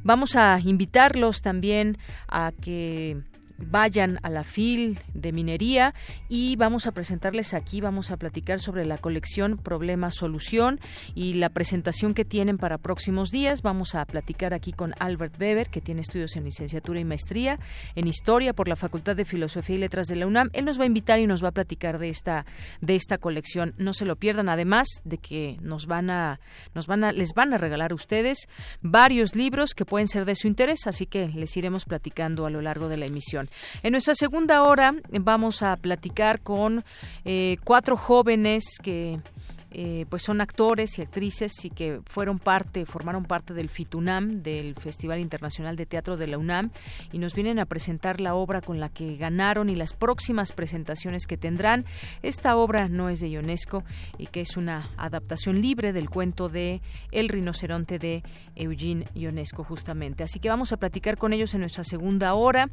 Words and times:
Vamos 0.03 0.35
a 0.35 0.59
invitarlos 0.63 1.41
también 1.41 1.97
a 2.27 2.51
que 2.61 3.17
vayan 3.57 4.19
a 4.23 4.29
la 4.29 4.43
FIL 4.43 4.99
de 5.13 5.31
minería 5.31 5.93
y 6.29 6.55
vamos 6.55 6.87
a 6.87 6.91
presentarles 6.91 7.53
aquí, 7.53 7.81
vamos 7.81 8.11
a 8.11 8.17
platicar 8.17 8.59
sobre 8.59 8.85
la 8.85 8.97
colección 8.97 9.57
Problema 9.57 10.11
Solución 10.11 10.79
y 11.15 11.33
la 11.33 11.49
presentación 11.49 12.13
que 12.13 12.25
tienen 12.25 12.57
para 12.57 12.77
próximos 12.77 13.31
días. 13.31 13.61
Vamos 13.61 13.95
a 13.95 14.05
platicar 14.05 14.53
aquí 14.53 14.71
con 14.71 14.93
Albert 14.99 15.39
Weber, 15.39 15.69
que 15.69 15.81
tiene 15.81 16.01
estudios 16.01 16.35
en 16.35 16.43
licenciatura 16.43 16.99
y 16.99 17.05
maestría 17.05 17.59
en 17.95 18.07
historia 18.07 18.53
por 18.53 18.67
la 18.67 18.75
Facultad 18.75 19.15
de 19.15 19.25
Filosofía 19.25 19.75
y 19.75 19.79
Letras 19.79 20.07
de 20.07 20.15
la 20.15 20.27
UNAM. 20.27 20.49
Él 20.53 20.65
nos 20.65 20.79
va 20.79 20.83
a 20.83 20.87
invitar 20.87 21.19
y 21.19 21.27
nos 21.27 21.43
va 21.43 21.49
a 21.49 21.53
platicar 21.53 21.99
de 21.99 22.09
esta 22.09 22.45
de 22.81 22.95
esta 22.95 23.17
colección. 23.17 23.73
No 23.77 23.93
se 23.93 24.05
lo 24.05 24.15
pierdan, 24.15 24.49
además 24.49 24.87
de 25.03 25.17
que 25.17 25.57
nos 25.61 25.85
van 25.87 26.09
a 26.09 26.39
nos 26.75 26.87
van 26.87 27.03
a 27.03 27.11
les 27.11 27.33
van 27.33 27.53
a 27.53 27.57
regalar 27.57 27.91
a 27.91 27.95
ustedes 27.95 28.47
varios 28.81 29.35
libros 29.35 29.73
que 29.73 29.85
pueden 29.85 30.07
ser 30.07 30.25
de 30.25 30.35
su 30.35 30.47
interés, 30.47 30.87
así 30.87 31.05
que 31.05 31.27
les 31.29 31.55
iremos 31.57 31.85
platicando 31.85 32.45
a 32.45 32.49
lo 32.49 32.61
largo 32.61 32.87
de 32.89 32.97
la 32.97 33.05
emisión. 33.05 33.46
En 33.83 33.91
nuestra 33.91 34.15
segunda 34.15 34.63
hora 34.63 34.95
vamos 35.09 35.61
a 35.63 35.75
platicar 35.75 36.41
con 36.41 36.83
eh, 37.25 37.57
cuatro 37.63 37.97
jóvenes 37.97 38.77
que 38.81 39.19
eh, 39.71 40.05
pues 40.09 40.23
son 40.23 40.41
actores 40.41 40.97
y 40.97 41.01
actrices 41.01 41.53
y 41.65 41.69
que 41.69 42.01
fueron 42.05 42.39
parte, 42.39 42.85
formaron 42.85 43.25
parte 43.25 43.53
del 43.53 43.69
FITUNAM, 43.69 44.41
del 44.41 44.75
Festival 44.75 45.19
Internacional 45.19 45.75
de 45.75 45.85
Teatro 45.85 46.17
de 46.17 46.27
la 46.27 46.37
UNAM, 46.37 46.71
y 47.11 47.19
nos 47.19 47.33
vienen 47.33 47.59
a 47.59 47.65
presentar 47.65 48.21
la 48.21 48.35
obra 48.35 48.61
con 48.61 48.79
la 48.79 48.89
que 48.89 49.17
ganaron 49.17 49.69
y 49.69 49.75
las 49.75 49.93
próximas 49.93 50.53
presentaciones 50.53 51.27
que 51.27 51.37
tendrán. 51.37 51.85
Esta 52.23 52.55
obra 52.55 52.87
no 52.87 53.09
es 53.09 53.19
de 53.19 53.29
Ionesco 53.29 53.83
y 54.17 54.27
que 54.27 54.41
es 54.41 54.57
una 54.57 54.89
adaptación 54.97 55.61
libre 55.61 55.93
del 55.93 56.09
cuento 56.09 56.49
de 56.49 56.81
El 57.11 57.29
rinoceronte 57.29 57.99
de 57.99 58.23
Eugene 58.55 59.07
Ionesco, 59.15 59.63
justamente. 59.63 60.23
Así 60.23 60.39
que 60.39 60.49
vamos 60.49 60.71
a 60.73 60.77
platicar 60.77 61.17
con 61.17 61.33
ellos 61.33 61.53
en 61.53 61.61
nuestra 61.61 61.83
segunda 61.83 62.33
hora. 62.33 62.69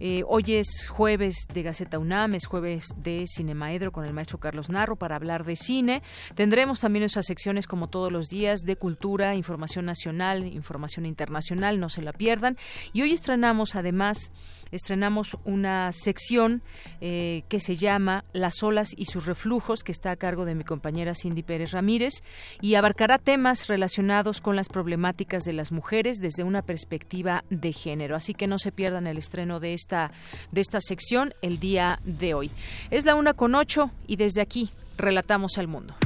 Eh, 0.00 0.22
hoy 0.26 0.44
es 0.48 0.88
jueves 0.88 1.46
de 1.52 1.62
Gaceta 1.62 1.98
UNAM, 1.98 2.34
es 2.34 2.46
jueves 2.46 2.88
de 2.96 3.24
Cinemaedro 3.26 3.92
con 3.92 4.04
el 4.04 4.12
maestro 4.12 4.38
Carlos 4.38 4.70
Narro 4.70 4.96
para 4.96 5.16
hablar 5.16 5.44
de 5.44 5.56
cine. 5.56 6.02
Tendremos 6.38 6.78
también 6.78 7.00
nuestras 7.00 7.26
secciones 7.26 7.66
como 7.66 7.88
todos 7.88 8.12
los 8.12 8.28
días 8.28 8.60
de 8.60 8.76
cultura, 8.76 9.34
información 9.34 9.86
nacional, 9.86 10.46
información 10.46 11.04
internacional, 11.04 11.80
no 11.80 11.88
se 11.88 12.00
la 12.00 12.12
pierdan. 12.12 12.56
Y 12.92 13.02
hoy 13.02 13.12
estrenamos 13.12 13.74
además 13.74 14.30
estrenamos 14.70 15.36
una 15.44 15.90
sección 15.90 16.62
eh, 17.00 17.42
que 17.48 17.58
se 17.58 17.74
llama 17.74 18.24
Las 18.32 18.62
olas 18.62 18.90
y 18.96 19.06
sus 19.06 19.26
reflujos, 19.26 19.82
que 19.82 19.90
está 19.90 20.12
a 20.12 20.16
cargo 20.16 20.44
de 20.44 20.54
mi 20.54 20.62
compañera 20.62 21.16
Cindy 21.16 21.42
Pérez 21.42 21.72
Ramírez, 21.72 22.22
y 22.60 22.76
abarcará 22.76 23.18
temas 23.18 23.66
relacionados 23.66 24.40
con 24.40 24.54
las 24.54 24.68
problemáticas 24.68 25.42
de 25.42 25.54
las 25.54 25.72
mujeres 25.72 26.18
desde 26.18 26.44
una 26.44 26.62
perspectiva 26.62 27.42
de 27.50 27.72
género. 27.72 28.14
Así 28.14 28.32
que 28.32 28.46
no 28.46 28.60
se 28.60 28.70
pierdan 28.70 29.08
el 29.08 29.18
estreno 29.18 29.58
de 29.58 29.74
esta, 29.74 30.12
de 30.52 30.60
esta 30.60 30.80
sección 30.80 31.34
el 31.42 31.58
día 31.58 31.98
de 32.04 32.34
hoy. 32.34 32.52
Es 32.92 33.04
la 33.04 33.16
una 33.16 33.34
con 33.34 33.56
ocho 33.56 33.90
y 34.06 34.14
desde 34.14 34.40
aquí 34.40 34.70
relatamos 34.96 35.58
al 35.58 35.66
mundo. 35.66 35.96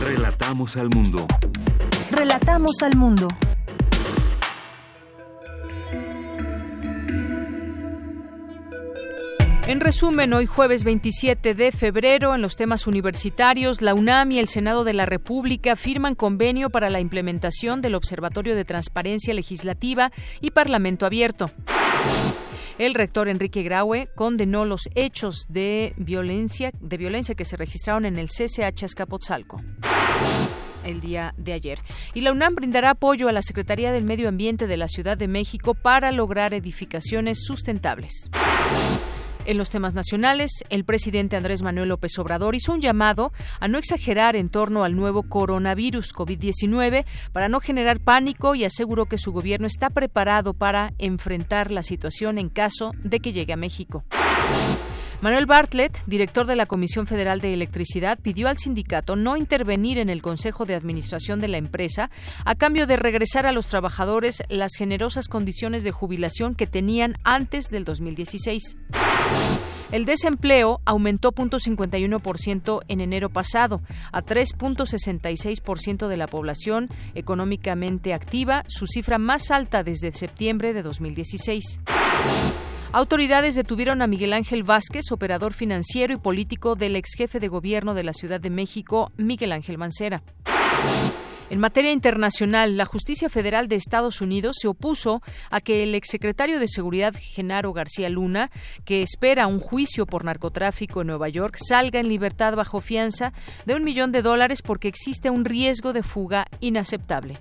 Relatamos 0.00 0.76
al 0.76 0.88
mundo. 0.90 1.26
Relatamos 2.10 2.82
al 2.82 2.96
mundo. 2.96 3.28
En 9.66 9.80
resumen, 9.80 10.32
hoy 10.32 10.46
jueves 10.46 10.84
27 10.84 11.54
de 11.54 11.72
febrero, 11.72 12.34
en 12.34 12.40
los 12.40 12.56
temas 12.56 12.86
universitarios, 12.86 13.82
la 13.82 13.92
UNAM 13.92 14.32
y 14.32 14.38
el 14.38 14.48
Senado 14.48 14.84
de 14.84 14.94
la 14.94 15.04
República 15.04 15.76
firman 15.76 16.14
convenio 16.14 16.70
para 16.70 16.88
la 16.90 17.00
implementación 17.00 17.82
del 17.82 17.96
Observatorio 17.96 18.54
de 18.54 18.64
Transparencia 18.64 19.34
Legislativa 19.34 20.10
y 20.40 20.52
Parlamento 20.52 21.04
Abierto. 21.04 21.50
El 22.78 22.94
rector 22.94 23.28
Enrique 23.28 23.62
Graue 23.62 24.08
condenó 24.14 24.64
los 24.64 24.88
hechos 24.94 25.46
de 25.48 25.94
violencia, 25.96 26.70
de 26.80 26.96
violencia 26.96 27.34
que 27.34 27.44
se 27.44 27.56
registraron 27.56 28.04
en 28.04 28.18
el 28.18 28.28
CCH 28.28 28.84
Azcapotzalco 28.84 29.60
el 30.84 31.00
día 31.00 31.34
de 31.36 31.52
ayer. 31.52 31.80
Y 32.14 32.22
la 32.22 32.32
UNAM 32.32 32.54
brindará 32.54 32.90
apoyo 32.90 33.28
a 33.28 33.32
la 33.32 33.42
Secretaría 33.42 33.92
del 33.92 34.04
Medio 34.04 34.28
Ambiente 34.28 34.66
de 34.66 34.76
la 34.76 34.88
Ciudad 34.88 35.16
de 35.16 35.28
México 35.28 35.74
para 35.74 36.12
lograr 36.12 36.54
edificaciones 36.54 37.44
sustentables. 37.44 38.30
En 39.48 39.56
los 39.56 39.70
temas 39.70 39.94
nacionales, 39.94 40.50
el 40.68 40.84
presidente 40.84 41.34
Andrés 41.34 41.62
Manuel 41.62 41.88
López 41.88 42.18
Obrador 42.18 42.54
hizo 42.54 42.70
un 42.70 42.82
llamado 42.82 43.32
a 43.60 43.66
no 43.66 43.78
exagerar 43.78 44.36
en 44.36 44.50
torno 44.50 44.84
al 44.84 44.94
nuevo 44.94 45.22
coronavirus 45.22 46.12
COVID-19 46.12 47.06
para 47.32 47.48
no 47.48 47.58
generar 47.60 47.98
pánico 47.98 48.54
y 48.54 48.66
aseguró 48.66 49.06
que 49.06 49.16
su 49.16 49.32
gobierno 49.32 49.66
está 49.66 49.88
preparado 49.88 50.52
para 50.52 50.92
enfrentar 50.98 51.70
la 51.70 51.82
situación 51.82 52.36
en 52.36 52.50
caso 52.50 52.92
de 53.02 53.20
que 53.20 53.32
llegue 53.32 53.54
a 53.54 53.56
México. 53.56 54.04
Manuel 55.20 55.46
Bartlett, 55.46 55.98
director 56.06 56.46
de 56.46 56.54
la 56.54 56.66
Comisión 56.66 57.08
Federal 57.08 57.40
de 57.40 57.52
Electricidad, 57.52 58.20
pidió 58.20 58.46
al 58.46 58.56
sindicato 58.56 59.16
no 59.16 59.36
intervenir 59.36 59.98
en 59.98 60.10
el 60.10 60.22
Consejo 60.22 60.64
de 60.64 60.76
Administración 60.76 61.40
de 61.40 61.48
la 61.48 61.56
empresa 61.56 62.08
a 62.44 62.54
cambio 62.54 62.86
de 62.86 62.96
regresar 62.96 63.44
a 63.44 63.50
los 63.50 63.66
trabajadores 63.66 64.44
las 64.48 64.76
generosas 64.78 65.26
condiciones 65.26 65.82
de 65.82 65.90
jubilación 65.90 66.54
que 66.54 66.68
tenían 66.68 67.16
antes 67.24 67.66
del 67.66 67.84
2016. 67.84 68.76
El 69.90 70.04
desempleo 70.04 70.82
aumentó 70.84 71.32
0.51% 71.32 72.82
en 72.86 73.00
enero 73.00 73.28
pasado 73.28 73.80
a 74.12 74.22
3.66% 74.22 76.06
de 76.06 76.16
la 76.16 76.28
población 76.28 76.90
económicamente 77.16 78.14
activa, 78.14 78.62
su 78.68 78.86
cifra 78.86 79.18
más 79.18 79.50
alta 79.50 79.82
desde 79.82 80.12
septiembre 80.12 80.74
de 80.74 80.82
2016. 80.84 81.80
Autoridades 82.90 83.54
detuvieron 83.54 84.00
a 84.00 84.06
Miguel 84.06 84.32
Ángel 84.32 84.62
Vázquez, 84.62 85.12
operador 85.12 85.52
financiero 85.52 86.14
y 86.14 86.16
político 86.16 86.74
del 86.74 86.96
ex 86.96 87.10
jefe 87.18 87.38
de 87.38 87.48
gobierno 87.48 87.92
de 87.92 88.02
la 88.02 88.14
Ciudad 88.14 88.40
de 88.40 88.48
México, 88.48 89.12
Miguel 89.18 89.52
Ángel 89.52 89.76
Mancera. 89.76 90.22
En 91.50 91.60
materia 91.60 91.92
internacional, 91.92 92.78
la 92.78 92.86
Justicia 92.86 93.28
Federal 93.28 93.68
de 93.68 93.76
Estados 93.76 94.22
Unidos 94.22 94.56
se 94.60 94.68
opuso 94.68 95.22
a 95.50 95.60
que 95.60 95.82
el 95.82 95.94
exsecretario 95.94 96.58
de 96.58 96.66
Seguridad, 96.66 97.14
Genaro 97.18 97.74
García 97.74 98.08
Luna, 98.08 98.50
que 98.86 99.02
espera 99.02 99.46
un 99.46 99.60
juicio 99.60 100.06
por 100.06 100.24
narcotráfico 100.24 101.02
en 101.02 101.08
Nueva 101.08 101.28
York, 101.28 101.58
salga 101.58 102.00
en 102.00 102.08
libertad 102.08 102.56
bajo 102.56 102.80
fianza 102.80 103.34
de 103.66 103.74
un 103.74 103.84
millón 103.84 104.12
de 104.12 104.22
dólares 104.22 104.62
porque 104.62 104.88
existe 104.88 105.28
un 105.28 105.44
riesgo 105.44 105.92
de 105.92 106.02
fuga 106.02 106.46
inaceptable. 106.60 107.38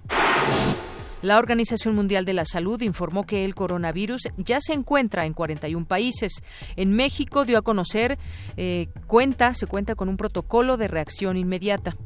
La 1.27 1.39
Organización 1.39 1.93
Mundial 1.93 2.23
de 2.23 2.33
la 2.33 2.45
Salud 2.45 2.81
informó 2.81 3.25
que 3.25 3.43
el 3.43 3.53
coronavirus 3.53 4.29
ya 4.37 4.61
se 4.61 4.71
encuentra 4.71 5.25
en 5.25 5.33
41 5.33 5.85
países. 5.85 6.41
En 6.77 6.93
México 6.93 7.43
dio 7.43 7.57
a 7.57 7.63
conocer 7.63 8.17
eh, 8.55 8.87
cuenta, 9.07 9.53
se 9.53 9.67
cuenta 9.67 9.95
con 9.95 10.07
un 10.07 10.15
protocolo 10.15 10.77
de 10.77 10.87
reacción 10.87 11.35
inmediata. 11.35 11.97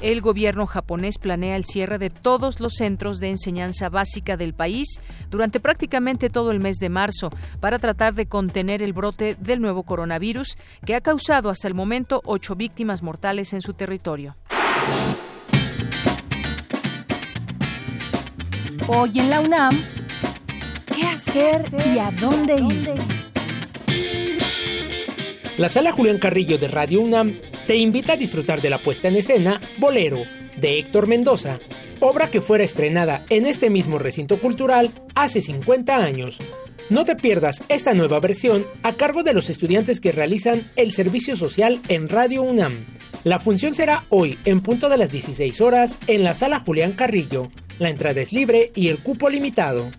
El 0.00 0.20
gobierno 0.20 0.64
japonés 0.66 1.18
planea 1.18 1.56
el 1.56 1.64
cierre 1.64 1.98
de 1.98 2.10
todos 2.10 2.60
los 2.60 2.74
centros 2.74 3.18
de 3.18 3.30
enseñanza 3.30 3.88
básica 3.88 4.36
del 4.36 4.54
país 4.54 5.00
durante 5.28 5.58
prácticamente 5.58 6.30
todo 6.30 6.52
el 6.52 6.60
mes 6.60 6.76
de 6.76 6.90
marzo 6.90 7.30
para 7.58 7.80
tratar 7.80 8.14
de 8.14 8.26
contener 8.26 8.80
el 8.80 8.92
brote 8.92 9.36
del 9.40 9.60
nuevo 9.60 9.82
coronavirus 9.82 10.56
que 10.86 10.94
ha 10.94 11.00
causado 11.00 11.50
hasta 11.50 11.66
el 11.66 11.74
momento 11.74 12.22
ocho 12.24 12.54
víctimas 12.54 13.02
mortales 13.02 13.52
en 13.54 13.60
su 13.60 13.74
territorio. 13.74 14.36
Hoy 18.86 19.12
en 19.14 19.30
la 19.30 19.40
UNAM, 19.40 19.82
¿qué 20.94 21.06
hacer 21.06 21.64
y 21.86 21.98
a 21.98 22.10
dónde 22.10 22.56
ir? 22.56 22.92
La 25.56 25.70
sala 25.70 25.90
Julián 25.90 26.18
Carrillo 26.18 26.58
de 26.58 26.68
Radio 26.68 27.00
UNAM 27.00 27.34
te 27.66 27.76
invita 27.76 28.12
a 28.12 28.16
disfrutar 28.16 28.60
de 28.60 28.68
la 28.68 28.82
puesta 28.82 29.08
en 29.08 29.16
escena 29.16 29.58
Bolero 29.78 30.18
de 30.58 30.78
Héctor 30.78 31.06
Mendoza, 31.06 31.60
obra 32.00 32.30
que 32.30 32.42
fuera 32.42 32.62
estrenada 32.62 33.24
en 33.30 33.46
este 33.46 33.70
mismo 33.70 33.98
recinto 33.98 34.38
cultural 34.38 34.90
hace 35.14 35.40
50 35.40 35.96
años. 35.96 36.38
No 36.90 37.06
te 37.06 37.16
pierdas 37.16 37.62
esta 37.70 37.94
nueva 37.94 38.20
versión 38.20 38.66
a 38.82 38.92
cargo 38.92 39.22
de 39.22 39.32
los 39.32 39.48
estudiantes 39.48 39.98
que 39.98 40.12
realizan 40.12 40.62
el 40.76 40.92
servicio 40.92 41.36
social 41.36 41.80
en 41.88 42.10
Radio 42.10 42.42
UNAM. 42.42 42.84
La 43.24 43.38
función 43.38 43.74
será 43.74 44.04
hoy 44.10 44.38
en 44.44 44.60
punto 44.60 44.90
de 44.90 44.98
las 44.98 45.10
16 45.10 45.62
horas 45.62 45.96
en 46.06 46.22
la 46.22 46.34
sala 46.34 46.60
Julián 46.60 46.92
Carrillo. 46.92 47.50
La 47.78 47.90
entrada 47.90 48.20
es 48.20 48.32
libre 48.32 48.70
y 48.74 48.88
el 48.88 48.98
cupo 48.98 49.28
limitado. 49.28 49.90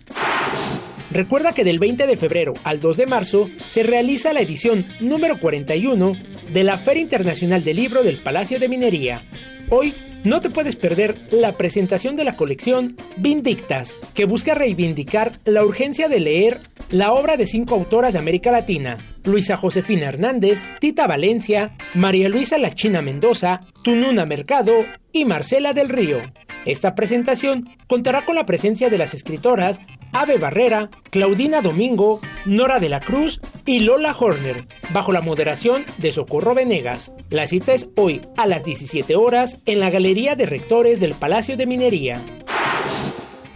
Recuerda 1.10 1.52
que 1.52 1.64
del 1.64 1.78
20 1.78 2.06
de 2.06 2.16
febrero 2.16 2.54
al 2.64 2.80
2 2.80 2.96
de 2.96 3.06
marzo 3.06 3.48
se 3.68 3.82
realiza 3.82 4.32
la 4.32 4.40
edición 4.40 4.86
número 5.00 5.38
41 5.38 6.12
de 6.52 6.64
la 6.64 6.78
Feria 6.78 7.02
Internacional 7.02 7.62
del 7.64 7.76
Libro 7.76 8.02
del 8.02 8.22
Palacio 8.22 8.58
de 8.58 8.68
Minería. 8.68 9.24
Hoy 9.70 9.94
no 10.24 10.40
te 10.40 10.50
puedes 10.50 10.74
perder 10.74 11.16
la 11.30 11.52
presentación 11.52 12.16
de 12.16 12.24
la 12.24 12.36
colección 12.36 12.96
Vindictas, 13.16 13.98
que 14.14 14.24
busca 14.24 14.54
reivindicar 14.54 15.38
la 15.44 15.64
urgencia 15.64 16.08
de 16.08 16.20
leer 16.20 16.60
la 16.90 17.12
obra 17.12 17.36
de 17.36 17.46
cinco 17.46 17.76
autoras 17.76 18.12
de 18.12 18.18
América 18.18 18.50
Latina, 18.50 18.98
Luisa 19.24 19.56
Josefina 19.56 20.06
Hernández, 20.06 20.64
Tita 20.80 21.06
Valencia, 21.06 21.76
María 21.94 22.28
Luisa 22.28 22.58
Lachina 22.58 23.02
Mendoza, 23.02 23.60
Tununa 23.82 24.26
Mercado 24.26 24.84
y 25.12 25.24
Marcela 25.24 25.72
del 25.72 25.88
Río. 25.88 26.20
Esta 26.66 26.96
presentación 26.96 27.68
contará 27.86 28.24
con 28.24 28.34
la 28.34 28.44
presencia 28.44 28.90
de 28.90 28.98
las 28.98 29.14
escritoras 29.14 29.80
Ave 30.12 30.36
Barrera, 30.36 30.90
Claudina 31.10 31.62
Domingo, 31.62 32.20
Nora 32.44 32.80
de 32.80 32.88
la 32.88 33.00
Cruz 33.00 33.40
y 33.64 33.80
Lola 33.80 34.14
Horner, 34.18 34.66
bajo 34.92 35.12
la 35.12 35.20
moderación 35.20 35.84
de 35.98 36.10
Socorro 36.10 36.54
Venegas. 36.54 37.12
La 37.30 37.46
cita 37.46 37.72
es 37.72 37.88
hoy 37.96 38.20
a 38.36 38.46
las 38.46 38.64
17 38.64 39.14
horas 39.14 39.58
en 39.64 39.78
la 39.78 39.90
Galería 39.90 40.34
de 40.34 40.46
Rectores 40.46 40.98
del 40.98 41.14
Palacio 41.14 41.56
de 41.56 41.66
Minería. 41.66 42.20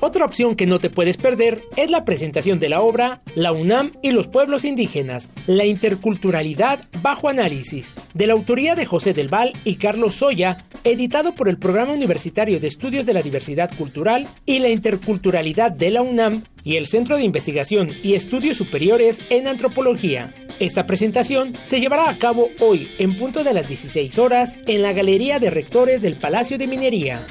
Otra 0.02 0.24
opción 0.24 0.56
que 0.56 0.66
no 0.66 0.80
te 0.80 0.88
puedes 0.88 1.18
perder 1.18 1.60
es 1.76 1.90
la 1.90 2.06
presentación 2.06 2.58
de 2.58 2.70
la 2.70 2.80
obra 2.80 3.20
La 3.34 3.52
UNAM 3.52 3.92
y 4.02 4.12
los 4.12 4.28
pueblos 4.28 4.64
indígenas, 4.64 5.28
la 5.46 5.66
interculturalidad 5.66 6.88
bajo 7.02 7.28
análisis, 7.28 7.92
de 8.14 8.26
la 8.26 8.32
autoría 8.32 8.74
de 8.74 8.86
José 8.86 9.12
del 9.12 9.28
Val 9.28 9.52
y 9.64 9.74
Carlos 9.74 10.14
Soya, 10.14 10.64
editado 10.84 11.34
por 11.34 11.50
el 11.50 11.58
Programa 11.58 11.92
Universitario 11.92 12.60
de 12.60 12.68
Estudios 12.68 13.04
de 13.04 13.12
la 13.12 13.20
Diversidad 13.20 13.70
Cultural 13.76 14.26
y 14.46 14.60
la 14.60 14.70
Interculturalidad 14.70 15.70
de 15.70 15.90
la 15.90 16.00
UNAM 16.00 16.44
y 16.64 16.76
el 16.76 16.86
Centro 16.86 17.16
de 17.16 17.24
Investigación 17.24 17.90
y 18.02 18.14
Estudios 18.14 18.56
Superiores 18.56 19.20
en 19.28 19.48
Antropología. 19.48 20.34
Esta 20.60 20.86
presentación 20.86 21.52
se 21.64 21.78
llevará 21.78 22.08
a 22.08 22.16
cabo 22.16 22.48
hoy 22.60 22.88
en 22.98 23.18
punto 23.18 23.44
de 23.44 23.52
las 23.52 23.68
16 23.68 24.18
horas 24.18 24.56
en 24.66 24.80
la 24.80 24.94
Galería 24.94 25.38
de 25.38 25.50
Rectores 25.50 26.00
del 26.00 26.16
Palacio 26.16 26.56
de 26.56 26.66
Minería. 26.66 27.26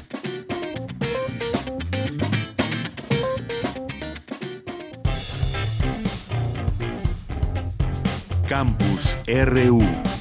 Campus 8.50 9.16
RU. 9.28 10.19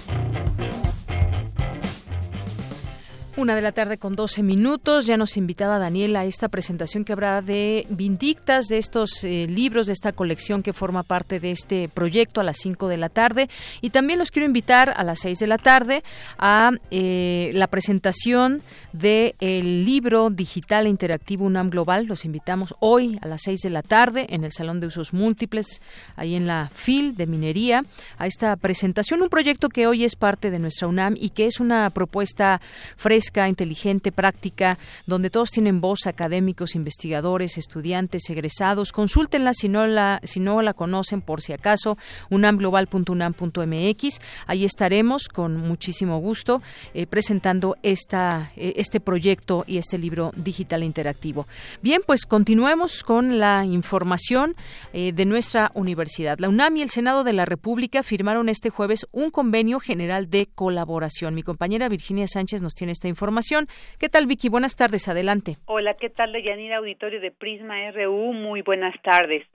Una 3.39 3.55
de 3.55 3.61
la 3.61 3.71
tarde 3.71 3.97
con 3.97 4.17
12 4.17 4.43
minutos. 4.43 5.05
Ya 5.05 5.15
nos 5.15 5.37
invitaba 5.37 5.79
Daniel 5.79 6.17
a 6.17 6.25
esta 6.25 6.49
presentación 6.49 7.05
que 7.05 7.13
habrá 7.13 7.41
de 7.41 7.87
Vindictas, 7.89 8.65
de 8.65 8.79
estos 8.79 9.23
eh, 9.23 9.47
libros, 9.47 9.87
de 9.87 9.93
esta 9.93 10.11
colección 10.11 10.61
que 10.61 10.73
forma 10.73 11.03
parte 11.03 11.39
de 11.39 11.51
este 11.51 11.87
proyecto 11.87 12.41
a 12.41 12.43
las 12.43 12.57
5 12.57 12.89
de 12.89 12.97
la 12.97 13.07
tarde. 13.07 13.49
Y 13.79 13.91
también 13.91 14.19
los 14.19 14.31
quiero 14.31 14.45
invitar 14.45 14.93
a 14.93 15.05
las 15.05 15.21
6 15.21 15.39
de 15.39 15.47
la 15.47 15.57
tarde 15.57 16.03
a 16.37 16.71
eh, 16.91 17.51
la 17.53 17.67
presentación 17.67 18.61
del 18.91 19.85
libro 19.85 20.29
digital 20.31 20.85
e 20.85 20.89
interactivo 20.89 21.45
UNAM 21.45 21.69
Global. 21.69 22.07
Los 22.07 22.25
invitamos 22.25 22.75
hoy 22.81 23.19
a 23.21 23.27
las 23.27 23.43
6 23.43 23.61
de 23.61 23.69
la 23.69 23.83
tarde 23.83 24.27
en 24.31 24.43
el 24.43 24.51
Salón 24.51 24.81
de 24.81 24.87
Usos 24.87 25.13
Múltiples, 25.13 25.81
ahí 26.17 26.35
en 26.35 26.45
la 26.45 26.69
FIL 26.73 27.15
de 27.15 27.25
Minería, 27.25 27.85
a 28.17 28.27
esta 28.27 28.53
presentación. 28.57 29.21
Un 29.21 29.29
proyecto 29.29 29.69
que 29.69 29.87
hoy 29.87 30.03
es 30.03 30.17
parte 30.17 30.51
de 30.51 30.59
nuestra 30.59 30.89
UNAM 30.89 31.15
y 31.17 31.29
que 31.29 31.45
es 31.45 31.61
una 31.61 31.89
propuesta 31.91 32.59
fresca 32.97 33.28
inteligente, 33.47 34.11
práctica, 34.11 34.77
donde 35.05 35.29
todos 35.29 35.51
tienen 35.51 35.81
voz, 35.81 36.07
académicos, 36.07 36.75
investigadores, 36.75 37.57
estudiantes, 37.57 38.29
egresados. 38.29 38.91
Consúltenla 38.91 39.53
si 39.53 39.69
no 39.69 39.85
la, 39.87 40.19
si 40.23 40.39
no 40.39 40.61
la 40.61 40.73
conocen 40.73 41.21
por 41.21 41.41
si 41.41 41.53
acaso, 41.53 41.97
unamglobal.unam.mx. 42.29 44.19
Ahí 44.47 44.65
estaremos 44.65 45.27
con 45.27 45.57
muchísimo 45.57 46.17
gusto 46.17 46.61
eh, 46.93 47.05
presentando 47.05 47.77
esta, 47.83 48.51
eh, 48.55 48.73
este 48.77 48.99
proyecto 48.99 49.63
y 49.67 49.77
este 49.77 49.97
libro 49.97 50.31
digital 50.35 50.83
interactivo. 50.83 51.47
Bien, 51.81 52.01
pues 52.05 52.25
continuemos 52.25 53.03
con 53.03 53.39
la 53.39 53.65
información 53.65 54.55
eh, 54.93 55.11
de 55.13 55.25
nuestra 55.25 55.71
universidad. 55.75 56.39
La 56.39 56.49
UNAM 56.49 56.77
y 56.77 56.81
el 56.81 56.89
Senado 56.89 57.23
de 57.23 57.33
la 57.33 57.45
República 57.45 58.03
firmaron 58.03 58.49
este 58.49 58.69
jueves 58.69 59.05
un 59.11 59.29
convenio 59.29 59.79
general 59.79 60.29
de 60.29 60.47
colaboración. 60.47 61.35
Mi 61.35 61.43
compañera 61.43 61.89
Virginia 61.89 62.27
Sánchez 62.27 62.61
nos 62.61 62.73
tiene 62.73 62.93
esta 62.93 63.07
información 63.07 63.18
información. 63.19 63.67
¿Qué 63.99 64.07
tal, 64.07 64.27
Vicky? 64.27 64.47
Buenas 64.47 64.77
tardes, 64.77 65.09
adelante. 65.09 65.57
Hola, 65.65 65.95
¿qué 65.95 66.09
tal, 66.09 66.31
Deyanira 66.31 66.77
Auditorio 66.77 67.19
de 67.19 67.31
Prisma 67.31 67.91
RU? 67.91 68.31
Muy 68.31 68.61
buenas 68.61 68.95
tardes. 69.01 69.45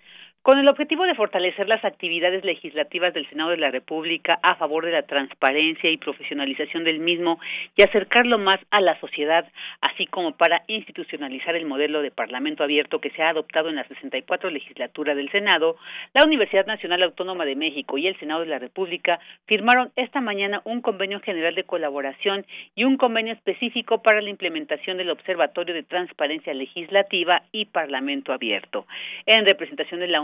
Con 0.44 0.58
el 0.58 0.68
objetivo 0.68 1.04
de 1.04 1.14
fortalecer 1.14 1.68
las 1.68 1.82
actividades 1.86 2.44
legislativas 2.44 3.14
del 3.14 3.26
Senado 3.30 3.48
de 3.48 3.56
la 3.56 3.70
República 3.70 4.38
a 4.42 4.56
favor 4.56 4.84
de 4.84 4.92
la 4.92 5.04
transparencia 5.04 5.90
y 5.90 5.96
profesionalización 5.96 6.84
del 6.84 6.98
mismo 6.98 7.40
y 7.74 7.82
acercarlo 7.82 8.36
más 8.36 8.60
a 8.70 8.82
la 8.82 9.00
sociedad, 9.00 9.50
así 9.80 10.04
como 10.04 10.36
para 10.36 10.62
institucionalizar 10.66 11.56
el 11.56 11.64
modelo 11.64 12.02
de 12.02 12.10
Parlamento 12.10 12.62
abierto 12.62 13.00
que 13.00 13.08
se 13.12 13.22
ha 13.22 13.30
adoptado 13.30 13.70
en 13.70 13.76
la 13.76 13.88
64 13.88 14.50
legislatura 14.50 15.14
del 15.14 15.30
Senado, 15.30 15.76
la 16.12 16.26
Universidad 16.26 16.66
Nacional 16.66 17.02
Autónoma 17.04 17.46
de 17.46 17.56
México 17.56 17.96
y 17.96 18.06
el 18.06 18.18
Senado 18.18 18.40
de 18.40 18.48
la 18.48 18.58
República 18.58 19.20
firmaron 19.46 19.92
esta 19.96 20.20
mañana 20.20 20.60
un 20.64 20.82
convenio 20.82 21.20
general 21.20 21.54
de 21.54 21.64
colaboración 21.64 22.44
y 22.74 22.84
un 22.84 22.98
convenio 22.98 23.32
específico 23.32 24.02
para 24.02 24.20
la 24.20 24.28
implementación 24.28 24.98
del 24.98 25.08
Observatorio 25.08 25.74
de 25.74 25.84
Transparencia 25.84 26.52
Legislativa 26.52 27.44
y 27.50 27.64
Parlamento 27.64 28.34
abierto. 28.34 28.86
En 29.24 29.46
representación 29.46 30.00
de 30.00 30.08
la 30.08 30.20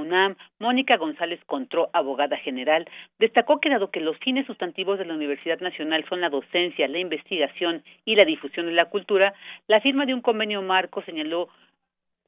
Mónica 0.58 0.96
González 0.96 1.40
Contró, 1.46 1.90
abogada 1.92 2.36
general, 2.36 2.88
destacó 3.18 3.60
que 3.60 3.70
dado 3.70 3.90
que 3.90 4.00
los 4.00 4.18
fines 4.18 4.46
sustantivos 4.46 4.98
de 4.98 5.04
la 5.04 5.14
Universidad 5.14 5.60
Nacional 5.60 6.04
son 6.08 6.20
la 6.20 6.30
docencia, 6.30 6.88
la 6.88 6.98
investigación 6.98 7.82
y 8.04 8.16
la 8.16 8.24
difusión 8.24 8.66
de 8.66 8.72
la 8.72 8.86
cultura, 8.86 9.34
la 9.66 9.80
firma 9.80 10.06
de 10.06 10.14
un 10.14 10.20
convenio 10.20 10.62
marco 10.62 11.02
señaló 11.02 11.48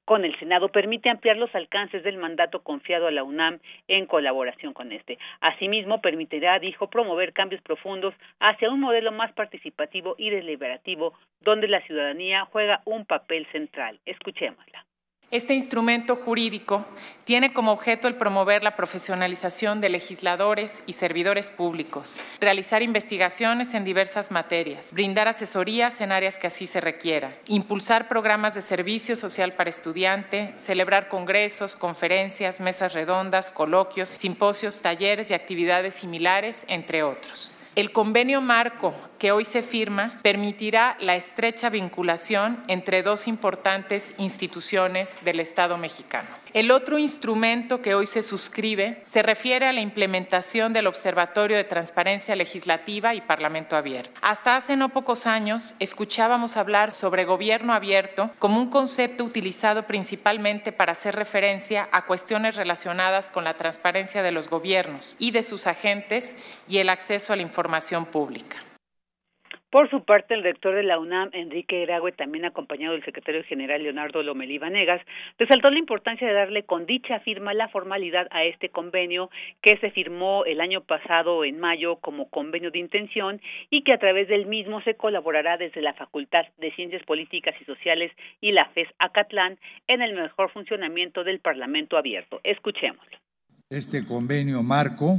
con 0.05 0.25
el 0.25 0.37
Senado 0.39 0.69
permite 0.69 1.11
ampliar 1.11 1.37
los 1.37 1.55
alcances 1.55 2.03
del 2.03 2.19
mandato 2.19 2.62
confiado 2.62 3.07
a 3.07 3.12
la 3.12 3.23
UNAM 3.23 3.61
en 3.89 4.07
colaboración 4.07 4.73
con 4.73 4.93
este. 4.93 5.19
Asimismo, 5.41 6.01
permitirá, 6.01 6.59
dijo, 6.59 6.91
promover 6.91 7.33
cambios 7.33 7.62
profundos 7.62 8.15
hacia 8.41 8.71
un 8.71 8.81
modelo 8.81 9.12
más 9.12 9.33
participativo 9.33 10.15
y 10.19 10.31
deliberativo 10.31 11.15
donde 11.41 11.69
la 11.69 11.81
ciudadanía 11.83 12.45
juega 12.47 12.83
un 12.85 13.07
papel 13.07 13.47
central. 13.53 14.01
Escuchémosla. 14.05 14.85
Este 15.33 15.55
instrumento 15.55 16.17
jurídico 16.17 16.85
tiene 17.25 17.55
como 17.55 17.73
objeto 17.73 18.07
el 18.07 18.17
promover 18.17 18.62
la 18.62 18.77
profesionalización 18.77 19.81
de 19.81 19.89
legisladores 19.89 20.83
y 20.85 20.93
servidores 20.93 21.49
públicos, 21.51 22.21
realizar 22.39 22.83
investigaciones 22.83 23.73
en 23.73 23.83
diversas 23.83 24.31
materias, 24.31 24.91
brindar 24.93 25.29
asesorías 25.29 26.03
en 26.03 26.12
áreas 26.12 26.37
que 26.37 26.49
así 26.49 26.67
se 26.67 26.83
requiera, 26.83 27.33
impulsar 27.47 28.09
programas 28.09 28.55
de 28.55 28.61
servicio 28.61 29.17
social 29.17 29.55
para 29.55 29.71
estudiante, 29.71 30.53
celebrar 30.59 31.09
congresos, 31.09 31.77
conferencias, 31.77 32.61
mesas 32.61 32.93
redondas, 32.93 33.51
coloquios, 33.51 34.11
simposios, 34.11 34.83
talleres 34.83 35.31
y 35.31 35.35
actividades 35.35 35.95
similares, 35.95 36.67
entre 36.69 37.03
otros. 37.05 37.55
El 37.75 37.91
convenio 37.91 38.43
marco 38.43 38.95
que 39.19 39.33
hoy 39.33 39.47
se 39.47 39.62
firma 39.62 40.19
permitirá 40.23 40.95
la 41.00 41.17
estrecha 41.17 41.71
vinculación 41.71 42.62
entre 42.69 43.02
dos 43.02 43.26
importantes 43.26 44.12
instituciones 44.19 45.17
del 45.25 45.41
Estado 45.41 45.79
mexicano. 45.79 46.29
El 46.54 46.71
otro 46.71 46.99
instrumento 46.99 47.80
que 47.80 47.94
hoy 47.94 48.06
se 48.06 48.23
suscribe 48.23 49.00
se 49.04 49.23
refiere 49.23 49.66
a 49.66 49.73
la 49.73 49.80
implementación 49.80 50.75
del 50.75 50.87
Observatorio 50.87 51.56
de 51.56 51.64
Transparencia 51.64 52.37
Legislativa 52.37 53.14
y 53.14 53.23
Parlamento 53.23 53.75
Abierto. 53.75 54.21
Hasta 54.21 54.56
hace 54.56 54.76
no 54.76 54.90
pocos 54.90 55.26
años 55.26 55.75
escuchábamos 55.78 56.59
hablar 56.59 56.90
sobre 56.90 57.25
gobierno 57.25 57.73
abierto 57.73 58.30
como 58.38 58.61
un 58.61 58.68
concepto 58.68 59.25
utilizado 59.25 59.87
principalmente 59.87 60.73
para 60.73 60.92
hacer 60.92 61.16
referencia 61.16 61.88
a 61.90 62.04
cuestiones 62.04 62.56
relacionadas 62.56 63.30
con 63.30 63.44
la 63.44 63.54
transparencia 63.54 64.23
de 64.23 64.32
los 64.32 64.50
gobiernos 64.50 65.16
y 65.18 65.30
de 65.30 65.44
sus 65.44 65.66
agentes 65.66 66.35
y 66.68 66.78
el 66.78 66.90
acceso 66.90 67.32
a 67.32 67.37
la 67.37 67.42
información 67.42 68.04
pública. 68.04 68.59
Por 69.73 69.88
su 69.88 70.05
parte, 70.05 70.35
el 70.35 70.43
rector 70.43 70.75
de 70.75 70.83
la 70.83 70.99
UNAM, 70.99 71.31
Enrique 71.33 71.83
Eragüe, 71.83 72.12
también 72.12 72.45
acompañado 72.45 72.93
del 72.93 73.07
secretario 73.07 73.43
general 73.45 73.83
Leonardo 73.83 74.23
Lomelí 74.23 74.59
Vanegas, 74.59 75.00
resaltó 75.38 75.71
la 75.71 75.79
importancia 75.79 76.29
de 76.29 76.35
darle 76.35 76.64
con 76.64 76.85
dicha 76.85 77.21
firma 77.21 77.55
la 77.55 77.71
formalidad 77.71 78.29
a 78.33 78.45
este 78.45 78.69
convenio 78.69 79.31
que 79.62 79.79
se 79.79 79.91
firmó 79.91 80.45
el 80.45 80.61
año 80.61 80.83
pasado 80.83 81.43
en 81.43 81.59
mayo 81.59 81.97
como 81.97 82.29
convenio 82.29 82.71
de 82.71 82.81
intención 82.81 83.41
y 83.71 83.83
que 83.83 83.95
a 83.95 83.99
través 83.99 84.29
del 84.29 84.45
mismo 84.45 84.83
se 84.83 84.95
colaborará 84.95 85.57
desde 85.57 85.81
la 85.81 85.95
Facultad 85.95 86.45
de 86.59 86.71
Ciencias 86.73 87.02
Políticas 87.05 87.55
y 87.59 87.64
Sociales 87.64 88.12
y 88.43 88.52
la 88.52 88.67
FES 88.75 88.88
Acatlán 88.99 89.59
en 89.88 90.02
el 90.02 90.12
mejor 90.12 90.50
funcionamiento 90.50 91.25
del 91.25 91.41
Parlamento 91.41 91.97
abierto. 91.97 92.43
Escuchémoslo. 92.45 93.17
Este 93.71 94.07
convenio 94.07 94.62
marco 94.62 95.17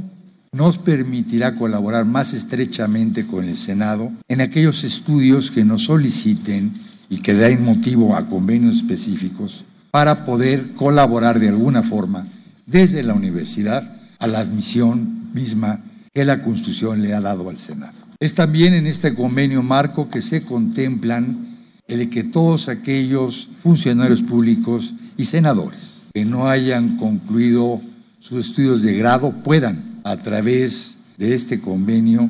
nos 0.54 0.78
permitirá 0.78 1.56
colaborar 1.56 2.04
más 2.04 2.32
estrechamente 2.32 3.26
con 3.26 3.44
el 3.44 3.56
Senado 3.56 4.12
en 4.28 4.40
aquellos 4.40 4.84
estudios 4.84 5.50
que 5.50 5.64
nos 5.64 5.84
soliciten 5.84 6.72
y 7.10 7.18
que 7.18 7.34
den 7.34 7.64
motivo 7.64 8.14
a 8.14 8.28
convenios 8.28 8.76
específicos 8.76 9.64
para 9.90 10.24
poder 10.24 10.74
colaborar 10.74 11.40
de 11.40 11.48
alguna 11.48 11.82
forma 11.82 12.28
desde 12.66 13.02
la 13.02 13.14
universidad 13.14 13.96
a 14.20 14.28
la 14.28 14.38
admisión 14.38 15.34
misma 15.34 15.80
que 16.12 16.24
la 16.24 16.44
Constitución 16.44 17.02
le 17.02 17.14
ha 17.14 17.20
dado 17.20 17.50
al 17.50 17.58
Senado. 17.58 17.94
Es 18.20 18.34
también 18.34 18.74
en 18.74 18.86
este 18.86 19.12
convenio 19.16 19.60
marco 19.62 20.08
que 20.08 20.22
se 20.22 20.44
contemplan 20.44 21.48
el 21.88 22.08
que 22.10 22.22
todos 22.22 22.68
aquellos 22.68 23.50
funcionarios 23.60 24.22
públicos 24.22 24.94
y 25.16 25.24
senadores 25.24 26.02
que 26.14 26.24
no 26.24 26.46
hayan 26.46 26.96
concluido 26.96 27.80
sus 28.20 28.46
estudios 28.46 28.82
de 28.82 28.96
grado 28.96 29.32
puedan 29.42 29.93
a 30.04 30.16
través 30.18 30.98
de 31.18 31.34
este 31.34 31.60
convenio 31.60 32.28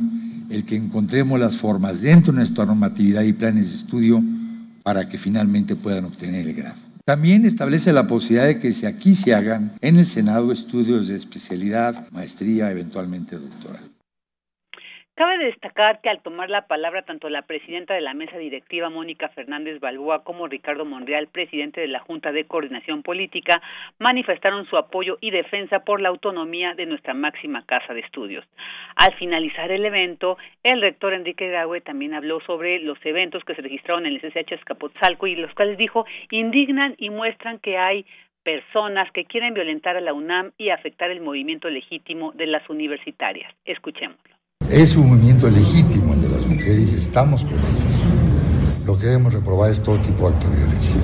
el 0.48 0.64
que 0.64 0.76
encontremos 0.76 1.38
las 1.38 1.56
formas 1.56 2.00
dentro 2.00 2.32
de 2.32 2.38
nuestra 2.38 2.64
normatividad 2.64 3.22
y 3.22 3.32
planes 3.32 3.70
de 3.70 3.76
estudio 3.76 4.22
para 4.82 5.08
que 5.08 5.18
finalmente 5.18 5.76
puedan 5.76 6.04
obtener 6.04 6.46
el 6.46 6.54
grado. 6.54 6.76
También 7.04 7.44
establece 7.44 7.92
la 7.92 8.06
posibilidad 8.06 8.46
de 8.46 8.60
que 8.60 8.72
si 8.72 8.86
aquí 8.86 9.14
se 9.14 9.34
hagan 9.34 9.72
en 9.80 9.98
el 9.98 10.06
Senado 10.06 10.52
estudios 10.52 11.08
de 11.08 11.16
especialidad, 11.16 12.08
maestría, 12.12 12.70
eventualmente 12.70 13.36
doctoral. 13.36 13.93
Cabe 15.16 15.38
destacar 15.38 16.00
que 16.00 16.10
al 16.10 16.22
tomar 16.22 16.50
la 16.50 16.66
palabra 16.66 17.02
tanto 17.02 17.28
la 17.28 17.42
presidenta 17.42 17.94
de 17.94 18.00
la 18.00 18.14
mesa 18.14 18.36
directiva 18.36 18.90
Mónica 18.90 19.28
Fernández 19.28 19.78
Balboa 19.78 20.24
como 20.24 20.48
Ricardo 20.48 20.84
Monreal, 20.84 21.28
presidente 21.28 21.80
de 21.80 21.86
la 21.86 22.00
Junta 22.00 22.32
de 22.32 22.46
Coordinación 22.46 23.04
Política, 23.04 23.62
manifestaron 24.00 24.66
su 24.66 24.76
apoyo 24.76 25.18
y 25.20 25.30
defensa 25.30 25.84
por 25.84 26.00
la 26.00 26.08
autonomía 26.08 26.74
de 26.74 26.86
nuestra 26.86 27.14
máxima 27.14 27.64
casa 27.64 27.94
de 27.94 28.00
estudios. 28.00 28.44
Al 28.96 29.14
finalizar 29.14 29.70
el 29.70 29.84
evento, 29.84 30.36
el 30.64 30.80
rector 30.80 31.14
Enrique 31.14 31.46
Graue 31.46 31.80
también 31.80 32.14
habló 32.14 32.40
sobre 32.40 32.80
los 32.80 32.98
eventos 33.06 33.44
que 33.44 33.54
se 33.54 33.62
registraron 33.62 34.06
en 34.06 34.14
el 34.14 34.20
CCH 34.20 34.54
Escapotzalco 34.54 35.28
y 35.28 35.36
los 35.36 35.54
cuales 35.54 35.78
dijo 35.78 36.04
indignan 36.32 36.96
y 36.98 37.10
muestran 37.10 37.60
que 37.60 37.78
hay 37.78 38.04
personas 38.42 39.12
que 39.12 39.26
quieren 39.26 39.54
violentar 39.54 39.96
a 39.96 40.00
la 40.00 40.12
UNAM 40.12 40.50
y 40.58 40.70
afectar 40.70 41.12
el 41.12 41.20
movimiento 41.20 41.70
legítimo 41.70 42.32
de 42.32 42.46
las 42.48 42.68
universitarias. 42.68 43.54
Escuchémoslo. 43.64 44.33
Es 44.70 44.96
un 44.96 45.08
movimiento 45.08 45.48
legítimo 45.48 46.14
el 46.14 46.22
de 46.22 46.28
las 46.28 46.46
mujeres 46.46 46.92
y 46.92 46.96
estamos 46.96 47.44
con 47.44 47.54
ellas. 47.54 48.04
Lo 48.86 48.98
que 48.98 49.06
debemos 49.06 49.32
reprobar 49.32 49.70
es 49.70 49.82
todo 49.82 49.98
tipo 49.98 50.28
de 50.28 50.34
acto 50.36 50.48
de 50.48 50.56
violencia. 50.56 51.00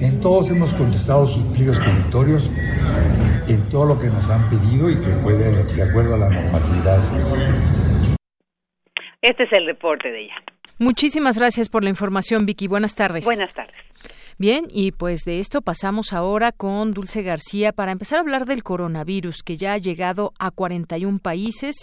En 0.00 0.20
todos 0.20 0.50
hemos 0.50 0.72
contestado 0.74 1.26
sus 1.26 1.44
pliegos 1.54 1.78
petitorios, 1.78 2.50
en 3.48 3.68
todo 3.68 3.86
lo 3.86 3.98
que 3.98 4.06
nos 4.06 4.28
han 4.30 4.48
pedido 4.48 4.88
y 4.88 4.94
que 4.94 5.10
puede, 5.22 5.64
de 5.64 5.82
acuerdo 5.82 6.14
a 6.14 6.18
la 6.18 6.30
normatividad, 6.30 7.00
Este 9.20 9.42
es 9.44 9.52
el 9.52 9.66
reporte 9.66 10.08
de 10.08 10.24
ella. 10.24 10.34
Muchísimas 10.78 11.36
gracias 11.36 11.68
por 11.68 11.84
la 11.84 11.90
información, 11.90 12.46
Vicky. 12.46 12.66
Buenas 12.66 12.94
tardes. 12.94 13.24
Buenas 13.24 13.52
tardes. 13.52 13.76
Bien, 14.38 14.66
y 14.70 14.92
pues 14.92 15.24
de 15.24 15.40
esto 15.40 15.62
pasamos 15.62 16.12
ahora 16.12 16.52
con 16.52 16.92
Dulce 16.92 17.22
García 17.22 17.72
para 17.72 17.92
empezar 17.92 18.18
a 18.18 18.20
hablar 18.22 18.46
del 18.46 18.62
coronavirus 18.62 19.42
que 19.42 19.56
ya 19.56 19.74
ha 19.74 19.78
llegado 19.78 20.32
a 20.38 20.50
41 20.50 21.18
países. 21.18 21.76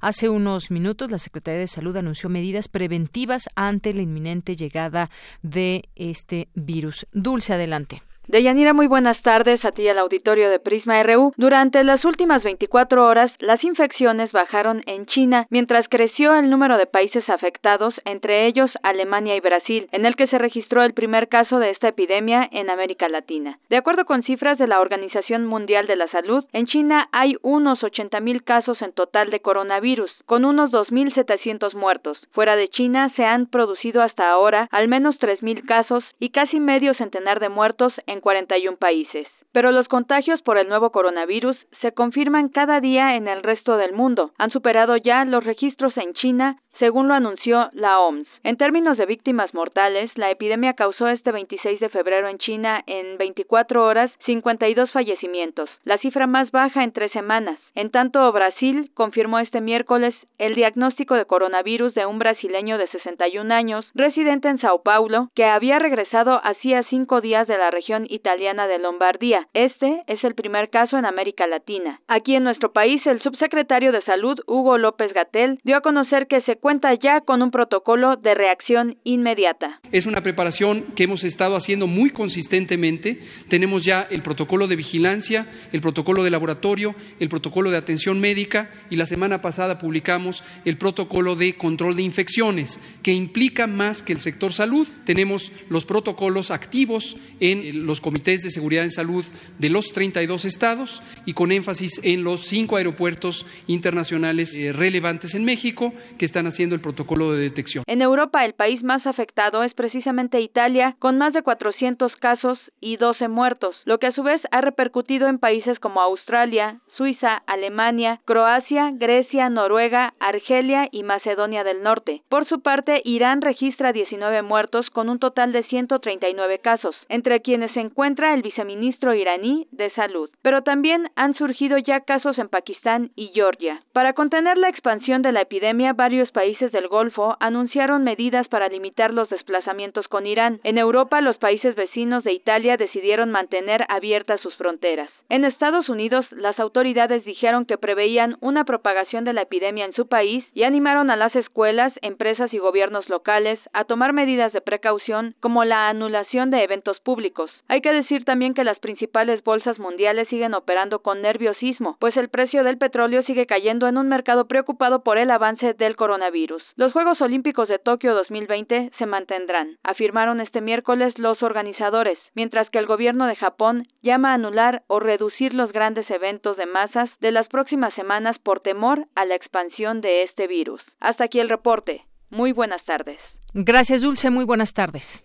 Hace 0.00 0.28
unos 0.28 0.70
minutos 0.70 1.10
la 1.10 1.18
Secretaría 1.18 1.60
de 1.60 1.66
Salud 1.66 1.96
anunció 1.96 2.28
medidas 2.28 2.68
preventivas 2.68 3.48
ante 3.54 3.94
la 3.94 4.02
inminente 4.02 4.54
llegada 4.56 5.10
de 5.42 5.88
este 5.96 6.48
virus. 6.54 7.06
Dulce, 7.12 7.54
adelante. 7.54 8.02
Deyanira, 8.26 8.72
muy 8.72 8.86
buenas 8.86 9.20
tardes 9.20 9.62
a 9.66 9.72
ti 9.72 9.82
y 9.82 9.88
al 9.88 9.98
auditorio 9.98 10.48
de 10.48 10.58
Prisma 10.58 11.02
RU. 11.02 11.34
Durante 11.36 11.84
las 11.84 12.02
últimas 12.06 12.42
24 12.42 13.04
horas, 13.04 13.30
las 13.38 13.62
infecciones 13.62 14.32
bajaron 14.32 14.82
en 14.86 15.04
China, 15.04 15.46
mientras 15.50 15.86
creció 15.90 16.34
el 16.34 16.48
número 16.48 16.78
de 16.78 16.86
países 16.86 17.28
afectados, 17.28 17.94
entre 18.06 18.46
ellos 18.46 18.70
Alemania 18.82 19.36
y 19.36 19.40
Brasil, 19.40 19.88
en 19.92 20.06
el 20.06 20.16
que 20.16 20.26
se 20.28 20.38
registró 20.38 20.82
el 20.84 20.94
primer 20.94 21.28
caso 21.28 21.58
de 21.58 21.68
esta 21.68 21.88
epidemia 21.88 22.48
en 22.50 22.70
América 22.70 23.10
Latina. 23.10 23.58
De 23.68 23.76
acuerdo 23.76 24.06
con 24.06 24.22
cifras 24.22 24.56
de 24.56 24.68
la 24.68 24.80
Organización 24.80 25.44
Mundial 25.44 25.86
de 25.86 25.96
la 25.96 26.08
Salud, 26.08 26.46
en 26.54 26.64
China 26.64 27.08
hay 27.12 27.36
unos 27.42 27.80
80.000 27.80 28.42
casos 28.42 28.80
en 28.80 28.92
total 28.92 29.30
de 29.30 29.40
coronavirus, 29.40 30.10
con 30.24 30.46
unos 30.46 30.70
2.700 30.70 31.74
muertos. 31.74 32.18
Fuera 32.32 32.56
de 32.56 32.68
China 32.68 33.12
se 33.16 33.24
han 33.26 33.48
producido 33.48 34.00
hasta 34.00 34.30
ahora 34.30 34.66
al 34.70 34.88
menos 34.88 35.20
3.000 35.20 35.66
casos 35.66 36.02
y 36.18 36.30
casi 36.30 36.58
medio 36.58 36.94
centenar 36.94 37.38
de 37.38 37.50
muertos 37.50 37.92
en 38.06 38.13
41 38.20 38.76
países. 38.76 39.26
Pero 39.52 39.70
los 39.70 39.86
contagios 39.86 40.42
por 40.42 40.58
el 40.58 40.68
nuevo 40.68 40.90
coronavirus 40.90 41.56
se 41.80 41.92
confirman 41.92 42.48
cada 42.48 42.80
día 42.80 43.16
en 43.16 43.28
el 43.28 43.42
resto 43.42 43.76
del 43.76 43.92
mundo. 43.92 44.32
Han 44.36 44.50
superado 44.50 44.96
ya 44.96 45.24
los 45.24 45.44
registros 45.44 45.96
en 45.96 46.12
China 46.14 46.58
según 46.78 47.08
lo 47.08 47.14
anunció 47.14 47.68
la 47.72 48.00
OMS. 48.00 48.26
En 48.42 48.56
términos 48.56 48.98
de 48.98 49.06
víctimas 49.06 49.52
mortales, 49.54 50.10
la 50.16 50.30
epidemia 50.30 50.74
causó 50.74 51.08
este 51.08 51.32
26 51.32 51.80
de 51.80 51.88
febrero 51.88 52.28
en 52.28 52.38
China 52.38 52.82
en 52.86 53.18
24 53.18 53.84
horas 53.84 54.10
52 54.26 54.90
fallecimientos, 54.90 55.70
la 55.84 55.98
cifra 55.98 56.26
más 56.26 56.50
baja 56.50 56.84
en 56.84 56.92
tres 56.92 57.12
semanas. 57.12 57.58
En 57.74 57.90
tanto, 57.90 58.30
Brasil 58.32 58.90
confirmó 58.94 59.38
este 59.38 59.60
miércoles 59.60 60.14
el 60.38 60.54
diagnóstico 60.54 61.14
de 61.14 61.24
coronavirus 61.24 61.94
de 61.94 62.06
un 62.06 62.18
brasileño 62.18 62.78
de 62.78 62.88
61 62.88 63.52
años, 63.54 63.86
residente 63.94 64.48
en 64.48 64.58
Sao 64.58 64.82
Paulo, 64.82 65.30
que 65.34 65.44
había 65.44 65.78
regresado 65.78 66.40
hacía 66.44 66.82
cinco 66.90 67.20
días 67.20 67.46
de 67.46 67.58
la 67.58 67.70
región 67.70 68.06
italiana 68.08 68.66
de 68.66 68.78
Lombardía. 68.78 69.46
Este 69.54 70.02
es 70.06 70.22
el 70.24 70.34
primer 70.34 70.70
caso 70.70 70.98
en 70.98 71.06
América 71.06 71.46
Latina. 71.46 72.00
Aquí 72.08 72.34
en 72.34 72.44
nuestro 72.44 72.72
país, 72.72 73.04
el 73.06 73.22
subsecretario 73.22 73.92
de 73.92 74.02
Salud, 74.02 74.40
Hugo 74.46 74.78
López 74.78 75.12
Gatel, 75.12 75.58
dio 75.64 75.76
a 75.76 75.80
conocer 75.80 76.26
que 76.26 76.42
se 76.42 76.56
cuenta 76.64 76.94
ya 76.94 77.20
con 77.20 77.42
un 77.42 77.50
protocolo 77.50 78.16
de 78.16 78.32
reacción 78.32 78.96
inmediata. 79.04 79.80
Es 79.92 80.06
una 80.06 80.22
preparación 80.22 80.82
que 80.96 81.04
hemos 81.04 81.22
estado 81.22 81.56
haciendo 81.56 81.86
muy 81.86 82.08
consistentemente. 82.08 83.20
Tenemos 83.48 83.84
ya 83.84 84.08
el 84.10 84.22
protocolo 84.22 84.66
de 84.66 84.74
vigilancia, 84.74 85.46
el 85.72 85.82
protocolo 85.82 86.24
de 86.24 86.30
laboratorio, 86.30 86.94
el 87.20 87.28
protocolo 87.28 87.70
de 87.70 87.76
atención 87.76 88.18
médica 88.18 88.70
y 88.88 88.96
la 88.96 89.04
semana 89.04 89.42
pasada 89.42 89.78
publicamos 89.78 90.42
el 90.64 90.78
protocolo 90.78 91.36
de 91.36 91.54
control 91.54 91.96
de 91.96 92.02
infecciones, 92.02 92.80
que 93.02 93.12
implica 93.12 93.66
más 93.66 94.02
que 94.02 94.14
el 94.14 94.20
sector 94.20 94.54
salud. 94.54 94.88
Tenemos 95.04 95.52
los 95.68 95.84
protocolos 95.84 96.50
activos 96.50 97.18
en 97.40 97.84
los 97.84 98.00
comités 98.00 98.42
de 98.42 98.50
seguridad 98.50 98.84
en 98.84 98.90
salud 98.90 99.26
de 99.58 99.68
los 99.68 99.92
32 99.92 100.46
estados 100.46 101.02
y 101.26 101.34
con 101.34 101.52
énfasis 101.52 102.00
en 102.02 102.24
los 102.24 102.46
cinco 102.46 102.78
aeropuertos 102.78 103.44
internacionales 103.66 104.56
eh, 104.56 104.72
relevantes 104.72 105.34
en 105.34 105.44
México 105.44 105.92
que 106.16 106.24
están 106.24 106.46
haciendo 106.46 106.53
el 106.62 106.80
protocolo 106.80 107.32
de 107.32 107.42
detección. 107.42 107.84
En 107.86 108.00
Europa, 108.00 108.44
el 108.44 108.54
país 108.54 108.82
más 108.82 109.06
afectado 109.06 109.64
es 109.64 109.74
precisamente 109.74 110.40
Italia, 110.40 110.96
con 111.00 111.18
más 111.18 111.32
de 111.32 111.42
400 111.42 112.14
casos 112.16 112.58
y 112.80 112.96
12 112.96 113.28
muertos, 113.28 113.76
lo 113.84 113.98
que 113.98 114.06
a 114.06 114.12
su 114.12 114.22
vez 114.22 114.40
ha 114.52 114.60
repercutido 114.60 115.28
en 115.28 115.38
países 115.38 115.78
como 115.80 116.00
Australia, 116.00 116.80
Suiza, 116.96 117.42
Alemania, 117.46 118.20
Croacia, 118.24 118.90
Grecia, 118.92 119.48
Noruega, 119.48 120.14
Argelia 120.20 120.88
y 120.92 121.02
Macedonia 121.02 121.64
del 121.64 121.82
Norte. 121.82 122.22
Por 122.28 122.46
su 122.46 122.60
parte, 122.60 123.02
Irán 123.04 123.40
registra 123.40 123.92
19 123.92 124.42
muertos 124.42 124.88
con 124.90 125.08
un 125.08 125.18
total 125.18 125.52
de 125.52 125.64
139 125.64 126.60
casos, 126.60 126.94
entre 127.08 127.40
quienes 127.40 127.72
se 127.72 127.80
encuentra 127.80 128.34
el 128.34 128.42
viceministro 128.42 129.14
iraní 129.14 129.66
de 129.72 129.90
Salud. 129.90 130.30
Pero 130.42 130.62
también 130.62 131.10
han 131.16 131.34
surgido 131.34 131.78
ya 131.78 132.00
casos 132.00 132.38
en 132.38 132.48
Pakistán 132.48 133.10
y 133.16 133.32
Georgia. 133.34 133.82
Para 133.92 134.12
contener 134.12 134.56
la 134.56 134.68
expansión 134.68 135.22
de 135.22 135.32
la 135.32 135.42
epidemia, 135.42 135.92
varios 135.92 136.30
países 136.30 136.70
del 136.70 136.88
Golfo 136.88 137.36
anunciaron 137.40 138.04
medidas 138.04 138.46
para 138.48 138.68
limitar 138.68 139.12
los 139.12 139.28
desplazamientos 139.30 140.06
con 140.08 140.26
Irán. 140.26 140.60
En 140.62 140.78
Europa, 140.78 141.20
los 141.20 141.38
países 141.38 141.74
vecinos 141.74 142.22
de 142.22 142.32
Italia 142.32 142.76
decidieron 142.76 143.30
mantener 143.30 143.84
abiertas 143.88 144.40
sus 144.40 144.54
fronteras. 144.56 145.10
En 145.28 145.44
Estados 145.44 145.88
Unidos, 145.88 146.26
las 146.30 146.58
autoridades 146.60 146.83
dijeron 147.24 147.64
que 147.64 147.78
preveían 147.78 148.36
una 148.40 148.64
propagación 148.64 149.24
de 149.24 149.32
la 149.32 149.42
epidemia 149.42 149.84
en 149.84 149.94
su 149.94 150.06
país 150.06 150.44
y 150.52 150.64
animaron 150.64 151.10
a 151.10 151.16
las 151.16 151.34
escuelas, 151.34 151.92
empresas 152.02 152.52
y 152.52 152.58
gobiernos 152.58 153.08
locales 153.08 153.58
a 153.72 153.84
tomar 153.84 154.12
medidas 154.12 154.52
de 154.52 154.60
precaución 154.60 155.34
como 155.40 155.64
la 155.64 155.88
anulación 155.88 156.50
de 156.50 156.62
eventos 156.62 157.00
públicos. 157.00 157.50
Hay 157.68 157.80
que 157.80 157.92
decir 157.92 158.24
también 158.24 158.54
que 158.54 158.64
las 158.64 158.78
principales 158.78 159.42
bolsas 159.44 159.78
mundiales 159.78 160.28
siguen 160.28 160.54
operando 160.54 161.00
con 161.00 161.22
nerviosismo, 161.22 161.96
pues 162.00 162.16
el 162.16 162.28
precio 162.28 162.64
del 162.64 162.78
petróleo 162.78 163.22
sigue 163.22 163.46
cayendo 163.46 163.88
en 163.88 163.96
un 163.96 164.08
mercado 164.08 164.46
preocupado 164.46 165.02
por 165.02 165.18
el 165.18 165.30
avance 165.30 165.74
del 165.74 165.96
coronavirus. 165.96 166.62
Los 166.76 166.92
Juegos 166.92 167.20
Olímpicos 167.20 167.68
de 167.68 167.78
Tokio 167.78 168.14
2020 168.14 168.90
se 168.98 169.06
mantendrán, 169.06 169.78
afirmaron 169.82 170.40
este 170.40 170.60
miércoles 170.60 171.18
los 171.18 171.42
organizadores, 171.42 172.18
mientras 172.34 172.68
que 172.70 172.78
el 172.78 172.86
gobierno 172.86 173.26
de 173.26 173.36
Japón 173.36 173.86
llama 174.02 174.32
a 174.32 174.34
anular 174.34 174.82
o 174.86 175.00
reducir 175.00 175.54
los 175.54 175.72
grandes 175.72 176.08
eventos 176.10 176.56
de 176.56 176.66
masas 176.74 177.08
de 177.20 177.30
las 177.30 177.46
próximas 177.46 177.94
semanas 177.94 178.36
por 178.42 178.60
temor 178.60 179.06
a 179.14 179.24
la 179.24 179.36
expansión 179.36 180.00
de 180.00 180.24
este 180.24 180.48
virus. 180.48 180.82
Hasta 180.98 181.24
aquí 181.24 181.38
el 181.38 181.48
reporte. 181.48 182.02
Muy 182.30 182.50
buenas 182.50 182.84
tardes. 182.84 183.18
Gracias, 183.54 184.02
Dulce. 184.02 184.28
Muy 184.30 184.44
buenas 184.44 184.74
tardes. 184.74 185.24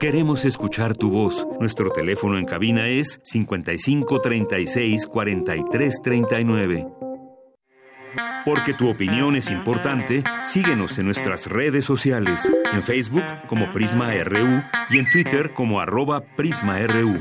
Queremos 0.00 0.44
escuchar 0.44 0.96
tu 0.96 1.10
voz. 1.10 1.46
Nuestro 1.60 1.90
teléfono 1.90 2.38
en 2.38 2.44
cabina 2.44 2.88
es 2.88 3.20
55 3.22 4.20
36 4.20 5.06
43 5.06 6.02
39. 6.02 6.86
Porque 8.44 8.74
tu 8.74 8.90
opinión 8.90 9.36
es 9.36 9.50
importante, 9.50 10.24
síguenos 10.44 10.98
en 10.98 11.04
nuestras 11.04 11.46
redes 11.46 11.84
sociales, 11.84 12.52
en 12.72 12.82
Facebook 12.82 13.22
como 13.46 13.70
Prisma 13.70 14.12
RU 14.24 14.62
y 14.88 14.98
en 14.98 15.08
Twitter 15.08 15.52
como 15.52 15.80
arroba 15.80 16.22
PrismaRU. 16.36 17.20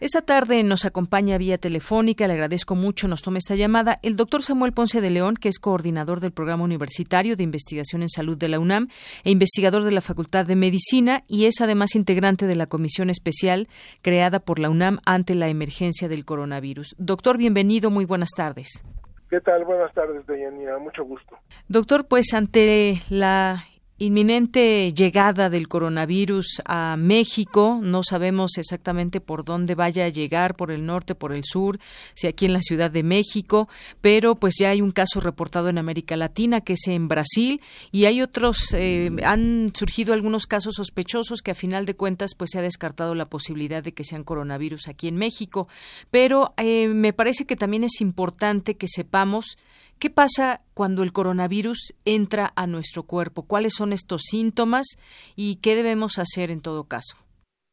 Esa 0.00 0.22
tarde 0.22 0.62
nos 0.62 0.84
acompaña 0.84 1.38
vía 1.38 1.58
telefónica, 1.58 2.28
le 2.28 2.34
agradezco 2.34 2.76
mucho, 2.76 3.08
nos 3.08 3.20
toma 3.20 3.38
esta 3.38 3.56
llamada, 3.56 3.98
el 4.04 4.14
doctor 4.14 4.44
Samuel 4.44 4.72
Ponce 4.72 5.00
de 5.00 5.10
León, 5.10 5.34
que 5.34 5.48
es 5.48 5.58
coordinador 5.58 6.20
del 6.20 6.30
Programa 6.30 6.62
Universitario 6.62 7.34
de 7.34 7.42
Investigación 7.42 8.02
en 8.02 8.08
Salud 8.08 8.38
de 8.38 8.48
la 8.48 8.60
UNAM 8.60 8.90
e 9.24 9.32
investigador 9.32 9.82
de 9.82 9.90
la 9.90 10.00
Facultad 10.00 10.46
de 10.46 10.54
Medicina 10.54 11.24
y 11.26 11.46
es 11.46 11.60
además 11.60 11.96
integrante 11.96 12.46
de 12.46 12.54
la 12.54 12.68
comisión 12.68 13.10
especial 13.10 13.66
creada 14.00 14.38
por 14.38 14.60
la 14.60 14.70
UNAM 14.70 15.00
ante 15.04 15.34
la 15.34 15.48
emergencia 15.48 16.08
del 16.08 16.24
coronavirus. 16.24 16.94
Doctor, 16.98 17.36
bienvenido, 17.36 17.90
muy 17.90 18.04
buenas 18.04 18.30
tardes. 18.36 18.84
¿Qué 19.28 19.40
tal? 19.40 19.64
Buenas 19.64 19.92
tardes, 19.94 20.24
Deyanira. 20.28 20.78
Mucho 20.78 21.04
gusto. 21.04 21.36
Doctor, 21.66 22.06
pues 22.06 22.32
ante 22.34 23.02
la 23.10 23.64
inminente 23.98 24.92
llegada 24.92 25.50
del 25.50 25.68
coronavirus 25.68 26.62
a 26.64 26.96
México. 26.96 27.80
No 27.82 28.02
sabemos 28.02 28.56
exactamente 28.56 29.20
por 29.20 29.44
dónde 29.44 29.74
vaya 29.74 30.04
a 30.04 30.08
llegar, 30.08 30.54
por 30.54 30.70
el 30.70 30.86
norte, 30.86 31.14
por 31.14 31.32
el 31.32 31.42
sur, 31.44 31.78
si 32.14 32.28
aquí 32.28 32.46
en 32.46 32.52
la 32.52 32.62
Ciudad 32.62 32.90
de 32.90 33.02
México, 33.02 33.68
pero 34.00 34.36
pues 34.36 34.54
ya 34.58 34.70
hay 34.70 34.80
un 34.80 34.92
caso 34.92 35.20
reportado 35.20 35.68
en 35.68 35.78
América 35.78 36.16
Latina 36.16 36.60
que 36.60 36.74
es 36.74 36.86
en 36.86 37.08
Brasil 37.08 37.60
y 37.90 38.04
hay 38.04 38.22
otros, 38.22 38.72
eh, 38.74 39.10
han 39.24 39.72
surgido 39.74 40.14
algunos 40.14 40.46
casos 40.46 40.74
sospechosos 40.76 41.42
que 41.42 41.50
a 41.50 41.54
final 41.54 41.84
de 41.84 41.94
cuentas 41.94 42.34
pues 42.36 42.50
se 42.52 42.58
ha 42.58 42.62
descartado 42.62 43.14
la 43.14 43.28
posibilidad 43.28 43.82
de 43.82 43.92
que 43.92 44.04
sean 44.04 44.24
coronavirus 44.24 44.88
aquí 44.88 45.08
en 45.08 45.16
México. 45.16 45.68
Pero 46.10 46.54
eh, 46.56 46.88
me 46.88 47.12
parece 47.12 47.46
que 47.46 47.56
también 47.56 47.84
es 47.84 48.00
importante 48.00 48.76
que 48.76 48.86
sepamos 48.88 49.58
¿Qué 50.00 50.10
pasa 50.10 50.60
cuando 50.74 51.02
el 51.02 51.12
coronavirus 51.12 51.98
entra 52.04 52.52
a 52.54 52.68
nuestro 52.68 53.02
cuerpo? 53.02 53.44
¿Cuáles 53.48 53.74
son 53.74 53.92
estos 53.92 54.22
síntomas 54.22 54.86
y 55.34 55.60
qué 55.60 55.74
debemos 55.74 56.20
hacer 56.20 56.52
en 56.52 56.62
todo 56.62 56.84
caso? 56.84 57.18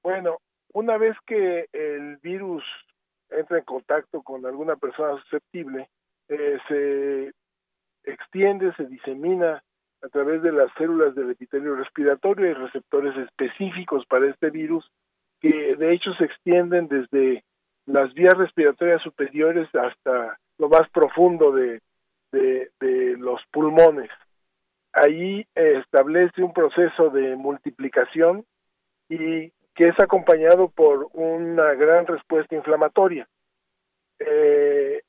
Bueno, 0.02 0.40
una 0.74 0.98
vez 0.98 1.16
que 1.28 1.68
el 1.72 2.18
virus 2.24 2.64
entra 3.30 3.60
en 3.60 3.64
contacto 3.64 4.24
con 4.24 4.44
alguna 4.48 4.76
persona 4.76 5.22
susceptible, 5.22 5.88
eh, 6.28 6.58
se 6.68 7.32
extiende, 8.12 8.74
se 8.74 8.86
disemina 8.86 9.64
a 10.02 10.10
través 10.10 10.42
de 10.42 10.52
las 10.52 10.72
células 10.80 11.14
del 11.14 11.30
epitelio 11.30 11.76
respiratorio 11.76 12.50
y 12.50 12.54
receptores 12.54 13.16
específicos 13.18 14.04
para 14.08 14.28
este 14.28 14.50
virus 14.50 14.90
que 15.40 15.76
de 15.76 15.94
hecho 15.94 16.12
se 16.16 16.26
extienden 16.26 16.88
desde 16.88 17.44
las 17.86 18.12
vías 18.16 18.36
respiratorias 18.36 19.04
superiores 19.04 19.68
hasta 19.76 20.40
lo 20.58 20.70
más 20.70 20.90
profundo 20.90 21.52
de 21.52 21.82
de, 22.32 22.70
los 23.18 23.42
pulmones. 23.52 24.10
Ahí 24.94 25.46
establece 25.56 26.44
un 26.44 26.54
proceso 26.54 27.10
de 27.10 27.36
multiplicación 27.36 28.46
y 29.10 29.52
que 29.74 29.88
es 29.90 30.00
acompañado 30.00 30.70
por 30.70 31.10
una 31.14 31.74
gran 31.74 32.06
respuesta 32.06 32.56
inflamatoria. 32.56 33.28
Eh, 34.20 35.02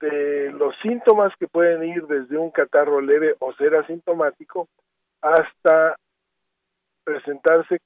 de 0.00 0.52
los 0.52 0.74
síntomas 0.80 1.32
que 1.38 1.48
pueden 1.48 1.82
ir 1.82 2.06
desde 2.06 2.38
un 2.38 2.50
catarro 2.50 3.00
leve 3.00 3.34
o 3.40 3.52
ser 3.54 3.74
asintomático 3.74 4.68
hasta 5.20 5.96
presentarse 7.04 7.80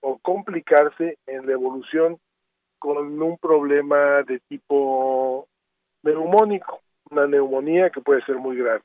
o 0.00 0.18
complicarse 0.18 1.18
en 1.26 1.46
la 1.46 1.52
evolución 1.52 2.18
con 2.78 3.22
un 3.22 3.38
problema 3.38 4.22
de 4.24 4.40
tipo 4.48 5.46
neumónico 6.02 6.80
una 7.12 7.26
neumonía 7.26 7.90
que 7.90 8.00
puede 8.00 8.24
ser 8.24 8.36
muy 8.36 8.56
grave. 8.56 8.82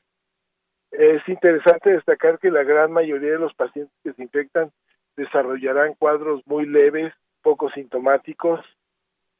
Es 0.90 1.26
interesante 1.28 1.90
destacar 1.90 2.38
que 2.38 2.50
la 2.50 2.62
gran 2.62 2.92
mayoría 2.92 3.32
de 3.32 3.38
los 3.38 3.54
pacientes 3.54 3.94
que 4.02 4.12
se 4.12 4.22
infectan 4.22 4.70
desarrollarán 5.16 5.94
cuadros 5.94 6.46
muy 6.46 6.66
leves, 6.66 7.12
poco 7.42 7.70
sintomáticos 7.70 8.60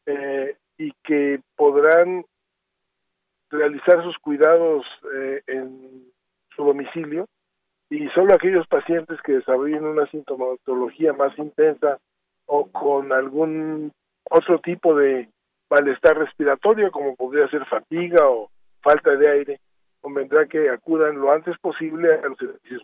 eh, 0.07 0.57
y 0.77 0.93
que 1.05 1.41
podrán 1.57 2.25
realizar 3.51 4.03
sus 4.03 4.19
cuidados 4.19 4.85
eh, 5.15 5.43
en 5.47 6.13
su 6.55 6.65
domicilio 6.65 7.27
y 7.91 8.09
solo 8.09 8.35
aquellos 8.35 8.67
pacientes 8.67 9.21
que 9.23 9.33
desarrollen 9.33 9.87
una 9.87 10.07
sintomatología 10.07 11.13
más 11.13 11.37
intensa 11.39 11.99
o 12.47 12.71
con 12.71 13.13
algún 13.13 13.93
otro 14.31 14.59
tipo 14.61 14.95
de 14.95 15.29
malestar 15.71 16.19
respiratorio 16.19 16.91
como 16.91 17.17
podría 17.17 17.49
ser 17.49 17.65
fatiga 17.67 18.29
o 18.29 18.51
falta 18.83 19.17
de 19.17 19.29
aire, 19.29 19.61
convendrá 20.01 20.47
que 20.47 20.71
acudan 20.71 21.19
lo 21.19 21.33
antes 21.33 21.59
posible 21.59 22.15
a 22.15 22.29
los 22.29 22.39
servicios 22.39 22.83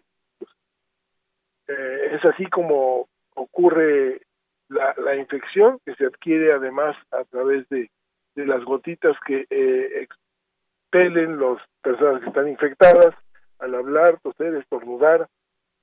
eh, 1.66 2.10
es 2.12 2.24
así 2.24 2.46
como 2.46 3.08
ocurre 3.34 4.20
la, 4.68 5.16
infección 5.16 5.78
que 5.84 5.94
se 5.94 6.06
adquiere 6.06 6.52
además 6.52 6.96
a 7.10 7.24
través 7.24 7.68
de, 7.68 7.90
de 8.34 8.46
las 8.46 8.64
gotitas 8.64 9.16
que 9.26 9.46
eh, 9.48 10.02
expelen 10.02 11.40
las 11.40 11.58
personas 11.82 12.22
que 12.22 12.28
están 12.28 12.48
infectadas 12.48 13.14
al 13.60 13.74
hablar, 13.74 14.18
toser, 14.20 14.54
estornudar 14.56 15.28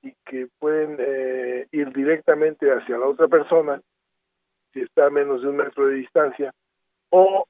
y 0.02 0.14
que 0.24 0.48
pueden 0.58 0.96
eh, 0.98 1.66
ir 1.72 1.92
directamente 1.92 2.70
hacia 2.70 2.98
la 2.98 3.06
otra 3.06 3.28
persona 3.28 3.80
si 4.72 4.80
está 4.80 5.06
a 5.06 5.10
menos 5.10 5.42
de 5.42 5.48
un 5.48 5.56
metro 5.56 5.86
de 5.86 5.96
distancia 5.96 6.52
o 7.10 7.46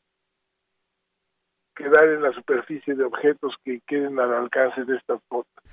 quedar 1.83 2.09
en 2.09 2.23
la 2.23 2.33
superficie 2.33 2.95
de 2.95 3.05
objetos 3.05 3.55
que 3.64 3.81
queden 3.87 4.18
al 4.21 4.33
alcance 4.33 4.85
de 4.85 4.97
estas 4.97 5.21
botas. 5.29 5.64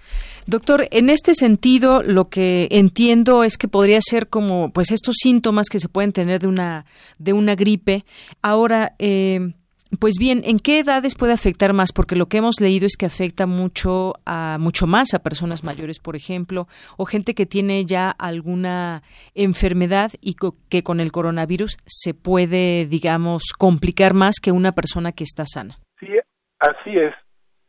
Doctor, 0.48 0.88
en 0.92 1.10
este 1.10 1.36
sentido, 1.36 2.02
lo 2.02 2.26
que 2.26 2.68
entiendo 2.72 3.44
es 3.44 3.58
que 3.58 3.68
podría 3.68 4.00
ser 4.02 4.28
como, 4.28 4.72
pues, 4.74 4.92
estos 4.92 5.16
síntomas 5.22 5.68
que 5.70 5.80
se 5.80 5.90
pueden 5.90 6.12
tener 6.12 6.40
de 6.40 6.48
una 6.48 6.86
de 7.20 7.34
una 7.34 7.56
gripe. 7.56 8.06
Ahora, 8.42 8.94
eh, 8.98 9.54
pues 9.98 10.16
bien, 10.20 10.44
¿en 10.46 10.60
qué 10.60 10.80
edades 10.80 11.16
puede 11.16 11.34
afectar 11.34 11.74
más? 11.74 11.92
Porque 11.92 12.16
lo 12.16 12.28
que 12.28 12.38
hemos 12.38 12.62
leído 12.62 12.86
es 12.86 12.96
que 12.96 13.08
afecta 13.08 13.48
mucho 13.48 14.14
a 14.26 14.58
mucho 14.60 14.86
más 14.86 15.14
a 15.14 15.20
personas 15.20 15.64
mayores, 15.64 16.00
por 16.00 16.16
ejemplo, 16.16 16.68
o 16.98 17.06
gente 17.06 17.34
que 17.34 17.46
tiene 17.46 17.86
ya 17.86 18.12
alguna 18.12 19.02
enfermedad 19.34 20.12
y 20.22 20.36
que 20.70 20.84
con 20.84 21.00
el 21.00 21.12
coronavirus 21.12 21.78
se 21.86 22.14
puede, 22.14 22.86
digamos, 22.86 23.44
complicar 23.58 24.14
más 24.14 24.36
que 24.40 24.52
una 24.52 24.74
persona 24.74 25.12
que 25.12 25.24
está 25.24 25.46
sana. 25.48 25.80
Sí, 26.00 26.18
así 26.60 26.98
es. 26.98 27.14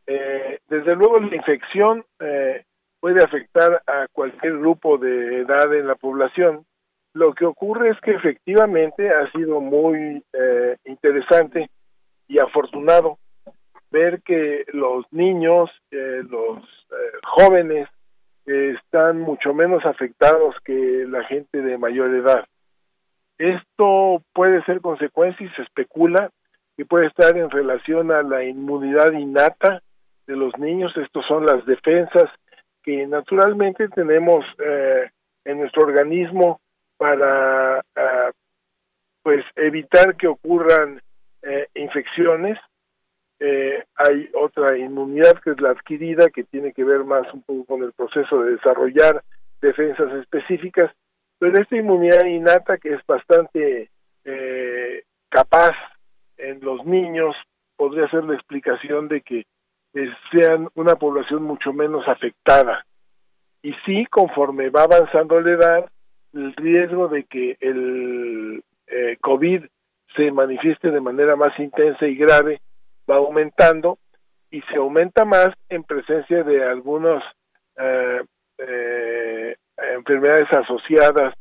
Eh, 0.07 0.59
desde 0.67 0.95
luego 0.95 1.19
la 1.19 1.35
infección 1.35 2.03
eh, 2.19 2.63
puede 2.99 3.23
afectar 3.23 3.81
a 3.85 4.07
cualquier 4.11 4.57
grupo 4.57 4.97
de 4.97 5.41
edad 5.41 5.73
en 5.73 5.87
la 5.87 5.95
población. 5.95 6.65
Lo 7.13 7.33
que 7.33 7.45
ocurre 7.45 7.89
es 7.89 7.99
que 8.01 8.11
efectivamente 8.11 9.09
ha 9.09 9.29
sido 9.31 9.59
muy 9.59 10.23
eh, 10.33 10.77
interesante 10.85 11.69
y 12.27 12.39
afortunado 12.39 13.17
ver 13.91 14.21
que 14.21 14.63
los 14.71 15.05
niños, 15.11 15.69
los 15.91 16.63
jóvenes 17.25 17.89
están 18.45 19.19
mucho 19.19 19.53
menos 19.53 19.85
afectados 19.85 20.55
que 20.63 21.05
la 21.09 21.25
gente 21.25 21.61
de 21.61 21.77
mayor 21.77 22.15
edad. 22.15 22.45
Esto 23.37 24.21
puede 24.33 24.63
ser 24.63 24.79
consecuencia 24.79 25.45
y 25.45 25.49
se 25.49 25.63
especula 25.63 26.31
que 26.81 26.85
puede 26.87 27.05
estar 27.05 27.37
en 27.37 27.51
relación 27.51 28.11
a 28.11 28.23
la 28.23 28.43
inmunidad 28.43 29.11
innata 29.11 29.83
de 30.25 30.35
los 30.35 30.57
niños. 30.57 30.91
Estos 30.97 31.23
son 31.27 31.45
las 31.45 31.63
defensas 31.67 32.27
que 32.81 33.05
naturalmente 33.05 33.87
tenemos 33.89 34.43
eh, 34.57 35.07
en 35.45 35.59
nuestro 35.59 35.83
organismo 35.83 36.59
para 36.97 37.81
uh, 37.81 38.31
pues 39.21 39.45
evitar 39.57 40.15
que 40.15 40.25
ocurran 40.25 40.99
eh, 41.43 41.67
infecciones. 41.75 42.57
Eh, 43.39 43.83
hay 43.93 44.31
otra 44.33 44.75
inmunidad 44.75 45.39
que 45.43 45.51
es 45.51 45.61
la 45.61 45.69
adquirida, 45.69 46.31
que 46.33 46.45
tiene 46.45 46.73
que 46.73 46.83
ver 46.83 47.03
más 47.03 47.31
un 47.31 47.43
poco 47.43 47.65
con 47.65 47.83
el 47.83 47.93
proceso 47.93 48.41
de 48.41 48.53
desarrollar 48.53 49.21
defensas 49.61 50.11
específicas, 50.13 50.91
pero 51.37 51.61
esta 51.61 51.75
inmunidad 51.75 52.25
innata 52.25 52.79
que 52.79 52.95
es 52.95 53.05
bastante 53.05 53.91
capaz 55.29 55.75
en 56.41 56.59
los 56.61 56.85
niños 56.85 57.35
podría 57.75 58.09
ser 58.09 58.23
la 58.25 58.35
explicación 58.35 59.07
de 59.07 59.21
que 59.21 59.45
eh, 59.93 60.09
sean 60.31 60.69
una 60.75 60.95
población 60.95 61.43
mucho 61.43 61.73
menos 61.73 62.07
afectada. 62.07 62.85
Y 63.61 63.73
sí, 63.85 64.05
conforme 64.07 64.69
va 64.69 64.83
avanzando 64.83 65.39
la 65.39 65.51
edad, 65.51 65.91
el 66.33 66.55
riesgo 66.55 67.07
de 67.07 67.23
que 67.25 67.57
el 67.59 68.63
eh, 68.87 69.17
COVID 69.21 69.65
se 70.15 70.31
manifieste 70.31 70.91
de 70.91 71.01
manera 71.01 71.35
más 71.35 71.57
intensa 71.59 72.05
y 72.05 72.15
grave 72.15 72.61
va 73.09 73.15
aumentando 73.17 73.97
y 74.49 74.61
se 74.61 74.77
aumenta 74.77 75.25
más 75.25 75.49
en 75.69 75.83
presencia 75.83 76.43
de 76.43 76.63
algunas 76.63 77.23
eh, 77.77 79.55
enfermedades 79.95 80.51
asociadas 80.51 81.33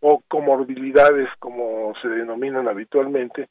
o 0.00 0.22
comorbilidades, 0.28 1.28
como 1.38 1.92
se 2.00 2.08
denominan 2.08 2.68
habitualmente, 2.68 3.48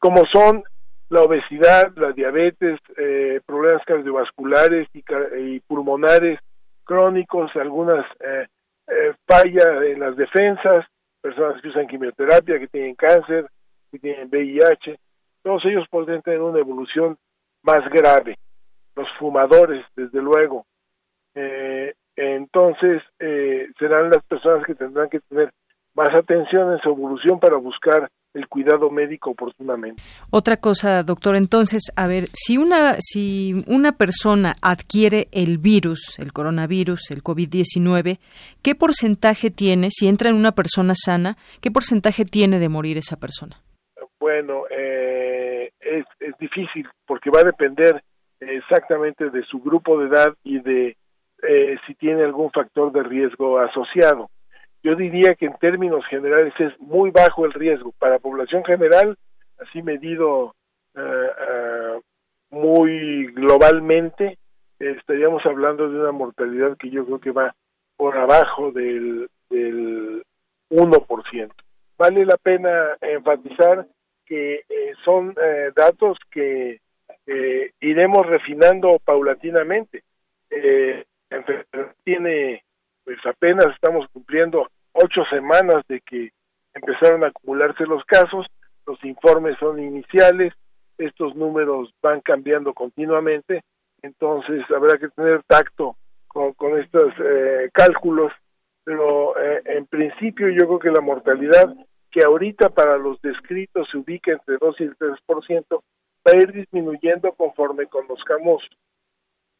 como 0.00 0.24
son 0.32 0.64
la 1.10 1.22
obesidad, 1.22 1.92
la 1.96 2.12
diabetes, 2.12 2.80
eh, 2.96 3.40
problemas 3.44 3.84
cardiovasculares 3.84 4.88
y, 4.94 5.60
pulmonares 5.60 6.40
crónicos, 6.84 7.54
algunas 7.56 8.06
eh, 8.20 8.46
eh, 8.88 9.12
fallas 9.26 9.82
en 9.84 10.00
las 10.00 10.16
defensas, 10.16 10.86
personas 11.20 11.60
que 11.60 11.68
usan 11.68 11.86
quimioterapia, 11.86 12.58
que 12.58 12.68
tienen 12.68 12.94
cáncer, 12.94 13.46
que 13.92 13.98
tienen 13.98 14.28
VIH, 14.28 14.98
todos 15.42 15.64
ellos 15.66 15.86
podrían 15.90 16.22
tener 16.22 16.40
una 16.40 16.60
evolución 16.60 17.16
más 17.62 17.88
grave. 17.90 18.38
Los 18.96 19.08
fumadores, 19.18 19.84
desde 19.94 20.20
luego. 20.20 20.64
entonces, 22.16 23.02
serán 23.78 24.10
las 24.10 24.22
personas 24.24 24.64
que 24.66 24.74
tendrán 24.74 25.08
que 25.08 25.20
tener 25.20 25.50
más 25.94 26.14
atención 26.14 26.72
en 26.72 26.78
su 26.80 26.90
evolución 26.90 27.40
para 27.40 27.56
buscar 27.56 28.10
el 28.34 28.46
cuidado 28.48 28.90
médico 28.90 29.30
oportunamente. 29.30 30.02
Otra 30.30 30.56
cosa, 30.56 31.02
doctor, 31.02 31.36
entonces, 31.36 31.92
a 31.96 32.06
ver, 32.06 32.24
si 32.32 32.58
una 32.58 32.94
si 33.00 33.64
una 33.66 33.92
persona 33.92 34.54
adquiere 34.62 35.28
el 35.32 35.58
virus, 35.58 36.18
el 36.18 36.32
coronavirus, 36.32 37.10
el 37.10 37.22
COVID-19, 37.22 38.18
¿qué 38.62 38.74
porcentaje 38.74 39.50
tiene 39.50 39.88
si 39.90 40.06
entra 40.06 40.30
en 40.30 40.36
una 40.36 40.52
persona 40.52 40.94
sana, 40.94 41.36
qué 41.60 41.70
porcentaje 41.70 42.24
tiene 42.24 42.58
de 42.58 42.68
morir 42.68 42.98
esa 42.98 43.16
persona? 43.18 43.56
Bueno, 44.20 44.64
eh, 44.70 45.70
es, 45.80 46.04
es 46.20 46.36
difícil 46.38 46.86
porque 47.06 47.30
va 47.30 47.40
a 47.40 47.44
depender 47.44 48.02
exactamente 48.38 49.30
de 49.30 49.42
su 49.44 49.60
grupo 49.60 49.98
de 49.98 50.08
edad 50.08 50.34
y 50.44 50.60
de 50.60 50.96
eh, 51.42 51.76
si 51.86 51.94
tiene 51.94 52.22
algún 52.22 52.50
factor 52.50 52.92
de 52.92 53.02
riesgo 53.02 53.58
asociado 53.58 54.30
yo 54.82 54.94
diría 54.94 55.34
que 55.34 55.46
en 55.46 55.56
términos 55.58 56.04
generales 56.06 56.54
es 56.58 56.78
muy 56.80 57.10
bajo 57.10 57.44
el 57.44 57.52
riesgo. 57.52 57.92
Para 57.98 58.18
población 58.18 58.64
general, 58.64 59.16
así 59.58 59.82
medido 59.82 60.54
eh, 60.94 61.00
eh, 61.00 62.00
muy 62.50 63.26
globalmente, 63.32 64.38
estaríamos 64.78 65.44
hablando 65.44 65.88
de 65.88 66.00
una 66.00 66.12
mortalidad 66.12 66.76
que 66.76 66.90
yo 66.90 67.04
creo 67.04 67.20
que 67.20 67.30
va 67.30 67.54
por 67.96 68.16
abajo 68.16 68.72
del, 68.72 69.28
del 69.50 70.22
1%. 70.70 71.50
Vale 71.98 72.24
la 72.24 72.38
pena 72.38 72.96
enfatizar 73.02 73.86
que 74.24 74.64
eh, 74.68 74.92
son 75.04 75.34
datos 75.74 76.18
que 76.30 76.80
iremos 77.80 78.26
refinando 78.26 78.98
paulatinamente. 79.04 80.02
Eh, 80.50 81.04
tiene 82.04 82.64
pues 83.04 83.18
apenas 83.24 83.66
estamos 83.74 84.06
cumpliendo 84.12 84.68
ocho 84.92 85.24
semanas 85.30 85.84
de 85.88 86.00
que 86.00 86.30
empezaron 86.74 87.24
a 87.24 87.28
acumularse 87.28 87.84
los 87.86 88.04
casos, 88.04 88.46
los 88.86 89.02
informes 89.04 89.56
son 89.58 89.82
iniciales, 89.82 90.52
estos 90.98 91.34
números 91.34 91.92
van 92.02 92.20
cambiando 92.20 92.74
continuamente, 92.74 93.62
entonces 94.02 94.64
habrá 94.70 94.98
que 94.98 95.08
tener 95.08 95.42
tacto 95.44 95.96
con, 96.28 96.78
estos 96.78 97.12
eh, 97.18 97.70
cálculos, 97.72 98.32
pero 98.84 99.36
eh, 99.38 99.62
en 99.64 99.86
principio 99.86 100.48
yo 100.48 100.66
creo 100.66 100.78
que 100.78 100.90
la 100.90 101.00
mortalidad 101.00 101.74
que 102.10 102.24
ahorita 102.24 102.70
para 102.70 102.98
los 102.98 103.20
descritos 103.22 103.88
se 103.90 103.98
ubica 103.98 104.32
entre 104.32 104.56
2 104.58 104.80
y 104.80 104.84
el 104.84 104.98
3%, 104.98 105.64
va 105.70 106.32
a 106.32 106.36
ir 106.36 106.52
disminuyendo 106.52 107.32
conforme 107.32 107.86
conozcamos 107.86 108.62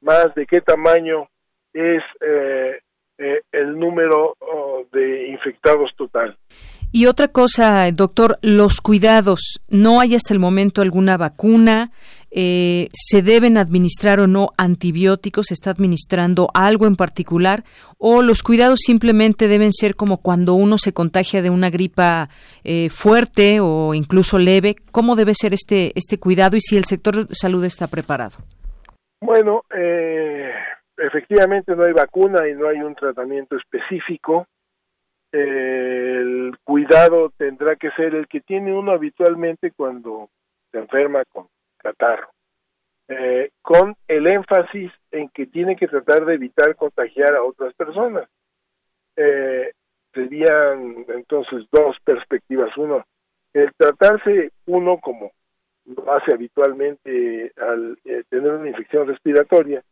más 0.00 0.34
de 0.34 0.46
qué 0.46 0.60
tamaño 0.60 1.28
es 1.72 2.02
eh, 2.20 2.80
eh, 3.20 3.42
el 3.52 3.78
número 3.78 4.36
oh, 4.40 4.84
de 4.92 5.28
infectados 5.28 5.90
total. 5.96 6.36
Y 6.92 7.06
otra 7.06 7.28
cosa, 7.28 7.90
doctor, 7.92 8.38
los 8.42 8.80
cuidados. 8.80 9.60
No 9.68 10.00
hay 10.00 10.16
hasta 10.16 10.34
el 10.34 10.40
momento 10.40 10.82
alguna 10.82 11.16
vacuna. 11.16 11.92
Eh, 12.32 12.88
¿Se 12.92 13.22
deben 13.22 13.58
administrar 13.58 14.18
o 14.18 14.26
no 14.26 14.50
antibióticos? 14.56 15.46
¿Se 15.48 15.54
está 15.54 15.70
administrando 15.70 16.48
algo 16.52 16.86
en 16.86 16.96
particular? 16.96 17.62
¿O 17.98 18.22
los 18.22 18.42
cuidados 18.42 18.80
simplemente 18.84 19.46
deben 19.46 19.72
ser 19.72 19.94
como 19.94 20.18
cuando 20.18 20.54
uno 20.54 20.78
se 20.78 20.92
contagia 20.92 21.42
de 21.42 21.50
una 21.50 21.70
gripa 21.70 22.28
eh, 22.64 22.88
fuerte 22.90 23.60
o 23.60 23.94
incluso 23.94 24.38
leve? 24.38 24.74
¿Cómo 24.90 25.14
debe 25.14 25.34
ser 25.34 25.54
este, 25.54 25.92
este 25.94 26.18
cuidado 26.18 26.56
y 26.56 26.60
si 26.60 26.76
el 26.76 26.86
sector 26.86 27.28
salud 27.30 27.64
está 27.64 27.86
preparado? 27.86 28.38
Bueno, 29.20 29.64
eh, 29.76 30.50
efectivamente 31.00 31.74
no 31.74 31.84
hay 31.84 31.92
vacuna 31.92 32.48
y 32.48 32.54
no 32.54 32.68
hay 32.68 32.78
un 32.80 32.94
tratamiento 32.94 33.56
específico. 33.56 34.46
el 35.32 36.56
cuidado 36.64 37.32
tendrá 37.36 37.76
que 37.76 37.90
ser 37.92 38.14
el 38.16 38.26
que 38.26 38.40
tiene 38.40 38.72
uno 38.72 38.92
habitualmente 38.92 39.70
cuando 39.70 40.28
se 40.72 40.78
enferma 40.78 41.24
con 41.26 41.46
catarro. 41.78 42.28
eh, 43.08 43.50
con 43.62 43.96
el 44.06 44.26
énfasis 44.28 44.92
en 45.10 45.28
que 45.30 45.46
tiene 45.46 45.74
que 45.76 45.88
tratar 45.88 46.24
de 46.24 46.34
evitar 46.34 46.76
contagiar 46.76 47.34
a 47.34 47.42
otras 47.42 47.74
personas. 47.74 48.28
Eh, 49.16 49.72
serían 50.14 51.04
entonces 51.08 51.66
dos 51.72 51.96
perspectivas. 52.04 52.76
Uno, 52.76 53.04
el 53.52 53.72
tratarse 53.76 54.52
uno 54.66 54.98
como 54.98 55.32
lo 55.86 56.12
hace 56.12 56.32
habitualmente 56.32 57.52
al 57.56 57.98
eh, 58.04 58.22
tener 58.28 58.52
una 58.52 58.68
infección 58.68 59.08
respiratoria, 59.08 59.82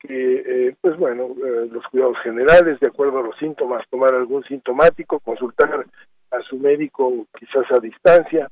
que, 0.00 0.68
eh, 0.68 0.76
pues 0.80 0.96
bueno, 0.96 1.28
eh, 1.44 1.68
los 1.70 1.86
cuidados 1.88 2.16
generales, 2.22 2.80
de 2.80 2.86
acuerdo 2.86 3.18
a 3.18 3.22
los 3.22 3.36
síntomas, 3.36 3.86
tomar 3.90 4.14
algún 4.14 4.42
sintomático, 4.44 5.20
consultar 5.20 5.84
a 6.30 6.40
su 6.42 6.56
médico 6.56 7.26
quizás 7.38 7.70
a 7.70 7.80
distancia, 7.80 8.48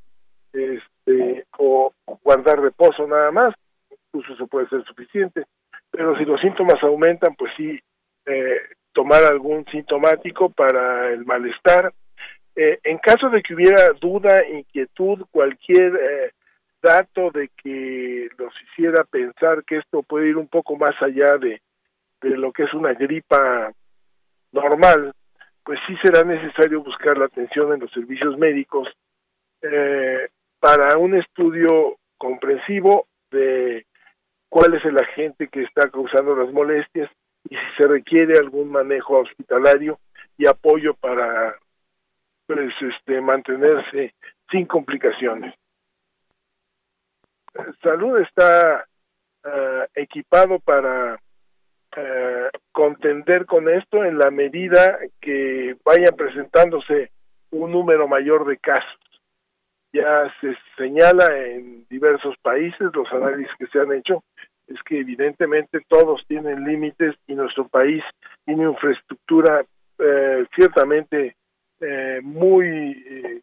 este, 0.53 1.47
o 1.57 1.93
guardar 2.23 2.61
reposo 2.61 3.07
nada 3.07 3.31
más, 3.31 3.55
incluso 3.91 4.35
eso 4.35 4.47
puede 4.47 4.69
ser 4.69 4.85
suficiente, 4.85 5.45
pero 5.91 6.17
si 6.19 6.25
los 6.25 6.41
síntomas 6.41 6.83
aumentan, 6.83 7.35
pues 7.35 7.53
sí, 7.57 7.81
eh, 8.27 8.61
tomar 8.93 9.25
algún 9.25 9.65
sintomático 9.67 10.51
para 10.51 11.11
el 11.11 11.25
malestar. 11.25 11.93
en 12.61 12.99
caso 12.99 13.31
de 13.31 13.41
que 13.41 13.55
hubiera 13.55 13.93
duda, 14.01 14.45
inquietud, 14.49 15.25
cualquier 15.31 16.33
dato 16.83 17.31
de 17.31 17.51
que 17.62 18.29
los 18.38 18.53
hiciera 18.62 19.05
pensar 19.05 19.64
que 19.64 19.79
esto 19.79 20.03
puede 20.03 20.29
ir 20.29 20.37
un 20.37 20.49
poco 20.49 20.77
más 20.77 20.95
allá 21.01 21.37
de, 21.38 21.61
de 22.21 22.31
lo 22.37 22.53
que 22.53 22.64
es 22.64 22.75
una 22.75 22.95
gripa 22.95 23.73
normal, 24.53 25.12
pues 25.64 25.79
sí 25.87 25.95
será 26.03 26.23
necesario 26.23 26.83
buscar 26.83 27.19
la 27.19 27.27
atención 27.27 27.73
en 27.73 27.81
los 27.81 27.91
servicios 27.93 28.38
médicos 28.38 28.88
eh, 29.62 30.29
para 30.61 30.97
un 30.97 31.14
estudio 31.14 31.97
comprensivo 32.17 33.07
de 33.31 33.85
cuál 34.49 34.75
es 34.75 34.85
el 34.85 34.99
agente 34.99 35.49
que 35.49 35.62
está 35.62 35.91
causando 35.91 36.35
las 36.35 36.53
molestias 36.53 37.11
y 37.49 37.55
si 37.57 37.77
se 37.77 37.87
requiere 37.87 38.38
algún 38.38 38.71
manejo 38.71 39.19
hospitalario 39.19 39.99
y 40.37 40.47
apoyo 40.47 40.95
para 40.95 41.57
pues 42.47 42.73
este 42.81 43.21
mantenerse 43.21 44.14
sin 44.51 44.64
complicaciones 44.64 45.55
salud 47.83 48.19
está 48.21 48.85
eh, 49.45 49.87
equipado 49.95 50.59
para 50.59 51.21
eh, 51.97 52.51
contender 52.73 53.47
con 53.47 53.69
esto 53.69 54.05
en 54.05 54.19
la 54.19 54.31
medida 54.31 54.99
que 55.21 55.77
vaya 55.85 56.13
presentándose 56.13 57.11
un 57.51 57.73
número 57.73 58.09
mayor 58.09 58.47
de 58.47 58.59
casos. 58.59 59.01
Ya 59.93 60.33
se 60.41 60.55
señala 60.77 61.39
en 61.47 61.87
diversos 61.89 62.37
países, 62.43 62.91
los 62.93 63.11
análisis 63.13 63.51
que 63.59 63.67
se 63.69 63.81
han 63.81 63.93
hecho, 63.93 64.23
es 64.67 64.83
que 64.83 65.01
evidentemente 65.01 65.81
todos 65.89 66.23
tienen 66.27 66.65
límites 66.65 67.15
y 67.27 67.35
nuestro 67.35 67.69
país 67.69 68.05
tiene 68.45 68.65
infraestructura 68.65 69.65
eh, 69.99 70.47
ciertamente 70.55 71.35
muy 72.23 73.41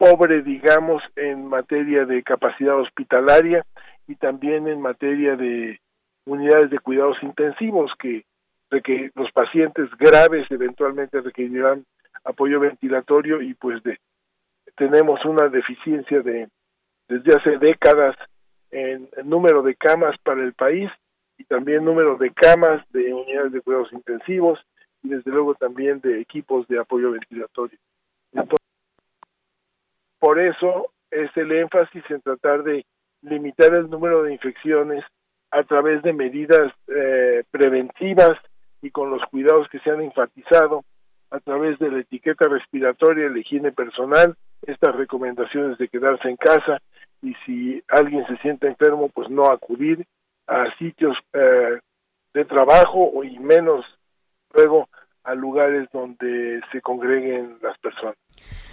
pobre, 0.00 0.40
digamos, 0.40 1.02
en 1.14 1.46
materia 1.46 2.06
de 2.06 2.22
capacidad 2.22 2.74
hospitalaria 2.80 3.66
y 4.08 4.14
también 4.14 4.66
en 4.66 4.80
materia 4.80 5.36
de 5.36 5.78
unidades 6.24 6.70
de 6.70 6.78
cuidados 6.78 7.18
intensivos 7.22 7.92
que, 7.98 8.24
de 8.70 8.80
que 8.80 9.10
los 9.14 9.30
pacientes 9.32 9.90
graves 9.98 10.46
eventualmente 10.50 11.20
requerirán 11.20 11.84
apoyo 12.24 12.60
ventilatorio 12.60 13.42
y 13.42 13.52
pues 13.52 13.82
de, 13.82 13.98
tenemos 14.74 15.22
una 15.26 15.48
deficiencia 15.48 16.22
de 16.22 16.48
desde 17.06 17.36
hace 17.36 17.58
décadas 17.58 18.16
en 18.70 19.06
el 19.18 19.28
número 19.28 19.62
de 19.62 19.74
camas 19.74 20.16
para 20.22 20.42
el 20.42 20.54
país 20.54 20.90
y 21.36 21.44
también 21.44 21.84
número 21.84 22.16
de 22.16 22.30
camas 22.30 22.90
de 22.90 23.12
unidades 23.12 23.52
de 23.52 23.60
cuidados 23.60 23.92
intensivos 23.92 24.58
y 25.02 25.10
desde 25.10 25.30
luego 25.30 25.54
también 25.56 26.00
de 26.00 26.22
equipos 26.22 26.66
de 26.68 26.78
apoyo 26.78 27.10
ventilatorio. 27.10 27.78
Por 30.20 30.38
eso 30.38 30.92
es 31.10 31.34
el 31.36 31.50
énfasis 31.50 32.04
en 32.10 32.20
tratar 32.20 32.62
de 32.62 32.84
limitar 33.22 33.74
el 33.74 33.90
número 33.90 34.22
de 34.22 34.34
infecciones 34.34 35.02
a 35.50 35.64
través 35.64 36.02
de 36.02 36.12
medidas 36.12 36.72
eh, 36.86 37.42
preventivas 37.50 38.38
y 38.82 38.90
con 38.90 39.10
los 39.10 39.22
cuidados 39.30 39.68
que 39.68 39.80
se 39.80 39.90
han 39.90 40.00
enfatizado 40.00 40.84
a 41.30 41.40
través 41.40 41.78
de 41.78 41.90
la 41.90 42.00
etiqueta 42.00 42.48
respiratoria, 42.48 43.28
la 43.28 43.38
higiene 43.38 43.72
personal, 43.72 44.36
estas 44.62 44.94
recomendaciones 44.94 45.78
de 45.78 45.88
quedarse 45.88 46.28
en 46.28 46.36
casa 46.36 46.80
y 47.22 47.34
si 47.46 47.82
alguien 47.88 48.26
se 48.26 48.36
siente 48.38 48.66
enfermo, 48.66 49.08
pues 49.08 49.28
no 49.30 49.46
acudir 49.46 50.06
a 50.46 50.66
sitios 50.78 51.16
eh, 51.32 51.78
de 52.34 52.44
trabajo 52.44 53.24
y 53.24 53.38
menos 53.38 53.84
luego 54.52 54.88
a 55.24 55.34
lugares 55.34 55.88
donde 55.92 56.60
se 56.72 56.80
congreguen 56.80 57.58
las 57.62 57.78
personas. 57.78 58.16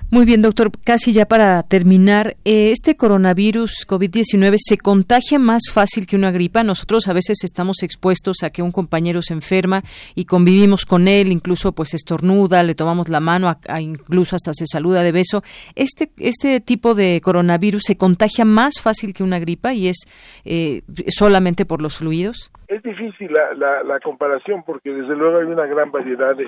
Muy 0.10 0.26
bien, 0.26 0.42
doctor. 0.42 0.72
Casi 0.86 1.12
ya 1.12 1.26
para 1.26 1.64
terminar, 1.64 2.38
eh, 2.46 2.72
este 2.72 2.96
coronavirus 2.96 3.86
COVID-19 3.86 4.56
se 4.58 4.78
contagia 4.78 5.38
más 5.38 5.64
fácil 5.74 6.08
que 6.08 6.16
una 6.16 6.32
gripa. 6.32 6.64
Nosotros 6.64 7.10
a 7.10 7.14
veces 7.14 7.44
estamos 7.44 7.84
expuestos 7.84 8.38
a 8.42 8.50
que 8.50 8.62
un 8.62 8.72
compañero 8.72 9.22
se 9.22 9.34
enferma 9.34 9.82
y 10.16 10.24
convivimos 10.24 10.86
con 10.86 11.10
él, 11.10 11.28
incluso 11.28 11.74
pues 11.74 11.94
estornuda, 11.94 12.64
le 12.64 12.74
tomamos 12.74 13.10
la 13.10 13.20
mano, 13.20 13.50
a, 13.50 13.82
incluso 13.82 14.38
hasta 14.38 14.54
se 14.54 14.66
saluda 14.66 15.04
de 15.04 15.12
beso. 15.12 15.42
Este 15.76 16.10
este 16.20 16.62
tipo 16.62 16.96
de 16.96 17.20
coronavirus 17.22 17.84
se 17.84 17.98
contagia 17.98 18.46
más 18.46 18.82
fácil 18.82 19.14
que 19.14 19.24
una 19.24 19.40
gripa 19.40 19.74
y 19.74 19.90
es 19.90 20.08
eh, 20.46 20.84
solamente 21.10 21.66
por 21.66 21.82
los 21.82 21.98
fluidos. 21.98 22.54
Es 22.70 22.82
difícil 22.82 23.30
la, 23.34 23.54
la, 23.56 23.84
la 23.84 24.00
comparación 24.00 24.64
porque 24.66 24.90
desde 24.90 25.18
luego 25.18 25.40
hay 25.40 25.48
una 25.48 25.66
gran 25.66 25.92
variedad 25.92 26.34
de 26.34 26.46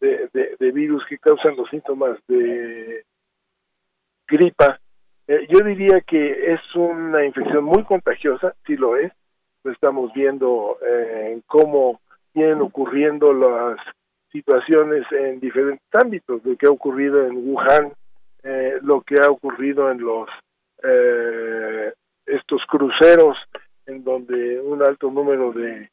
de, 0.00 0.70
virus 0.72 1.04
que 1.06 1.18
causan 1.18 1.56
los 1.56 1.68
síntomas 1.70 2.18
de 2.28 3.04
gripa. 4.26 4.78
Eh, 5.26 5.46
yo 5.50 5.64
diría 5.64 6.00
que 6.00 6.52
es 6.52 6.60
una 6.74 7.24
infección 7.24 7.64
muy 7.64 7.84
contagiosa, 7.84 8.54
sí 8.66 8.76
lo 8.76 8.96
es. 8.96 9.12
Lo 9.64 9.72
estamos 9.72 10.12
viendo 10.12 10.78
eh, 10.86 11.32
en 11.32 11.42
cómo 11.46 12.00
vienen 12.32 12.60
ocurriendo 12.60 13.32
las 13.32 13.78
situaciones 14.30 15.04
en 15.10 15.40
diferentes 15.40 15.86
ámbitos, 15.92 16.44
lo 16.44 16.56
que 16.56 16.66
ha 16.66 16.70
ocurrido 16.70 17.26
en 17.26 17.36
Wuhan, 17.36 17.92
eh, 18.44 18.78
lo 18.82 19.00
que 19.00 19.16
ha 19.20 19.30
ocurrido 19.30 19.90
en 19.90 20.00
los 20.00 20.28
estos 22.24 22.62
cruceros 22.66 23.36
en 23.86 24.04
donde 24.04 24.60
un 24.60 24.80
alto 24.82 25.10
número 25.10 25.52
de 25.52 25.90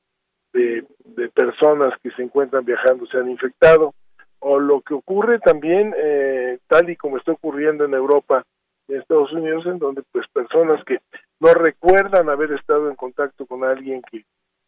de, 0.55 0.85
personas 1.33 1.89
que 2.01 2.11
se 2.11 2.23
encuentran 2.23 2.65
viajando 2.65 3.05
se 3.07 3.17
han 3.17 3.29
infectado, 3.29 3.93
o 4.39 4.59
lo 4.59 4.81
que 4.81 4.93
ocurre 4.93 5.39
también, 5.39 5.93
eh, 5.97 6.59
tal 6.67 6.89
y 6.89 6.95
como 6.95 7.17
está 7.17 7.33
ocurriendo 7.33 7.85
en 7.85 7.93
Europa 7.93 8.43
y 8.87 8.93
en 8.93 9.01
Estados 9.01 9.31
Unidos, 9.33 9.65
en 9.65 9.79
donde 9.79 10.03
pues 10.11 10.25
personas 10.31 10.83
que 10.85 10.99
no 11.39 11.53
recuerdan 11.53 12.29
haber 12.29 12.53
estado 12.53 12.89
en 12.89 12.95
contacto 12.95 13.45
con 13.45 13.63
alguien 13.63 14.01
que 14.09 14.23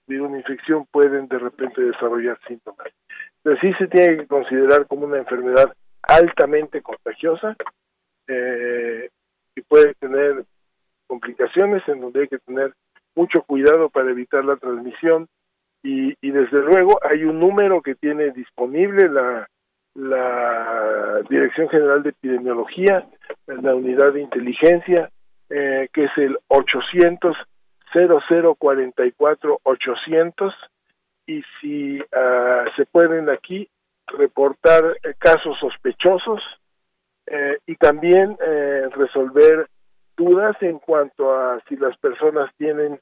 tiene 0.06 0.24
una 0.24 0.38
infección 0.38 0.86
pueden 0.92 1.28
de 1.28 1.40
repente 1.40 1.82
desarrollar 1.82 2.40
síntomas. 2.48 2.88
Pero 3.44 3.58
sí 3.60 3.72
se 3.78 3.88
tiene 3.88 4.18
que 4.18 4.28
considerar 4.28 4.88
como 4.88 5.06
una 5.06 5.18
enfermedad 5.18 5.74
altamente 6.02 6.82
contagiosa 6.82 7.56
eh, 8.28 9.10
y 9.56 9.62
puede 9.62 9.94
tener 9.96 10.44
complicaciones 11.08 11.88
en 11.88 12.02
donde 12.02 12.22
hay 12.22 12.28
que 12.28 12.40
tener 12.40 12.74
mucho 13.16 13.42
cuidado 13.44 13.90
para 13.90 14.12
evitar 14.12 14.44
la 14.46 14.58
transmisión 14.58 15.28
y, 15.84 16.16
y 16.22 16.32
desde 16.32 16.62
luego 16.62 17.00
hay 17.04 17.24
un 17.24 17.40
número 17.40 17.82
que 17.82 17.96
tiene 17.96 18.32
disponible 18.32 19.10
la, 19.10 19.48
la 19.96 21.22
Dirección 21.30 21.70
General 21.70 22.04
de 22.04 22.10
Epidemiología, 22.10 23.08
la 23.48 23.76
unidad 23.76 24.14
de 24.14 24.22
inteligencia, 24.22 25.10
eh, 25.50 25.90
que 25.94 26.06
es 26.06 26.12
el 26.18 26.38
800 26.48 27.36
0044 27.94 29.60
800 29.64 30.54
y 31.26 31.42
si 31.60 32.00
uh, 32.00 32.70
se 32.76 32.86
pueden 32.86 33.30
aquí 33.30 33.70
reportar 34.08 34.98
eh, 35.04 35.14
casos 35.18 35.58
sospechosos 35.60 36.42
eh, 37.28 37.58
y 37.66 37.76
también 37.76 38.38
resolver 38.92 39.68
dudas 40.16 40.56
en 40.62 40.80
cuanto 40.80 41.34
a 41.34 41.60
si 41.68 41.76
las 41.76 41.98
personas 41.98 42.50
tienen 42.58 43.00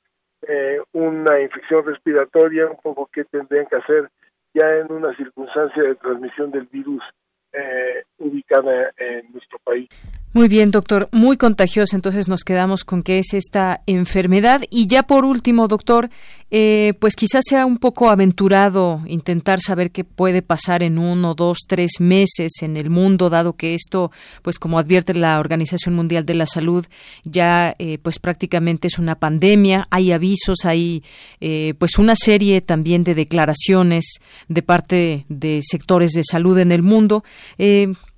eh, 0.47 0.81
una 0.93 1.39
infección 1.39 1.85
respiratoria, 1.85 2.67
un 2.67 2.77
poco 2.77 3.09
qué 3.11 3.23
tendrían 3.25 3.65
que 3.67 3.77
hacer 3.77 4.09
ya 4.53 4.77
en 4.77 4.91
una 4.91 5.15
circunstancia 5.15 5.83
de 5.83 5.95
transmisión 5.95 6.51
del 6.51 6.65
virus 6.67 7.03
eh, 7.51 8.03
ubicada 8.19 8.91
en 8.97 9.31
nuestro 9.31 9.59
país. 9.63 9.89
Muy 10.35 10.49
bien, 10.49 10.69
doctor. 10.69 11.07
Muy 11.13 11.37
contagiosa, 11.37 11.95
entonces 11.95 12.27
nos 12.27 12.43
quedamos 12.43 12.83
con 12.83 13.03
que 13.03 13.19
es 13.19 13.33
esta 13.33 13.79
enfermedad. 13.87 14.63
Y 14.69 14.85
ya 14.87 15.03
por 15.03 15.23
último, 15.23 15.69
doctor, 15.69 16.09
eh, 16.51 16.93
pues 16.99 17.15
quizás 17.15 17.45
sea 17.47 17.65
un 17.65 17.77
poco 17.77 18.09
aventurado 18.09 19.01
intentar 19.07 19.61
saber 19.61 19.91
qué 19.91 20.03
puede 20.03 20.41
pasar 20.41 20.83
en 20.83 20.97
uno, 20.97 21.35
dos, 21.35 21.59
tres 21.65 22.01
meses 22.01 22.51
en 22.63 22.75
el 22.75 22.89
mundo, 22.89 23.29
dado 23.29 23.53
que 23.53 23.75
esto, 23.75 24.11
pues 24.41 24.59
como 24.59 24.77
advierte 24.77 25.13
la 25.13 25.39
Organización 25.39 25.95
Mundial 25.95 26.25
de 26.25 26.35
la 26.35 26.47
Salud, 26.47 26.85
ya 27.23 27.73
eh, 27.79 27.97
pues 27.99 28.19
prácticamente 28.19 28.87
es 28.87 28.99
una 28.99 29.15
pandemia. 29.15 29.87
Hay 29.89 30.11
avisos, 30.11 30.65
hay 30.65 31.01
eh, 31.39 31.75
pues 31.79 31.97
una 31.97 32.17
serie 32.17 32.59
también 32.59 33.05
de 33.05 33.15
declaraciones 33.15 34.19
de 34.49 34.61
parte 34.61 35.25
de 35.29 35.61
sectores 35.63 36.11
de 36.11 36.25
salud 36.25 36.59
en 36.59 36.73
el 36.73 36.83
mundo. 36.83 37.23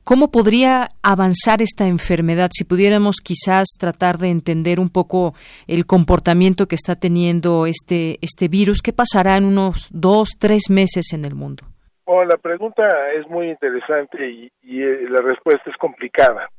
¿Cómo 0.07 0.31
podría 0.31 0.87
avanzar 1.03 1.61
esta 1.61 1.85
enfermedad 1.85 2.47
si 2.53 2.63
pudiéramos 2.63 3.17
quizás 3.21 3.75
tratar 3.77 4.15
de 4.15 4.29
entender 4.29 4.79
un 4.79 4.89
poco 4.89 5.33
el 5.67 5.85
comportamiento 5.85 6.65
que 6.65 6.75
está 6.75 6.95
teniendo 6.95 7.65
este, 7.65 8.15
este 8.21 8.47
virus? 8.47 8.81
¿Qué 8.81 8.93
pasará 8.93 9.35
en 9.35 9.43
unos 9.43 9.89
dos, 9.91 10.29
tres 10.39 10.69
meses 10.69 11.11
en 11.11 11.25
el 11.25 11.35
mundo? 11.35 11.65
la 12.07 12.37
pregunta 12.37 12.87
es 13.19 13.27
muy 13.27 13.49
interesante 13.49 14.29
y, 14.29 14.81
eh, 14.81 15.09
la 15.09 15.21
respuesta 15.21 15.69
es 15.69 15.75
complicada, 15.75 16.49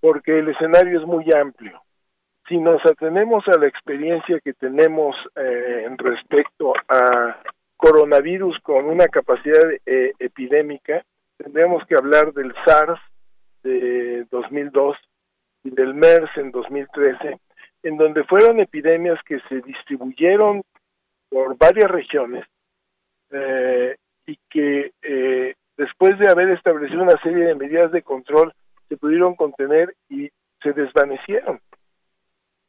porque 0.00 0.38
el 0.38 0.48
escenario 0.50 1.00
es 1.00 1.06
muy 1.06 1.24
amplio. 1.34 1.80
Si 2.48 2.58
nos 2.58 2.84
atenemos 2.84 3.44
a 3.48 3.58
la 3.58 3.66
experiencia 3.66 4.40
que 4.40 4.52
tenemos 4.52 5.16
eh, 5.36 5.88
respecto 5.96 6.74
a 6.88 7.40
coronavirus 7.78 8.58
con 8.62 8.84
una 8.84 9.06
capacidad 9.08 9.70
eh, 9.86 10.12
epidémica, 10.18 11.02
tendríamos 11.44 11.84
que 11.86 11.94
hablar 11.94 12.32
del 12.32 12.54
SARS 12.64 12.98
de 13.62 14.26
2002 14.30 14.96
y 15.62 15.70
del 15.70 15.94
MERS 15.94 16.30
en 16.36 16.50
2013, 16.50 17.38
en 17.82 17.96
donde 17.98 18.24
fueron 18.24 18.60
epidemias 18.60 19.18
que 19.26 19.40
se 19.48 19.60
distribuyeron 19.60 20.62
por 21.28 21.56
varias 21.58 21.90
regiones 21.90 22.46
eh, 23.30 23.96
y 24.26 24.38
que 24.48 24.92
eh, 25.02 25.54
después 25.76 26.18
de 26.18 26.30
haber 26.30 26.48
establecido 26.50 27.02
una 27.02 27.20
serie 27.22 27.44
de 27.44 27.54
medidas 27.54 27.92
de 27.92 28.02
control 28.02 28.54
se 28.88 28.96
pudieron 28.96 29.34
contener 29.34 29.94
y 30.08 30.30
se 30.62 30.72
desvanecieron. 30.72 31.60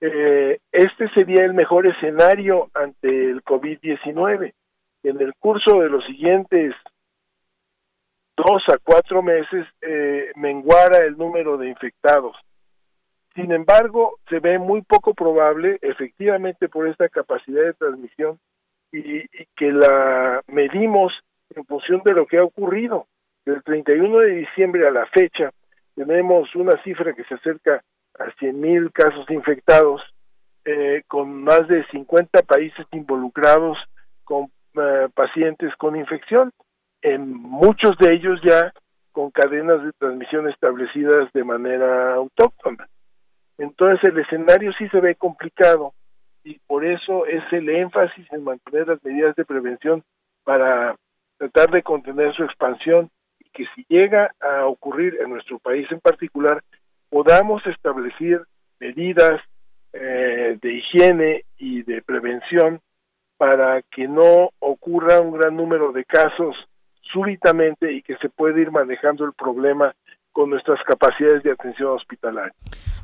Eh, 0.02 0.60
este 0.74 1.10
sería 1.14 1.46
el 1.46 1.54
mejor 1.54 1.88
escenario 1.88 2.70
ante 2.74 3.08
el 3.08 3.42
COVID-19. 3.44 4.54
En 5.04 5.22
el 5.22 5.34
curso 5.36 5.80
de 5.80 5.90
los 5.90 6.06
siguientes 6.06 6.76
dos 8.36 8.64
a 8.68 8.78
cuatro 8.78 9.22
meses 9.22 9.66
eh, 9.82 10.32
menguara 10.36 11.06
el 11.06 11.18
número 11.18 11.58
de 11.58 11.70
infectados. 11.70 12.36
Sin 13.34 13.52
embargo, 13.52 14.18
se 14.30 14.40
ve 14.40 14.60
muy 14.60 14.82
poco 14.82 15.14
probable, 15.14 15.78
efectivamente 15.82 16.70
por 16.70 16.88
esta 16.88 17.10
capacidad 17.10 17.64
de 17.64 17.74
transmisión, 17.74 18.40
y, 18.92 19.28
que 19.58 19.72
la 19.72 20.42
medimos 20.48 21.12
en 21.54 21.66
función 21.66 22.02
de 22.06 22.14
lo 22.14 22.26
que 22.26 22.38
ha 22.38 22.44
ocurrido. 22.44 23.08
Del 23.46 23.62
31 23.64 24.20
de 24.20 24.32
diciembre 24.32 24.88
a 24.88 24.92
la 24.92 25.06
fecha, 25.08 25.52
tenemos 25.96 26.54
una 26.56 26.82
cifra 26.84 27.14
que 27.14 27.26
se 27.26 27.36
acerca 27.36 27.84
a 28.18 28.26
100.000 28.40 28.92
casos 28.92 29.30
infectados, 29.30 30.02
eh, 30.64 31.04
con 31.08 31.44
más 31.44 31.68
de 31.68 31.86
50 31.88 32.42
países 32.44 32.86
involucrados 32.92 33.78
con 34.24 34.50
eh, 34.76 35.08
pacientes 35.14 35.76
con 35.76 35.96
infección 35.96 36.52
en 37.06 37.32
muchos 37.32 37.96
de 38.00 38.16
ellos 38.16 38.40
ya 38.44 38.74
con 39.12 39.30
cadenas 39.30 39.84
de 39.84 39.92
transmisión 39.94 40.50
establecidas 40.50 41.32
de 41.34 41.44
manera 41.44 42.16
autóctona. 42.16 42.90
Entonces 43.60 44.10
el 44.10 44.18
escenario 44.20 44.74
sí 44.74 44.90
se 44.90 45.00
ve 45.00 45.14
complicado 45.14 45.94
y 46.44 46.58
por 46.66 46.84
eso 46.84 47.28
es 47.28 47.44
el 47.52 47.70
énfasis 47.70 48.26
en 48.32 48.44
mantener 48.44 48.88
las 48.88 49.04
medidas 49.04 49.36
de 49.36 49.46
prevención 49.46 50.04
para 50.44 50.96
tratar 51.38 51.70
de 51.70 51.84
contener 51.84 52.34
su 52.34 52.44
expansión 52.44 53.12
y 53.40 53.50
que 53.52 53.66
si 53.76 53.86
llega 53.88 54.34
a 54.42 54.66
ocurrir 54.66 55.20
en 55.22 55.30
nuestro 55.30 55.60
país 55.60 55.88
en 55.92 56.00
particular, 56.00 56.64
podamos 57.10 57.66
establecer 57.68 58.42
medidas 58.80 59.40
eh, 59.94 60.58
de 60.60 60.74
higiene 60.74 61.46
y 61.60 61.84
de 61.84 62.02
prevención 62.02 62.82
para 63.38 63.84
que 63.84 64.08
no 64.08 64.50
ocurra 64.58 65.22
un 65.22 65.38
gran 65.38 65.56
número 65.56 65.92
de 65.92 66.04
casos 66.04 66.56
súbitamente 67.12 67.92
y 67.92 68.02
que 68.02 68.18
se 68.18 68.30
puede 68.30 68.62
ir 68.62 68.72
manejando 68.72 69.26
el 69.26 69.34
problema 69.34 69.94
con 70.36 70.50
nuestras 70.50 70.84
capacidades 70.84 71.44
de 71.44 71.52
atención 71.54 71.92
hospitalaria. 71.92 72.54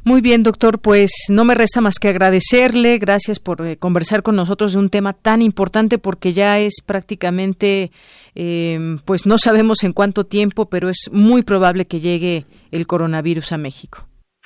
Muy 0.03 0.19
bien, 0.19 0.43
doctor, 0.43 0.81
pues 0.81 1.27
no 1.31 1.45
me 1.45 1.55
resta 1.55 1.79
más 1.79 1.97
que 1.97 2.09
agradecerle. 2.09 2.97
Gracias 2.97 3.39
por 3.39 3.65
eh, 3.65 3.77
conversar 3.77 4.21
con 4.21 4.35
nosotros 4.35 4.73
de 4.73 4.79
un 4.79 4.89
tema 4.89 5.13
tan 5.13 5.41
importante 5.41 5.97
porque 5.97 6.33
ya 6.33 6.59
es 6.59 6.83
prácticamente, 6.85 7.91
em, 8.35 8.97
pues 9.05 9.25
no 9.25 9.37
sabemos 9.37 9.83
en 9.85 9.93
cuánto 9.93 10.25
tiempo, 10.25 10.69
pero 10.69 10.89
es 10.89 11.09
muy 11.13 11.43
probable 11.43 11.85
que 11.85 12.01
llegue 12.01 12.45
el 12.71 12.85
coronavirus 12.85 13.53
a 13.53 13.57
México. 13.57 13.99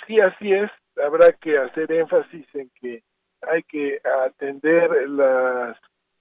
Sí, 0.05 0.19
así 0.19 0.51
es. 0.51 0.69
Habrá 1.03 1.31
que 1.31 1.57
hacer 1.57 1.91
énfasis 1.91 2.45
en 2.53 2.69
que 2.79 3.01
hay 3.51 3.63
que 3.63 3.99
atender 4.27 5.09
las 5.09 5.75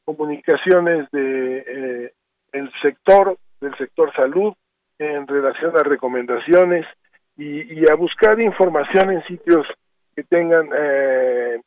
comunicaciones 0.06 1.10
de 1.10 1.58
eh, 1.58 2.12
el 2.54 2.70
sector 2.80 3.36
del 3.60 3.76
sector 3.76 4.12
salud 4.14 4.54
en 4.98 5.26
relación 5.26 5.76
a 5.76 5.82
recomendaciones 5.82 6.86
y, 7.36 7.90
a 7.90 7.94
buscar 7.96 8.40
información 8.40 9.10
en 9.10 9.24
sitios 9.24 9.66
que 10.14 10.22
tengan 10.22 10.68
eh, 10.72 11.60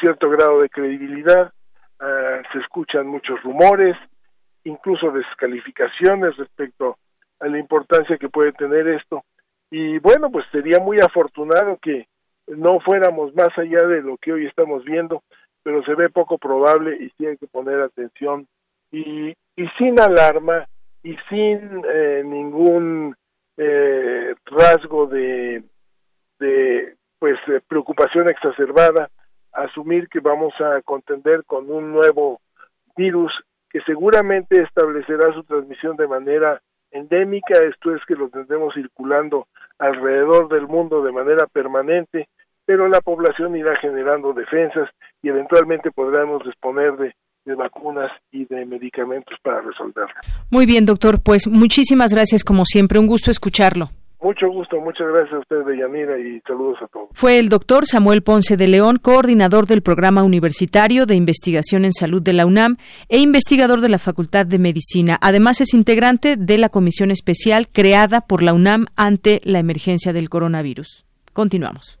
cierto 0.00 0.28
grado 0.30 0.60
de 0.60 0.68
credibilidad. 0.68 1.52
Ah, 2.00 2.42
se 2.52 2.58
escuchan 2.58 3.06
muchos 3.06 3.40
rumores, 3.42 3.96
incluso 4.64 5.12
descalificaciones 5.12 6.36
respecto 6.36 6.98
a 7.38 7.46
la 7.46 7.58
importancia 7.58 8.18
que 8.18 8.28
puede 8.28 8.52
tener 8.52 8.88
esto. 8.88 9.22
Y 9.70 9.98
bueno, 10.00 10.28
pues 10.30 10.44
sería 10.50 10.80
muy 10.80 10.98
afortunado 10.98 11.78
que 11.80 12.08
no 12.48 12.80
fuéramos 12.80 13.32
más 13.36 13.56
allá 13.56 13.86
de 13.86 14.02
lo 14.02 14.16
que 14.16 14.32
hoy 14.32 14.46
estamos 14.46 14.84
viendo, 14.84 15.22
pero 15.62 15.84
se 15.84 15.94
ve 15.94 16.10
poco 16.10 16.36
probable 16.36 16.98
y 17.16 17.26
hay 17.26 17.36
que 17.36 17.46
poner 17.46 17.80
atención 17.80 18.48
y, 18.90 19.34
y 19.56 19.66
sin 19.78 20.00
alarma 20.00 20.66
y 21.02 21.16
sin 21.28 21.82
eh, 21.88 22.22
ningún 22.24 23.14
eh, 23.56 24.34
rasgo 24.46 25.06
de, 25.06 25.62
de 26.38 26.96
pues 27.18 27.38
preocupación 27.68 28.28
exacerbada 28.28 29.10
asumir 29.52 30.08
que 30.08 30.20
vamos 30.20 30.52
a 30.60 30.82
contender 30.82 31.44
con 31.44 31.70
un 31.70 31.92
nuevo 31.92 32.40
virus 32.96 33.32
que 33.70 33.80
seguramente 33.82 34.62
establecerá 34.62 35.32
su 35.32 35.44
transmisión 35.44 35.96
de 35.96 36.06
manera 36.06 36.60
endémica, 36.90 37.58
esto 37.64 37.94
es 37.94 38.04
que 38.06 38.14
lo 38.14 38.28
tendremos 38.28 38.74
circulando 38.74 39.48
alrededor 39.78 40.48
del 40.48 40.66
mundo 40.68 41.02
de 41.02 41.12
manera 41.12 41.46
permanente, 41.46 42.28
pero 42.64 42.88
la 42.88 43.00
población 43.00 43.56
irá 43.56 43.76
generando 43.76 44.32
defensas 44.32 44.88
y 45.22 45.28
eventualmente 45.28 45.90
podremos 45.90 46.44
disponer 46.44 46.96
de 46.96 47.14
de 47.44 47.54
vacunas 47.54 48.10
y 48.32 48.44
de 48.46 48.64
medicamentos 48.66 49.38
para 49.42 49.60
resolverlo. 49.60 50.14
Muy 50.50 50.66
bien, 50.66 50.84
doctor. 50.84 51.22
Pues 51.22 51.46
muchísimas 51.46 52.12
gracias, 52.12 52.44
como 52.44 52.64
siempre. 52.64 52.98
Un 52.98 53.06
gusto 53.06 53.30
escucharlo. 53.30 53.90
Mucho 54.24 54.48
gusto, 54.48 54.80
muchas 54.80 55.06
gracias 55.06 55.34
a 55.34 55.38
usted, 55.40 55.66
Deyanira, 55.66 56.18
y 56.18 56.40
saludos 56.46 56.78
a 56.80 56.86
todos. 56.86 57.08
Fue 57.12 57.38
el 57.38 57.50
doctor 57.50 57.84
Samuel 57.84 58.22
Ponce 58.22 58.56
de 58.56 58.68
León, 58.68 58.96
coordinador 58.96 59.66
del 59.66 59.82
Programa 59.82 60.22
Universitario 60.22 61.04
de 61.04 61.14
Investigación 61.14 61.84
en 61.84 61.92
Salud 61.92 62.22
de 62.22 62.32
la 62.32 62.46
UNAM 62.46 62.78
e 63.10 63.18
investigador 63.18 63.82
de 63.82 63.90
la 63.90 63.98
Facultad 63.98 64.46
de 64.46 64.58
Medicina. 64.58 65.18
Además, 65.20 65.60
es 65.60 65.74
integrante 65.74 66.36
de 66.38 66.56
la 66.56 66.70
comisión 66.70 67.10
especial 67.10 67.68
creada 67.68 68.22
por 68.22 68.42
la 68.42 68.54
UNAM 68.54 68.86
ante 68.96 69.42
la 69.44 69.58
emergencia 69.58 70.14
del 70.14 70.30
coronavirus. 70.30 71.04
Continuamos. 71.34 72.00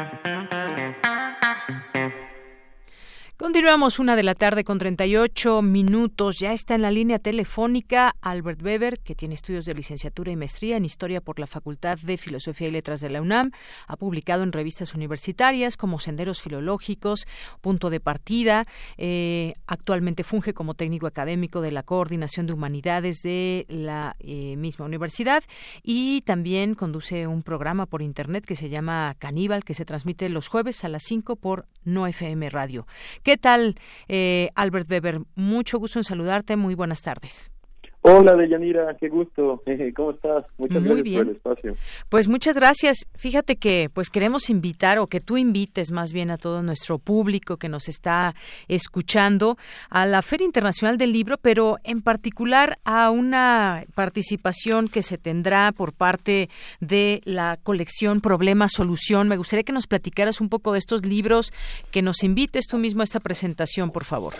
Continuamos 3.41 3.97
una 3.97 4.15
de 4.15 4.21
la 4.21 4.35
tarde 4.35 4.63
con 4.63 4.77
38 4.77 5.63
minutos. 5.63 6.37
Ya 6.37 6.53
está 6.53 6.75
en 6.75 6.83
la 6.83 6.91
línea 6.91 7.17
telefónica 7.17 8.15
Albert 8.21 8.61
Weber, 8.61 8.99
que 8.99 9.15
tiene 9.15 9.33
estudios 9.33 9.65
de 9.65 9.73
licenciatura 9.73 10.31
y 10.31 10.35
maestría 10.35 10.77
en 10.77 10.85
Historia 10.85 11.21
por 11.21 11.39
la 11.39 11.47
Facultad 11.47 11.97
de 11.97 12.17
Filosofía 12.17 12.67
y 12.67 12.71
Letras 12.71 13.01
de 13.01 13.09
la 13.09 13.19
UNAM. 13.19 13.49
Ha 13.87 13.97
publicado 13.97 14.43
en 14.43 14.51
revistas 14.51 14.93
universitarias 14.93 15.75
como 15.75 15.99
Senderos 15.99 16.39
Filológicos, 16.39 17.25
Punto 17.61 17.89
de 17.89 17.99
Partida. 17.99 18.67
Eh, 18.97 19.53
actualmente 19.65 20.23
funge 20.23 20.53
como 20.53 20.75
técnico 20.75 21.07
académico 21.07 21.61
de 21.61 21.71
la 21.71 21.81
Coordinación 21.81 22.45
de 22.45 22.53
Humanidades 22.53 23.23
de 23.23 23.65
la 23.69 24.17
eh, 24.19 24.55
misma 24.55 24.85
universidad 24.85 25.43
y 25.81 26.21
también 26.21 26.75
conduce 26.75 27.25
un 27.25 27.41
programa 27.41 27.87
por 27.87 28.03
Internet 28.03 28.45
que 28.45 28.55
se 28.55 28.69
llama 28.69 29.15
Caníbal, 29.17 29.63
que 29.63 29.73
se 29.73 29.83
transmite 29.83 30.29
los 30.29 30.47
jueves 30.47 30.83
a 30.83 30.89
las 30.89 31.01
5 31.01 31.37
por 31.37 31.65
No 31.83 32.05
FM 32.05 32.47
Radio. 32.51 32.85
¿Qué 33.23 33.30
tal, 33.37 33.75
eh, 34.07 34.49
Albert 34.55 34.89
Weber? 34.89 35.21
Mucho 35.35 35.79
gusto 35.79 35.99
en 35.99 36.03
saludarte. 36.03 36.55
Muy 36.55 36.75
buenas 36.75 37.01
tardes. 37.01 37.50
Hola, 38.03 38.35
Deyanira, 38.35 38.97
qué 38.99 39.09
gusto. 39.09 39.61
¿Cómo 39.95 40.11
estás? 40.11 40.45
Muchas 40.57 40.81
Muy 40.81 40.85
gracias 40.85 41.03
bien. 41.03 41.17
por 41.19 41.27
el 41.27 41.35
espacio. 41.35 41.75
Pues 42.09 42.27
muchas 42.27 42.55
gracias. 42.55 42.97
Fíjate 43.15 43.57
que 43.57 43.91
pues 43.93 44.09
queremos 44.09 44.49
invitar 44.49 44.97
o 44.97 45.05
que 45.05 45.19
tú 45.19 45.37
invites 45.37 45.91
más 45.91 46.11
bien 46.11 46.31
a 46.31 46.37
todo 46.37 46.63
nuestro 46.63 46.97
público 46.97 47.57
que 47.57 47.69
nos 47.69 47.87
está 47.87 48.33
escuchando 48.67 49.55
a 49.91 50.07
la 50.07 50.23
Feria 50.23 50.45
Internacional 50.45 50.97
del 50.97 51.11
Libro, 51.11 51.37
pero 51.37 51.77
en 51.83 52.01
particular 52.01 52.79
a 52.85 53.11
una 53.11 53.83
participación 53.93 54.87
que 54.89 55.03
se 55.03 55.19
tendrá 55.19 55.71
por 55.71 55.93
parte 55.93 56.49
de 56.79 57.21
la 57.23 57.59
colección 57.61 58.19
Problema 58.19 58.67
Solución. 58.67 59.27
Me 59.27 59.37
gustaría 59.37 59.63
que 59.63 59.73
nos 59.73 59.85
platicaras 59.85 60.41
un 60.41 60.49
poco 60.49 60.73
de 60.73 60.79
estos 60.79 61.05
libros, 61.05 61.53
que 61.91 62.01
nos 62.01 62.23
invites 62.23 62.65
tú 62.65 62.79
mismo 62.79 63.01
a 63.01 63.03
esta 63.03 63.19
presentación, 63.19 63.91
por 63.91 64.05
favor. 64.05 64.33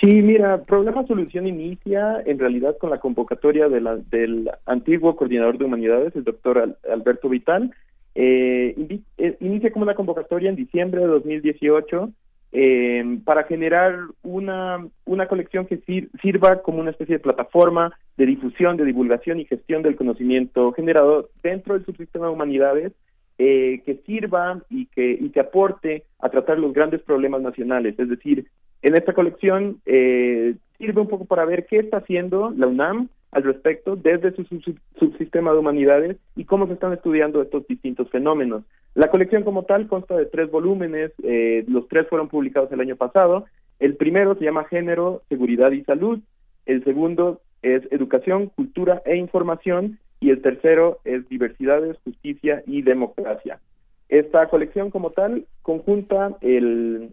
Sí, 0.00 0.06
mira, 0.22 0.62
Problema 0.64 1.04
Solución 1.06 1.48
inicia 1.48 2.22
en 2.24 2.38
realidad 2.38 2.76
con 2.78 2.90
la 2.90 2.98
convocatoria 3.00 3.68
de 3.68 3.80
la, 3.80 3.96
del 3.96 4.48
antiguo 4.66 5.16
coordinador 5.16 5.58
de 5.58 5.64
humanidades, 5.64 6.14
el 6.14 6.22
doctor 6.22 6.58
Al- 6.58 6.76
Alberto 6.88 7.28
Vital. 7.28 7.72
Eh, 8.14 9.00
eh, 9.18 9.36
inicia 9.40 9.72
como 9.72 9.84
una 9.84 9.94
convocatoria 9.96 10.50
en 10.50 10.56
diciembre 10.56 11.00
de 11.00 11.06
2018 11.08 12.10
eh, 12.52 13.18
para 13.24 13.42
generar 13.44 13.96
una, 14.22 14.86
una 15.04 15.26
colección 15.26 15.66
que 15.66 15.78
sir- 15.78 16.08
sirva 16.22 16.62
como 16.62 16.78
una 16.80 16.90
especie 16.90 17.16
de 17.16 17.22
plataforma 17.22 17.92
de 18.16 18.26
difusión, 18.26 18.76
de 18.76 18.84
divulgación 18.84 19.40
y 19.40 19.46
gestión 19.46 19.82
del 19.82 19.96
conocimiento 19.96 20.72
generado 20.72 21.28
dentro 21.42 21.74
del 21.74 21.84
subsistema 21.84 22.26
de 22.26 22.32
humanidades 22.32 22.92
eh, 23.38 23.82
que 23.84 23.96
sirva 24.06 24.62
y 24.70 24.86
que, 24.86 25.10
y 25.20 25.30
que 25.30 25.40
aporte 25.40 26.04
a 26.20 26.28
tratar 26.28 26.58
los 26.58 26.72
grandes 26.72 27.02
problemas 27.02 27.42
nacionales. 27.42 27.98
Es 27.98 28.08
decir, 28.08 28.46
en 28.82 28.94
esta 28.94 29.12
colección 29.12 29.80
eh, 29.86 30.54
sirve 30.78 31.00
un 31.00 31.08
poco 31.08 31.24
para 31.24 31.44
ver 31.44 31.66
qué 31.66 31.78
está 31.78 31.98
haciendo 31.98 32.52
la 32.56 32.66
UNAM 32.66 33.08
al 33.32 33.42
respecto 33.42 33.96
desde 33.96 34.32
su 34.32 34.44
sub- 34.44 34.78
subsistema 34.98 35.52
de 35.52 35.58
humanidades 35.58 36.16
y 36.36 36.44
cómo 36.44 36.66
se 36.66 36.72
están 36.74 36.92
estudiando 36.92 37.42
estos 37.42 37.66
distintos 37.66 38.08
fenómenos. 38.10 38.64
La 38.94 39.10
colección 39.10 39.42
como 39.44 39.64
tal 39.64 39.86
consta 39.86 40.16
de 40.16 40.26
tres 40.26 40.50
volúmenes, 40.50 41.12
eh, 41.22 41.64
los 41.68 41.86
tres 41.88 42.08
fueron 42.08 42.28
publicados 42.28 42.72
el 42.72 42.80
año 42.80 42.96
pasado. 42.96 43.44
El 43.78 43.96
primero 43.96 44.34
se 44.36 44.44
llama 44.44 44.64
Género, 44.64 45.22
Seguridad 45.28 45.70
y 45.72 45.84
Salud, 45.84 46.20
el 46.66 46.82
segundo 46.84 47.40
es 47.62 47.82
Educación, 47.92 48.46
Cultura 48.46 49.02
e 49.04 49.16
Información 49.16 49.98
y 50.20 50.30
el 50.30 50.40
tercero 50.42 50.98
es 51.04 51.28
Diversidades, 51.28 51.96
Justicia 52.04 52.62
y 52.66 52.82
Democracia. 52.82 53.60
Esta 54.08 54.48
colección 54.48 54.90
como 54.90 55.10
tal 55.10 55.44
conjunta 55.62 56.36
el 56.40 57.10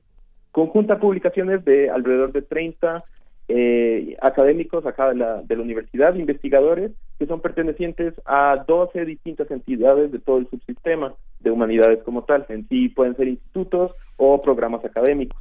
conjunta 0.56 1.00
publicaciones 1.00 1.66
de 1.66 1.90
alrededor 1.90 2.32
de 2.32 2.42
30 2.42 3.04
eh, 3.50 4.16
académicos 4.22 4.86
acá 4.86 5.10
de 5.10 5.16
la, 5.16 5.42
de 5.42 5.58
universidad, 5.58 6.16
investigadores, 6.16 6.94
que 7.20 7.26
son 7.26 7.42
pertenecientes 7.42 8.14
a 8.24 8.64
12 8.66 9.04
distintas 9.04 9.52
entidades 9.52 10.14
de 10.14 10.20
todo 10.20 10.38
el 10.38 10.50
subsistema 10.50 11.14
de 11.42 11.52
humanidades 11.52 12.02
como 12.04 12.24
tal. 12.24 12.46
En 12.48 12.66
sí 12.70 12.88
pueden 12.88 13.18
ser 13.18 13.28
institutos 13.28 13.92
o 14.16 14.42
programas 14.42 14.86
académicos. 14.86 15.38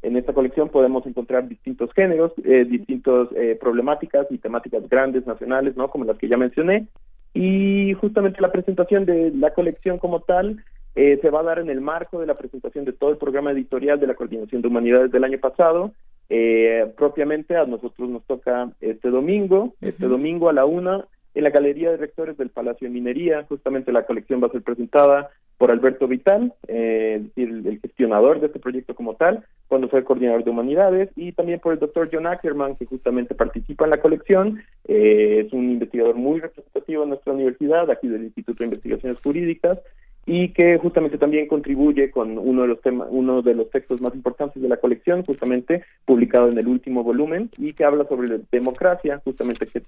En 0.00 0.16
esta 0.16 0.32
colección 0.32 0.70
podemos 0.70 1.06
encontrar 1.06 1.46
distintos 1.46 1.92
géneros, 1.92 2.32
eh, 2.42 2.64
distintas 2.64 3.28
eh, 3.36 3.58
problemáticas 3.60 4.26
y 4.30 4.38
temáticas 4.38 4.88
grandes 4.88 5.26
nacionales, 5.26 5.76
¿no? 5.76 5.90
Como 5.90 6.06
las 6.06 6.16
que 6.16 6.28
ya 6.28 6.38
mencioné. 6.38 6.86
Y 7.34 7.92
justamente 8.00 8.40
la 8.40 8.50
presentación 8.50 9.04
de 9.04 9.30
la 9.34 9.52
colección 9.52 9.98
como 9.98 10.20
tal 10.20 10.64
eh, 10.94 11.18
se 11.20 11.30
va 11.30 11.40
a 11.40 11.44
dar 11.44 11.58
en 11.58 11.70
el 11.70 11.80
marco 11.80 12.20
de 12.20 12.26
la 12.26 12.34
presentación 12.34 12.84
de 12.84 12.92
todo 12.92 13.10
el 13.10 13.16
programa 13.16 13.52
editorial 13.52 13.98
de 13.98 14.06
la 14.06 14.14
Coordinación 14.14 14.62
de 14.62 14.68
Humanidades 14.68 15.10
del 15.10 15.24
año 15.24 15.38
pasado. 15.38 15.92
Eh, 16.30 16.92
propiamente 16.96 17.56
a 17.56 17.66
nosotros 17.66 18.08
nos 18.08 18.24
toca 18.24 18.70
este 18.80 19.10
domingo, 19.10 19.74
este 19.80 20.06
domingo 20.06 20.48
a 20.48 20.52
la 20.52 20.64
una, 20.64 21.06
en 21.34 21.44
la 21.44 21.50
Galería 21.50 21.90
de 21.90 21.96
Rectores 21.96 22.38
del 22.38 22.50
Palacio 22.50 22.88
de 22.88 22.94
Minería. 22.94 23.44
Justamente 23.48 23.92
la 23.92 24.06
colección 24.06 24.42
va 24.42 24.46
a 24.46 24.52
ser 24.52 24.62
presentada 24.62 25.30
por 25.58 25.70
Alberto 25.70 26.08
Vital, 26.08 26.52
eh, 26.66 27.16
es 27.16 27.22
decir, 27.26 27.48
el, 27.48 27.66
el 27.66 27.80
gestionador 27.80 28.40
de 28.40 28.46
este 28.46 28.58
proyecto 28.58 28.94
como 28.94 29.14
tal, 29.14 29.44
cuando 29.68 29.88
fue 29.88 30.04
coordinador 30.04 30.44
de 30.44 30.50
humanidades, 30.50 31.10
y 31.16 31.32
también 31.32 31.60
por 31.60 31.72
el 31.72 31.78
doctor 31.78 32.08
John 32.12 32.26
Ackerman, 32.26 32.76
que 32.76 32.86
justamente 32.86 33.34
participa 33.34 33.84
en 33.84 33.90
la 33.90 34.00
colección. 34.00 34.62
Eh, 34.86 35.44
es 35.46 35.52
un 35.52 35.70
investigador 35.70 36.16
muy 36.16 36.40
representativo 36.40 37.04
en 37.04 37.10
nuestra 37.10 37.32
universidad, 37.32 37.90
aquí 37.90 38.08
del 38.08 38.24
Instituto 38.24 38.58
de 38.58 38.66
Investigaciones 38.66 39.20
Jurídicas, 39.20 39.78
y 40.26 40.48
que 40.52 40.78
justamente 40.78 41.18
también 41.18 41.46
contribuye 41.46 42.10
con 42.10 42.38
uno 42.38 42.62
de 42.62 42.68
los 42.68 42.80
temas, 42.80 43.08
uno 43.10 43.42
de 43.42 43.54
los 43.54 43.70
textos 43.70 44.00
más 44.00 44.14
importantes 44.14 44.62
de 44.62 44.68
la 44.68 44.78
colección, 44.78 45.24
justamente 45.24 45.84
publicado 46.04 46.48
en 46.48 46.58
el 46.58 46.66
último 46.66 47.02
volumen, 47.02 47.50
y 47.58 47.72
que 47.72 47.84
habla 47.84 48.04
sobre 48.08 48.40
democracia, 48.50 49.20
justamente 49.24 49.66
que 49.66 49.82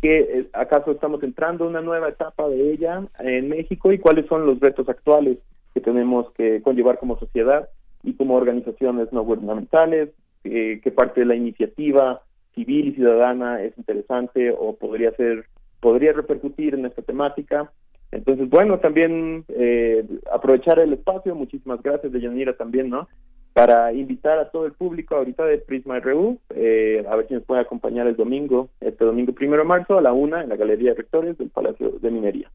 que 0.00 0.18
eh, 0.18 0.46
acaso 0.52 0.92
estamos 0.92 1.22
entrando 1.22 1.64
a 1.64 1.68
una 1.68 1.80
nueva 1.80 2.08
etapa 2.08 2.48
de 2.48 2.72
ella 2.72 3.02
en 3.20 3.48
México 3.48 3.92
y 3.92 3.98
cuáles 3.98 4.26
son 4.26 4.46
los 4.46 4.60
retos 4.60 4.88
actuales 4.88 5.38
que 5.74 5.80
tenemos 5.80 6.30
que 6.32 6.62
conllevar 6.62 6.98
como 6.98 7.18
sociedad 7.18 7.68
y 8.02 8.14
como 8.14 8.34
organizaciones 8.34 9.12
no 9.12 9.22
gubernamentales, 9.22 10.10
eh, 10.44 10.80
qué 10.82 10.90
parte 10.90 11.20
de 11.20 11.26
la 11.26 11.34
iniciativa 11.34 12.22
civil 12.54 12.88
y 12.88 12.94
ciudadana 12.94 13.62
es 13.62 13.76
interesante 13.76 14.54
o 14.56 14.76
podría 14.76 15.10
ser, 15.12 15.46
podría 15.80 16.12
repercutir 16.12 16.74
en 16.74 16.86
esta 16.86 17.02
temática. 17.02 17.70
Entonces, 18.12 18.48
bueno, 18.48 18.78
también 18.78 19.44
eh, 19.48 20.04
aprovechar 20.32 20.78
el 20.78 20.92
espacio, 20.92 21.34
muchísimas 21.34 21.82
gracias 21.82 22.12
de 22.12 22.20
Yanira 22.20 22.56
también, 22.56 22.88
¿no? 22.88 23.08
Para 23.52 23.92
invitar 23.92 24.38
a 24.38 24.50
todo 24.50 24.66
el 24.66 24.72
público 24.72 25.16
ahorita 25.16 25.44
de 25.44 25.58
Prisma 25.58 25.98
RU, 25.98 26.38
eh, 26.50 27.04
a 27.08 27.16
ver 27.16 27.26
si 27.26 27.34
nos 27.34 27.44
puede 27.44 27.62
acompañar 27.62 28.06
el 28.06 28.16
domingo, 28.16 28.68
este 28.80 29.04
domingo 29.04 29.32
primero 29.32 29.62
de 29.62 29.68
marzo 29.68 29.98
a 29.98 30.02
la 30.02 30.12
una 30.12 30.42
en 30.42 30.50
la 30.50 30.56
Galería 30.56 30.90
de 30.90 30.98
Rectores 30.98 31.38
del 31.38 31.50
Palacio 31.50 31.90
de 32.00 32.10
Minería. 32.10 32.50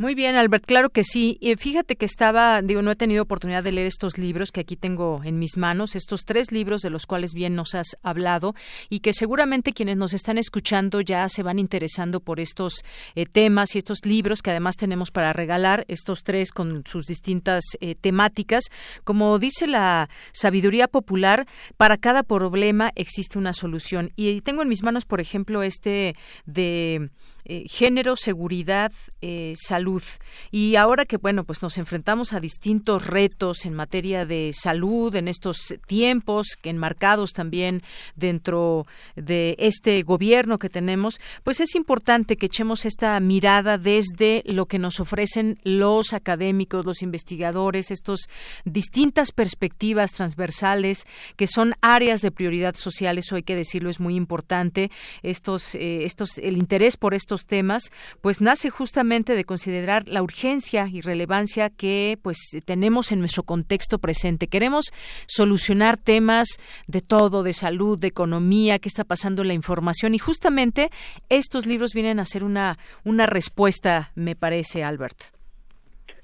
Muy 0.00 0.14
bien, 0.14 0.36
Albert, 0.36 0.64
claro 0.64 0.90
que 0.90 1.02
sí. 1.02 1.38
Eh, 1.40 1.56
fíjate 1.56 1.96
que 1.96 2.06
estaba, 2.06 2.62
digo, 2.62 2.82
no 2.82 2.92
he 2.92 2.94
tenido 2.94 3.24
oportunidad 3.24 3.64
de 3.64 3.72
leer 3.72 3.88
estos 3.88 4.16
libros 4.16 4.52
que 4.52 4.60
aquí 4.60 4.76
tengo 4.76 5.22
en 5.24 5.40
mis 5.40 5.56
manos, 5.56 5.96
estos 5.96 6.20
tres 6.24 6.52
libros 6.52 6.82
de 6.82 6.90
los 6.90 7.04
cuales 7.04 7.34
bien 7.34 7.56
nos 7.56 7.74
has 7.74 7.96
hablado 8.04 8.54
y 8.90 9.00
que 9.00 9.12
seguramente 9.12 9.72
quienes 9.72 9.96
nos 9.96 10.14
están 10.14 10.38
escuchando 10.38 11.00
ya 11.00 11.28
se 11.28 11.42
van 11.42 11.58
interesando 11.58 12.20
por 12.20 12.38
estos 12.38 12.84
eh, 13.16 13.26
temas 13.26 13.74
y 13.74 13.78
estos 13.78 14.06
libros 14.06 14.40
que 14.40 14.50
además 14.50 14.76
tenemos 14.76 15.10
para 15.10 15.32
regalar, 15.32 15.84
estos 15.88 16.22
tres 16.22 16.52
con 16.52 16.84
sus 16.86 17.06
distintas 17.06 17.64
eh, 17.80 17.96
temáticas. 17.96 18.66
Como 19.02 19.40
dice 19.40 19.66
la 19.66 20.08
sabiduría 20.30 20.86
popular, 20.86 21.44
para 21.76 21.96
cada 21.96 22.22
problema 22.22 22.92
existe 22.94 23.36
una 23.36 23.52
solución. 23.52 24.12
Y 24.14 24.42
tengo 24.42 24.62
en 24.62 24.68
mis 24.68 24.84
manos, 24.84 25.06
por 25.06 25.20
ejemplo, 25.20 25.64
este 25.64 26.14
de 26.46 27.10
eh, 27.48 27.64
género, 27.68 28.16
seguridad, 28.16 28.92
eh, 29.22 29.54
salud. 29.56 30.02
Y 30.50 30.76
ahora 30.76 31.04
que, 31.04 31.16
bueno, 31.16 31.44
pues 31.44 31.62
nos 31.62 31.78
enfrentamos 31.78 32.32
a 32.32 32.40
distintos 32.40 33.06
retos 33.06 33.64
en 33.64 33.74
materia 33.74 34.26
de 34.26 34.52
salud 34.54 35.14
en 35.16 35.28
estos 35.28 35.74
tiempos, 35.86 36.58
enmarcados 36.62 37.32
también 37.32 37.82
dentro 38.16 38.86
de 39.16 39.56
este 39.58 40.02
gobierno 40.02 40.58
que 40.58 40.68
tenemos, 40.68 41.20
pues 41.42 41.60
es 41.60 41.74
importante 41.74 42.36
que 42.36 42.46
echemos 42.46 42.84
esta 42.84 43.18
mirada 43.20 43.78
desde 43.78 44.42
lo 44.46 44.66
que 44.66 44.78
nos 44.78 45.00
ofrecen 45.00 45.58
los 45.64 46.12
académicos, 46.12 46.84
los 46.84 47.02
investigadores, 47.02 47.90
estos 47.90 48.28
distintas 48.64 49.32
perspectivas 49.32 50.12
transversales 50.12 51.06
que 51.36 51.46
son 51.46 51.74
áreas 51.80 52.20
de 52.20 52.30
prioridad 52.30 52.74
social, 52.76 53.18
eso 53.18 53.36
hay 53.36 53.42
que 53.42 53.56
decirlo, 53.56 53.90
es 53.90 54.00
muy 54.00 54.16
importante. 54.16 54.90
Estos, 55.22 55.74
eh, 55.74 56.04
estos, 56.04 56.38
el 56.38 56.56
interés 56.56 56.96
por 56.96 57.14
estos 57.14 57.37
temas, 57.46 57.90
pues 58.20 58.40
nace 58.40 58.70
justamente 58.70 59.34
de 59.34 59.44
considerar 59.44 60.08
la 60.08 60.22
urgencia 60.22 60.88
y 60.90 61.00
relevancia 61.00 61.70
que 61.70 62.18
pues 62.22 62.38
tenemos 62.64 63.12
en 63.12 63.20
nuestro 63.20 63.42
contexto 63.42 63.98
presente. 63.98 64.48
Queremos 64.48 64.86
solucionar 65.26 65.96
temas 65.96 66.48
de 66.86 67.00
todo, 67.00 67.42
de 67.42 67.52
salud, 67.52 67.98
de 67.98 68.08
economía, 68.08 68.78
qué 68.78 68.88
está 68.88 69.04
pasando 69.04 69.42
en 69.42 69.48
la 69.48 69.54
información 69.54 70.14
y 70.14 70.18
justamente 70.18 70.90
estos 71.28 71.66
libros 71.66 71.92
vienen 71.94 72.20
a 72.20 72.24
ser 72.24 72.44
una 72.44 72.78
una 73.04 73.26
respuesta, 73.26 74.12
me 74.14 74.36
parece, 74.36 74.84
Albert. 74.84 75.37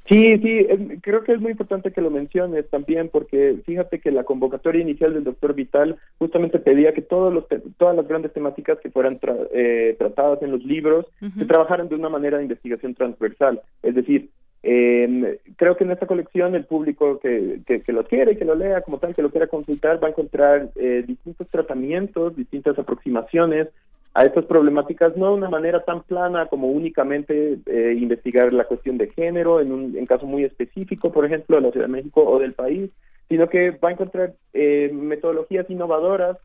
Sí, 0.06 0.36
sí, 0.38 0.66
creo 1.00 1.24
que 1.24 1.32
es 1.32 1.40
muy 1.40 1.52
importante 1.52 1.90
que 1.90 2.02
lo 2.02 2.10
menciones 2.10 2.68
también, 2.68 3.08
porque 3.08 3.56
fíjate 3.64 4.00
que 4.00 4.10
la 4.10 4.24
convocatoria 4.24 4.82
inicial 4.82 5.14
del 5.14 5.24
doctor 5.24 5.54
Vital 5.54 5.96
justamente 6.18 6.58
pedía 6.58 6.92
que 6.92 7.00
todos 7.00 7.32
los 7.32 7.46
todas 7.78 7.96
las 7.96 8.06
grandes 8.06 8.32
temáticas 8.34 8.78
que 8.80 8.90
fueran 8.90 9.18
eh, 9.54 9.96
tratadas 9.98 10.42
en 10.42 10.50
los 10.50 10.62
libros 10.62 11.06
se 11.38 11.46
trabajaran 11.46 11.88
de 11.88 11.94
una 11.94 12.10
manera 12.10 12.36
de 12.36 12.42
investigación 12.42 12.94
transversal. 12.94 13.62
Es 13.82 13.94
decir, 13.94 14.28
eh, 14.62 15.40
creo 15.56 15.76
que 15.76 15.84
en 15.84 15.90
esta 15.90 16.06
colección 16.06 16.54
el 16.54 16.64
público 16.64 17.18
que, 17.20 17.60
que, 17.66 17.92
lo 17.92 18.04
quiere, 18.04 18.36
que 18.36 18.46
lo 18.46 18.54
lea 18.54 18.80
como 18.80 18.98
tal, 18.98 19.14
que 19.14 19.20
lo 19.20 19.30
quiera 19.30 19.46
consultar, 19.46 20.02
va 20.02 20.08
a 20.08 20.10
encontrar 20.10 20.70
eh, 20.76 21.04
distintos 21.06 21.48
tratamientos, 21.48 22.34
distintas 22.34 22.78
aproximaciones 22.78 23.68
a 24.14 24.24
estas 24.24 24.44
problemáticas, 24.44 25.16
no 25.16 25.26
de 25.26 25.34
una 25.34 25.50
manera 25.50 25.84
tan 25.84 26.02
plana 26.02 26.46
como 26.46 26.68
únicamente 26.68 27.58
eh, 27.66 27.94
investigar 27.98 28.52
la 28.52 28.64
cuestión 28.64 28.96
de 28.96 29.10
género 29.10 29.60
en 29.60 29.72
un 29.72 29.96
en 29.96 30.06
caso 30.06 30.24
muy 30.24 30.44
específico, 30.44 31.10
por 31.10 31.24
ejemplo, 31.26 31.56
de 31.56 31.62
la 31.62 31.72
Ciudad 31.72 31.86
de 31.86 31.92
México 31.92 32.22
o 32.24 32.38
del 32.38 32.52
país, 32.52 32.92
sino 33.28 33.48
que 33.48 33.72
va 33.72 33.88
a 33.88 33.92
encontrar 33.92 34.34
eh, 34.52 34.90
metodologías 34.92 35.68
innovadoras 35.68 36.36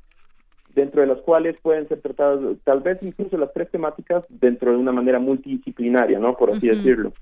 dentro 0.73 1.01
de 1.01 1.07
las 1.07 1.19
cuales 1.19 1.57
pueden 1.61 1.87
ser 1.87 2.01
tratadas 2.01 2.57
tal 2.63 2.79
vez 2.81 2.97
incluso 3.03 3.37
las 3.37 3.53
tres 3.53 3.69
temáticas 3.69 4.23
dentro 4.29 4.71
de 4.71 4.77
una 4.77 4.91
manera 4.91 5.19
multidisciplinaria, 5.19 6.17
¿no? 6.19 6.35
Por 6.37 6.51
así 6.51 6.67
decirlo. 6.67 7.13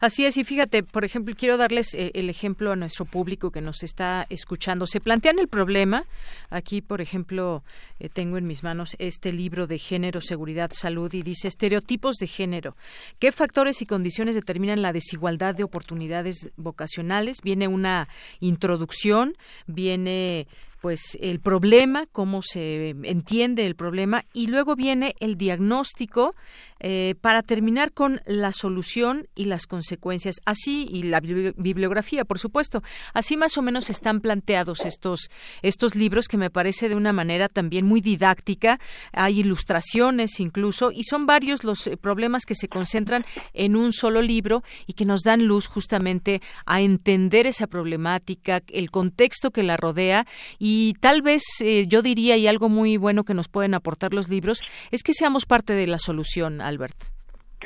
Así 0.00 0.24
es, 0.26 0.36
y 0.36 0.44
fíjate, 0.44 0.82
por 0.82 1.04
ejemplo, 1.04 1.34
quiero 1.36 1.56
darles 1.56 1.94
eh, 1.94 2.10
el 2.14 2.28
ejemplo 2.30 2.72
a 2.72 2.76
nuestro 2.76 3.04
público 3.04 3.50
que 3.50 3.60
nos 3.60 3.82
está 3.82 4.26
escuchando. 4.30 4.86
Se 4.86 5.00
plantean 5.00 5.38
el 5.38 5.48
problema, 5.48 6.04
aquí, 6.50 6.82
por 6.82 7.00
ejemplo, 7.00 7.62
eh, 7.98 8.08
tengo 8.08 8.38
en 8.38 8.46
mis 8.46 8.62
manos 8.62 8.96
este 8.98 9.32
libro 9.32 9.66
de 9.66 9.78
género, 9.78 10.20
seguridad, 10.20 10.70
salud, 10.72 11.12
y 11.14 11.22
dice 11.22 11.48
estereotipos 11.48 12.16
de 12.16 12.26
género. 12.26 12.76
¿Qué 13.18 13.32
factores 13.32 13.80
y 13.82 13.86
condiciones 13.86 14.34
determinan 14.34 14.82
la 14.82 14.92
desigualdad 14.92 15.54
de 15.54 15.64
oportunidades 15.64 16.52
vocacionales? 16.56 17.38
Viene 17.42 17.68
una 17.68 18.08
introducción, 18.40 19.36
viene 19.66 20.46
pues 20.80 21.18
el 21.20 21.40
problema, 21.40 22.06
cómo 22.12 22.42
se 22.42 22.90
entiende 22.90 23.66
el 23.66 23.74
problema 23.74 24.24
y 24.32 24.46
luego 24.46 24.76
viene 24.76 25.14
el 25.20 25.36
diagnóstico 25.36 26.34
eh, 26.80 27.14
para 27.20 27.42
terminar 27.42 27.92
con 27.92 28.20
la 28.26 28.52
solución 28.52 29.28
y 29.34 29.46
las 29.46 29.66
consecuencias, 29.66 30.36
así 30.44 30.86
y 30.90 31.04
la 31.04 31.20
bibliografía, 31.20 32.24
por 32.24 32.38
supuesto. 32.38 32.82
Así 33.14 33.36
más 33.36 33.56
o 33.56 33.62
menos 33.62 33.88
están 33.90 34.20
planteados 34.20 34.84
estos 34.84 35.30
estos 35.62 35.94
libros 35.94 36.28
que 36.28 36.36
me 36.36 36.50
parece 36.50 36.88
de 36.88 36.94
una 36.94 37.12
manera 37.12 37.48
también 37.48 37.86
muy 37.86 38.00
didáctica. 38.00 38.78
Hay 39.12 39.40
ilustraciones 39.40 40.40
incluso 40.40 40.90
y 40.92 41.04
son 41.04 41.26
varios 41.26 41.64
los 41.64 41.86
eh, 41.86 41.96
problemas 41.96 42.44
que 42.44 42.54
se 42.54 42.68
concentran 42.68 43.24
en 43.54 43.76
un 43.76 43.92
solo 43.92 44.22
libro 44.22 44.62
y 44.86 44.92
que 44.94 45.04
nos 45.04 45.22
dan 45.22 45.46
luz 45.46 45.66
justamente 45.68 46.42
a 46.64 46.80
entender 46.80 47.46
esa 47.46 47.66
problemática, 47.66 48.62
el 48.68 48.90
contexto 48.90 49.50
que 49.50 49.62
la 49.62 49.76
rodea 49.76 50.26
y 50.58 50.94
tal 51.00 51.22
vez 51.22 51.42
eh, 51.60 51.86
yo 51.88 52.02
diría 52.02 52.36
y 52.36 52.46
algo 52.46 52.68
muy 52.68 52.96
bueno 52.96 53.24
que 53.24 53.34
nos 53.34 53.48
pueden 53.48 53.74
aportar 53.74 54.12
los 54.12 54.28
libros 54.28 54.60
es 54.90 55.02
que 55.02 55.12
seamos 55.12 55.46
parte 55.46 55.72
de 55.72 55.86
la 55.86 55.98
solución 55.98 56.60
Albert. 56.66 56.96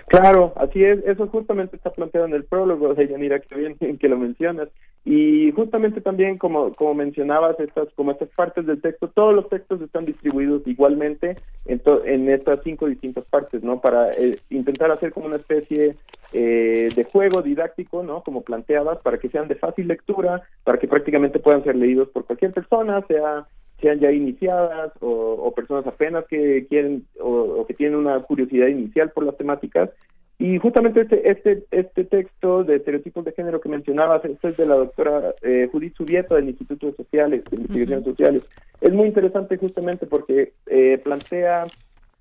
Claro, 0.06 0.52
así 0.56 0.82
es, 0.84 1.04
eso 1.06 1.28
justamente 1.28 1.76
está 1.76 1.90
planteado 1.90 2.26
en 2.26 2.34
el 2.34 2.44
prólogo, 2.44 2.94
de 2.94 3.08
Yanira, 3.08 3.40
que 3.40 3.54
bien 3.54 3.76
que 3.76 4.08
lo 4.08 4.18
mencionas. 4.18 4.68
Y 5.04 5.50
justamente 5.52 6.02
también, 6.02 6.36
como, 6.36 6.72
como 6.72 6.94
mencionabas, 6.94 7.58
estas, 7.58 7.88
como 7.94 8.10
estas 8.10 8.28
partes 8.30 8.66
del 8.66 8.82
texto, 8.82 9.08
todos 9.08 9.34
los 9.34 9.48
textos 9.48 9.80
están 9.80 10.04
distribuidos 10.04 10.62
igualmente 10.66 11.36
en, 11.64 11.80
en 12.04 12.28
estas 12.28 12.60
cinco 12.62 12.86
distintas 12.86 13.24
partes, 13.24 13.62
¿no? 13.62 13.80
Para 13.80 14.12
eh, 14.12 14.38
intentar 14.50 14.90
hacer 14.90 15.12
como 15.12 15.26
una 15.26 15.36
especie 15.36 15.96
eh, 16.32 16.88
de 16.94 17.04
juego 17.04 17.40
didáctico, 17.40 18.02
¿no? 18.02 18.22
Como 18.22 18.42
planteabas, 18.42 18.98
para 18.98 19.18
que 19.18 19.30
sean 19.30 19.48
de 19.48 19.54
fácil 19.54 19.88
lectura, 19.88 20.42
para 20.64 20.78
que 20.78 20.86
prácticamente 20.86 21.38
puedan 21.38 21.64
ser 21.64 21.76
leídos 21.76 22.08
por 22.10 22.26
cualquier 22.26 22.52
persona, 22.52 23.02
sea 23.08 23.46
sean 23.80 24.00
ya 24.00 24.10
iniciadas 24.12 24.92
o, 25.00 25.52
personas 25.54 25.86
apenas 25.86 26.24
que 26.26 26.66
quieren 26.68 27.06
o, 27.20 27.64
que 27.66 27.74
tienen 27.74 27.98
una 27.98 28.20
curiosidad 28.20 28.68
inicial 28.68 29.10
por 29.10 29.24
las 29.24 29.36
temáticas. 29.36 29.90
Y 30.38 30.58
justamente 30.58 31.02
este, 31.02 31.30
este, 31.30 31.64
este 31.70 32.04
texto 32.04 32.64
de 32.64 32.76
estereotipos 32.76 33.26
de 33.26 33.32
género 33.32 33.60
que 33.60 33.68
mencionabas, 33.68 34.24
este 34.24 34.48
es 34.48 34.56
de 34.56 34.66
la 34.66 34.76
doctora 34.76 35.34
eh, 35.42 35.68
Judith 35.70 35.94
Subieta 35.96 36.36
del 36.36 36.48
Instituto 36.48 36.86
de 36.86 36.94
Sociales, 36.94 37.44
de 37.50 37.56
Investigaciones 37.56 38.04
Sociales. 38.04 38.42
Es 38.80 38.92
muy 38.92 39.08
interesante 39.08 39.58
justamente 39.58 40.06
porque 40.06 40.52
eh, 40.66 40.98
plantea 41.04 41.64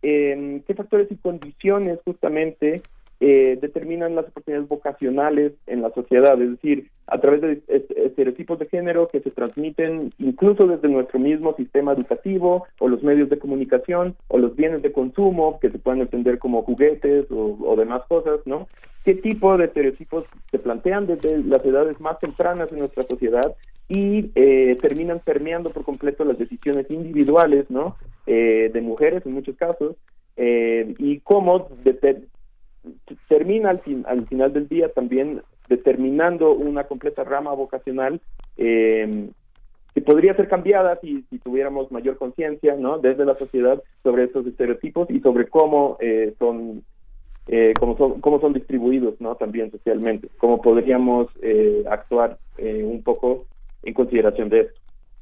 eh, 0.01 0.61
qué 0.67 0.73
factores 0.73 1.09
y 1.11 1.15
condiciones 1.15 1.99
justamente 2.03 2.81
eh, 3.21 3.57
determinan 3.61 4.15
las 4.15 4.29
oportunidades 4.29 4.69
vocacionales 4.69 5.51
en 5.67 5.81
la 5.81 5.91
sociedad, 5.91 6.41
es 6.41 6.51
decir, 6.51 6.89
a 7.05 7.19
través 7.19 7.41
de 7.41 7.61
estereotipos 8.05 8.59
de 8.59 8.67
género 8.67 9.09
que 9.09 9.19
se 9.19 9.29
transmiten 9.29 10.13
incluso 10.19 10.67
desde 10.67 10.87
nuestro 10.87 11.19
mismo 11.19 11.53
sistema 11.55 11.91
educativo 11.91 12.65
o 12.79 12.87
los 12.87 13.03
medios 13.03 13.29
de 13.29 13.37
comunicación 13.37 14.15
o 14.29 14.37
los 14.37 14.55
bienes 14.55 14.83
de 14.83 14.93
consumo 14.93 15.59
que 15.59 15.69
se 15.69 15.79
pueden 15.79 15.99
entender 15.99 16.39
como 16.39 16.63
juguetes 16.63 17.25
o, 17.29 17.75
demás 17.75 18.03
cosas, 18.07 18.39
¿no? 18.45 18.69
¿Qué 19.03 19.15
tipo 19.15 19.57
de 19.57 19.65
estereotipos 19.65 20.25
se 20.49 20.59
plantean 20.59 21.05
desde 21.05 21.43
las 21.43 21.65
edades 21.65 21.99
más 21.99 22.19
tempranas 22.19 22.71
en 22.71 22.79
nuestra 22.79 23.03
sociedad 23.03 23.53
y 23.89 24.31
eh, 24.35 24.77
terminan 24.81 25.19
permeando 25.19 25.71
por 25.71 25.83
completo 25.83 26.23
las 26.23 26.37
decisiones 26.37 26.89
individuales, 26.89 27.69
¿no? 27.69 27.97
Eh, 28.27 28.69
de 28.71 28.79
mujeres 28.79 29.25
en 29.25 29.33
muchos 29.33 29.57
casos 29.57 29.97
y 30.37 31.19
cómo 31.19 31.67
de, 31.83 32.23
termina 33.27 33.69
al, 33.69 33.81
al 34.05 34.27
final 34.27 34.53
del 34.53 34.67
día 34.67 34.89
también 34.89 35.41
determinando 35.67 36.53
una 36.53 36.85
completa 36.85 37.23
rama 37.23 37.53
vocacional 37.53 38.21
eh, 38.57 39.29
que 39.93 40.01
podría 40.01 40.33
ser 40.33 40.47
cambiada 40.47 40.95
si, 40.97 41.23
si 41.29 41.39
tuviéramos 41.39 41.91
mayor 41.91 42.17
conciencia 42.17 42.75
¿no? 42.75 42.99
desde 42.99 43.25
la 43.25 43.37
sociedad 43.37 43.81
sobre 44.03 44.25
estos 44.25 44.45
estereotipos 44.45 45.09
y 45.09 45.19
sobre 45.19 45.47
cómo 45.47 45.97
eh, 45.99 46.33
son 46.39 46.83
eh, 47.47 47.73
cómo 47.79 47.97
son 47.97 48.21
cómo 48.21 48.39
son 48.39 48.53
distribuidos 48.53 49.19
no 49.19 49.35
también 49.35 49.71
socialmente 49.71 50.29
cómo 50.37 50.61
podríamos 50.61 51.27
eh, 51.41 51.83
actuar 51.89 52.37
eh, 52.57 52.83
un 52.83 53.01
poco 53.01 53.45
en 53.83 53.93
consideración 53.93 54.49
de 54.49 54.61
esto 54.61 54.79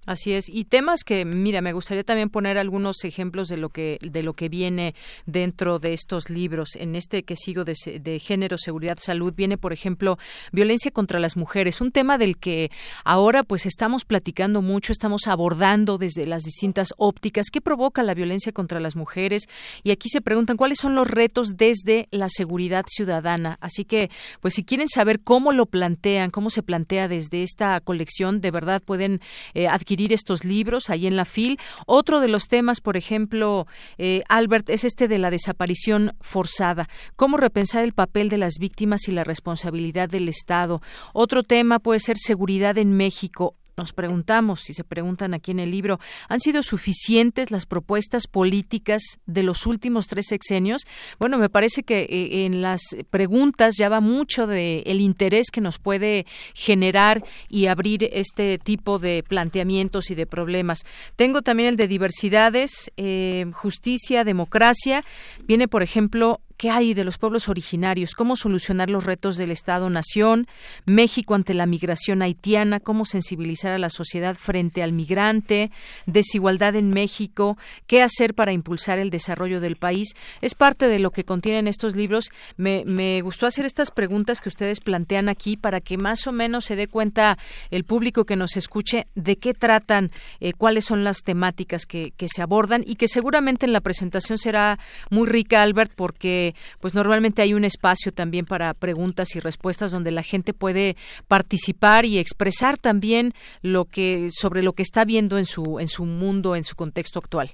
Así 0.08 0.32
es. 0.32 0.48
Y 0.48 0.64
temas 0.64 1.04
que, 1.04 1.26
mira, 1.26 1.62
me 1.62 1.74
gustaría 1.74 2.06
también 2.06 2.30
poner 2.30 2.58
algunos 2.58 3.04
ejemplos 3.04 3.50
de 3.50 3.58
lo 3.58 3.68
que, 3.68 4.00
de 4.02 4.24
lo 4.24 4.36
que 4.36 4.48
viene 4.48 4.96
dentro 5.26 5.80
de 5.80 5.92
estos 5.92 6.30
libros. 6.30 6.78
En 6.78 6.96
este 6.96 7.24
que 7.24 7.36
sigo 7.36 7.66
de, 7.66 7.74
de 8.02 8.20
género, 8.20 8.58
seguridad, 8.58 8.98
salud, 9.02 9.34
viene, 9.36 9.58
por 9.58 9.74
ejemplo, 9.74 10.18
violencia 10.54 10.92
contra 10.92 11.20
las 11.20 11.36
mujeres. 11.36 11.82
Un 11.82 11.92
tema 11.92 12.18
del 12.18 12.38
que 12.38 12.72
ahora 13.04 13.44
pues 13.44 13.66
estamos 13.66 14.06
platicando 14.06 14.62
mucho, 14.62 14.94
estamos 14.94 15.28
abordando 15.28 15.98
desde 15.98 16.26
las 16.26 16.44
distintas 16.44 16.94
ópticas. 16.96 17.48
¿Qué 17.52 17.60
provoca 17.60 18.02
la 18.02 18.14
violencia 18.14 18.54
contra 18.54 18.80
las 18.80 18.96
mujeres? 18.96 19.44
Y 19.84 19.92
aquí 19.92 20.08
se 20.08 20.22
preguntan 20.22 20.56
cuáles 20.56 20.78
son 20.80 20.96
los 20.96 21.10
retos 21.10 21.58
desde 21.58 22.08
la 22.12 22.30
seguridad 22.30 22.86
ciudadana. 22.88 23.58
Así 23.60 23.84
que, 23.84 24.10
pues 24.40 24.54
si 24.54 24.64
quieren 24.64 24.88
saber 24.88 25.20
cómo 25.20 25.52
lo 25.52 25.66
plantean, 25.66 26.32
cómo 26.32 26.50
se 26.50 26.64
plantea 26.64 27.10
desde 27.10 27.44
esta 27.44 27.82
colección, 27.82 28.40
de 28.40 28.52
verdad 28.52 28.82
pueden 28.82 29.20
eh, 29.54 29.68
adquirir 29.68 29.97
estos 30.12 30.46
libros 30.46 30.90
ahí 30.90 31.08
en 31.08 31.16
la 31.16 31.26
FIL. 31.26 31.60
Otro 31.86 32.20
de 32.20 32.28
los 32.28 32.48
temas, 32.48 32.82
por 32.82 32.98
ejemplo, 32.98 33.68
eh, 33.98 34.22
Albert, 34.30 34.70
es 34.70 34.84
este 34.84 35.08
de 35.08 35.20
la 35.20 35.32
desaparición 35.32 36.14
forzada. 36.22 36.88
¿Cómo 37.16 37.38
repensar 37.38 37.84
el 37.84 37.94
papel 37.94 38.30
de 38.30 38.38
las 38.38 38.54
víctimas 38.60 39.08
y 39.08 39.12
la 39.12 39.24
responsabilidad 39.24 40.10
del 40.10 40.30
Estado? 40.30 40.82
Otro 41.14 41.44
tema 41.44 41.80
puede 41.80 42.00
ser 42.00 42.18
seguridad 42.18 42.78
en 42.78 42.96
México 42.96 43.56
nos 43.78 43.94
preguntamos, 43.94 44.62
si 44.62 44.74
se 44.74 44.84
preguntan 44.84 45.36
aquí 45.36 45.52
en 45.52 45.60
el 45.60 45.70
libro, 45.70 46.00
¿han 46.30 46.40
sido 46.40 46.64
suficientes 46.64 47.52
las 47.52 47.68
propuestas 47.68 48.26
políticas 48.26 49.04
de 49.28 49.44
los 49.44 49.68
últimos 49.68 50.08
tres 50.08 50.26
sexenios? 50.28 50.82
Bueno, 51.20 51.38
me 51.38 51.48
parece 51.48 51.84
que 51.84 52.00
eh, 52.02 52.46
en 52.46 52.64
las 52.64 52.82
preguntas 53.12 53.76
ya 53.78 53.88
va 53.88 54.02
mucho 54.02 54.48
de 54.48 54.80
el 54.88 55.00
interés 55.00 55.52
que 55.52 55.62
nos 55.62 55.78
puede 55.78 56.26
generar 56.56 57.24
y 57.50 57.68
abrir 57.68 58.10
este 58.12 58.58
tipo 58.58 58.98
de 58.98 59.24
planteamientos 59.24 60.10
y 60.10 60.16
de 60.16 60.26
problemas. 60.26 60.80
Tengo 61.16 61.44
también 61.44 61.70
el 61.70 61.76
de 61.76 61.88
diversidades, 61.88 62.92
eh, 62.98 63.46
justicia, 63.54 64.24
democracia. 64.24 65.06
Viene, 65.46 65.68
por 65.68 65.84
ejemplo, 65.84 66.42
¿Qué 66.58 66.72
hay 66.72 66.96
de 66.96 67.04
los 67.04 67.20
pueblos 67.20 67.50
originarios? 67.50 68.16
¿Cómo 68.16 68.36
solucionar 68.36 68.90
los 68.90 69.06
retos 69.06 69.38
del 69.38 69.52
Estado-Nación? 69.52 70.48
México 70.88 71.36
ante 71.36 71.54
la 71.54 71.68
migración 71.68 72.24
haitiana, 72.24 72.80
cómo 72.80 73.06
sensibilizar 73.06 73.74
a 73.74 73.78
la 73.78 73.92
sociedad 73.92 74.36
frente 74.36 74.82
al 74.82 74.92
migrante, 74.92 75.70
desigualdad 76.08 76.76
en 76.76 76.90
México, 76.90 77.60
qué 77.86 78.02
hacer 78.02 78.34
para 78.34 78.54
impulsar 78.54 78.98
el 78.98 79.12
desarrollo 79.12 79.62
del 79.62 79.76
país. 79.76 80.16
Es 80.42 80.56
parte 80.56 80.88
de 80.88 80.98
lo 80.98 81.12
que 81.12 81.26
contienen 81.26 81.68
estos 81.68 81.96
libros. 81.96 82.32
Me, 82.56 83.22
gustó 83.22 83.46
hacer 83.46 83.68
estas 83.68 83.92
preguntas 83.92 84.42
que 84.42 84.50
ustedes 84.50 84.80
plantean 84.80 85.30
aquí 85.30 85.58
para 85.58 85.80
que 85.80 85.98
más 85.98 86.26
o 86.26 86.32
menos 86.32 86.66
se 86.66 86.76
dé 86.76 86.88
cuenta 86.88 87.38
el 87.70 87.84
público 87.84 88.26
que 88.26 88.36
nos 88.36 88.58
escuche 88.58 89.06
de 89.14 89.38
qué 89.38 89.54
tratan, 89.54 90.10
eh, 90.40 90.54
cuáles 90.54 90.86
son 90.86 91.04
las 91.04 91.22
temáticas 91.22 91.86
que, 91.86 92.14
que 92.18 92.28
se 92.28 92.42
abordan 92.42 92.84
y 92.88 92.96
que 92.96 93.08
seguramente 93.08 93.68
en 93.68 93.74
la 93.74 93.82
presentación 93.82 94.40
será 94.40 94.80
muy 95.12 95.28
rica, 95.28 95.62
Albert, 95.62 95.92
porque 95.96 96.47
pues 96.80 96.94
normalmente 96.94 97.42
hay 97.42 97.54
un 97.54 97.64
espacio 97.64 98.12
también 98.12 98.46
para 98.46 98.74
preguntas 98.74 99.36
y 99.36 99.40
respuestas 99.40 99.92
donde 99.92 100.12
la 100.12 100.24
gente 100.24 100.54
puede 100.54 100.96
participar 101.28 102.06
y 102.06 102.18
expresar 102.18 102.78
también 102.78 103.34
lo 103.62 103.86
que 103.86 104.30
sobre 104.32 104.64
lo 104.64 104.74
que 104.74 104.84
está 104.84 105.06
viendo 105.06 105.38
en 105.38 105.46
su 105.46 105.80
en 105.80 105.88
su 105.88 106.06
mundo, 106.06 106.56
en 106.56 106.64
su 106.64 106.76
contexto 106.76 107.20
actual. 107.20 107.52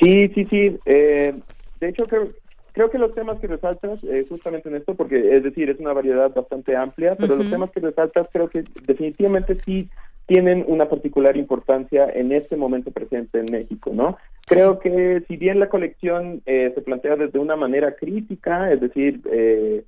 Sí, 0.00 0.28
sí, 0.34 0.44
sí. 0.46 0.78
Eh, 0.86 1.34
de 1.78 1.88
hecho, 1.88 2.04
creo, 2.04 2.30
creo 2.72 2.90
que 2.90 2.98
los 2.98 3.14
temas 3.14 3.38
que 3.38 3.46
resaltas, 3.46 4.02
eh, 4.04 4.24
justamente 4.28 4.68
en 4.68 4.76
esto, 4.76 4.94
porque 4.94 5.36
es 5.36 5.42
decir, 5.42 5.68
es 5.68 5.78
una 5.78 5.92
variedad 5.92 6.32
bastante 6.34 6.74
amplia, 6.76 7.16
pero 7.16 7.36
los 7.36 7.50
temas 7.50 7.70
que 7.70 7.80
resaltas 7.80 8.28
creo 8.32 8.48
que 8.48 8.64
definitivamente 8.86 9.56
sí 9.64 9.88
tienen 10.30 10.64
una 10.68 10.88
particular 10.88 11.36
importancia 11.36 12.08
en 12.08 12.30
este 12.30 12.54
momento 12.54 12.92
presente 12.92 13.40
en 13.40 13.46
México, 13.50 13.90
¿no? 13.92 14.16
Creo 14.46 14.78
que 14.78 15.24
si 15.26 15.36
bien 15.36 15.58
la 15.58 15.68
colección 15.68 16.40
eh, 16.46 16.70
se 16.72 16.82
plantea 16.82 17.16
desde 17.16 17.40
una 17.40 17.56
manera 17.56 17.96
crítica, 17.96 18.70
es 18.70 18.80
decir, 18.80 19.22
eh, 19.28 19.82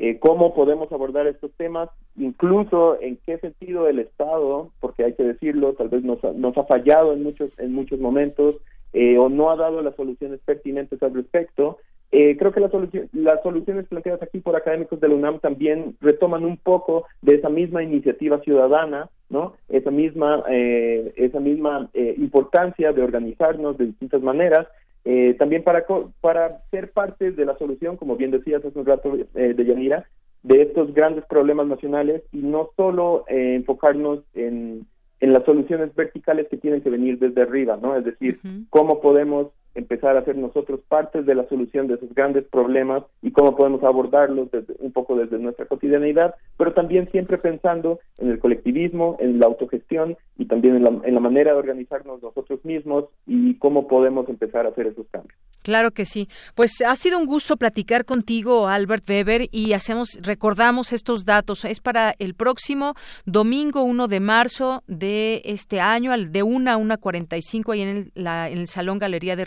eh, 0.00 0.18
cómo 0.18 0.52
podemos 0.52 0.90
abordar 0.90 1.28
estos 1.28 1.52
temas, 1.52 1.90
incluso 2.16 3.00
en 3.00 3.18
qué 3.24 3.38
sentido 3.38 3.86
el 3.86 4.00
Estado, 4.00 4.72
porque 4.80 5.04
hay 5.04 5.12
que 5.12 5.22
decirlo, 5.22 5.74
tal 5.74 5.90
vez 5.90 6.02
nos 6.02 6.24
ha, 6.24 6.32
nos 6.32 6.58
ha 6.58 6.64
fallado 6.64 7.12
en 7.12 7.22
muchos 7.22 7.56
en 7.60 7.72
muchos 7.72 8.00
momentos 8.00 8.56
o 9.18 9.28
no 9.28 9.50
ha 9.50 9.56
dado 9.56 9.80
las 9.80 9.94
soluciones 9.94 10.40
pertinentes 10.44 11.00
al 11.04 11.14
respecto. 11.14 11.78
Eh, 12.16 12.36
creo 12.36 12.52
que 12.52 12.60
las 12.60 13.42
soluciones 13.42 13.88
planteadas 13.88 14.22
aquí 14.22 14.38
por 14.38 14.54
académicos 14.54 15.00
de 15.00 15.08
la 15.08 15.16
UNAM 15.16 15.40
también 15.40 15.96
retoman 16.00 16.44
un 16.44 16.56
poco 16.56 17.06
de 17.22 17.34
esa 17.34 17.48
misma 17.48 17.82
iniciativa 17.82 18.38
ciudadana, 18.42 19.10
¿no? 19.30 19.54
Esa 19.68 19.90
misma, 19.90 20.44
eh, 20.48 21.12
esa 21.16 21.40
misma 21.40 21.90
eh, 21.92 22.14
importancia 22.16 22.92
de 22.92 23.02
organizarnos 23.02 23.76
de 23.78 23.86
distintas 23.86 24.22
maneras, 24.22 24.68
también 25.38 25.62
para, 25.64 25.84
para 26.22 26.62
ser 26.70 26.92
parte 26.92 27.32
de 27.32 27.44
la 27.44 27.58
solución, 27.58 27.98
como 27.98 28.16
bien 28.16 28.30
decías 28.30 28.64
hace 28.64 28.78
un 28.78 28.86
rato 28.86 29.14
de 29.34 29.64
Yanira, 29.66 30.06
de 30.42 30.62
estos 30.62 30.94
grandes 30.94 31.26
problemas 31.26 31.66
nacionales 31.66 32.22
y 32.32 32.38
no 32.38 32.70
solo 32.74 33.24
enfocarnos 33.28 34.20
en, 34.32 34.86
en 35.20 35.32
las 35.34 35.44
soluciones 35.44 35.94
verticales 35.94 36.46
que 36.48 36.56
tienen 36.56 36.80
que 36.80 36.88
venir 36.88 37.18
desde 37.18 37.42
arriba, 37.42 37.76
¿no? 37.76 37.96
Es 37.96 38.04
decir, 38.04 38.40
cómo 38.70 39.02
podemos 39.02 39.48
empezar 39.74 40.16
a 40.16 40.24
ser 40.24 40.36
nosotros 40.36 40.80
partes 40.88 41.26
de 41.26 41.34
la 41.34 41.48
solución 41.48 41.88
de 41.88 41.94
esos 41.94 42.14
grandes 42.14 42.44
problemas 42.44 43.02
y 43.22 43.32
cómo 43.32 43.56
podemos 43.56 43.82
abordarlos 43.82 44.50
desde, 44.50 44.74
un 44.78 44.92
poco 44.92 45.16
desde 45.16 45.38
nuestra 45.38 45.66
cotidianidad, 45.66 46.34
pero 46.56 46.74
también 46.74 47.10
siempre 47.10 47.38
pensando 47.38 48.00
en 48.18 48.30
el 48.30 48.38
colectivismo, 48.38 49.16
en 49.20 49.38
la 49.38 49.46
autogestión 49.46 50.16
y 50.36 50.46
también 50.46 50.76
en 50.76 50.84
la, 50.84 50.90
en 51.04 51.14
la 51.14 51.20
manera 51.20 51.52
de 51.52 51.58
organizarnos 51.58 52.22
nosotros 52.22 52.64
mismos 52.64 53.06
y 53.26 53.54
cómo 53.58 53.88
podemos 53.88 54.28
empezar 54.28 54.66
a 54.66 54.70
hacer 54.70 54.86
esos 54.86 55.06
cambios. 55.10 55.38
Claro 55.62 55.92
que 55.92 56.04
sí. 56.04 56.28
Pues 56.54 56.82
ha 56.86 56.94
sido 56.94 57.18
un 57.18 57.26
gusto 57.26 57.56
platicar 57.56 58.04
contigo, 58.04 58.68
Albert 58.68 59.08
Weber, 59.08 59.48
y 59.50 59.72
hacemos, 59.72 60.18
recordamos 60.22 60.92
estos 60.92 61.24
datos. 61.24 61.64
Es 61.64 61.80
para 61.80 62.14
el 62.18 62.34
próximo 62.34 62.94
domingo 63.24 63.82
1 63.82 64.08
de 64.08 64.20
marzo 64.20 64.82
de 64.86 65.40
este 65.44 65.80
año, 65.80 66.12
de 66.16 66.42
1 66.42 66.70
a 66.70 66.76
1.45, 66.76 67.72
ahí 67.72 67.80
en 67.80 67.88
el, 67.88 68.12
la, 68.14 68.50
en 68.50 68.58
el 68.58 68.68
Salón 68.68 68.98
Galería 68.98 69.36
de. 69.36 69.44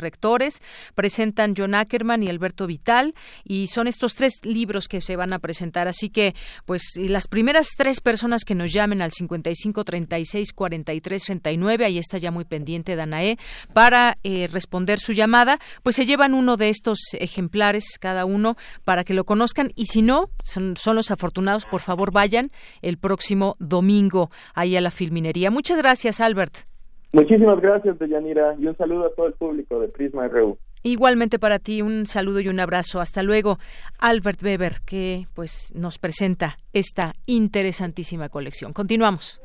Presentan 0.96 1.54
John 1.56 1.76
Ackerman 1.76 2.24
y 2.24 2.30
Alberto 2.30 2.68
Vital, 2.68 3.14
y 3.44 3.68
son 3.68 3.88
estos 3.88 4.16
tres 4.16 4.34
libros 4.44 4.88
que 4.88 5.02
se 5.02 5.16
van 5.16 5.34
a 5.34 5.40
presentar. 5.40 5.88
Así 5.88 6.10
que, 6.10 6.36
pues, 6.66 6.84
las 6.98 7.28
primeras 7.28 7.70
tres 7.78 8.02
personas 8.02 8.44
que 8.44 8.56
nos 8.56 8.74
llamen 8.74 9.02
al 9.02 9.12
55 9.12 9.84
36 9.84 10.54
43 10.54 11.24
39, 11.24 11.86
ahí 11.86 11.98
está 11.98 12.18
ya 12.18 12.32
muy 12.32 12.46
pendiente 12.46 12.96
Danae, 12.96 13.38
para 13.74 14.18
eh, 14.24 14.48
responder 14.52 15.00
su 15.00 15.14
llamada, 15.14 15.60
pues 15.84 15.96
se 15.96 16.06
llevan 16.06 16.34
uno 16.34 16.58
de 16.58 16.70
estos 16.70 17.00
ejemplares 17.14 17.98
cada 18.00 18.26
uno 18.26 18.58
para 18.84 19.04
que 19.04 19.14
lo 19.14 19.26
conozcan 19.26 19.72
y 19.76 19.88
si 19.88 20.02
no, 20.02 20.30
son, 20.44 20.76
los 20.96 21.12
afortunados, 21.12 21.66
por 21.66 21.82
favor 21.82 22.12
vayan 22.12 22.52
el 22.82 22.98
próximo 22.98 23.56
domingo 23.60 24.32
ahí 24.54 24.76
a 24.76 24.82
la 24.82 24.92
Filminería. 24.92 25.52
Muchas 25.52 25.78
gracias, 25.78 26.22
Albert. 26.22 26.77
Muchísimas 27.14 27.60
gracias, 27.62 27.98
Deyanira, 28.00 28.56
y 28.60 28.68
un 28.68 28.76
saludo 28.78 29.06
a 29.06 29.16
todo 29.16 29.28
el 29.28 29.34
público 29.34 29.80
de 29.80 29.88
Prisma 29.88 30.28
RU. 30.28 30.58
Igualmente 30.84 31.40
para 31.40 31.60
ti 31.60 31.82
un 31.82 32.06
saludo 32.06 32.40
y 32.40 32.50
un 32.50 32.60
abrazo. 32.60 33.02
Hasta 33.02 33.24
luego, 33.24 33.58
Albert 34.00 34.42
Weber, 34.44 34.74
que 34.86 35.28
pues 35.34 35.74
nos 35.76 35.98
presenta 35.98 36.58
esta 36.74 37.14
interesantísima 37.26 38.30
colección. 38.30 38.74
Continuamos. 38.74 39.42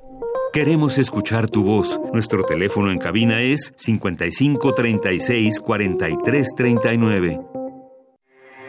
Queremos 0.53 0.99
escuchar 0.99 1.49
tu 1.49 1.65
voz. 1.65 1.99
Nuestro 2.13 2.45
teléfono 2.45 2.91
en 2.91 2.99
cabina 2.99 3.41
es 3.41 3.73
55 3.77 4.75
36 4.75 5.61
43 5.61 6.49
39. 6.55 7.62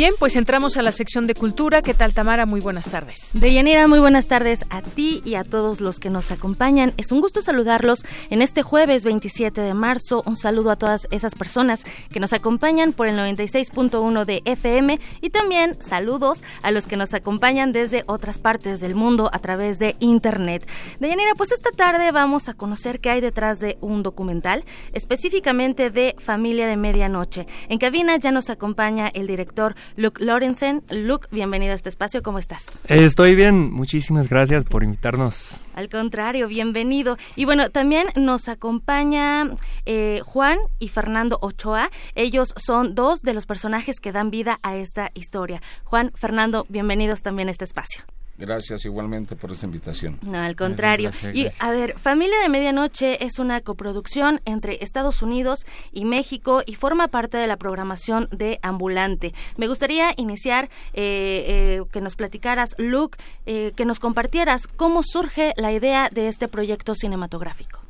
Bien, 0.00 0.14
pues 0.18 0.34
entramos 0.34 0.78
a 0.78 0.82
la 0.82 0.92
sección 0.92 1.26
de 1.26 1.34
cultura. 1.34 1.82
¿Qué 1.82 1.92
tal, 1.92 2.14
Tamara? 2.14 2.46
Muy 2.46 2.62
buenas 2.62 2.88
tardes. 2.88 3.32
Deyanira, 3.34 3.86
muy 3.86 3.98
buenas 3.98 4.28
tardes 4.28 4.64
a 4.70 4.80
ti 4.80 5.20
y 5.26 5.34
a 5.34 5.44
todos 5.44 5.82
los 5.82 6.00
que 6.00 6.08
nos 6.08 6.30
acompañan. 6.30 6.94
Es 6.96 7.12
un 7.12 7.20
gusto 7.20 7.42
saludarlos 7.42 8.06
en 8.30 8.40
este 8.40 8.62
jueves 8.62 9.04
27 9.04 9.60
de 9.60 9.74
marzo. 9.74 10.22
Un 10.24 10.38
saludo 10.38 10.70
a 10.70 10.76
todas 10.76 11.06
esas 11.10 11.34
personas 11.34 11.84
que 12.10 12.18
nos 12.18 12.32
acompañan 12.32 12.94
por 12.94 13.08
el 13.08 13.18
96.1 13.18 14.24
de 14.24 14.40
FM 14.46 14.98
y 15.20 15.28
también 15.28 15.76
saludos 15.82 16.42
a 16.62 16.70
los 16.70 16.86
que 16.86 16.96
nos 16.96 17.12
acompañan 17.12 17.72
desde 17.72 18.04
otras 18.06 18.38
partes 18.38 18.80
del 18.80 18.94
mundo 18.94 19.28
a 19.34 19.38
través 19.38 19.78
de 19.78 19.96
Internet. 19.98 20.66
Deyanira, 20.98 21.34
pues 21.36 21.52
esta 21.52 21.72
tarde 21.72 22.10
vamos 22.10 22.48
a 22.48 22.54
conocer 22.54 23.00
qué 23.00 23.10
hay 23.10 23.20
detrás 23.20 23.60
de 23.60 23.76
un 23.82 24.02
documental, 24.02 24.64
específicamente 24.94 25.90
de 25.90 26.16
Familia 26.18 26.66
de 26.66 26.78
Medianoche. 26.78 27.46
En 27.68 27.78
cabina 27.78 28.16
ya 28.16 28.32
nos 28.32 28.48
acompaña 28.48 29.08
el 29.12 29.26
director 29.26 29.76
Luke 29.96 30.22
Lorenzen. 30.24 30.82
Luke, 30.90 31.28
bienvenido 31.30 31.72
a 31.72 31.76
este 31.76 31.88
espacio, 31.88 32.22
¿cómo 32.22 32.38
estás? 32.38 32.80
Estoy 32.84 33.34
bien, 33.34 33.72
muchísimas 33.72 34.28
gracias 34.28 34.64
por 34.64 34.82
invitarnos. 34.82 35.60
Al 35.74 35.88
contrario, 35.88 36.48
bienvenido. 36.48 37.16
Y 37.36 37.44
bueno, 37.44 37.70
también 37.70 38.08
nos 38.16 38.48
acompaña 38.48 39.50
eh, 39.86 40.20
Juan 40.24 40.58
y 40.78 40.88
Fernando 40.88 41.38
Ochoa. 41.40 41.90
Ellos 42.14 42.54
son 42.56 42.94
dos 42.94 43.22
de 43.22 43.34
los 43.34 43.46
personajes 43.46 44.00
que 44.00 44.12
dan 44.12 44.30
vida 44.30 44.58
a 44.62 44.76
esta 44.76 45.10
historia. 45.14 45.62
Juan, 45.84 46.12
Fernando, 46.14 46.66
bienvenidos 46.68 47.22
también 47.22 47.48
a 47.48 47.50
este 47.50 47.64
espacio. 47.64 48.04
Gracias 48.40 48.86
igualmente 48.86 49.36
por 49.36 49.52
esta 49.52 49.66
invitación. 49.66 50.18
No, 50.22 50.38
al 50.38 50.56
contrario. 50.56 51.10
y 51.34 51.46
a 51.58 51.70
ver, 51.70 51.98
Familia 51.98 52.40
de 52.42 52.48
Medianoche 52.48 53.22
es 53.22 53.38
una 53.38 53.60
coproducción 53.60 54.40
entre 54.46 54.82
Estados 54.82 55.20
Unidos 55.20 55.66
y 55.92 56.06
México 56.06 56.62
y 56.64 56.74
forma 56.74 57.08
parte 57.08 57.36
de 57.36 57.46
la 57.46 57.58
programación 57.58 58.28
de 58.32 58.58
Ambulante. 58.62 59.34
Me 59.58 59.68
gustaría 59.68 60.14
iniciar 60.16 60.70
eh, 60.94 61.44
eh, 61.46 61.82
que 61.92 62.00
nos 62.00 62.16
platicaras, 62.16 62.74
Luke, 62.78 63.18
eh, 63.44 63.72
que 63.76 63.84
nos 63.84 64.00
compartieras 64.00 64.66
cómo 64.66 65.02
surge 65.02 65.52
la 65.56 65.72
idea 65.72 66.08
de 66.08 66.28
este 66.28 66.48
proyecto 66.48 66.94
cinematográfico. 66.94 67.80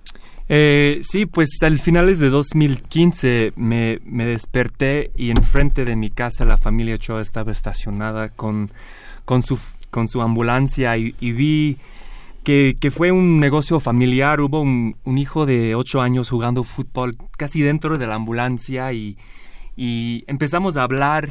sí, 0.49 1.27
pues 1.27 1.51
al 1.63 1.79
finales 1.79 2.19
de 2.19 2.29
2015 2.29 3.53
me, 3.55 4.01
me 4.05 4.27
desperté 4.27 5.13
y 5.15 5.31
enfrente 5.31 5.85
de 5.85 5.95
mi 5.95 6.11
casa 6.11 6.45
la 6.45 6.57
familia 6.57 6.97
Ochoa 6.97 7.21
estaba 7.21 7.53
estacionada 7.53 8.31
con, 8.31 8.73
con 9.25 9.45
su 9.45 9.57
con 9.91 10.09
su 10.09 10.22
ambulancia 10.22 10.97
y, 10.97 11.12
vi 11.20 11.76
que, 12.45 12.91
fue 12.91 13.12
un 13.12 13.38
negocio 13.41 13.80
familiar. 13.80 14.41
Hubo 14.41 14.61
un, 14.62 14.95
hijo 15.18 15.47
de 15.47 15.74
ocho 15.74 16.01
años 16.01 16.30
jugando 16.30 16.62
fútbol 16.62 17.16
casi 17.36 17.61
dentro 17.62 17.99
de 17.99 18.07
la 18.07 18.14
ambulancia 18.14 18.93
y, 18.93 19.16
empezamos 19.76 20.76
a 20.76 20.84
hablar. 20.84 21.30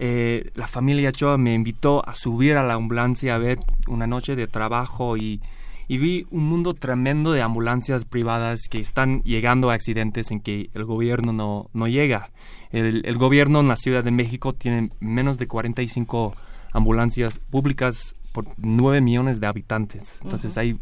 Eh, 0.00 0.50
la 0.54 0.68
familia 0.68 1.10
Choa 1.10 1.38
me 1.38 1.54
invitó 1.54 2.08
a 2.08 2.14
subir 2.14 2.56
a 2.56 2.62
la 2.62 2.74
ambulancia 2.74 3.34
a 3.34 3.38
ver 3.38 3.58
una 3.88 4.06
noche 4.06 4.36
de 4.36 4.46
trabajo 4.46 5.16
y, 5.16 5.40
vi 5.88 6.26
un 6.30 6.48
mundo 6.48 6.74
tremendo 6.74 7.32
de 7.32 7.42
ambulancias 7.42 8.04
privadas 8.04 8.68
que 8.68 8.78
están 8.78 9.22
llegando 9.22 9.70
a 9.70 9.74
accidentes 9.74 10.30
en 10.30 10.40
que 10.40 10.70
el 10.74 10.84
gobierno 10.84 11.32
no, 11.32 11.70
no 11.72 11.88
llega. 11.88 12.30
El, 12.70 13.06
el 13.06 13.16
gobierno 13.16 13.60
en 13.60 13.68
la 13.68 13.76
Ciudad 13.76 14.04
de 14.04 14.10
México 14.10 14.52
tiene 14.52 14.90
menos 15.00 15.38
de 15.38 15.48
45 15.48 16.34
ambulancias 16.72 17.38
públicas 17.38 18.16
por 18.32 18.46
9 18.56 19.00
millones 19.00 19.40
de 19.40 19.46
habitantes. 19.46 20.20
Entonces 20.22 20.56
hay 20.58 20.78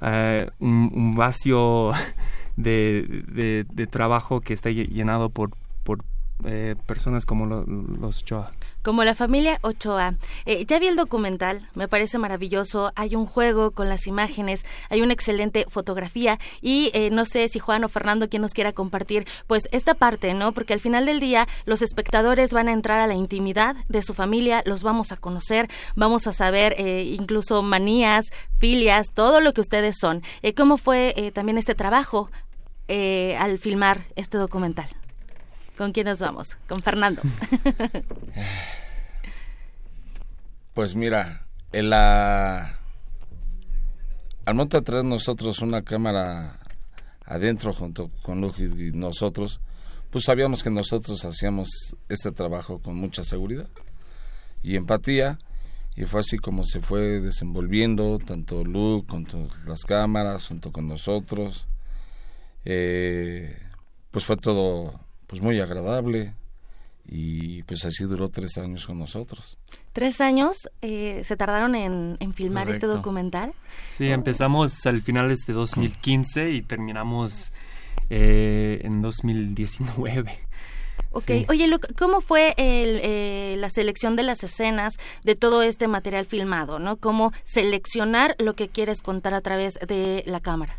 eh, 0.00 0.50
un, 0.58 1.14
vacío 1.16 1.90
de, 2.56 3.64
de, 3.70 3.86
trabajo 3.86 4.40
que 4.40 4.54
está 4.54 4.70
llenado 4.70 5.30
por, 5.30 5.50
por 5.84 6.04
eh, 6.44 6.76
personas 6.86 7.26
como 7.26 7.46
los 7.46 8.22
Ochoa. 8.22 8.52
Como 8.86 9.02
la 9.02 9.16
familia 9.16 9.58
Ochoa. 9.62 10.14
Eh, 10.44 10.64
ya 10.64 10.78
vi 10.78 10.86
el 10.86 10.94
documental, 10.94 11.68
me 11.74 11.88
parece 11.88 12.18
maravilloso. 12.18 12.92
Hay 12.94 13.16
un 13.16 13.26
juego 13.26 13.72
con 13.72 13.88
las 13.88 14.06
imágenes, 14.06 14.64
hay 14.90 15.02
una 15.02 15.12
excelente 15.12 15.66
fotografía 15.68 16.38
y 16.60 16.92
eh, 16.94 17.10
no 17.10 17.24
sé 17.24 17.48
si 17.48 17.58
Juan 17.58 17.82
o 17.82 17.88
Fernando 17.88 18.28
quien 18.28 18.42
nos 18.42 18.52
quiera 18.52 18.72
compartir 18.72 19.26
pues 19.48 19.64
esta 19.72 19.94
parte, 19.94 20.34
¿no? 20.34 20.52
Porque 20.52 20.72
al 20.72 20.78
final 20.78 21.04
del 21.04 21.18
día 21.18 21.48
los 21.64 21.82
espectadores 21.82 22.52
van 22.52 22.68
a 22.68 22.72
entrar 22.72 23.00
a 23.00 23.08
la 23.08 23.14
intimidad 23.14 23.74
de 23.88 24.02
su 24.02 24.14
familia, 24.14 24.62
los 24.66 24.84
vamos 24.84 25.10
a 25.10 25.16
conocer, 25.16 25.68
vamos 25.96 26.28
a 26.28 26.32
saber 26.32 26.78
incluso 26.78 27.62
manías, 27.62 28.26
filias, 28.56 29.08
todo 29.12 29.40
lo 29.40 29.52
que 29.52 29.62
ustedes 29.62 29.96
son. 30.00 30.22
¿Cómo 30.56 30.78
fue 30.78 31.32
también 31.34 31.58
este 31.58 31.74
trabajo 31.74 32.30
al 32.88 33.58
filmar 33.58 34.04
este 34.14 34.38
documental? 34.38 34.86
¿Con 35.76 35.92
quién 35.92 36.06
nos 36.06 36.20
vamos? 36.20 36.56
Con 36.68 36.82
Fernando. 36.82 37.22
pues 40.74 40.94
mira, 40.94 41.46
en 41.72 41.90
la... 41.90 42.78
al 44.44 44.54
montar 44.54 44.82
traer 44.82 45.04
nosotros 45.04 45.60
una 45.60 45.82
cámara 45.82 46.58
adentro 47.24 47.72
junto 47.72 48.10
con 48.22 48.40
Lugis 48.40 48.72
y 48.76 48.92
nosotros, 48.92 49.60
pues 50.10 50.24
sabíamos 50.24 50.62
que 50.62 50.70
nosotros 50.70 51.24
hacíamos 51.24 51.68
este 52.08 52.32
trabajo 52.32 52.78
con 52.78 52.96
mucha 52.96 53.22
seguridad 53.22 53.68
y 54.62 54.76
empatía 54.76 55.38
y 55.94 56.04
fue 56.04 56.20
así 56.20 56.38
como 56.38 56.64
se 56.64 56.80
fue 56.80 57.20
desenvolviendo 57.20 58.18
tanto 58.18 58.64
Luke 58.64 59.08
con 59.08 59.26
las 59.66 59.84
cámaras 59.84 60.46
junto 60.46 60.72
con 60.72 60.86
nosotros 60.86 61.66
eh, 62.64 63.58
pues 64.10 64.24
fue 64.24 64.36
todo 64.36 65.05
pues 65.26 65.42
muy 65.42 65.60
agradable 65.60 66.34
y 67.08 67.62
pues 67.64 67.84
así 67.84 68.04
duró 68.04 68.28
tres 68.28 68.58
años 68.58 68.86
con 68.86 68.98
nosotros. 68.98 69.58
¿Tres 69.92 70.20
años 70.20 70.68
eh, 70.82 71.22
se 71.24 71.36
tardaron 71.36 71.74
en, 71.74 72.18
filmar 72.34 72.68
este 72.68 72.86
documental? 72.86 73.54
Sí, 73.88 74.08
empezamos 74.08 74.84
al 74.86 75.00
finales 75.02 75.46
de 75.46 75.52
2015 75.52 76.50
y 76.50 76.62
terminamos 76.62 77.52
eh, 78.10 78.80
en 78.82 79.02
2019. 79.02 80.46
Ok, 81.12 81.30
oye, 81.48 81.70
¿cómo 81.96 82.20
fue 82.20 82.52
eh, 82.58 83.54
la 83.58 83.70
selección 83.70 84.16
de 84.16 84.22
las 84.22 84.44
escenas 84.44 84.96
de 85.24 85.34
todo 85.34 85.62
este 85.62 85.88
material 85.88 86.26
filmado? 86.26 86.78
¿no? 86.78 86.98
¿Cómo 86.98 87.32
seleccionar 87.44 88.36
lo 88.38 88.54
que 88.54 88.68
quieres 88.68 89.00
contar 89.00 89.32
a 89.32 89.40
través 89.40 89.78
de 89.86 90.24
la 90.26 90.40
cámara? 90.40 90.78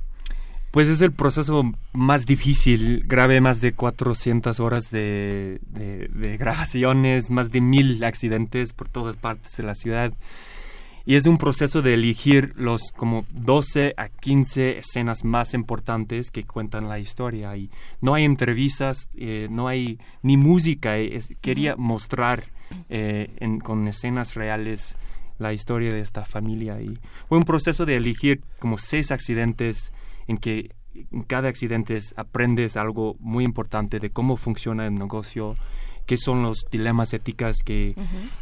Pues 0.71 0.89
es 0.89 1.01
el 1.01 1.11
proceso 1.11 1.63
más 1.93 2.25
difícil. 2.25 3.03
Grabé 3.05 3.41
más 3.41 3.61
de 3.61 3.73
400 3.73 4.59
horas 4.59 4.91
de, 4.91 5.59
grabaciones, 6.39 7.29
más 7.29 7.51
de 7.51 7.61
mil 7.61 8.03
accidentes 8.03 8.73
por 8.73 8.89
todas 8.89 9.17
partes 9.17 9.55
de 9.57 9.63
la 9.63 9.75
ciudad. 9.75 10.13
Y 11.05 11.15
es 11.15 11.25
un 11.25 11.37
proceso 11.37 11.81
de 11.81 11.93
elegir 11.93 12.53
los 12.57 12.91
como 12.91 13.25
12 13.31 13.93
a 13.95 14.09
15 14.09 14.79
escenas 14.79 15.23
más 15.23 15.53
importantes 15.53 16.31
que 16.31 16.43
cuentan 16.43 16.89
la 16.89 16.99
historia. 16.99 17.55
Y 17.55 17.69
no 18.01 18.13
hay 18.13 18.25
entrevistas, 18.25 19.07
eh, 19.15 19.47
no 19.49 19.69
hay 19.69 19.99
ni 20.21 20.35
música. 20.35 20.95
quería 21.39 21.77
mostrar 21.77 22.51
eh, 22.89 23.29
con 23.63 23.87
escenas 23.87 24.35
reales 24.35 24.97
la 25.39 25.53
historia 25.53 25.91
de 25.91 26.01
esta 26.01 26.25
familia. 26.25 26.81
Y 26.81 26.99
fue 27.29 27.37
un 27.37 27.45
proceso 27.45 27.85
de 27.85 27.95
elegir 27.95 28.41
como 28.59 28.77
seis 28.77 29.11
accidentes 29.11 29.93
en 30.27 30.37
que 30.37 30.69
en 31.11 31.23
cada 31.23 31.49
accidente 31.49 31.99
aprendes 32.15 32.75
algo 32.75 33.15
muy 33.19 33.43
importante 33.43 33.99
de 33.99 34.09
cómo 34.09 34.35
funciona 34.35 34.87
el 34.87 34.95
negocio, 34.95 35.55
qué 36.05 36.17
son 36.17 36.41
los 36.41 36.65
dilemas 36.71 37.13
éticos 37.13 37.57
que, 37.63 37.93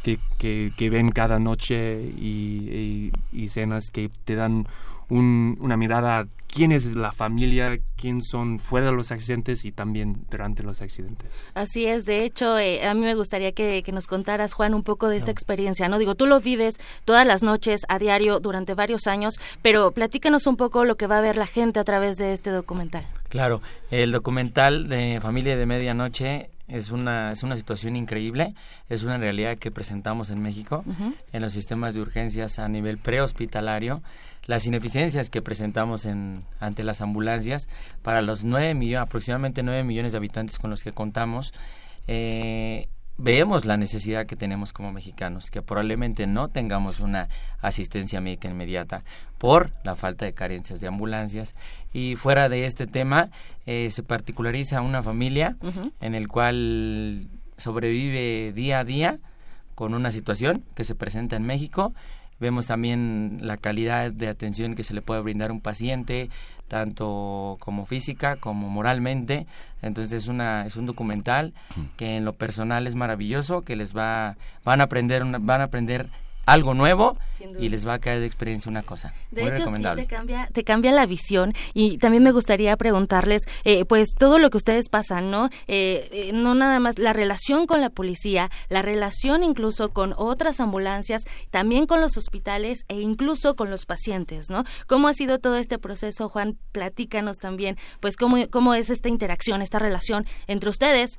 que, 0.03 0.89
ven 0.89 1.09
cada 1.09 1.39
noche 1.39 2.01
y, 2.01 3.11
y, 3.33 3.45
escenas 3.45 3.89
que 3.91 4.09
te 4.23 4.36
dan 4.36 4.67
una 5.09 5.75
mirada 5.75 6.27
quién 6.56 6.72
es 6.72 6.95
la 6.95 7.12
familia, 7.12 7.80
quién 7.97 8.24
son 8.24 8.60
fuera 8.60 8.88
de 8.88 8.93
los 8.93 9.12
accidentes 9.12 9.66
y 9.66 9.74
también 9.74 10.26
durante 10.32 10.64
los 10.64 10.82
accidentes. 10.82 11.30
Así 11.53 11.86
es, 11.86 12.06
de 12.06 12.24
hecho, 12.24 12.58
eh, 12.58 12.88
a 12.88 12.93
mí 12.93 13.01
me 13.01 13.14
gustaría 13.14 13.51
que, 13.51 13.84
nos 13.91 14.08
contaras, 14.08 14.53
Juan, 14.53 14.74
un 14.74 14.84
poco 14.84 15.10
de 15.10 15.18
esta 15.18 15.32
experiencia, 15.32 15.89
¿no? 15.89 15.97
Digo, 15.97 16.16
tú 16.16 16.26
lo 16.26 16.39
vives 16.39 16.80
todas 17.03 17.28
las 17.28 17.43
noches, 17.43 17.82
a 17.89 17.99
diario, 17.99 18.39
durante 18.39 18.74
varios 18.74 19.06
años, 19.06 19.38
pero 19.62 19.91
platícanos 19.91 20.47
un 20.47 20.56
poco 20.56 20.86
lo 20.86 20.95
que 20.95 21.08
va 21.08 21.18
a 21.18 21.22
ver 21.22 21.38
la 21.38 21.45
gente 21.45 21.80
a 21.80 21.84
través 21.84 22.18
de 22.18 22.32
este 22.32 22.51
documental. 22.51 23.06
Claro, 23.28 23.62
el 23.91 24.14
documental 24.14 24.88
de 24.88 25.20
Familia 25.22 25.58
de 25.58 25.66
Medianoche 25.66 26.49
es 26.70 26.89
una, 26.89 27.32
es 27.32 27.43
una 27.43 27.58
situación 27.58 27.97
increíble, 27.97 28.56
es 28.88 29.03
una 29.03 29.18
realidad 29.18 29.58
que 29.58 29.72
presentamos 29.72 30.30
en 30.30 30.41
México, 30.41 30.86
en 31.34 31.41
los 31.41 31.51
sistemas 31.51 31.93
de 31.93 32.01
urgencias 32.01 32.60
a 32.60 32.68
nivel 32.70 32.97
prehospitalario 32.97 34.01
las 34.45 34.65
ineficiencias 34.65 35.29
que 35.29 35.41
presentamos 35.41 36.05
en, 36.05 36.45
ante 36.59 36.83
las 36.83 37.01
ambulancias 37.01 37.67
para 38.01 38.21
los 38.21 38.43
nueve 38.43 38.73
millones, 38.73 39.07
aproximadamente 39.07 39.63
9 39.63 39.83
millones 39.83 40.11
de 40.11 40.17
habitantes 40.17 40.59
con 40.59 40.69
los 40.69 40.83
que 40.83 40.91
contamos, 40.91 41.53
eh, 42.07 42.87
vemos 43.17 43.65
la 43.65 43.77
necesidad 43.77 44.25
que 44.25 44.35
tenemos 44.35 44.73
como 44.73 44.91
mexicanos, 44.91 45.49
que 45.49 45.61
probablemente 45.61 46.27
no 46.27 46.49
tengamos 46.49 46.99
una 46.99 47.29
asistencia 47.61 48.21
médica 48.21 48.49
inmediata 48.49 49.03
por 49.37 49.71
la 49.83 49.95
falta 49.95 50.25
de 50.25 50.33
carencias 50.33 50.79
de 50.79 50.87
ambulancias. 50.87 51.55
Y 51.93 52.15
fuera 52.15 52.49
de 52.49 52.65
este 52.65 52.87
tema, 52.87 53.29
eh, 53.65 53.89
se 53.91 54.03
particulariza 54.03 54.81
una 54.81 55.01
familia 55.01 55.57
en 56.01 56.13
el 56.13 56.27
cual 56.27 57.27
sobrevive 57.57 58.51
día 58.53 58.79
a 58.79 58.83
día 58.83 59.19
con 59.75 59.93
una 59.93 60.11
situación 60.11 60.63
que 60.75 60.83
se 60.83 60.95
presenta 60.95 61.35
en 61.35 61.43
México 61.43 61.93
Vemos 62.39 62.65
también 62.65 63.39
la 63.41 63.57
calidad 63.57 64.11
de 64.11 64.27
atención 64.27 64.75
que 64.75 64.83
se 64.83 64.93
le 64.93 65.01
puede 65.01 65.21
brindar 65.21 65.51
a 65.51 65.53
un 65.53 65.61
paciente, 65.61 66.29
tanto 66.67 67.57
como 67.59 67.86
física 67.86 68.36
como 68.38 68.69
moralmente. 68.69 69.45
Entonces 69.81 70.23
es 70.23 70.27
una 70.27 70.65
es 70.65 70.75
un 70.75 70.86
documental 70.86 71.53
que 71.95 72.17
en 72.17 72.25
lo 72.25 72.33
personal 72.33 72.88
es 72.88 72.95
maravilloso, 72.95 73.61
que 73.61 73.75
les 73.75 73.95
va 73.95 74.36
van 74.63 74.81
a 74.81 74.86
aprender 74.86 75.23
van 75.39 75.61
a 75.61 75.65
aprender 75.65 76.09
algo 76.45 76.73
nuevo 76.73 77.17
y 77.59 77.69
les 77.69 77.87
va 77.87 77.95
a 77.95 77.99
caer 77.99 78.19
de 78.19 78.25
experiencia 78.25 78.69
una 78.69 78.83
cosa. 78.83 79.13
De 79.31 79.43
hecho, 79.47 79.67
sí, 79.67 79.83
te 79.95 80.05
cambia, 80.05 80.49
te 80.51 80.63
cambia 80.63 80.91
la 80.91 81.05
visión 81.05 81.53
y 81.73 81.97
también 81.97 82.23
me 82.23 82.31
gustaría 82.31 82.75
preguntarles, 82.77 83.43
eh, 83.63 83.85
pues 83.85 84.13
todo 84.17 84.39
lo 84.39 84.49
que 84.49 84.57
ustedes 84.57 84.89
pasan, 84.89 85.31
¿no? 85.31 85.49
Eh, 85.67 86.07
eh, 86.11 86.31
no 86.33 86.55
nada 86.55 86.79
más 86.79 86.97
la 86.97 87.13
relación 87.13 87.67
con 87.67 87.81
la 87.81 87.89
policía, 87.89 88.49
la 88.69 88.81
relación 88.81 89.43
incluso 89.43 89.89
con 89.89 90.13
otras 90.17 90.59
ambulancias, 90.59 91.23
también 91.51 91.87
con 91.87 92.01
los 92.01 92.17
hospitales 92.17 92.85
e 92.87 92.99
incluso 93.01 93.55
con 93.55 93.69
los 93.69 93.85
pacientes, 93.85 94.49
¿no? 94.49 94.63
¿Cómo 94.87 95.07
ha 95.07 95.13
sido 95.13 95.39
todo 95.39 95.57
este 95.57 95.77
proceso, 95.77 96.29
Juan? 96.29 96.57
Platícanos 96.71 97.37
también, 97.37 97.77
pues 97.99 98.15
cómo, 98.15 98.37
cómo 98.49 98.73
es 98.73 98.89
esta 98.89 99.09
interacción, 99.09 99.61
esta 99.61 99.79
relación 99.79 100.25
entre 100.47 100.69
ustedes, 100.69 101.17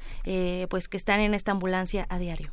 pues 0.68 0.88
que 0.88 0.96
están 0.96 1.20
en 1.20 1.34
esta 1.34 1.52
ambulancia 1.52 2.06
a 2.08 2.18
diario. 2.18 2.52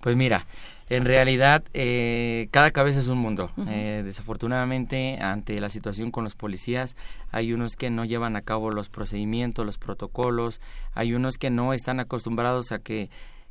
Pues 0.00 0.16
mira, 0.16 0.46
en 0.88 1.04
realidad 1.04 1.64
eh, 1.72 2.48
cada 2.50 2.70
cabeza 2.70 3.00
es 3.00 3.08
un 3.08 3.18
mundo. 3.18 3.50
eh, 3.68 4.02
desafortunadamente, 4.04 5.18
ante 5.20 5.60
la 5.60 5.68
situación 5.68 6.10
con 6.10 6.24
los 6.24 6.34
policías, 6.34 6.96
hay 7.30 7.52
unos 7.52 7.76
que 7.76 7.90
no 7.90 8.04
llevan 8.04 8.36
a 8.36 8.42
cabo 8.42 8.70
los 8.70 8.88
procedimientos, 8.88 9.64
los 9.64 9.78
protocolos, 9.78 10.60
hay 10.92 11.14
unos 11.14 11.38
que 11.38 11.50
no 11.50 11.72
están 11.72 12.00
acostumbrados 12.00 12.72
a 12.72 12.78
que 12.78 13.10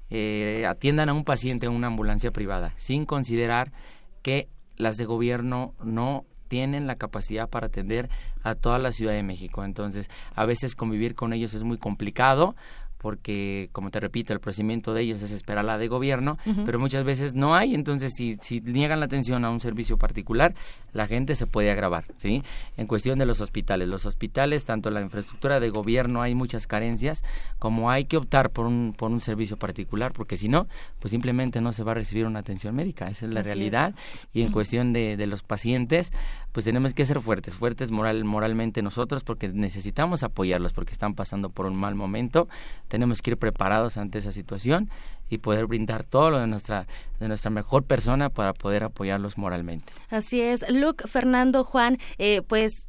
eh, 0.09 0.65
atiendan 0.67 1.09
a 1.09 1.13
un 1.13 1.23
paciente 1.23 1.65
en 1.65 1.71
una 1.71 1.87
ambulancia 1.87 2.31
privada, 2.31 2.73
sin 2.77 3.05
considerar 3.05 3.71
que 4.21 4.47
las 4.77 4.97
de 4.97 5.05
gobierno 5.05 5.73
no 5.83 6.25
tienen 6.47 6.85
la 6.85 6.97
capacidad 6.97 7.49
para 7.49 7.67
atender 7.67 8.09
a 8.43 8.53
toda 8.53 8.77
la 8.77 8.91
Ciudad 8.91 9.13
de 9.13 9.23
México. 9.23 9.63
Entonces, 9.63 10.07
a 10.35 10.45
veces 10.45 10.75
convivir 10.75 11.15
con 11.15 11.33
ellos 11.33 11.55
es 11.55 11.63
muy 11.63 11.79
complicado 11.79 12.55
porque, 13.03 13.67
como 13.73 13.91
te 13.91 13.99
repito, 13.99 14.31
el 14.31 14.39
procedimiento 14.39 14.93
de 14.93 15.01
ellos 15.01 15.21
es 15.21 15.33
esperar 15.33 15.65
la 15.65 15.77
de 15.77 15.89
gobierno, 15.89 16.37
pero 16.65 16.79
muchas 16.79 17.03
veces 17.03 17.33
no 17.33 17.53
hay, 17.53 17.75
entonces 17.75 18.13
si, 18.15 18.37
si 18.39 18.61
niegan 18.61 19.01
la 19.01 19.07
atención 19.07 19.43
a 19.43 19.49
un 19.49 19.59
servicio 19.59 19.97
particular, 19.97 20.55
la 20.93 21.05
gente 21.05 21.35
se 21.35 21.45
puede 21.45 21.69
agravar, 21.69 22.05
¿sí? 22.15 22.43
En 22.77 22.87
cuestión 22.87 23.19
de 23.19 23.25
los 23.25 23.41
hospitales, 23.41 23.89
los 23.89 24.05
hospitales, 24.05 24.63
tanto 24.63 24.89
la 24.89 25.01
infraestructura 25.01 25.59
de 25.59 25.69
gobierno 25.69 26.21
hay 26.21 26.33
muchas 26.33 26.65
carencias, 26.65 27.25
como 27.59 27.91
hay 27.91 28.05
que 28.05 28.15
optar 28.15 28.51
por 28.51 28.67
un, 28.67 28.95
por 28.97 29.11
un 29.11 29.19
servicio 29.19 29.57
particular, 29.57 30.13
porque 30.13 30.37
si 30.37 30.47
no, 30.47 30.67
pues 30.99 31.11
simplemente 31.11 31.59
no 31.59 31.73
se 31.73 31.83
va 31.83 31.91
a 31.91 31.95
recibir 31.95 32.25
una 32.25 32.39
atención 32.39 32.73
médica, 32.73 33.09
esa 33.09 33.25
es 33.25 33.33
la 33.33 33.43
realidad, 33.43 33.95
y 34.31 34.43
en 34.43 34.53
cuestión 34.53 34.93
de, 34.93 35.17
de 35.17 35.27
los 35.27 35.43
pacientes, 35.43 36.13
pues 36.53 36.63
tenemos 36.63 36.93
que 36.93 37.05
ser 37.05 37.19
fuertes, 37.19 37.55
fuertes 37.55 37.91
moral, 37.91 38.23
moralmente 38.23 38.81
nosotros, 38.81 39.23
porque 39.23 39.49
necesitamos 39.49 40.23
apoyarlos, 40.23 40.71
porque 40.71 40.93
están 40.93 41.15
pasando 41.15 41.49
por 41.49 41.65
un 41.65 41.75
mal 41.75 41.95
momento, 41.95 42.47
tenemos 42.87 43.21
que 43.21 43.31
ir 43.31 43.37
preparados 43.37 43.97
ante 43.97 44.19
esa 44.19 44.31
situación 44.31 44.89
y 45.29 45.39
poder 45.39 45.65
brindar 45.65 46.03
todo 46.03 46.29
lo 46.29 46.39
de 46.39 46.47
nuestra 46.47 46.85
de 47.19 47.27
nuestra 47.27 47.49
mejor 47.49 47.83
persona 47.83 48.29
para 48.29 48.53
poder 48.53 48.83
apoyarlos 48.83 49.37
moralmente. 49.37 49.91
Así 50.09 50.41
es, 50.41 50.69
Luke, 50.69 51.07
Fernando, 51.07 51.63
Juan, 51.63 51.97
eh, 52.17 52.41
pues 52.41 52.85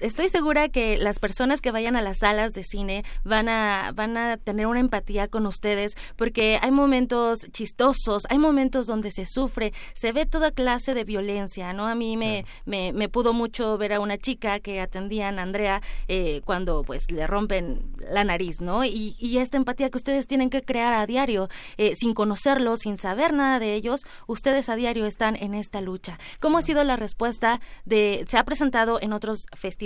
estoy 0.00 0.28
segura 0.28 0.68
que 0.68 0.98
las 0.98 1.18
personas 1.18 1.60
que 1.60 1.70
vayan 1.70 1.96
a 1.96 2.02
las 2.02 2.18
salas 2.18 2.52
de 2.52 2.62
cine 2.62 3.04
van 3.24 3.48
a 3.48 3.92
van 3.94 4.16
a 4.16 4.36
tener 4.36 4.66
una 4.66 4.80
empatía 4.80 5.28
con 5.28 5.46
ustedes 5.46 5.96
porque 6.16 6.58
hay 6.60 6.70
momentos 6.70 7.40
chistosos, 7.52 8.24
hay 8.28 8.38
momentos 8.38 8.86
donde 8.86 9.10
se 9.10 9.24
sufre, 9.24 9.72
se 9.94 10.12
ve 10.12 10.26
toda 10.26 10.50
clase 10.50 10.94
de 10.94 11.04
violencia, 11.04 11.72
¿no? 11.72 11.86
A 11.86 11.94
mí 11.94 12.16
me, 12.16 12.44
me, 12.64 12.92
me 12.92 13.08
pudo 13.08 13.32
mucho 13.32 13.78
ver 13.78 13.92
a 13.92 14.00
una 14.00 14.18
chica 14.18 14.60
que 14.60 14.80
atendían 14.80 15.38
a 15.38 15.42
Andrea 15.42 15.82
eh, 16.08 16.42
cuando 16.44 16.82
pues 16.82 17.10
le 17.10 17.26
rompen 17.26 17.94
la 18.10 18.24
nariz, 18.24 18.60
¿no? 18.60 18.84
Y, 18.84 19.16
y, 19.18 19.38
esta 19.38 19.56
empatía 19.56 19.90
que 19.90 19.98
ustedes 19.98 20.26
tienen 20.26 20.50
que 20.50 20.62
crear 20.62 20.92
a 20.94 21.06
diario, 21.06 21.48
eh, 21.76 21.94
sin 21.94 22.14
conocerlo, 22.14 22.76
sin 22.76 22.96
saber 22.96 23.32
nada 23.32 23.58
de 23.58 23.74
ellos, 23.74 24.00
ustedes 24.26 24.68
a 24.68 24.76
diario 24.76 25.06
están 25.06 25.36
en 25.36 25.54
esta 25.54 25.80
lucha. 25.80 26.18
¿Cómo 26.40 26.58
ha 26.58 26.62
sido 26.62 26.82
la 26.84 26.96
respuesta 26.96 27.60
de, 27.84 28.24
se 28.28 28.38
ha 28.38 28.44
presentado 28.44 28.98
en 29.00 29.12
otros 29.12 29.46
festivales, 29.52 29.85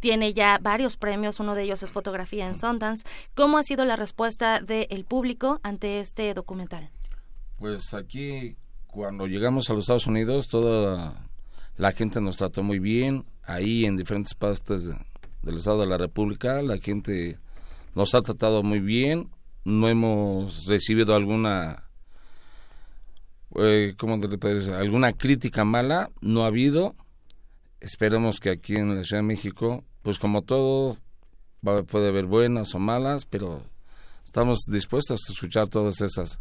tiene 0.00 0.32
ya 0.32 0.58
varios 0.60 0.96
premios, 0.96 1.40
uno 1.40 1.54
de 1.54 1.64
ellos 1.64 1.82
es 1.82 1.92
fotografía 1.92 2.46
en 2.46 2.56
Sundance. 2.56 3.04
¿Cómo 3.34 3.58
ha 3.58 3.62
sido 3.62 3.84
la 3.84 3.96
respuesta 3.96 4.60
del 4.60 5.04
público 5.04 5.60
ante 5.62 6.00
este 6.00 6.34
documental? 6.34 6.90
Pues 7.58 7.94
aquí, 7.94 8.56
cuando 8.86 9.26
llegamos 9.26 9.68
a 9.70 9.74
los 9.74 9.84
Estados 9.84 10.06
Unidos, 10.06 10.48
toda 10.48 11.28
la 11.76 11.92
gente 11.92 12.20
nos 12.20 12.36
trató 12.36 12.62
muy 12.62 12.78
bien. 12.78 13.24
Ahí 13.44 13.84
en 13.84 13.96
diferentes 13.96 14.34
partes 14.34 14.88
del 15.42 15.56
Estado 15.56 15.80
de 15.80 15.86
la 15.86 15.98
República, 15.98 16.62
la 16.62 16.78
gente 16.78 17.38
nos 17.94 18.14
ha 18.14 18.22
tratado 18.22 18.62
muy 18.62 18.80
bien. 18.80 19.30
No 19.64 19.88
hemos 19.88 20.66
recibido 20.66 21.14
alguna 21.14 21.84
eh, 23.56 23.94
¿cómo 23.98 24.18
te 24.18 24.74
alguna 24.74 25.12
crítica 25.12 25.64
mala 25.64 26.10
no 26.22 26.44
ha 26.44 26.46
habido 26.46 26.94
esperemos 27.82 28.38
que 28.38 28.50
aquí 28.50 28.76
en 28.76 28.96
la 28.96 29.04
Ciudad 29.04 29.22
de 29.22 29.26
México 29.26 29.84
pues 30.02 30.18
como 30.18 30.42
todo 30.42 30.96
puede 31.62 32.08
haber 32.08 32.26
buenas 32.26 32.74
o 32.74 32.78
malas 32.78 33.26
pero 33.26 33.62
estamos 34.24 34.60
dispuestos 34.68 35.20
a 35.28 35.32
escuchar 35.32 35.68
todas 35.68 36.00
esas 36.00 36.40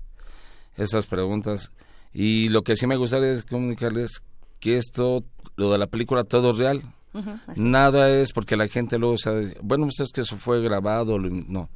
esas 0.78 1.06
preguntas. 1.06 1.72
Y 2.14 2.50
lo 2.50 2.64
que 2.64 2.76
sí 2.76 2.88
me 2.88 2.96
gustaría 2.96 3.32
es 3.32 3.44
comunicarles 3.44 4.22
que 4.60 4.78
esto 4.78 5.24
lo 5.56 5.72
de 5.72 5.78
la 5.78 5.88
película 5.88 6.24
todo 6.24 6.52
es 6.52 6.58
real 6.58 6.82
nada 7.56 8.10
es 8.10 8.32
porque 8.32 8.56
la 8.56 8.70
gente 8.70 8.98
luego 8.98 9.18
sabe 9.18 9.58
bueno 9.62 9.86
pues 9.86 10.00
es 10.00 10.12
que 10.14 10.22
eso 10.22 10.38
fue 10.38 10.62
grabado 10.62 11.18
no. 11.20 11.70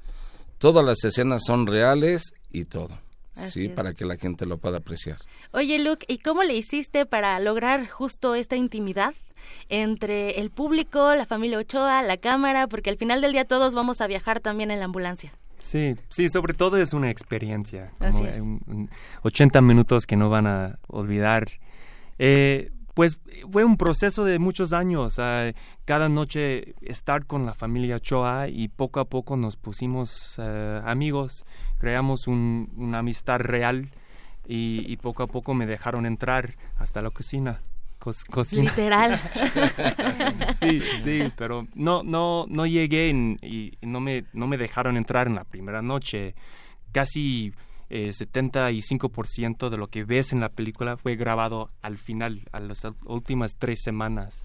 Todas 0.57 0.85
las 0.85 1.03
escenas 1.03 1.43
son 1.45 1.67
reales 1.67 2.33
y 2.51 2.65
todo 2.65 2.97
sí, 3.35 3.69
para 3.69 3.93
que 3.93 4.05
la 4.05 4.17
gente 4.17 4.45
lo 4.45 4.57
pueda 4.57 4.77
apreciar. 4.77 5.17
Oye, 5.51 5.79
Luke, 5.79 6.05
¿y 6.07 6.17
cómo 6.19 6.43
le 6.43 6.55
hiciste 6.55 7.05
para 7.05 7.39
lograr 7.39 7.87
justo 7.87 8.35
esta 8.35 8.55
intimidad? 8.55 9.13
entre 9.69 10.39
el 10.39 10.49
público, 10.49 11.15
la 11.15 11.25
familia 11.25 11.59
Ochoa, 11.59 12.01
la 12.01 12.17
cámara, 12.17 12.67
porque 12.67 12.89
al 12.89 12.97
final 12.97 13.21
del 13.21 13.31
día 13.31 13.45
todos 13.45 13.75
vamos 13.75 14.01
a 14.01 14.07
viajar 14.07 14.39
también 14.39 14.71
en 14.71 14.79
la 14.79 14.85
ambulancia. 14.85 15.31
Sí, 15.57 15.95
sí, 16.09 16.29
sobre 16.29 16.53
todo 16.53 16.77
es 16.77 16.93
una 16.93 17.09
experiencia, 17.09 17.91
como 17.97 18.59
80 19.23 19.61
minutos 19.61 20.05
que 20.05 20.15
no 20.15 20.29
van 20.29 20.47
a 20.47 20.79
olvidar. 20.87 21.49
Eh, 22.19 22.71
pues 22.95 23.19
fue 23.51 23.63
un 23.63 23.77
proceso 23.77 24.23
de 24.23 24.39
muchos 24.39 24.73
años. 24.73 25.17
cada 25.83 26.09
noche 26.09 26.73
estar 26.81 27.25
con 27.27 27.45
la 27.45 27.53
familia 27.53 27.99
Choa 27.99 28.47
y 28.47 28.69
poco 28.69 29.01
a 29.01 29.05
poco 29.05 29.37
nos 29.37 29.57
pusimos 29.57 30.37
eh, 30.39 30.81
amigos, 30.83 31.45
creamos 31.77 32.25
una 32.27 32.99
amistad 32.99 33.39
real 33.39 33.91
y, 34.47 34.95
poco 34.97 35.23
a 35.23 35.27
poco 35.27 35.53
me 35.53 35.65
dejaron 35.65 36.05
entrar 36.05 36.55
hasta 36.77 37.01
la 37.01 37.09
cocina. 37.09 37.61
Literal. 38.51 39.19
sí, 40.61 40.81
sí, 41.03 41.31
pero 41.35 41.67
no, 41.73 42.03
no, 42.03 42.45
no 42.47 42.65
llegué 42.65 43.09
y 43.09 43.77
no 43.81 43.99
me, 43.99 44.25
no 44.33 44.47
me 44.47 44.57
dejaron 44.57 44.95
entrar 44.95 45.27
en 45.27 45.35
la 45.35 45.43
primera 45.43 45.81
noche. 45.81 46.35
Casi 46.91 47.51
eh, 47.89 48.09
75% 48.09 49.69
de 49.69 49.77
lo 49.77 49.87
que 49.87 50.03
ves 50.03 50.33
en 50.33 50.39
la 50.39 50.49
película 50.49 50.97
fue 50.97 51.15
grabado 51.15 51.69
al 51.81 51.97
final, 51.97 52.41
a 52.51 52.59
las 52.59 52.81
últimas 53.05 53.57
tres 53.57 53.81
semanas, 53.83 54.43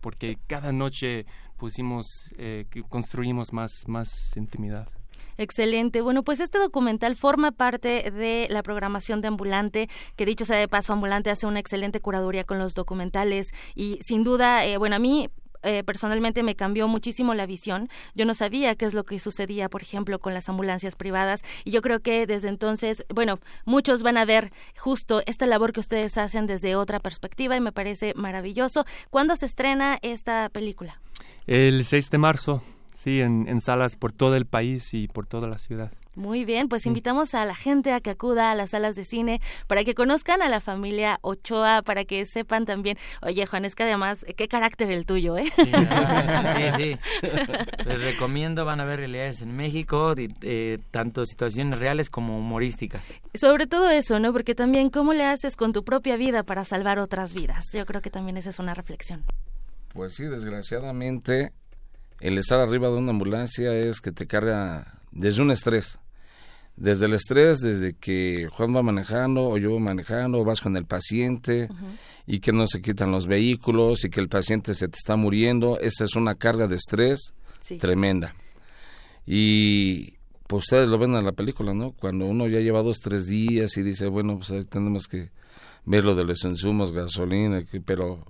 porque 0.00 0.38
cada 0.46 0.72
noche 0.72 1.26
pusimos, 1.56 2.34
eh, 2.36 2.66
construimos 2.88 3.52
más, 3.52 3.84
más 3.86 4.36
intimidad. 4.36 4.88
Excelente. 5.36 6.00
Bueno, 6.00 6.22
pues 6.22 6.40
este 6.40 6.58
documental 6.58 7.16
forma 7.16 7.52
parte 7.52 8.10
de 8.10 8.46
la 8.50 8.62
programación 8.62 9.20
de 9.20 9.28
Ambulante, 9.28 9.88
que 10.16 10.26
dicho 10.26 10.44
sea 10.44 10.58
de 10.58 10.68
paso, 10.68 10.92
Ambulante 10.92 11.30
hace 11.30 11.46
una 11.46 11.58
excelente 11.58 12.00
curaduría 12.00 12.44
con 12.44 12.58
los 12.58 12.74
documentales 12.74 13.52
y 13.74 13.98
sin 14.02 14.22
duda, 14.22 14.64
eh, 14.64 14.76
bueno, 14.76 14.96
a 14.96 14.98
mí 14.98 15.28
eh, 15.64 15.82
personalmente 15.84 16.42
me 16.42 16.54
cambió 16.54 16.88
muchísimo 16.88 17.34
la 17.34 17.46
visión. 17.46 17.88
Yo 18.14 18.24
no 18.24 18.34
sabía 18.34 18.74
qué 18.74 18.84
es 18.84 18.94
lo 18.94 19.04
que 19.04 19.18
sucedía, 19.18 19.68
por 19.68 19.82
ejemplo, 19.82 20.18
con 20.18 20.34
las 20.34 20.48
ambulancias 20.48 20.96
privadas 20.96 21.42
y 21.64 21.70
yo 21.70 21.82
creo 21.82 22.00
que 22.00 22.26
desde 22.26 22.48
entonces, 22.48 23.04
bueno, 23.12 23.40
muchos 23.64 24.02
van 24.02 24.16
a 24.16 24.24
ver 24.24 24.52
justo 24.76 25.22
esta 25.26 25.46
labor 25.46 25.72
que 25.72 25.80
ustedes 25.80 26.18
hacen 26.18 26.46
desde 26.46 26.76
otra 26.76 27.00
perspectiva 27.00 27.56
y 27.56 27.60
me 27.60 27.72
parece 27.72 28.14
maravilloso. 28.14 28.84
¿Cuándo 29.10 29.36
se 29.36 29.46
estrena 29.46 29.98
esta 30.02 30.48
película? 30.50 31.00
El 31.46 31.84
6 31.84 32.10
de 32.10 32.18
marzo, 32.18 32.62
sí, 32.94 33.20
en 33.20 33.60
salas 33.60 33.96
por 33.96 34.12
todo 34.12 34.36
el 34.36 34.46
país 34.46 34.94
y 34.94 35.08
por 35.08 35.26
toda 35.26 35.48
la 35.48 35.58
ciudad. 35.58 35.90
Muy 36.16 36.44
bien, 36.44 36.68
pues 36.68 36.86
invitamos 36.86 37.34
a 37.34 37.44
la 37.44 37.54
gente 37.54 37.92
a 37.92 38.00
que 38.00 38.10
acuda 38.10 38.50
a 38.50 38.54
las 38.54 38.70
salas 38.70 38.94
de 38.94 39.04
cine 39.04 39.40
para 39.66 39.84
que 39.84 39.94
conozcan 39.94 40.42
a 40.42 40.48
la 40.48 40.60
familia 40.60 41.18
Ochoa, 41.22 41.82
para 41.82 42.04
que 42.04 42.24
sepan 42.26 42.66
también, 42.66 42.96
oye 43.20 43.44
Juan, 43.46 43.64
es 43.64 43.74
que 43.74 43.82
además, 43.82 44.24
qué 44.36 44.46
carácter 44.46 44.92
el 44.92 45.06
tuyo, 45.06 45.36
¿eh? 45.36 45.52
Sí, 45.56 45.64
sí, 46.76 46.98
Les 47.84 48.00
recomiendo, 48.00 48.64
van 48.64 48.80
a 48.80 48.84
ver 48.84 49.00
realidades 49.00 49.42
en 49.42 49.56
México, 49.56 50.14
eh, 50.16 50.78
tanto 50.92 51.24
situaciones 51.24 51.78
reales 51.78 52.10
como 52.10 52.38
humorísticas. 52.38 53.20
Sobre 53.34 53.66
todo 53.66 53.90
eso, 53.90 54.20
¿no? 54.20 54.32
Porque 54.32 54.54
también 54.54 54.90
cómo 54.90 55.14
le 55.14 55.24
haces 55.24 55.56
con 55.56 55.72
tu 55.72 55.84
propia 55.84 56.16
vida 56.16 56.44
para 56.44 56.64
salvar 56.64 57.00
otras 57.00 57.34
vidas. 57.34 57.66
Yo 57.72 57.86
creo 57.86 58.00
que 58.00 58.10
también 58.10 58.36
esa 58.36 58.50
es 58.50 58.58
una 58.60 58.74
reflexión. 58.74 59.24
Pues 59.92 60.14
sí, 60.14 60.24
desgraciadamente, 60.24 61.52
el 62.20 62.38
estar 62.38 62.60
arriba 62.60 62.88
de 62.88 62.94
una 62.96 63.10
ambulancia 63.10 63.72
es 63.74 64.00
que 64.00 64.12
te 64.12 64.26
carga 64.26 65.00
desde 65.10 65.42
un 65.42 65.50
estrés 65.50 65.98
desde 66.76 67.06
el 67.06 67.14
estrés, 67.14 67.60
desde 67.60 67.94
que 67.94 68.48
Juan 68.52 68.74
va 68.74 68.82
manejando 68.82 69.48
o 69.48 69.58
yo 69.58 69.70
voy 69.70 69.80
manejando, 69.80 70.38
o 70.40 70.44
vas 70.44 70.60
con 70.60 70.76
el 70.76 70.86
paciente 70.86 71.68
y 72.26 72.40
que 72.40 72.52
no 72.52 72.66
se 72.66 72.82
quitan 72.82 73.12
los 73.12 73.26
vehículos 73.26 74.04
y 74.04 74.10
que 74.10 74.20
el 74.20 74.28
paciente 74.28 74.74
se 74.74 74.88
te 74.88 74.96
está 74.96 75.16
muriendo, 75.16 75.78
esa 75.78 76.04
es 76.04 76.16
una 76.16 76.34
carga 76.34 76.66
de 76.66 76.76
estrés 76.76 77.34
tremenda. 77.78 78.34
Y 79.26 80.14
pues 80.46 80.64
ustedes 80.64 80.88
lo 80.88 80.98
ven 80.98 81.14
en 81.14 81.24
la 81.24 81.32
película, 81.32 81.72
¿no? 81.74 81.92
Cuando 81.92 82.26
uno 82.26 82.46
ya 82.48 82.60
lleva 82.60 82.82
dos, 82.82 82.98
tres 82.98 83.26
días 83.26 83.76
y 83.76 83.82
dice, 83.82 84.08
bueno, 84.08 84.38
pues 84.38 84.66
tenemos 84.68 85.06
que 85.06 85.30
ver 85.84 86.04
lo 86.04 86.14
de 86.14 86.24
los 86.24 86.44
insumos, 86.44 86.92
gasolina, 86.92 87.62
pero 87.84 88.24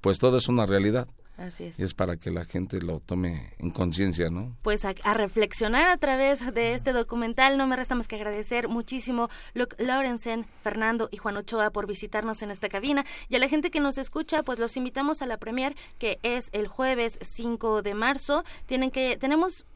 pues 0.00 0.18
todo 0.18 0.38
es 0.38 0.48
una 0.48 0.66
realidad. 0.66 1.08
Así 1.36 1.64
es. 1.64 1.78
Y 1.78 1.84
es 1.84 1.94
para 1.94 2.16
que 2.16 2.30
la 2.30 2.44
gente 2.44 2.80
lo 2.82 3.00
tome 3.00 3.54
en 3.58 3.70
conciencia, 3.70 4.28
¿no? 4.30 4.56
Pues 4.62 4.84
a, 4.84 4.92
reflexionar 5.14 5.88
a 5.88 5.96
través 5.96 6.52
de 6.52 6.74
este 6.74 6.92
documental. 6.92 7.56
No 7.56 7.66
me 7.66 7.76
resta 7.76 7.94
más 7.94 8.08
que 8.08 8.16
agradecer 8.16 8.68
muchísimo 8.68 9.30
Luke 9.54 9.76
Lorenzen, 9.82 10.44
Fernando 10.62 11.08
y 11.10 11.16
Juan 11.16 11.36
Ochoa 11.36 11.70
por 11.70 11.86
visitarnos 11.86 12.42
en 12.42 12.50
esta 12.50 12.68
cabina. 12.68 13.04
Y 13.28 13.36
a 13.36 13.38
la 13.38 13.48
gente 13.48 13.70
que 13.70 13.80
nos 13.80 13.96
escucha, 13.96 14.42
pues 14.42 14.58
los 14.58 14.76
invitamos 14.76 15.22
a 15.22 15.26
la 15.26 15.38
premier 15.38 15.76
que 15.98 16.18
es 16.22 16.50
el 16.52 16.68
jueves 16.68 17.18
5 17.22 17.82
de 17.82 17.94
marzo. 17.94 18.44
Tienen 18.66 18.90
que, 18.90 19.16
tenemos 19.16 19.66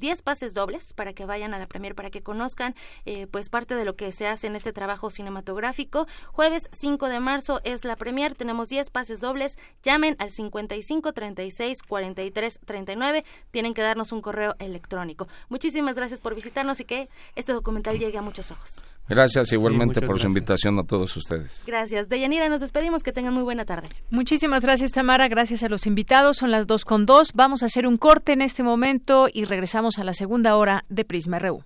10 0.00 0.22
pases 0.22 0.54
dobles 0.54 0.92
para 0.92 1.12
que 1.12 1.26
vayan 1.26 1.54
a 1.54 1.58
la 1.58 1.66
premier, 1.66 1.94
para 1.94 2.10
que 2.10 2.22
conozcan 2.22 2.74
eh, 3.04 3.26
pues 3.26 3.48
parte 3.48 3.74
de 3.74 3.84
lo 3.84 3.94
que 3.94 4.10
se 4.12 4.26
hace 4.26 4.46
en 4.46 4.56
este 4.56 4.72
trabajo 4.72 5.10
cinematográfico. 5.10 6.06
Jueves 6.32 6.68
5 6.72 7.08
de 7.08 7.20
marzo 7.20 7.60
es 7.64 7.84
la 7.84 7.96
premier, 7.96 8.34
tenemos 8.34 8.68
10 8.68 8.90
pases 8.90 9.20
dobles, 9.20 9.58
llamen 9.82 10.16
al 10.18 10.30
55 10.30 11.12
36 11.12 11.82
43 11.82 12.60
39, 12.64 13.24
tienen 13.50 13.74
que 13.74 13.82
darnos 13.82 14.12
un 14.12 14.22
correo 14.22 14.56
electrónico. 14.58 15.28
Muchísimas 15.48 15.96
gracias 15.96 16.20
por 16.20 16.34
visitarnos 16.34 16.80
y 16.80 16.84
que 16.84 17.08
este 17.36 17.52
documental 17.52 17.98
llegue 17.98 18.18
a 18.18 18.22
muchos 18.22 18.50
ojos. 18.50 18.82
Gracias 19.10 19.52
igualmente 19.52 20.00
por 20.02 20.20
su 20.20 20.28
invitación 20.28 20.78
a 20.78 20.84
todos 20.84 21.16
ustedes. 21.16 21.64
Gracias. 21.66 22.08
Deyanira, 22.08 22.48
nos 22.48 22.60
despedimos. 22.60 23.02
Que 23.02 23.12
tengan 23.12 23.34
muy 23.34 23.42
buena 23.42 23.64
tarde. 23.64 23.88
Muchísimas 24.10 24.62
gracias, 24.62 24.92
Tamara. 24.92 25.26
Gracias 25.26 25.64
a 25.64 25.68
los 25.68 25.86
invitados. 25.86 26.36
Son 26.36 26.52
las 26.52 26.68
dos 26.68 26.84
con 26.84 27.06
dos. 27.06 27.32
Vamos 27.34 27.64
a 27.64 27.66
hacer 27.66 27.88
un 27.88 27.96
corte 27.96 28.32
en 28.32 28.40
este 28.40 28.62
momento 28.62 29.28
y 29.32 29.44
regresamos 29.46 29.98
a 29.98 30.04
la 30.04 30.14
segunda 30.14 30.54
hora 30.54 30.84
de 30.88 31.04
Prisma 31.04 31.40
RU. 31.40 31.64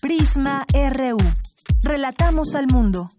Prisma 0.00 0.64
RU. 0.72 1.18
Relatamos 1.82 2.54
al 2.54 2.68
mundo. 2.68 3.10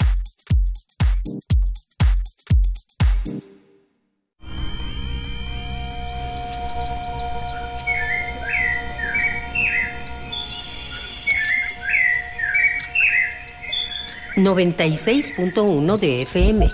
96.1 14.36 15.98
de 15.98 16.22
FM. 16.22 16.72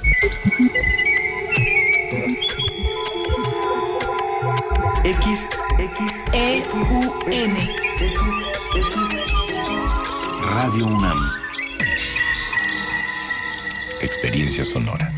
X, 5.03 5.49
X, 5.79 6.13
E, 6.33 6.63
U, 6.73 7.13
N. 7.31 7.75
Radio 10.51 10.85
UNAM. 10.85 11.23
Experiencia 14.01 14.63
sonora. 14.63 15.11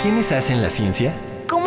¿Quiénes 0.00 0.30
hacen 0.30 0.62
la 0.62 0.70
ciencia? 0.70 1.12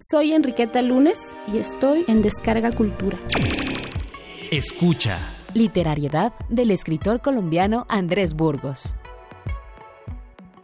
Soy 0.00 0.32
Enriqueta 0.32 0.82
Lunes 0.82 1.36
y 1.52 1.58
estoy 1.58 2.04
en 2.08 2.22
Descarga 2.22 2.72
Cultura. 2.72 3.18
Escucha. 4.50 5.18
Literariedad 5.54 6.32
del 6.48 6.70
escritor 6.70 7.20
colombiano 7.20 7.86
Andrés 7.88 8.34
Burgos. 8.34 8.96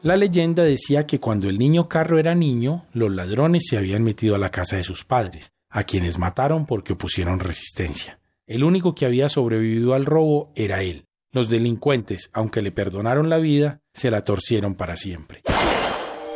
La 0.03 0.16
leyenda 0.16 0.62
decía 0.62 1.07
que 1.07 1.20
cuando 1.20 1.49
el 1.49 1.59
niño 1.59 1.89
Carro 1.89 2.18
era 2.18 2.35
niño, 2.35 2.87
los 2.93 3.11
ladrones 3.11 3.64
se 3.68 3.76
habían 3.76 4.03
metido 4.03 4.35
a 4.35 4.39
la 4.39 4.51
casa 4.51 4.76
de 4.76 4.85
sus 4.85 5.05
padres, 5.05 5.53
a 5.70 5.85
quienes 5.85 6.18
mataron 6.18 6.66
porque 6.66 6.93
opusieron 6.95 7.41
resistencia. 7.41 8.20
El 8.47 8.64
único 8.64 8.95
que 8.95 9.07
había 9.07 9.29
sobrevivido 9.29 9.95
al 9.95 10.07
robo 10.07 10.53
era 10.55 10.83
él. 10.83 11.05
Los 11.33 11.51
delincuentes, 11.51 12.31
aunque 12.33 12.62
le 12.62 12.72
perdonaron 12.72 13.29
la 13.29 13.39
vida, 13.39 13.81
se 13.93 14.11
la 14.11 14.24
torcieron 14.24 14.74
para 14.74 14.97
siempre. 14.97 15.43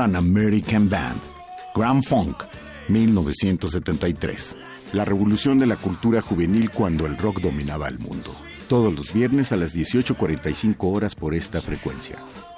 An 0.01 0.17
American 0.17 0.89
Band. 0.89 1.21
Grand 1.75 2.05
Funk, 2.05 2.43
1973. 2.89 4.57
La 4.93 5.05
revolución 5.05 5.59
de 5.59 5.67
la 5.67 5.77
cultura 5.77 6.21
juvenil 6.21 6.71
cuando 6.71 7.07
el 7.07 7.17
rock 7.17 7.41
dominaba 7.41 7.89
el 7.89 7.99
mundo. 7.99 8.31
Todos 8.69 8.95
los 8.95 9.13
viernes 9.13 9.53
a 9.53 9.57
las 9.57 9.75
18.45 9.75 10.77
horas 10.81 11.15
por 11.15 11.35
esta 11.35 11.61
frecuencia. 11.61 12.17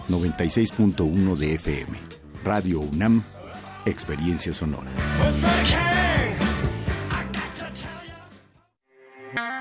96.1 0.09 1.37
de 1.37 1.55
FM. 1.55 1.99
Radio 2.45 2.81
UNAM, 2.81 3.23
Experiencia 3.87 4.53
Sonora. 4.53 4.91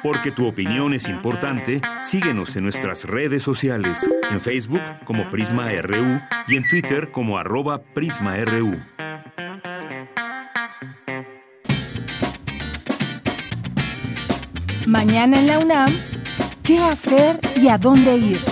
Porque 0.06 0.32
tu 0.32 0.45
opinión 0.45 0.93
es 0.93 1.10
importante, 1.10 1.82
síguenos 2.03 2.56
en 2.56 2.62
nuestras 2.62 3.06
redes 3.06 3.41
sociales, 3.41 4.08
en 4.30 4.39
Facebook 4.39 4.84
como 5.03 5.32
Prisma 5.32 5.72
RU 5.82 6.22
y 6.47 6.58
en 6.58 6.70
Twitter 6.70 7.10
como 7.10 7.39
arroba 7.39 7.82
PrismaRU. 7.82 8.80
Mañana 14.86 15.39
en 15.39 15.47
la 15.47 15.58
UNAM, 15.58 15.91
¿qué 16.62 16.78
hacer 16.78 17.39
y 17.60 17.70
a 17.70 17.80
dónde 17.80 18.16
ir? 18.16 18.45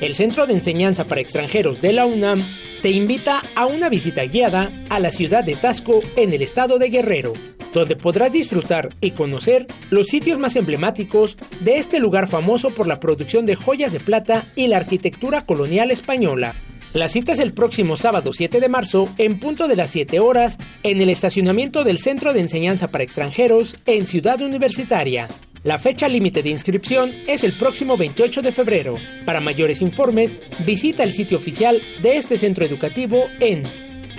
El 0.00 0.16
Centro 0.16 0.48
de 0.48 0.54
Enseñanza 0.54 1.04
para 1.04 1.20
Extranjeros 1.20 1.80
de 1.80 1.92
la 1.92 2.04
UNAM 2.04 2.42
te 2.82 2.90
invita 2.90 3.42
a 3.54 3.66
una 3.66 3.88
visita 3.88 4.24
guiada 4.24 4.72
a 4.88 4.98
la 4.98 5.12
ciudad 5.12 5.44
de 5.44 5.54
Tasco 5.54 6.00
en 6.16 6.32
el 6.32 6.42
estado 6.42 6.78
de 6.78 6.88
Guerrero, 6.88 7.34
donde 7.72 7.96
podrás 7.96 8.32
disfrutar 8.32 8.90
y 9.00 9.12
conocer 9.12 9.66
los 9.90 10.08
sitios 10.08 10.38
más 10.38 10.56
emblemáticos 10.56 11.38
de 11.60 11.76
este 11.76 12.00
lugar 12.00 12.28
famoso 12.28 12.70
por 12.70 12.86
la 12.86 13.00
producción 13.00 13.46
de 13.46 13.56
joyas 13.56 13.92
de 13.92 14.00
plata 14.00 14.44
y 14.56 14.66
la 14.66 14.78
arquitectura 14.78 15.42
colonial 15.42 15.90
española. 15.90 16.54
La 16.92 17.06
cita 17.06 17.32
es 17.32 17.38
el 17.38 17.52
próximo 17.52 17.96
sábado 17.96 18.32
7 18.32 18.58
de 18.58 18.68
marzo 18.68 19.08
en 19.16 19.38
punto 19.38 19.68
de 19.68 19.76
las 19.76 19.90
7 19.90 20.18
horas 20.18 20.58
en 20.82 21.00
el 21.00 21.08
estacionamiento 21.08 21.84
del 21.84 21.98
Centro 21.98 22.32
de 22.32 22.40
Enseñanza 22.40 22.88
para 22.88 23.04
Extranjeros 23.04 23.76
en 23.86 24.06
Ciudad 24.06 24.40
Universitaria. 24.42 25.28
La 25.62 25.78
fecha 25.78 26.08
límite 26.08 26.42
de 26.42 26.48
inscripción 26.48 27.12
es 27.28 27.44
el 27.44 27.56
próximo 27.56 27.96
28 27.96 28.42
de 28.42 28.50
febrero. 28.50 28.94
Para 29.24 29.40
mayores 29.40 29.82
informes, 29.82 30.38
visita 30.66 31.04
el 31.04 31.12
sitio 31.12 31.36
oficial 31.36 31.80
de 32.02 32.16
este 32.16 32.38
centro 32.38 32.64
educativo 32.64 33.26
en 33.38 33.62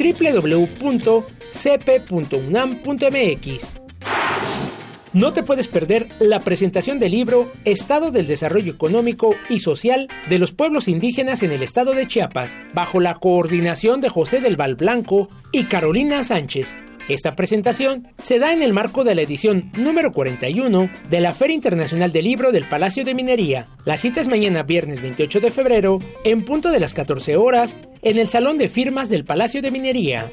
www.cp.unam.mx. 0.01 1.21
No 5.13 5.33
te 5.33 5.43
puedes 5.43 5.67
perder 5.67 6.07
la 6.19 6.39
presentación 6.39 6.97
del 6.97 7.11
libro 7.11 7.51
Estado 7.65 8.11
del 8.11 8.27
Desarrollo 8.27 8.71
Económico 8.71 9.35
y 9.49 9.59
Social 9.59 10.07
de 10.29 10.39
los 10.39 10.53
Pueblos 10.53 10.87
Indígenas 10.87 11.43
en 11.43 11.51
el 11.51 11.63
Estado 11.63 11.93
de 11.93 12.07
Chiapas, 12.07 12.57
bajo 12.73 13.01
la 13.01 13.15
coordinación 13.15 13.99
de 13.99 14.07
José 14.07 14.39
del 14.39 14.55
Val 14.55 14.75
Blanco 14.75 15.27
y 15.51 15.65
Carolina 15.65 16.23
Sánchez. 16.23 16.77
Esta 17.11 17.35
presentación 17.35 18.07
se 18.21 18.39
da 18.39 18.53
en 18.53 18.61
el 18.61 18.71
marco 18.71 19.03
de 19.03 19.15
la 19.15 19.21
edición 19.21 19.69
número 19.75 20.13
41 20.13 20.89
de 21.09 21.19
la 21.19 21.33
Feria 21.33 21.55
Internacional 21.55 22.13
del 22.13 22.23
Libro 22.23 22.53
del 22.53 22.63
Palacio 22.63 23.03
de 23.03 23.13
Minería. 23.13 23.67
La 23.83 23.97
cita 23.97 24.21
es 24.21 24.29
mañana 24.29 24.63
viernes 24.63 25.01
28 25.01 25.41
de 25.41 25.51
febrero, 25.51 25.99
en 26.23 26.45
punto 26.45 26.71
de 26.71 26.79
las 26.79 26.93
14 26.93 27.35
horas, 27.35 27.77
en 28.01 28.17
el 28.17 28.29
Salón 28.29 28.57
de 28.57 28.69
Firmas 28.69 29.09
del 29.09 29.25
Palacio 29.25 29.61
de 29.61 29.71
Minería. 29.71 30.29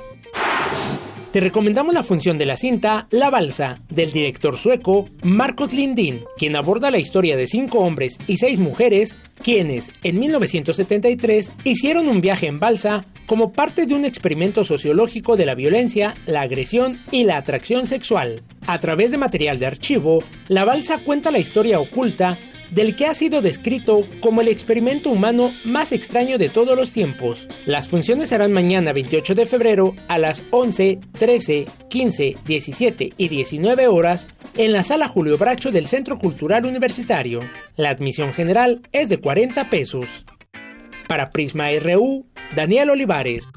Te 1.38 1.44
recomendamos 1.44 1.94
la 1.94 2.02
función 2.02 2.36
de 2.36 2.46
la 2.46 2.56
cinta 2.56 3.06
La 3.12 3.30
Balsa, 3.30 3.78
del 3.90 4.10
director 4.10 4.56
sueco 4.56 5.06
Marcos 5.22 5.72
Lindin, 5.72 6.24
quien 6.36 6.56
aborda 6.56 6.90
la 6.90 6.98
historia 6.98 7.36
de 7.36 7.46
cinco 7.46 7.78
hombres 7.78 8.18
y 8.26 8.38
seis 8.38 8.58
mujeres, 8.58 9.16
quienes, 9.40 9.92
en 10.02 10.18
1973, 10.18 11.52
hicieron 11.62 12.08
un 12.08 12.20
viaje 12.20 12.48
en 12.48 12.58
balsa 12.58 13.04
como 13.26 13.52
parte 13.52 13.86
de 13.86 13.94
un 13.94 14.04
experimento 14.04 14.64
sociológico 14.64 15.36
de 15.36 15.46
la 15.46 15.54
violencia, 15.54 16.16
la 16.26 16.40
agresión 16.40 16.98
y 17.12 17.22
la 17.22 17.36
atracción 17.36 17.86
sexual. 17.86 18.42
A 18.66 18.80
través 18.80 19.12
de 19.12 19.18
material 19.18 19.60
de 19.60 19.66
archivo, 19.66 20.18
La 20.48 20.64
Balsa 20.64 20.98
cuenta 21.04 21.30
la 21.30 21.38
historia 21.38 21.78
oculta 21.78 22.36
del 22.70 22.96
que 22.96 23.06
ha 23.06 23.14
sido 23.14 23.42
descrito 23.42 24.00
como 24.20 24.40
el 24.40 24.48
experimento 24.48 25.10
humano 25.10 25.52
más 25.64 25.92
extraño 25.92 26.38
de 26.38 26.48
todos 26.48 26.76
los 26.76 26.92
tiempos. 26.92 27.48
Las 27.66 27.88
funciones 27.88 28.28
serán 28.28 28.52
mañana 28.52 28.92
28 28.92 29.34
de 29.34 29.46
febrero 29.46 29.94
a 30.08 30.18
las 30.18 30.42
11, 30.50 30.98
13, 31.18 31.66
15, 31.88 32.36
17 32.46 33.12
y 33.16 33.28
19 33.28 33.86
horas 33.88 34.28
en 34.56 34.72
la 34.72 34.82
sala 34.82 35.08
Julio 35.08 35.38
Bracho 35.38 35.70
del 35.70 35.86
Centro 35.86 36.18
Cultural 36.18 36.66
Universitario. 36.66 37.40
La 37.76 37.90
admisión 37.90 38.32
general 38.32 38.82
es 38.92 39.08
de 39.08 39.18
40 39.18 39.70
pesos. 39.70 40.08
Para 41.08 41.30
Prisma 41.30 41.68
RU, 41.80 42.26
Daniel 42.54 42.90
Olivares. 42.90 43.48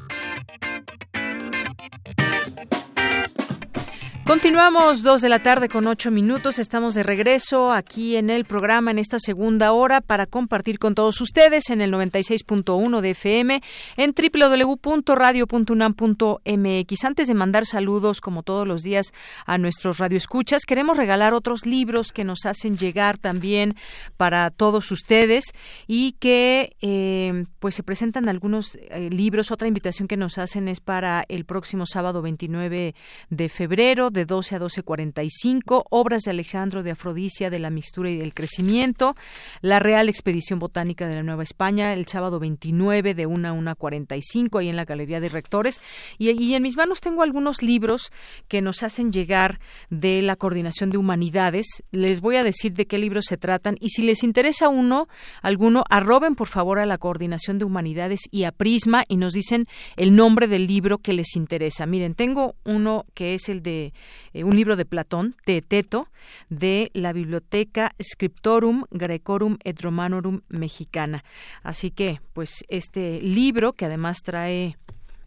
Continuamos 4.26 5.02
dos 5.02 5.22
de 5.22 5.30
la 5.30 5.40
tarde 5.40 5.68
con 5.68 5.88
ocho 5.88 6.12
minutos. 6.12 6.60
Estamos 6.60 6.94
de 6.94 7.02
regreso 7.02 7.74
aquí 7.74 8.16
en 8.16 8.30
el 8.30 8.46
programa 8.46 8.92
en 8.92 9.00
esta 9.00 9.18
segunda 9.20 9.72
hora 9.74 10.00
para 10.00 10.28
compartir 10.28 10.78
con 10.78 10.94
todos 10.94 11.20
ustedes 11.22 11.72
en 11.72 11.82
el 11.82 11.92
96.1 11.92 13.02
de 13.02 13.10
FM 13.10 13.64
en 13.98 14.14
www.radio.unam.mx. 14.16 17.04
Antes 17.04 17.28
de 17.28 17.34
mandar 17.34 17.66
saludos 17.66 18.22
como 18.22 18.44
todos 18.44 18.68
los 18.68 18.84
días 18.84 19.08
a 19.46 19.58
nuestros 19.58 19.98
radioescuchas, 19.98 20.66
queremos 20.66 20.98
regalar 20.98 21.34
otros 21.34 21.66
libros 21.66 22.12
que 22.14 22.24
nos 22.24 22.46
hacen 22.46 22.78
llegar 22.78 23.18
también 23.18 23.74
para 24.18 24.52
todos 24.52 24.92
ustedes 24.92 25.46
y 25.88 26.12
que 26.20 26.76
eh, 26.80 27.46
pues 27.60 27.74
se 27.74 27.82
presentan 27.82 28.30
algunos 28.30 28.76
eh, 28.76 29.10
libros. 29.10 29.50
Otra 29.52 29.68
invitación 29.68 30.08
que 30.08 30.16
nos 30.16 30.38
hacen 30.38 30.68
es 30.68 30.80
para 30.80 31.26
el 31.28 31.44
próximo 31.44 31.88
sábado 31.88 32.22
29 32.22 32.94
de 33.30 33.50
febrero 33.50 34.11
de 34.12 34.26
12 34.26 34.56
a 34.56 34.60
12.45, 34.60 35.86
obras 35.90 36.24
de 36.24 36.32
Alejandro 36.32 36.84
de 36.84 36.92
Afrodisia 36.92 37.50
de 37.50 37.60
la 37.60 37.70
mixtura 37.70 38.10
y 38.10 38.18
del 38.18 38.34
crecimiento, 38.34 39.16
la 39.62 39.80
Real 39.80 40.10
Expedición 40.10 40.60
Botánica 40.60 41.08
de 41.08 41.16
la 41.16 41.24
Nueva 41.24 41.44
España, 41.44 41.94
el 41.94 42.08
sábado 42.08 42.40
29 42.40 43.14
de 43.14 43.26
1 43.26 43.48
a 43.48 43.54
1.45, 43.54 44.60
ahí 44.60 44.70
en 44.70 44.76
la 44.76 44.86
Galería 44.86 45.20
de 45.20 45.30
Rectores. 45.30 45.82
Y, 46.18 46.32
y 46.32 46.56
en 46.56 46.64
mis 46.64 46.78
manos 46.78 47.02
tengo 47.02 47.24
algunos 47.24 47.62
libros 47.62 48.12
que 48.48 48.62
nos 48.62 48.84
hacen 48.84 49.12
llegar 49.12 49.60
de 49.90 50.22
la 50.22 50.36
Coordinación 50.36 50.90
de 50.90 50.98
Humanidades. 50.98 51.66
Les 51.92 52.22
voy 52.22 52.36
a 52.36 52.44
decir 52.44 52.74
de 52.74 52.86
qué 52.86 52.98
libros 52.98 53.26
se 53.28 53.38
tratan 53.38 53.78
y 53.80 53.90
si 53.90 54.04
les 54.04 54.24
interesa 54.24 54.70
uno, 54.70 55.08
alguno, 55.42 55.84
arroben 55.90 56.36
por 56.36 56.48
favor 56.48 56.80
a 56.80 56.86
la 56.86 56.98
Coordinación 56.98 57.58
de 57.58 57.66
Humanidades 57.66 58.22
y 58.32 58.44
a 58.44 58.52
Prisma 58.52 59.06
y 59.08 59.18
nos 59.18 59.34
dicen 59.34 59.66
el 59.98 60.16
nombre 60.16 60.48
del 60.48 60.68
libro 60.68 60.98
que 61.00 61.14
les 61.14 61.36
interesa. 61.36 61.86
Miren, 61.86 62.16
tengo 62.16 62.56
uno 62.66 63.06
que 63.14 63.34
es 63.36 63.50
el 63.50 63.62
de 63.62 63.94
eh, 64.34 64.44
un 64.44 64.56
libro 64.56 64.76
de 64.76 64.86
Platón, 64.86 65.36
Teeteto, 65.46 66.08
de 66.50 66.92
la 66.94 67.14
Biblioteca 67.14 67.94
Scriptorum 68.02 68.86
Grecorum 68.92 69.58
et 69.64 69.82
Romanorum 69.82 70.42
Mexicana. 70.50 71.24
Así 71.64 71.92
que, 71.92 72.22
pues, 72.34 72.64
este 72.68 73.22
libro, 73.22 73.74
que 73.74 73.86
además 73.86 74.20
trae, 74.24 74.78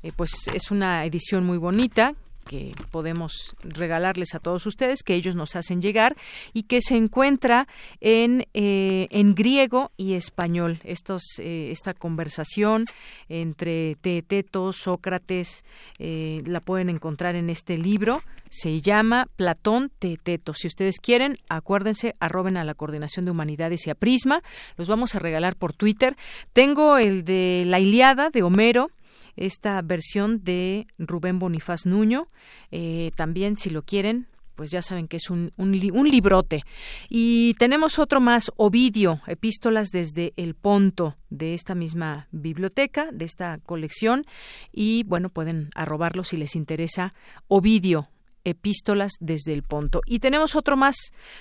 eh, 0.03 0.13
pues, 0.17 0.33
es 0.53 0.71
una 0.71 1.05
edición 1.05 1.45
muy 1.45 1.59
bonita, 1.59 2.15
que 2.45 2.73
podemos 2.91 3.57
regalarles 3.63 4.35
a 4.35 4.39
todos 4.39 4.67
ustedes, 4.67 5.03
que 5.03 5.15
ellos 5.15 5.35
nos 5.35 5.57
hacen 5.57 5.81
llegar 5.81 6.17
y 6.53 6.65
que 6.65 6.81
se 6.81 6.97
encuentra 6.97 7.67
en, 8.01 8.47
eh, 8.55 9.09
en 9.11 9.35
griego 9.35 9.91
y 9.97 10.15
español. 10.15 10.79
Estos, 10.85 11.23
eh, 11.39 11.71
esta 11.71 11.95
conversación 11.95 12.87
entre 13.29 13.97
Teeteto, 13.97 14.73
Sócrates, 14.73 15.65
eh, 15.99 16.43
la 16.47 16.61
pueden 16.61 16.89
encontrar 16.91 17.35
en 17.35 17.51
este 17.51 17.79
libro. 17.79 18.21
Se 18.51 18.81
llama 18.81 19.27
Platón 19.37 19.91
Teeteto. 19.99 20.55
Si 20.55 20.69
ustedes 20.69 21.01
quieren, 21.01 21.39
acuérdense, 21.49 22.15
arroben 22.21 22.57
a 22.57 22.65
la 22.65 22.75
Coordinación 22.75 23.25
de 23.25 23.31
Humanidades 23.33 23.87
y 23.87 23.91
a 23.91 23.95
Prisma. 23.95 24.43
Los 24.77 24.89
vamos 24.89 25.15
a 25.15 25.19
regalar 25.19 25.57
por 25.57 25.73
Twitter. 25.73 26.17
Tengo 26.53 26.99
el 26.99 27.25
de 27.25 27.65
La 27.67 27.81
Iliada 27.81 28.31
de 28.31 28.43
Homero 28.43 28.91
esta 29.37 29.81
versión 29.83 30.43
de 30.45 30.87
Rubén 30.99 31.39
Bonifaz 31.39 31.87
Nuño. 31.87 32.29
Eh, 32.71 33.11
también, 33.17 33.57
si 33.57 33.71
lo 33.71 33.83
quieren, 33.83 34.29
pues 34.55 34.71
ya 34.71 34.83
saben 34.83 35.09
que 35.09 35.17
es 35.17 35.31
un, 35.31 35.53
un, 35.57 35.73
librote. 35.73 36.63
Y 37.09 37.55
tenemos 37.55 37.99
otro 37.99 38.21
más, 38.21 38.51
Ovidio, 38.57 39.21
Epístolas 39.27 39.91
desde 39.91 40.33
el 40.37 40.55
Ponto, 40.55 41.17
de 41.31 41.55
esta 41.55 41.75
misma 41.75 42.29
biblioteca, 42.31 43.09
de 43.13 43.25
esta 43.25 43.59
colección. 43.59 44.25
Y 44.73 45.03
bueno, 45.05 45.29
pueden 45.29 45.71
arrobarlo 45.75 46.25
si 46.25 46.37
les 46.37 46.55
interesa. 46.55 47.15
Ovidio, 47.49 48.09
Epístolas 48.45 49.13
desde 49.21 49.53
el 49.53 49.63
Ponto. 49.63 50.01
Y 50.07 50.19
tenemos 50.19 50.55
otro 50.55 50.77
más, 50.77 50.97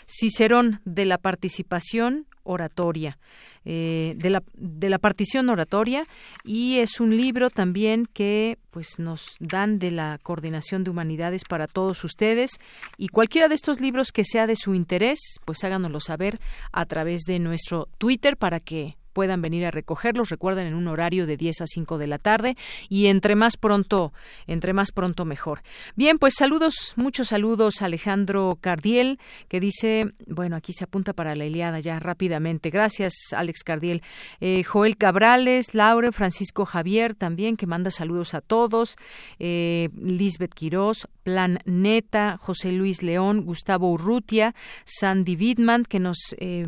Cicerón 0.08 0.82
de 0.86 1.06
la 1.06 1.18
participación 1.18 2.28
oratoria. 2.44 3.18
Eh, 3.66 4.16
de, 4.18 4.30
la, 4.30 4.44
de 4.56 4.90
la 4.90 5.00
partición 5.00 5.48
oratoria 5.48 6.04
y 6.44 6.80
es 6.80 7.00
un 7.00 7.16
libro 7.16 7.50
también 7.50 8.06
que 8.12 8.58
pues 8.72 9.00
nos 9.00 9.38
dan 9.40 9.80
de 9.80 9.90
la 9.90 10.20
coordinación 10.22 10.84
de 10.84 10.90
humanidades 10.92 11.44
para 11.48 11.68
todos 11.68 12.04
ustedes 12.04 12.60
y 12.98 13.08
cualquiera 13.08 13.48
de 13.48 13.56
estos 13.56 13.80
libros 13.80 14.12
que 14.12 14.26
sea 14.26 14.48
de 14.48 14.58
su 14.58 14.76
interés 14.76 15.18
pues 15.46 15.64
háganoslo 15.64 16.02
saber 16.02 16.42
a 16.74 16.86
través 16.86 17.22
de 17.22 17.40
nuestro 17.40 17.88
Twitter 18.00 18.36
para 18.36 18.60
que 18.60 18.98
puedan 19.14 19.42
venir 19.42 19.66
a 19.66 19.72
recogerlos. 19.72 20.30
Recuerden 20.30 20.68
en 20.68 20.74
un 20.74 20.88
horario 20.88 21.26
de 21.26 21.38
10 21.38 21.62
a 21.62 21.68
5 21.68 21.98
de 21.98 22.08
la 22.08 22.18
tarde 22.18 22.58
y 22.90 23.08
entre 23.08 23.36
más 23.36 23.58
pronto, 23.58 24.14
entre 24.48 24.74
más 24.74 24.92
pronto 24.92 25.26
mejor. 25.26 25.62
Bien, 25.96 26.18
pues 26.18 26.34
saludos, 26.38 26.94
muchos 26.96 27.30
saludos 27.30 27.82
Alejandro 27.82 28.58
Cardiel 28.60 29.20
que 29.48 29.60
dice, 29.60 30.14
bueno, 30.28 30.56
aquí 30.56 30.74
se 30.74 30.84
apunta 30.84 31.14
para 31.14 31.36
la 31.36 31.46
Iliada 31.46 31.80
ya 31.80 32.00
rápidamente. 32.00 32.70
Gracias, 32.70 33.14
Alex 33.36 33.64
Cardiel. 33.64 34.02
Eh, 34.40 34.64
Joel 34.64 34.98
Cabrales, 34.98 35.74
Laure, 35.74 36.12
Francisco 36.12 36.66
Javier 36.66 37.16
también 37.16 37.58
que 37.58 37.68
manda 37.68 37.92
saludos 37.92 38.34
a 38.34 38.42
todos. 38.42 38.98
Eh, 39.40 39.90
Lisbeth 39.96 40.54
Quirós, 40.54 41.08
Plan 41.24 41.60
Neta, 41.66 42.38
José 42.38 42.72
Luis 42.72 43.04
León, 43.04 43.46
Gustavo 43.46 43.92
Urrutia, 43.92 44.56
Sandy 44.86 45.36
Vidman 45.36 45.84
que 45.84 46.00
nos 46.00 46.18
eh, 46.40 46.68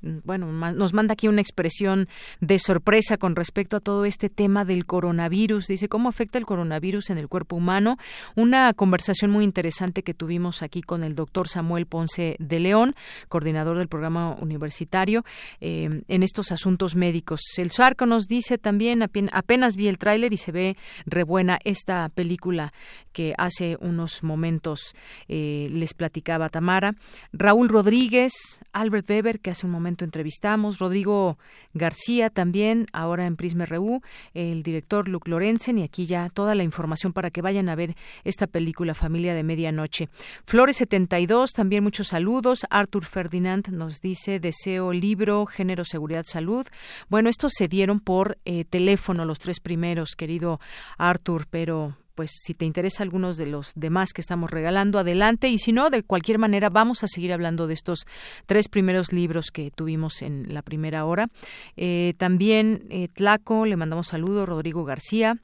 bueno, 0.00 0.52
nos 0.52 0.94
manda 0.94 1.14
aquí 1.14 1.26
una 1.26 1.40
expresión 1.40 2.08
de 2.40 2.58
sorpresa 2.58 3.16
con 3.16 3.34
respecto 3.34 3.76
a 3.76 3.80
todo 3.80 4.04
este 4.04 4.28
tema 4.28 4.64
del 4.64 4.86
coronavirus. 4.86 5.66
Dice, 5.66 5.88
¿cómo 5.88 6.08
afecta 6.08 6.38
el 6.38 6.46
coronavirus 6.46 7.10
en 7.10 7.18
el 7.18 7.28
cuerpo 7.28 7.56
humano? 7.56 7.96
Una 8.36 8.72
conversación 8.74 9.30
muy 9.30 9.44
interesante 9.44 10.02
que 10.02 10.14
tuvimos 10.14 10.62
aquí 10.62 10.82
con 10.82 11.02
el 11.02 11.16
doctor 11.16 11.48
Samuel 11.48 11.86
Ponce 11.86 12.36
de 12.38 12.60
León, 12.60 12.94
coordinador 13.28 13.78
del 13.78 13.88
programa 13.88 14.36
universitario, 14.40 15.24
eh, 15.60 16.02
en 16.06 16.22
estos 16.22 16.52
asuntos 16.52 16.94
médicos. 16.94 17.40
El 17.56 17.70
Sarco 17.70 18.06
nos 18.06 18.26
dice 18.26 18.56
también, 18.58 19.02
apenas 19.02 19.76
vi 19.76 19.88
el 19.88 19.98
tráiler 19.98 20.32
y 20.32 20.36
se 20.36 20.52
ve 20.52 20.76
rebuena 21.06 21.58
esta 21.64 22.08
película 22.08 22.72
que 23.12 23.34
hace 23.36 23.76
unos 23.80 24.22
momentos 24.22 24.94
eh, 25.26 25.66
les 25.70 25.92
platicaba 25.94 26.50
Tamara. 26.50 26.94
Raúl 27.32 27.68
Rodríguez, 27.68 28.32
Albert 28.72 29.10
Weber, 29.10 29.40
que 29.40 29.50
hace 29.50 29.66
un 29.66 29.72
momento 29.72 29.87
entrevistamos, 29.88 30.78
Rodrigo 30.78 31.38
García 31.74 32.30
también, 32.30 32.86
ahora 32.92 33.26
en 33.26 33.36
Prisma 33.36 33.66
RU, 33.66 34.00
el 34.34 34.62
director 34.62 35.08
Luc 35.08 35.28
Lorenzen 35.28 35.78
y 35.78 35.82
aquí 35.82 36.06
ya 36.06 36.28
toda 36.30 36.54
la 36.54 36.64
información 36.64 37.12
para 37.12 37.30
que 37.30 37.42
vayan 37.42 37.68
a 37.68 37.76
ver 37.76 37.96
esta 38.24 38.46
película 38.46 38.94
Familia 38.94 39.34
de 39.34 39.42
Medianoche. 39.42 40.08
Flores 40.44 40.76
72, 40.78 41.52
también 41.52 41.84
muchos 41.84 42.08
saludos. 42.08 42.66
Arthur 42.70 43.04
Ferdinand 43.04 43.68
nos 43.68 44.00
dice 44.00 44.40
deseo 44.40 44.92
libro, 44.92 45.46
género, 45.46 45.84
seguridad, 45.84 46.24
salud. 46.26 46.66
Bueno, 47.08 47.28
estos 47.28 47.52
se 47.54 47.68
dieron 47.68 48.00
por 48.00 48.38
eh, 48.44 48.64
teléfono 48.64 49.24
los 49.24 49.38
tres 49.38 49.60
primeros, 49.60 50.14
querido 50.16 50.60
Arthur, 50.96 51.46
pero 51.48 51.96
pues 52.18 52.32
si 52.34 52.52
te 52.52 52.64
interesa 52.64 53.04
algunos 53.04 53.36
de 53.36 53.46
los 53.46 53.70
demás 53.76 54.12
que 54.12 54.20
estamos 54.20 54.50
regalando, 54.50 54.98
adelante. 54.98 55.50
Y 55.50 55.58
si 55.60 55.70
no, 55.70 55.88
de 55.88 56.02
cualquier 56.02 56.40
manera, 56.40 56.68
vamos 56.68 57.04
a 57.04 57.06
seguir 57.06 57.32
hablando 57.32 57.68
de 57.68 57.74
estos 57.74 58.08
tres 58.46 58.66
primeros 58.66 59.12
libros 59.12 59.52
que 59.52 59.70
tuvimos 59.70 60.20
en 60.22 60.52
la 60.52 60.62
primera 60.62 61.04
hora. 61.04 61.28
Eh, 61.76 62.14
también 62.18 62.88
eh, 62.90 63.06
Tlaco, 63.06 63.66
le 63.66 63.76
mandamos 63.76 64.08
saludos, 64.08 64.48
Rodrigo 64.48 64.84
García. 64.84 65.38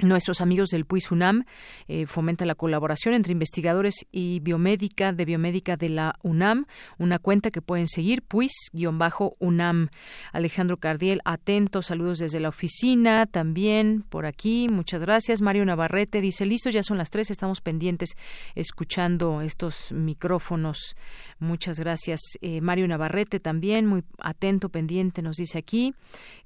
Nuestros 0.00 0.40
amigos 0.40 0.68
del 0.68 0.84
PUIS 0.84 1.10
UNAM 1.10 1.44
eh, 1.88 2.06
fomenta 2.06 2.46
la 2.46 2.54
colaboración 2.54 3.14
entre 3.14 3.32
investigadores 3.32 4.06
y 4.12 4.38
biomédica 4.38 5.12
de 5.12 5.24
biomédica 5.24 5.76
de 5.76 5.88
la 5.88 6.14
UNAM, 6.22 6.66
una 6.98 7.18
cuenta 7.18 7.50
que 7.50 7.62
pueden 7.62 7.88
seguir, 7.88 8.22
PUIS-UNAM. 8.22 9.88
Alejandro 10.32 10.76
Cardiel, 10.76 11.20
atento, 11.24 11.82
saludos 11.82 12.20
desde 12.20 12.38
la 12.38 12.50
oficina, 12.50 13.26
también 13.26 14.04
por 14.08 14.24
aquí, 14.24 14.68
muchas 14.70 15.00
gracias. 15.00 15.40
Mario 15.40 15.64
Navarrete 15.64 16.20
dice, 16.20 16.46
listo, 16.46 16.70
ya 16.70 16.84
son 16.84 16.96
las 16.96 17.10
tres, 17.10 17.32
estamos 17.32 17.60
pendientes 17.60 18.10
escuchando 18.54 19.42
estos 19.42 19.90
micrófonos. 19.90 20.94
Muchas 21.40 21.80
gracias. 21.80 22.20
Eh, 22.40 22.60
Mario 22.60 22.86
Navarrete 22.86 23.40
también, 23.40 23.86
muy 23.86 24.04
atento, 24.18 24.68
pendiente, 24.68 25.22
nos 25.22 25.38
dice 25.38 25.58
aquí. 25.58 25.92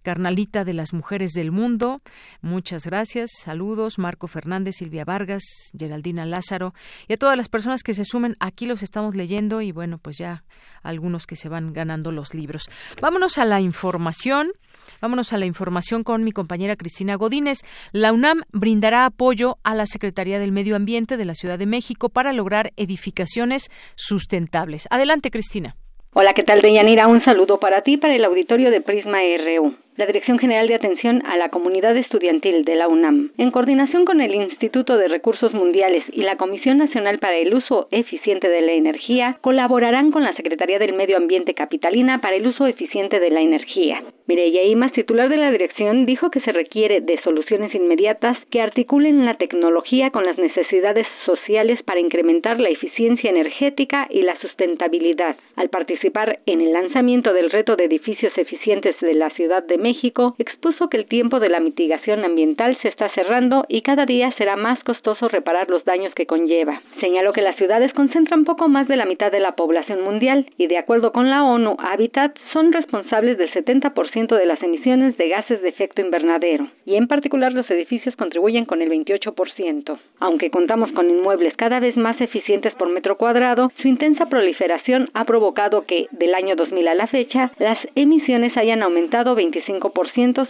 Carnalita 0.02 0.64
de 0.64 0.72
las 0.72 0.94
Mujeres 0.94 1.32
del 1.32 1.52
Mundo, 1.52 2.00
muchas 2.40 2.86
gracias. 2.86 3.41
Saludos, 3.42 3.98
Marco 3.98 4.26
Fernández, 4.26 4.76
Silvia 4.76 5.04
Vargas, 5.04 5.42
Geraldina 5.78 6.24
Lázaro 6.24 6.72
y 7.08 7.14
a 7.14 7.16
todas 7.16 7.36
las 7.36 7.48
personas 7.48 7.82
que 7.82 7.94
se 7.94 8.04
sumen. 8.04 8.34
Aquí 8.40 8.66
los 8.66 8.82
estamos 8.82 9.14
leyendo 9.14 9.60
y 9.60 9.72
bueno, 9.72 9.98
pues 9.98 10.18
ya 10.18 10.44
algunos 10.82 11.26
que 11.26 11.36
se 11.36 11.48
van 11.48 11.72
ganando 11.72 12.12
los 12.12 12.34
libros. 12.34 12.64
Vámonos 13.00 13.38
a 13.38 13.44
la 13.44 13.60
información. 13.60 14.52
Vámonos 15.00 15.32
a 15.32 15.38
la 15.38 15.46
información 15.46 16.04
con 16.04 16.24
mi 16.24 16.32
compañera 16.32 16.76
Cristina 16.76 17.16
Godínez. 17.16 17.58
La 17.92 18.12
UNAM 18.12 18.42
brindará 18.52 19.04
apoyo 19.04 19.58
a 19.64 19.74
la 19.74 19.86
Secretaría 19.86 20.38
del 20.38 20.52
Medio 20.52 20.76
Ambiente 20.76 21.16
de 21.16 21.24
la 21.24 21.34
Ciudad 21.34 21.58
de 21.58 21.66
México 21.66 22.08
para 22.08 22.32
lograr 22.32 22.72
edificaciones 22.76 23.70
sustentables. 23.94 24.86
Adelante, 24.90 25.30
Cristina. 25.30 25.76
Hola, 26.14 26.34
¿qué 26.34 26.42
tal, 26.42 26.60
Deyanira? 26.60 27.06
Un 27.08 27.24
saludo 27.24 27.58
para 27.58 27.82
ti, 27.82 27.96
para 27.96 28.14
el 28.14 28.24
auditorio 28.24 28.70
de 28.70 28.82
Prisma 28.82 29.18
RU 29.18 29.74
la 29.96 30.06
Dirección 30.06 30.38
General 30.38 30.66
de 30.68 30.74
Atención 30.74 31.22
a 31.26 31.36
la 31.36 31.50
Comunidad 31.50 31.96
Estudiantil 31.96 32.64
de 32.64 32.76
la 32.76 32.88
UNAM, 32.88 33.30
en 33.36 33.50
coordinación 33.50 34.04
con 34.04 34.20
el 34.20 34.34
Instituto 34.34 34.96
de 34.96 35.08
Recursos 35.08 35.52
Mundiales 35.52 36.02
y 36.12 36.22
la 36.22 36.36
Comisión 36.36 36.78
Nacional 36.78 37.18
para 37.18 37.36
el 37.36 37.52
Uso 37.54 37.88
Eficiente 37.90 38.48
de 38.48 38.62
la 38.62 38.72
Energía, 38.72 39.36
colaborarán 39.42 40.10
con 40.10 40.22
la 40.22 40.34
Secretaría 40.34 40.78
del 40.78 40.94
Medio 40.94 41.18
Ambiente 41.18 41.54
Capitalina 41.54 42.20
para 42.20 42.36
el 42.36 42.46
uso 42.46 42.66
eficiente 42.66 43.20
de 43.20 43.30
la 43.30 43.42
energía. 43.42 44.02
Mireya 44.26 44.62
Imas, 44.62 44.92
titular 44.92 45.28
de 45.28 45.36
la 45.36 45.50
dirección, 45.50 46.06
dijo 46.06 46.30
que 46.30 46.40
se 46.40 46.52
requiere 46.52 47.00
de 47.00 47.20
soluciones 47.22 47.74
inmediatas 47.74 48.38
que 48.50 48.62
articulen 48.62 49.26
la 49.26 49.34
tecnología 49.34 50.10
con 50.10 50.24
las 50.24 50.38
necesidades 50.38 51.06
sociales 51.26 51.82
para 51.82 52.00
incrementar 52.00 52.60
la 52.60 52.70
eficiencia 52.70 53.28
energética 53.28 54.06
y 54.08 54.22
la 54.22 54.38
sustentabilidad. 54.40 55.36
Al 55.56 55.68
participar 55.68 56.38
en 56.46 56.60
el 56.60 56.72
lanzamiento 56.72 57.32
del 57.34 57.50
reto 57.50 57.76
de 57.76 57.84
edificios 57.84 58.32
eficientes 58.38 58.96
de 59.00 59.14
la 59.14 59.30
Ciudad 59.30 59.62
de 59.64 59.81
México 59.82 60.36
expuso 60.38 60.88
que 60.88 60.96
el 60.96 61.06
tiempo 61.06 61.40
de 61.40 61.48
la 61.48 61.58
mitigación 61.58 62.24
ambiental 62.24 62.78
se 62.82 62.88
está 62.88 63.10
cerrando 63.14 63.64
y 63.68 63.82
cada 63.82 64.06
día 64.06 64.32
será 64.38 64.56
más 64.56 64.82
costoso 64.84 65.28
reparar 65.28 65.68
los 65.68 65.84
daños 65.84 66.14
que 66.14 66.26
conlleva. 66.26 66.80
Señaló 67.00 67.32
que 67.32 67.42
las 67.42 67.56
ciudades 67.56 67.92
concentran 67.92 68.44
poco 68.44 68.68
más 68.68 68.86
de 68.86 68.96
la 68.96 69.06
mitad 69.06 69.32
de 69.32 69.40
la 69.40 69.56
población 69.56 70.02
mundial 70.02 70.46
y, 70.56 70.68
de 70.68 70.78
acuerdo 70.78 71.12
con 71.12 71.30
la 71.30 71.42
ONU 71.44 71.76
Habitat, 71.78 72.36
son 72.52 72.72
responsables 72.72 73.38
del 73.38 73.50
70% 73.52 74.36
de 74.36 74.46
las 74.46 74.62
emisiones 74.62 75.16
de 75.16 75.28
gases 75.28 75.60
de 75.62 75.68
efecto 75.68 76.00
invernadero 76.00 76.68
y, 76.86 76.94
en 76.94 77.08
particular, 77.08 77.52
los 77.52 77.68
edificios 77.70 78.14
contribuyen 78.14 78.64
con 78.64 78.82
el 78.82 78.90
28%. 78.90 79.98
Aunque 80.20 80.50
contamos 80.50 80.92
con 80.92 81.10
inmuebles 81.10 81.56
cada 81.56 81.80
vez 81.80 81.96
más 81.96 82.20
eficientes 82.20 82.72
por 82.74 82.88
metro 82.88 83.16
cuadrado, 83.16 83.72
su 83.82 83.88
intensa 83.88 84.26
proliferación 84.26 85.10
ha 85.14 85.24
provocado 85.24 85.86
que, 85.86 86.06
del 86.12 86.34
año 86.34 86.54
2000 86.54 86.86
a 86.86 86.94
la 86.94 87.08
fecha, 87.08 87.50
las 87.58 87.78
emisiones 87.96 88.56
hayan 88.56 88.82
aumentado 88.82 89.34
25 89.34 89.71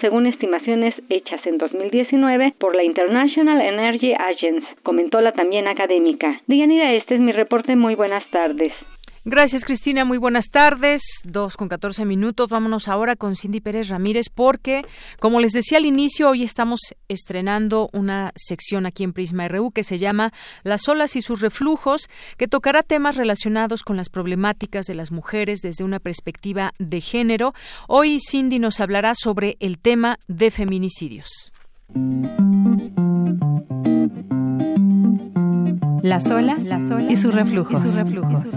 según 0.00 0.26
estimaciones 0.26 0.94
hechas 1.08 1.44
en 1.46 1.58
2019 1.58 2.54
por 2.58 2.74
la 2.74 2.82
International 2.82 3.60
Energy 3.60 4.14
Agency, 4.14 4.66
comentó 4.82 5.20
la 5.20 5.32
también 5.32 5.68
académica. 5.68 6.40
Dianira, 6.46 6.92
este 6.92 7.14
es 7.14 7.20
mi 7.20 7.32
reporte. 7.32 7.76
Muy 7.76 7.94
buenas 7.94 8.24
tardes. 8.30 8.72
Gracias, 9.24 9.64
Cristina. 9.64 10.04
Muy 10.04 10.18
buenas 10.18 10.48
tardes. 10.48 11.02
Dos 11.22 11.56
con 11.56 11.68
catorce 11.68 12.04
minutos. 12.04 12.48
Vámonos 12.48 12.88
ahora 12.88 13.14
con 13.14 13.36
Cindy 13.36 13.60
Pérez 13.60 13.88
Ramírez 13.88 14.26
porque, 14.28 14.82
como 15.20 15.38
les 15.38 15.52
decía 15.52 15.78
al 15.78 15.86
inicio, 15.86 16.28
hoy 16.28 16.42
estamos 16.42 16.80
estrenando 17.06 17.88
una 17.92 18.32
sección 18.34 18.84
aquí 18.84 19.04
en 19.04 19.12
Prisma 19.12 19.46
RU 19.46 19.70
que 19.70 19.84
se 19.84 19.98
llama 19.98 20.32
Las 20.64 20.88
olas 20.88 21.14
y 21.14 21.22
sus 21.22 21.40
reflujos, 21.40 22.10
que 22.36 22.48
tocará 22.48 22.82
temas 22.82 23.14
relacionados 23.14 23.84
con 23.84 23.96
las 23.96 24.08
problemáticas 24.08 24.86
de 24.86 24.96
las 24.96 25.12
mujeres 25.12 25.60
desde 25.60 25.84
una 25.84 26.00
perspectiva 26.00 26.72
de 26.80 27.00
género. 27.00 27.54
Hoy 27.86 28.18
Cindy 28.18 28.58
nos 28.58 28.80
hablará 28.80 29.14
sobre 29.14 29.56
el 29.60 29.78
tema 29.78 30.18
de 30.26 30.50
feminicidios. 30.50 31.52
Las 36.02 36.28
olas, 36.32 36.68
y 37.08 37.16
sus 37.16 37.32
reflujos. 37.32 37.84
Y 37.84 37.86
sus 37.86 37.94
reflujos. 37.94 38.50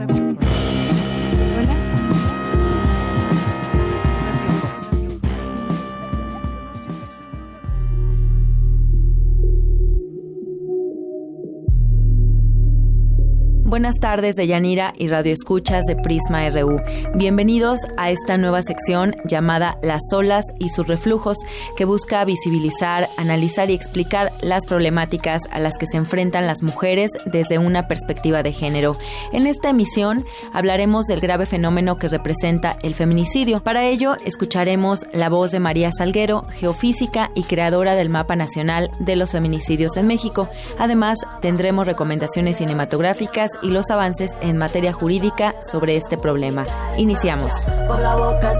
Buenas 13.76 13.99
tardes 13.99 14.38
de 14.38 14.47
Yanira 14.47 14.93
y 14.95 15.10
Radio 15.10 15.34
Escuchas 15.34 15.84
de 15.84 15.97
Prisma 15.97 16.49
RU. 16.49 16.80
Bienvenidos 17.15 17.81
a 17.97 18.10
esta 18.10 18.38
nueva 18.38 18.64
sección 18.64 19.18
llamada 19.26 19.77
Las 19.84 20.14
olas 20.14 20.45
y 20.60 20.69
sus 20.69 20.88
reflujos, 20.88 21.39
que 21.76 21.84
busca 21.84 22.23
visibilizar, 22.23 23.10
analizar 23.18 23.69
y 23.69 23.73
explicar 23.73 24.31
las 24.41 24.65
problemáticas 24.65 25.41
a 25.52 25.60
las 25.60 25.77
que 25.77 25.88
se 25.88 25.97
enfrentan 25.97 26.47
las 26.47 26.64
mujeres 26.64 27.11
desde 27.26 27.57
una 27.57 27.89
perspectiva 27.89 28.43
de 28.43 28.53
género. 28.53 28.95
En 29.34 29.45
esta 29.45 29.72
emisión 29.72 30.23
hablaremos 30.53 31.06
del 31.07 31.19
grave 31.19 31.45
fenómeno 31.45 31.97
que 31.97 32.07
representa 32.07 32.77
el 32.81 32.95
feminicidio. 32.95 33.61
Para 33.61 33.84
ello, 33.84 34.15
escucharemos 34.23 35.06
la 35.11 35.27
voz 35.27 35.52
de 35.52 35.60
María 35.60 35.91
Salguero, 35.91 36.43
geofísica 36.43 37.30
y 37.35 37.43
creadora 37.43 37.97
del 37.97 38.10
Mapa 38.10 38.38
Nacional 38.38 38.89
de 38.99 39.18
los 39.18 39.31
Feminicidios 39.31 39.97
en 39.97 40.07
México. 40.07 40.47
Además, 40.80 41.18
tendremos 41.41 41.85
recomendaciones 41.85 42.56
cinematográficas 42.56 43.52
y 43.65 43.71
los 43.71 43.89
avances 43.89 44.31
en 44.41 44.57
materia 44.57 44.93
jurídica 44.93 45.55
sobre 45.63 45.97
este 45.97 46.17
problema. 46.17 46.65
Iniciamos. 46.97 47.51
La 47.99 48.15
boca 48.15 48.53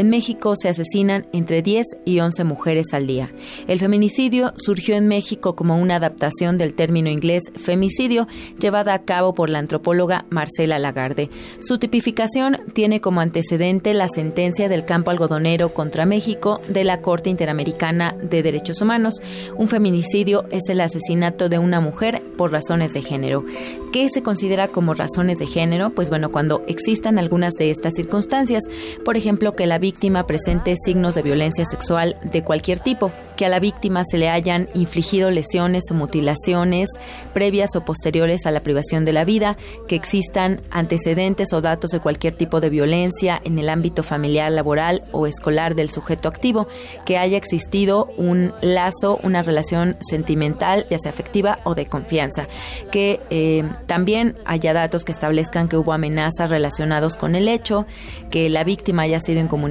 en 0.00 0.08
México 0.08 0.54
se 0.56 0.70
asesinan 0.70 1.26
entre 1.34 1.60
10 1.60 1.84
y 2.06 2.20
11 2.20 2.44
mujeres 2.44 2.94
al 2.94 3.06
día. 3.06 3.28
El 3.68 3.78
feminicidio 3.78 4.54
surgió 4.56 4.96
en 4.96 5.08
México 5.08 5.54
como 5.54 5.76
una 5.76 5.96
adaptación 5.96 6.56
del 6.56 6.74
término 6.74 7.10
inglés 7.10 7.42
femicidio 7.54 8.26
llevada 8.58 8.94
a 8.94 9.02
cabo 9.02 9.34
por 9.34 9.50
la 9.50 9.58
antropóloga 9.58 10.24
Marcela 10.30 10.78
Lagarde. 10.78 11.28
Su 11.58 11.76
tipificación 11.76 12.56
tiene 12.72 13.02
como 13.02 13.20
antecedente 13.20 13.92
la 13.92 14.08
sentencia 14.08 14.70
del 14.70 14.86
campo 14.86 15.10
algodonero 15.10 15.74
contra 15.74 16.06
México 16.06 16.62
de 16.66 16.84
la 16.84 17.02
Corte 17.02 17.28
Interamericana 17.28 18.16
de 18.22 18.42
Derechos 18.42 18.80
Humanos. 18.80 19.16
Un 19.58 19.68
feminicidio 19.68 20.46
es 20.50 20.70
el 20.70 20.80
asesinato 20.80 21.50
de 21.50 21.58
una 21.58 21.80
mujer 21.80 22.22
por 22.38 22.52
razones 22.52 22.94
de 22.94 23.02
género. 23.02 23.44
¿Qué 23.92 24.08
se 24.08 24.22
considera 24.22 24.68
como 24.68 24.94
razones 24.94 25.40
de 25.40 25.46
género? 25.46 25.90
Pues 25.90 26.08
bueno, 26.08 26.30
cuando 26.30 26.62
existan 26.68 27.18
algunas 27.18 27.54
de 27.54 27.70
estas 27.70 27.94
circunstancias, 27.94 28.62
por 29.04 29.16
ejemplo, 29.16 29.56
que 29.56 29.66
la 29.66 29.78
víctima 29.78 29.89
presente 30.26 30.76
signos 30.84 31.14
de 31.14 31.22
violencia 31.22 31.64
sexual 31.64 32.16
de 32.22 32.42
cualquier 32.42 32.78
tipo, 32.78 33.10
que 33.36 33.46
a 33.46 33.48
la 33.48 33.60
víctima 33.60 34.02
se 34.04 34.18
le 34.18 34.28
hayan 34.28 34.68
infligido 34.74 35.30
lesiones 35.30 35.84
o 35.90 35.94
mutilaciones 35.94 36.88
previas 37.32 37.74
o 37.76 37.84
posteriores 37.84 38.46
a 38.46 38.50
la 38.50 38.60
privación 38.60 39.04
de 39.04 39.12
la 39.12 39.24
vida, 39.24 39.56
que 39.88 39.96
existan 39.96 40.60
antecedentes 40.70 41.52
o 41.52 41.60
datos 41.60 41.90
de 41.90 42.00
cualquier 42.00 42.34
tipo 42.34 42.60
de 42.60 42.70
violencia 42.70 43.40
en 43.44 43.58
el 43.58 43.68
ámbito 43.68 44.02
familiar, 44.02 44.52
laboral 44.52 45.02
o 45.12 45.26
escolar 45.26 45.74
del 45.74 45.90
sujeto 45.90 46.28
activo, 46.28 46.68
que 47.04 47.18
haya 47.18 47.36
existido 47.36 48.10
un 48.16 48.52
lazo, 48.60 49.18
una 49.22 49.42
relación 49.42 49.96
sentimental, 50.00 50.86
ya 50.90 50.98
sea 50.98 51.10
afectiva 51.10 51.58
o 51.64 51.74
de 51.74 51.86
confianza, 51.86 52.46
que 52.90 53.20
eh, 53.30 53.64
también 53.86 54.34
haya 54.44 54.72
datos 54.72 55.04
que 55.04 55.12
establezcan 55.12 55.68
que 55.68 55.76
hubo 55.76 55.92
amenazas 55.92 56.50
relacionados 56.50 57.16
con 57.16 57.34
el 57.34 57.48
hecho, 57.48 57.86
que 58.30 58.48
la 58.48 58.64
víctima 58.64 59.02
haya 59.02 59.20
sido 59.20 59.40
incomunicada 59.40 59.69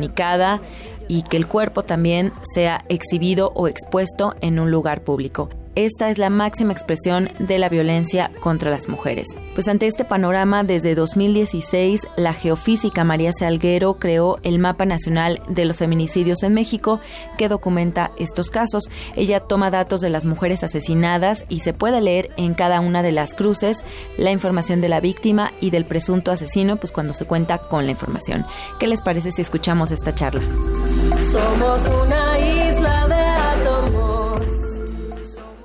y 1.08 1.24
que 1.24 1.38
el 1.38 1.48
cuerpo 1.48 1.84
también 1.84 2.32
sea 2.54 2.80
exhibido 2.88 3.52
o 3.56 3.68
expuesto 3.68 4.36
en 4.42 4.60
un 4.60 4.72
lugar 4.72 5.02
público. 5.02 5.50
Esta 5.80 6.10
es 6.10 6.18
la 6.18 6.30
máxima 6.30 6.74
expresión 6.74 7.30
de 7.40 7.58
la 7.58 7.70
violencia 7.70 8.32
contra 8.42 8.70
las 8.70 8.90
mujeres. 8.90 9.28
Pues 9.56 9.70
ante 9.70 9.88
este 9.88 10.04
panorama, 10.04 10.66
desde 10.66 10.94
2016, 10.94 12.02
la 12.18 12.34
geofísica 12.34 13.06
María 13.06 13.32
Salguero 13.32 13.94
creó 13.94 14.40
el 14.44 14.60
Mapa 14.60 14.86
Nacional 14.86 15.42
de 15.48 15.64
los 15.64 15.78
Feminicidios 15.78 16.44
en 16.44 16.54
México, 16.54 17.00
que 17.38 17.48
documenta 17.48 18.12
estos 18.18 18.50
casos. 18.50 18.90
Ella 19.16 19.40
toma 19.40 19.72
datos 19.72 20.02
de 20.02 20.10
las 20.10 20.26
mujeres 20.26 20.66
asesinadas 20.66 21.46
y 21.48 21.62
se 21.62 21.72
puede 21.72 22.02
leer 22.02 22.32
en 22.36 22.56
cada 22.56 22.82
una 22.82 23.02
de 23.02 23.14
las 23.14 23.34
cruces 23.34 23.78
la 24.18 24.32
información 24.32 24.82
de 24.82 24.90
la 24.90 25.00
víctima 25.00 25.54
y 25.62 25.70
del 25.70 25.86
presunto 25.86 26.34
asesino, 26.34 26.76
pues 26.76 26.92
cuando 26.92 27.14
se 27.14 27.24
cuenta 27.24 27.58
con 27.58 27.86
la 27.86 27.92
información. 27.92 28.46
¿Qué 28.82 28.88
les 28.88 29.00
parece 29.00 29.32
si 29.32 29.42
escuchamos 29.42 29.92
esta 29.92 30.14
charla? 30.14 30.42
Somos 31.32 32.04
una 32.04 32.39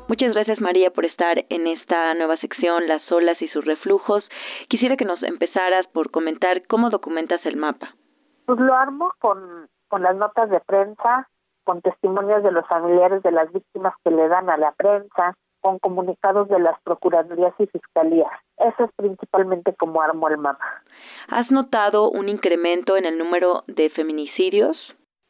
Muchas 0.06 0.35
gracias 0.35 0.60
María 0.60 0.90
por 0.90 1.06
estar 1.06 1.47
en 1.48 1.66
esta 1.66 2.12
nueva 2.14 2.36
sección, 2.36 2.86
las 2.86 3.10
olas 3.10 3.40
y 3.40 3.48
sus 3.48 3.64
reflujos. 3.64 4.22
Quisiera 4.68 4.97
que 4.97 5.06
nos 5.06 5.22
empezaras 5.22 5.86
por 5.89 6.10
comentar 6.10 6.66
cómo 6.66 6.90
documentas 6.90 7.40
el 7.47 7.56
mapa. 7.56 7.94
Pues 8.44 8.60
lo 8.60 8.74
armo 8.74 9.12
con, 9.18 9.66
con 9.89 10.02
las 10.02 10.14
notas 10.14 10.51
de 10.51 10.60
prensa, 10.60 11.28
con 11.64 11.81
testimonios 11.81 12.43
de 12.43 12.52
los 12.52 12.66
familiares 12.68 13.22
de 13.22 13.32
las 13.32 13.51
víctimas 13.51 13.94
que 14.05 14.10
le 14.10 14.28
dan 14.28 14.51
a 14.51 14.59
la 14.59 14.72
prensa, 14.72 15.35
con 15.60 15.78
comunicados 15.78 16.48
de 16.48 16.59
las 16.59 16.78
procuradurías 16.82 17.55
y 17.59 17.66
fiscalías. 17.66 18.31
Eso 18.59 18.85
es 18.85 18.90
principalmente 18.97 19.74
como 19.74 20.02
armo 20.02 20.28
el 20.28 20.36
mapa. 20.36 20.82
¿Has 21.28 21.51
notado 21.51 22.10
un 22.10 22.28
incremento 22.28 22.98
en 22.98 23.06
el 23.06 23.16
número 23.16 23.64
de 23.66 23.89
feminicidios? 23.89 24.76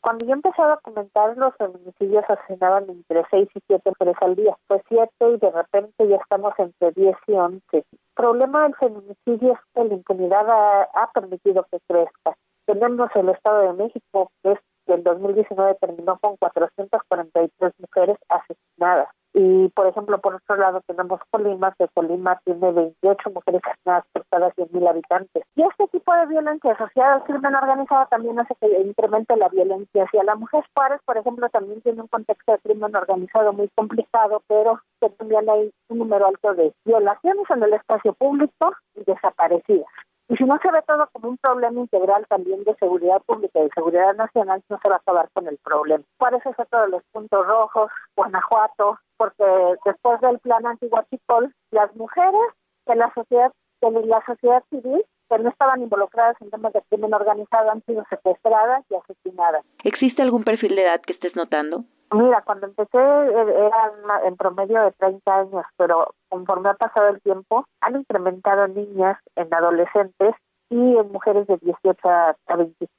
Cuando 0.04 0.26
yo 0.26 0.34
empecé 0.34 0.60
a 0.60 0.76
documentar, 0.76 1.34
los 1.38 1.56
feminicidios 1.56 2.26
asesinaban 2.28 2.84
entre 2.90 3.24
6 3.30 3.48
y 3.54 3.60
7 3.66 3.88
mujeres 3.88 4.16
al 4.20 4.36
día. 4.36 4.54
Fue 4.68 4.82
7 4.86 5.08
y 5.30 5.38
de 5.38 5.50
repente 5.50 6.06
ya 6.06 6.16
estamos 6.16 6.52
entre 6.58 6.92
10 6.92 7.16
y 7.26 7.32
11. 7.32 7.62
El 7.72 7.84
problema 8.14 8.64
del 8.64 8.74
feminicidio 8.74 9.54
es 9.54 9.58
que 9.72 9.84
la 9.84 9.94
impunidad 9.94 10.44
ha, 10.46 11.10
permitido 11.14 11.66
que 11.72 11.78
crezca. 11.88 12.36
Tenemos 12.66 13.08
el 13.14 13.30
Estado 13.30 13.62
de 13.62 13.72
México, 13.82 14.30
que 14.42 14.52
es 14.52 14.58
en 14.88 15.04
2019 15.04 15.74
terminó 15.80 16.18
con 16.18 16.36
443 16.36 17.72
mujeres 17.78 18.18
asesinadas. 18.28 19.08
Y, 19.36 19.68
por 19.70 19.88
ejemplo, 19.88 20.18
por 20.18 20.36
otro 20.36 20.56
lado 20.56 20.80
tenemos 20.86 21.20
Colima, 21.30 21.74
que 21.76 21.88
Colima 21.88 22.40
tiene 22.44 22.70
28 22.70 23.30
mujeres 23.30 23.60
asesinadas 23.64 24.04
por 24.12 24.24
cada 24.30 24.52
100.000 24.54 24.88
habitantes. 24.88 25.42
Y 25.56 25.62
este 25.62 25.88
tipo 25.88 26.14
de 26.14 26.26
violencia 26.26 26.72
asociada 26.72 27.14
al 27.14 27.24
crimen 27.24 27.52
organizado 27.54 28.06
también 28.06 28.40
hace 28.40 28.54
que 28.60 28.80
incremente 28.80 29.36
la 29.36 29.48
violencia 29.48 30.04
hacia 30.04 30.22
la 30.22 30.36
mujer. 30.36 30.64
Juárez, 30.76 31.00
por 31.04 31.16
ejemplo, 31.16 31.48
también 31.48 31.80
tiene 31.80 32.02
un 32.02 32.08
contexto 32.08 32.52
de 32.52 32.58
crimen 32.58 32.94
organizado 32.94 33.52
muy 33.52 33.68
complicado, 33.74 34.40
pero 34.46 34.80
que 35.00 35.10
también 35.10 35.50
hay 35.50 35.72
un 35.88 35.98
número 35.98 36.28
alto 36.28 36.54
de 36.54 36.72
violaciones 36.84 37.50
en 37.50 37.62
el 37.64 37.72
espacio 37.72 38.12
público 38.12 38.72
y 38.94 39.02
desaparecidas. 39.02 39.88
Y 40.28 40.36
si 40.36 40.44
no 40.44 40.58
se 40.62 40.70
ve 40.70 40.80
todo 40.86 41.06
como 41.12 41.28
un 41.28 41.36
problema 41.36 41.80
integral 41.80 42.24
también 42.28 42.64
de 42.64 42.74
seguridad 42.76 43.20
pública 43.26 43.60
y 43.60 43.64
de 43.64 43.70
seguridad 43.74 44.14
nacional, 44.14 44.62
no 44.70 44.78
se 44.82 44.88
va 44.88 44.94
a 44.94 44.98
acabar 44.98 45.28
con 45.34 45.46
el 45.48 45.58
problema. 45.58 46.02
¿Cuáles 46.16 46.42
son 46.42 46.54
todos 46.70 46.88
los 46.88 47.02
puntos 47.12 47.46
rojos? 47.46 47.90
Guanajuato, 48.16 48.98
porque 49.16 49.44
después 49.84 50.20
del 50.20 50.38
plan 50.40 50.66
antiguachicol, 50.66 51.54
las 51.70 51.94
mujeres 51.96 52.48
de 52.86 52.96
la 52.96 53.12
sociedad, 53.14 53.52
de 53.80 54.06
la 54.06 54.22
sociedad 54.26 54.62
civil 54.70 55.04
que 55.30 55.38
no 55.38 55.48
estaban 55.48 55.82
involucradas 55.82 56.36
en 56.40 56.50
temas 56.50 56.72
de 56.72 56.82
crimen 56.88 57.14
organizado 57.14 57.70
han 57.70 57.82
sido 57.84 58.04
secuestradas 58.10 58.84
y 58.90 58.94
asesinadas. 58.94 59.64
¿Existe 59.82 60.22
algún 60.22 60.44
perfil 60.44 60.76
de 60.76 60.82
edad 60.82 61.00
que 61.00 61.14
estés 61.14 61.34
notando? 61.34 61.84
Mira, 62.12 62.42
cuando 62.42 62.66
empecé 62.66 62.98
eh, 62.98 63.66
eran 63.66 64.26
en 64.26 64.36
promedio 64.36 64.82
de 64.82 64.92
30 64.92 65.34
años, 65.34 65.64
pero 65.76 66.14
conforme 66.28 66.68
ha 66.68 66.74
pasado 66.74 67.08
el 67.08 67.20
tiempo, 67.22 67.66
han 67.80 67.96
incrementado 67.96 68.68
niñas 68.68 69.18
en 69.36 69.52
adolescentes 69.52 70.34
y 70.70 70.96
en 70.96 71.10
mujeres 71.10 71.46
de 71.46 71.56
18 71.58 72.08
a 72.08 72.56
25 72.56 72.92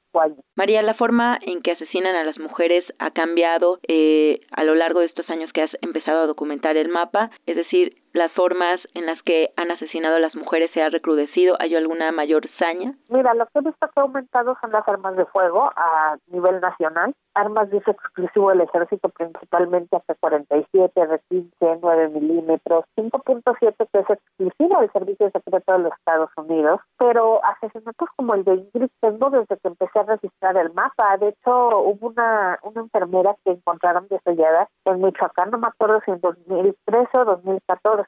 María, 0.54 0.82
la 0.82 0.94
forma 0.94 1.38
en 1.42 1.62
que 1.62 1.72
asesinan 1.72 2.16
a 2.16 2.24
las 2.24 2.38
mujeres 2.38 2.84
ha 2.98 3.10
cambiado 3.10 3.78
eh, 3.88 4.40
a 4.50 4.64
lo 4.64 4.74
largo 4.74 5.00
de 5.00 5.06
estos 5.06 5.28
años 5.30 5.50
que 5.52 5.62
has 5.62 5.70
empezado 5.82 6.22
a 6.22 6.26
documentar 6.26 6.76
el 6.76 6.88
mapa, 6.88 7.30
es 7.46 7.56
decir, 7.56 7.96
las 8.16 8.32
formas 8.32 8.80
en 8.94 9.06
las 9.06 9.20
que 9.22 9.50
han 9.56 9.70
asesinado 9.70 10.16
a 10.16 10.20
las 10.20 10.34
mujeres 10.34 10.70
se 10.72 10.82
ha 10.82 10.88
recrudecido, 10.88 11.56
¿hay 11.60 11.74
alguna 11.76 12.12
mayor 12.12 12.48
saña? 12.58 12.94
Mira, 13.08 13.34
lo 13.34 13.44
que 13.46 13.58
he 13.58 13.62
visto 13.62 13.86
que 13.88 14.00
ha 14.00 14.02
aumentado 14.02 14.56
son 14.60 14.72
las 14.72 14.88
armas 14.88 15.16
de 15.16 15.26
fuego 15.26 15.70
a 15.76 16.16
nivel 16.28 16.60
nacional, 16.60 17.14
armas 17.34 17.70
de 17.70 17.76
uso 17.76 17.90
exclusivo 17.90 18.50
del 18.50 18.62
ejército 18.62 19.10
principalmente 19.10 19.96
hasta 19.96 20.14
47, 20.14 21.06
de 21.06 21.20
15, 21.28 21.78
9 21.82 22.08
milímetros, 22.08 22.84
5.7 22.96 23.74
que 23.92 23.98
es 23.98 24.10
exclusivo 24.10 24.80
del 24.80 24.92
servicio 24.92 25.30
secreto 25.30 25.72
de 25.72 25.78
los 25.80 25.92
Estados 25.92 26.30
Unidos, 26.36 26.80
pero 26.98 27.44
asesinatos 27.44 28.08
como 28.16 28.34
el 28.34 28.44
de 28.44 28.54
Ingrid 28.54 28.90
tengo 29.00 29.30
desde 29.30 29.56
que 29.58 29.68
empecé 29.68 29.98
a 29.98 30.04
registrar 30.04 30.56
el 30.56 30.72
mapa. 30.72 31.16
De 31.18 31.28
hecho, 31.28 31.78
hubo 31.80 32.08
una, 32.08 32.58
una 32.62 32.80
enfermera 32.80 33.36
que 33.44 33.52
encontraron 33.52 34.08
desollada 34.08 34.68
en 34.86 35.02
Michoacán, 35.02 35.50
no 35.50 35.58
me 35.58 35.68
acuerdo 35.68 36.00
si 36.04 36.12
en 36.12 36.20
2013 36.20 37.18
o 37.18 37.24
2014, 37.24 38.05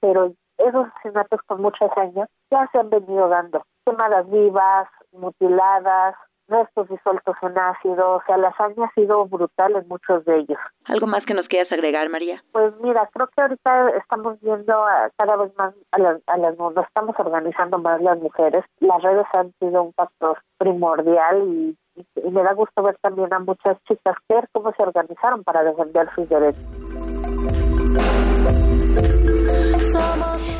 pero 0.00 0.32
esos 0.58 0.86
asesinatos 0.96 1.40
con 1.46 1.62
muchos 1.62 1.90
años 1.96 2.28
ya 2.50 2.68
se 2.72 2.80
han 2.80 2.90
venido 2.90 3.28
dando. 3.28 3.62
Quemadas 3.84 4.28
vivas, 4.30 4.88
mutiladas, 5.12 6.14
restos 6.48 6.88
disueltos 6.88 7.36
en 7.42 7.58
ácido, 7.58 8.16
o 8.16 8.22
sea, 8.26 8.38
la 8.38 8.48
hazaña 8.48 8.86
ha 8.86 8.92
sido 8.94 9.26
brutal 9.26 9.76
en 9.76 9.86
muchos 9.86 10.24
de 10.24 10.38
ellos. 10.38 10.58
¿Algo 10.86 11.06
más 11.06 11.24
que 11.26 11.34
nos 11.34 11.46
quieras 11.46 11.70
agregar, 11.70 12.08
María? 12.08 12.42
Pues 12.52 12.72
mira, 12.80 13.08
creo 13.12 13.28
que 13.28 13.42
ahorita 13.42 13.90
estamos 13.90 14.40
viendo 14.40 14.74
cada 15.16 15.36
vez 15.36 15.52
más 15.58 15.74
a 15.92 15.98
las, 15.98 16.20
a 16.26 16.38
las, 16.38 16.56
nos 16.56 16.74
estamos 16.76 17.14
organizando 17.18 17.78
más 17.78 18.00
las 18.00 18.18
mujeres. 18.18 18.64
Las 18.80 19.02
redes 19.02 19.26
han 19.34 19.52
sido 19.60 19.82
un 19.82 19.92
factor 19.92 20.38
primordial 20.56 21.42
y, 21.46 21.76
y 22.16 22.30
me 22.30 22.42
da 22.42 22.54
gusto 22.54 22.82
ver 22.82 22.96
también 23.02 23.32
a 23.32 23.38
muchas 23.40 23.76
chicas 23.84 24.16
ver 24.28 24.48
cómo 24.52 24.72
se 24.72 24.82
organizaron 24.82 25.44
para 25.44 25.62
defender 25.62 26.08
sus 26.14 26.28
derechos. 26.28 26.64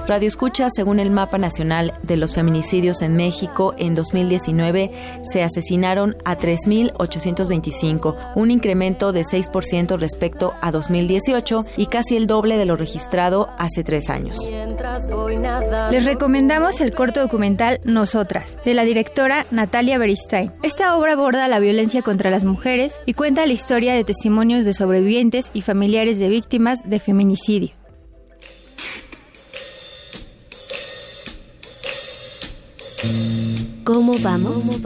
Radio 0.09 0.27
Escucha, 0.27 0.69
según 0.71 1.01
el 1.01 1.11
mapa 1.11 1.37
nacional 1.37 1.93
de 2.03 2.17
los 2.17 2.33
feminicidios 2.33 3.03
en 3.03 3.15
México, 3.15 3.75
en 3.77 3.95
2019 3.95 4.89
se 5.31 5.43
asesinaron 5.43 6.17
a 6.25 6.39
3.825, 6.39 8.33
un 8.35 8.51
incremento 8.51 9.13
de 9.13 9.25
6% 9.25 9.99
respecto 9.99 10.55
a 10.63 10.71
2018 10.71 11.67
y 11.77 11.87
casi 11.87 12.17
el 12.17 12.27
doble 12.27 12.57
de 12.57 12.65
lo 12.65 12.77
registrado 12.77 13.51
hace 13.59 13.85
tres 13.85 14.09
años. 14.09 14.39
Les 15.91 16.05
recomendamos 16.07 16.81
el 16.81 16.95
corto 16.95 17.21
documental 17.21 17.81
Nosotras, 17.85 18.57
de 18.65 18.73
la 18.73 18.85
directora 18.85 19.45
Natalia 19.51 19.99
Beristain. 19.99 20.53
Esta 20.63 20.97
obra 20.97 21.13
aborda 21.13 21.49
la 21.49 21.59
violencia 21.59 22.01
contra 22.01 22.31
las 22.31 22.45
mujeres 22.45 22.99
y 23.05 23.13
cuenta 23.13 23.45
la 23.45 23.53
historia 23.53 23.93
de 23.95 24.05
testimonios 24.05 24.65
de 24.65 24.73
sobrevivientes 24.73 25.51
y 25.53 25.61
familiares 25.61 26.19
de 26.19 26.31
víctimas 26.31 26.89
de 26.89 26.99
feminicidio. 26.99 27.78
¿Cómo 33.85 34.13
vamos? 34.23 34.81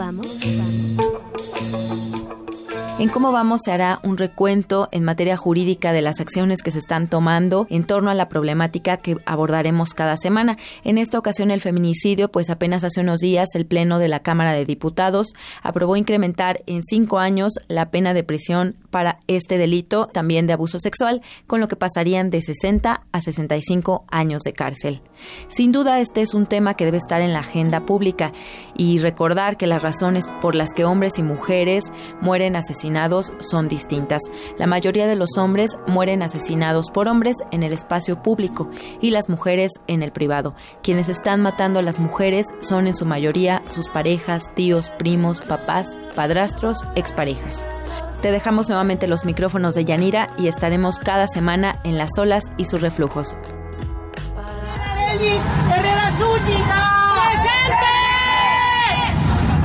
En 2.99 3.09
cómo 3.09 3.33
vamos 3.33 3.63
se 3.65 3.73
hará 3.73 4.01
un 4.05 4.17
recuento 4.17 4.89
en 4.93 5.03
materia 5.03 5.37
jurídica 5.37 5.93
de 5.93 6.03
las 6.03 6.21
acciones 6.21 6.63
que 6.63 6.71
se 6.71 6.79
están 6.79 7.09
tomando 7.09 7.67
en 7.71 7.85
torno 7.85 8.11
a 8.11 8.15
la 8.15 8.29
problemática 8.29 8.99
que 8.99 9.17
abordaremos 9.25 9.95
cada 9.95 10.17
semana. 10.17 10.57
En 10.85 10.99
esta 10.99 11.19
ocasión 11.19 11.51
el 11.51 11.61
feminicidio, 11.61 12.31
pues 12.31 12.51
apenas 12.51 12.85
hace 12.85 13.01
unos 13.01 13.21
días 13.21 13.49
el 13.55 13.67
Pleno 13.67 13.99
de 13.99 14.09
la 14.09 14.21
Cámara 14.21 14.53
de 14.53 14.67
Diputados 14.67 15.29
aprobó 15.63 15.97
incrementar 15.97 16.63
en 16.67 16.83
cinco 16.83 17.19
años 17.19 17.55
la 17.67 17.91
pena 17.91 18.15
de 18.15 18.25
prisión 18.25 18.77
para 18.93 19.19
este 19.27 19.59
delito, 19.59 20.07
también 20.07 20.47
de 20.47 20.53
abuso 20.53 20.79
sexual, 20.79 21.23
con 21.49 21.61
lo 21.61 21.67
que 21.67 21.75
pasarían 21.75 22.31
de 22.31 22.43
60 22.43 23.03
a 23.11 23.21
65 23.21 24.05
años 24.09 24.43
de 24.43 24.53
cárcel. 24.53 25.01
Sin 25.49 25.73
duda 25.73 26.01
este 26.01 26.21
es 26.21 26.35
un 26.35 26.47
tema 26.47 26.75
que 26.75 26.85
debe 26.85 26.99
estar 26.99 27.21
en 27.21 27.33
la 27.33 27.41
agenda 27.41 27.85
pública 27.87 28.33
y 28.77 28.99
recordar 28.99 29.57
que 29.57 29.67
las 29.67 29.83
razones 29.83 30.27
por 30.41 30.55
las 30.55 30.71
que 30.75 30.85
hombres 30.85 31.19
y 31.19 31.23
mujeres 31.23 31.85
mueren 32.21 32.55
asesinados 32.55 33.33
son 33.41 33.67
distintas. 33.67 34.23
La 34.59 34.67
mayoría 34.67 35.07
de 35.07 35.17
los 35.17 35.37
hombres 35.39 35.71
mueren 35.87 36.23
asesinados 36.23 36.91
por 36.93 37.09
hombres 37.09 37.37
en 37.51 37.63
el 37.63 37.73
espacio 37.73 38.23
público 38.23 38.69
y 39.01 39.11
las 39.11 39.29
mujeres 39.29 39.73
en 39.87 40.03
el 40.03 40.13
privado. 40.13 40.55
Quienes 40.83 41.09
están 41.09 41.41
matando 41.41 41.79
a 41.79 41.83
las 41.83 41.99
mujeres 41.99 42.47
son 42.61 42.87
en 42.87 42.95
su 42.95 43.07
mayoría 43.07 43.63
sus 43.71 43.89
parejas, 43.89 44.55
tíos, 44.55 44.91
primos, 44.99 45.41
papás, 45.41 45.97
padrastros, 46.15 46.85
exparejas. 46.95 47.65
Te 48.23 48.31
dejamos 48.31 48.69
nuevamente 48.69 49.09
los 49.09 49.25
micrófonos 49.25 49.75
de 49.75 49.85
Yanira 49.85 50.31
y 50.39 50.47
estaremos 50.47 51.01
cada 51.01 51.27
semana 51.27 51.75
en 51.83 51.99
las 51.99 52.11
olas 52.19 52.45
y 52.57 52.67
sus 52.67 52.81
reflujos. 52.81 53.35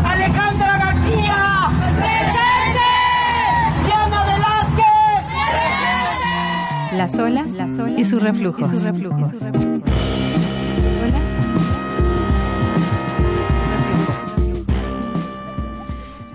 Alejandra 0.04 0.78
García. 0.80 1.48
las 6.94 7.20
olas, 7.20 7.54
y 7.96 8.06
sus 8.06 8.24
reflujos. 8.24 8.72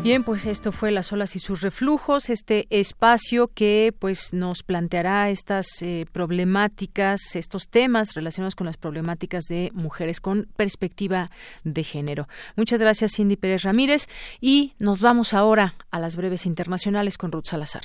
Bien, 0.03 0.25
pues 0.25 0.47
esto 0.47 0.73
fue 0.73 0.91
Las 0.91 1.13
olas 1.13 1.37
y 1.37 1.39
sus 1.39 1.61
reflujos, 1.61 2.29
este 2.29 2.67
espacio 2.71 3.47
que 3.47 3.95
pues 3.97 4.33
nos 4.33 4.65
planteará 4.65 5.31
estas 5.31 5.81
eh, 5.81 6.07
problemáticas, 6.11 7.37
estos 7.37 7.69
temas 7.69 8.15
relacionados 8.15 8.57
con 8.57 8.67
las 8.67 8.77
problemáticas 8.77 9.45
de 9.45 9.71
mujeres 9.75 10.21
con 10.21 10.49
perspectiva 10.57 11.31
de 11.63 11.85
género. 11.85 12.27
Muchas 12.57 12.81
gracias 12.81 13.13
Cindy 13.15 13.37
Pérez 13.37 13.63
Ramírez 13.63 14.09
y 14.41 14.75
nos 14.81 15.01
vamos 15.01 15.35
ahora 15.35 15.77
a 15.93 16.01
las 16.01 16.17
breves 16.17 16.47
internacionales 16.47 17.17
con 17.17 17.31
Ruth 17.31 17.47
Salazar. 17.47 17.85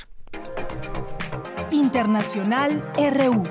Internacional 1.70 2.84
RU. 2.96 3.44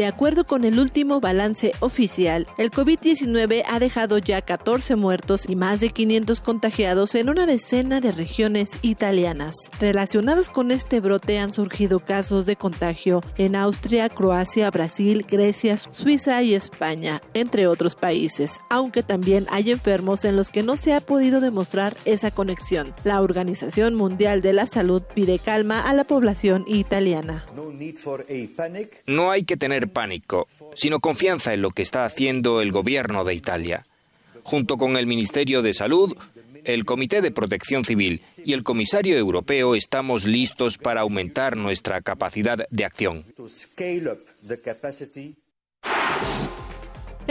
De 0.00 0.06
acuerdo 0.06 0.46
con 0.46 0.64
el 0.64 0.78
último 0.78 1.20
balance 1.20 1.74
oficial, 1.80 2.46
el 2.56 2.70
COVID-19 2.70 3.64
ha 3.68 3.78
dejado 3.78 4.16
ya 4.16 4.40
14 4.40 4.96
muertos 4.96 5.44
y 5.46 5.56
más 5.56 5.80
de 5.80 5.90
500 5.90 6.40
contagiados 6.40 7.14
en 7.14 7.28
una 7.28 7.44
decena 7.44 8.00
de 8.00 8.10
regiones 8.10 8.78
italianas. 8.80 9.70
Relacionados 9.78 10.48
con 10.48 10.70
este 10.70 11.00
brote 11.00 11.38
han 11.38 11.52
surgido 11.52 12.00
casos 12.00 12.46
de 12.46 12.56
contagio 12.56 13.22
en 13.36 13.54
Austria, 13.54 14.08
Croacia, 14.08 14.70
Brasil, 14.70 15.26
Grecia, 15.28 15.76
Suiza 15.76 16.42
y 16.42 16.54
España, 16.54 17.20
entre 17.34 17.66
otros 17.66 17.94
países, 17.94 18.58
aunque 18.70 19.02
también 19.02 19.46
hay 19.50 19.70
enfermos 19.70 20.24
en 20.24 20.34
los 20.34 20.48
que 20.48 20.62
no 20.62 20.78
se 20.78 20.94
ha 20.94 21.02
podido 21.02 21.42
demostrar 21.42 21.94
esa 22.06 22.30
conexión. 22.30 22.94
La 23.04 23.20
Organización 23.20 23.96
Mundial 23.96 24.40
de 24.40 24.54
la 24.54 24.66
Salud 24.66 25.02
pide 25.14 25.38
calma 25.38 25.82
a 25.82 25.92
la 25.92 26.04
población 26.04 26.64
italiana. 26.66 27.44
No 29.06 29.30
hay 29.30 29.42
que 29.42 29.58
tener 29.58 29.89
pánico, 29.90 30.46
sino 30.74 31.00
confianza 31.00 31.54
en 31.54 31.62
lo 31.62 31.70
que 31.70 31.82
está 31.82 32.04
haciendo 32.04 32.60
el 32.60 32.72
gobierno 32.72 33.24
de 33.24 33.34
Italia. 33.34 33.86
Junto 34.42 34.78
con 34.78 34.96
el 34.96 35.06
Ministerio 35.06 35.62
de 35.62 35.74
Salud, 35.74 36.16
el 36.64 36.84
Comité 36.84 37.20
de 37.20 37.30
Protección 37.30 37.84
Civil 37.84 38.22
y 38.44 38.52
el 38.52 38.62
Comisario 38.62 39.16
Europeo 39.16 39.74
estamos 39.74 40.24
listos 40.24 40.78
para 40.78 41.02
aumentar 41.02 41.56
nuestra 41.56 42.00
capacidad 42.00 42.66
de 42.70 42.84
acción. 42.84 43.24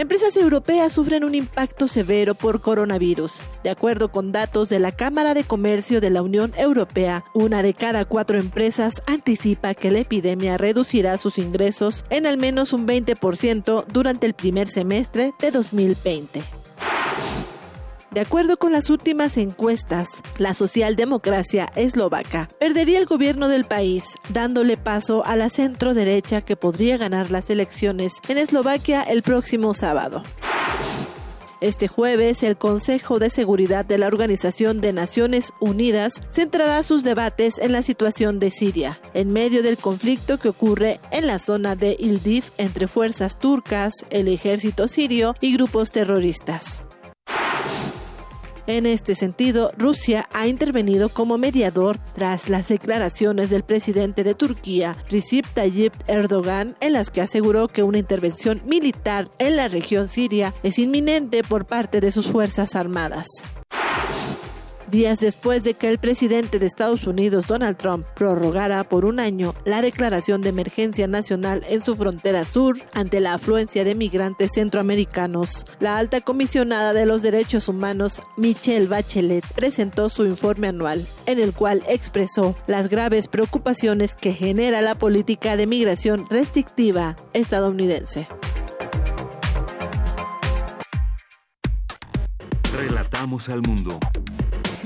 Empresas 0.00 0.34
europeas 0.38 0.94
sufren 0.94 1.24
un 1.24 1.34
impacto 1.34 1.86
severo 1.86 2.34
por 2.34 2.62
coronavirus. 2.62 3.34
De 3.62 3.68
acuerdo 3.68 4.10
con 4.10 4.32
datos 4.32 4.70
de 4.70 4.78
la 4.78 4.92
Cámara 4.92 5.34
de 5.34 5.44
Comercio 5.44 6.00
de 6.00 6.08
la 6.08 6.22
Unión 6.22 6.54
Europea, 6.56 7.22
una 7.34 7.62
de 7.62 7.74
cada 7.74 8.06
cuatro 8.06 8.38
empresas 8.38 9.02
anticipa 9.06 9.74
que 9.74 9.90
la 9.90 9.98
epidemia 9.98 10.56
reducirá 10.56 11.18
sus 11.18 11.36
ingresos 11.36 12.06
en 12.08 12.26
al 12.26 12.38
menos 12.38 12.72
un 12.72 12.86
20% 12.86 13.84
durante 13.92 14.24
el 14.24 14.32
primer 14.32 14.68
semestre 14.68 15.34
de 15.38 15.50
2020. 15.50 16.40
De 18.10 18.20
acuerdo 18.20 18.56
con 18.56 18.72
las 18.72 18.90
últimas 18.90 19.36
encuestas, 19.36 20.08
la 20.36 20.54
socialdemocracia 20.54 21.70
eslovaca 21.76 22.48
perdería 22.58 22.98
el 22.98 23.06
gobierno 23.06 23.48
del 23.48 23.64
país, 23.64 24.16
dándole 24.30 24.76
paso 24.76 25.24
a 25.24 25.36
la 25.36 25.48
centro 25.48 25.94
derecha 25.94 26.40
que 26.40 26.56
podría 26.56 26.98
ganar 26.98 27.30
las 27.30 27.50
elecciones 27.50 28.14
en 28.26 28.38
Eslovaquia 28.38 29.02
el 29.02 29.22
próximo 29.22 29.74
sábado. 29.74 30.24
Este 31.60 31.88
jueves, 31.88 32.42
el 32.42 32.56
Consejo 32.56 33.18
de 33.18 33.28
Seguridad 33.30 33.84
de 33.84 33.98
la 33.98 34.06
Organización 34.06 34.80
de 34.80 34.94
Naciones 34.94 35.52
Unidas 35.60 36.14
centrará 36.30 36.82
sus 36.82 37.04
debates 37.04 37.58
en 37.58 37.70
la 37.72 37.82
situación 37.82 38.40
de 38.40 38.50
Siria, 38.50 38.98
en 39.12 39.30
medio 39.30 39.62
del 39.62 39.76
conflicto 39.76 40.38
que 40.38 40.48
ocurre 40.48 41.00
en 41.12 41.26
la 41.26 41.38
zona 41.38 41.76
de 41.76 41.96
Ildif 41.98 42.50
entre 42.56 42.88
fuerzas 42.88 43.38
turcas, 43.38 43.92
el 44.08 44.28
ejército 44.28 44.88
sirio 44.88 45.36
y 45.40 45.52
grupos 45.52 45.92
terroristas. 45.92 46.82
En 48.70 48.86
este 48.86 49.16
sentido, 49.16 49.72
Rusia 49.76 50.28
ha 50.32 50.46
intervenido 50.46 51.08
como 51.08 51.38
mediador 51.38 51.98
tras 52.14 52.48
las 52.48 52.68
declaraciones 52.68 53.50
del 53.50 53.64
presidente 53.64 54.22
de 54.22 54.36
Turquía, 54.36 54.96
Recep 55.10 55.44
Tayyip 55.44 55.92
Erdogan, 56.06 56.76
en 56.78 56.92
las 56.92 57.10
que 57.10 57.20
aseguró 57.20 57.66
que 57.66 57.82
una 57.82 57.98
intervención 57.98 58.62
militar 58.66 59.28
en 59.40 59.56
la 59.56 59.66
región 59.66 60.08
siria 60.08 60.54
es 60.62 60.78
inminente 60.78 61.42
por 61.42 61.66
parte 61.66 62.00
de 62.00 62.12
sus 62.12 62.28
Fuerzas 62.28 62.76
Armadas 62.76 63.26
días 64.90 65.20
después 65.20 65.62
de 65.64 65.74
que 65.74 65.88
el 65.88 65.98
presidente 65.98 66.58
de 66.58 66.66
Estados 66.66 67.06
Unidos, 67.06 67.46
Donald 67.46 67.76
Trump, 67.76 68.04
prorrogara 68.14 68.84
por 68.84 69.04
un 69.04 69.20
año 69.20 69.54
la 69.64 69.82
declaración 69.82 70.42
de 70.42 70.50
emergencia 70.50 71.06
nacional 71.06 71.64
en 71.68 71.82
su 71.82 71.96
frontera 71.96 72.44
sur 72.44 72.78
ante 72.92 73.20
la 73.20 73.34
afluencia 73.34 73.84
de 73.84 73.94
migrantes 73.94 74.52
centroamericanos. 74.54 75.66
La 75.78 75.98
alta 75.98 76.20
comisionada 76.20 76.92
de 76.92 77.06
los 77.06 77.22
derechos 77.22 77.68
humanos, 77.68 78.22
Michelle 78.36 78.86
Bachelet, 78.86 79.46
presentó 79.54 80.10
su 80.10 80.26
informe 80.26 80.68
anual, 80.68 81.06
en 81.26 81.40
el 81.40 81.52
cual 81.52 81.82
expresó 81.86 82.56
las 82.66 82.88
graves 82.88 83.28
preocupaciones 83.28 84.14
que 84.14 84.32
genera 84.32 84.82
la 84.82 84.94
política 84.94 85.56
de 85.56 85.66
migración 85.66 86.26
restrictiva 86.28 87.16
estadounidense. 87.32 88.28
Relatamos 92.72 93.48
al 93.48 93.62
mundo. 93.62 93.98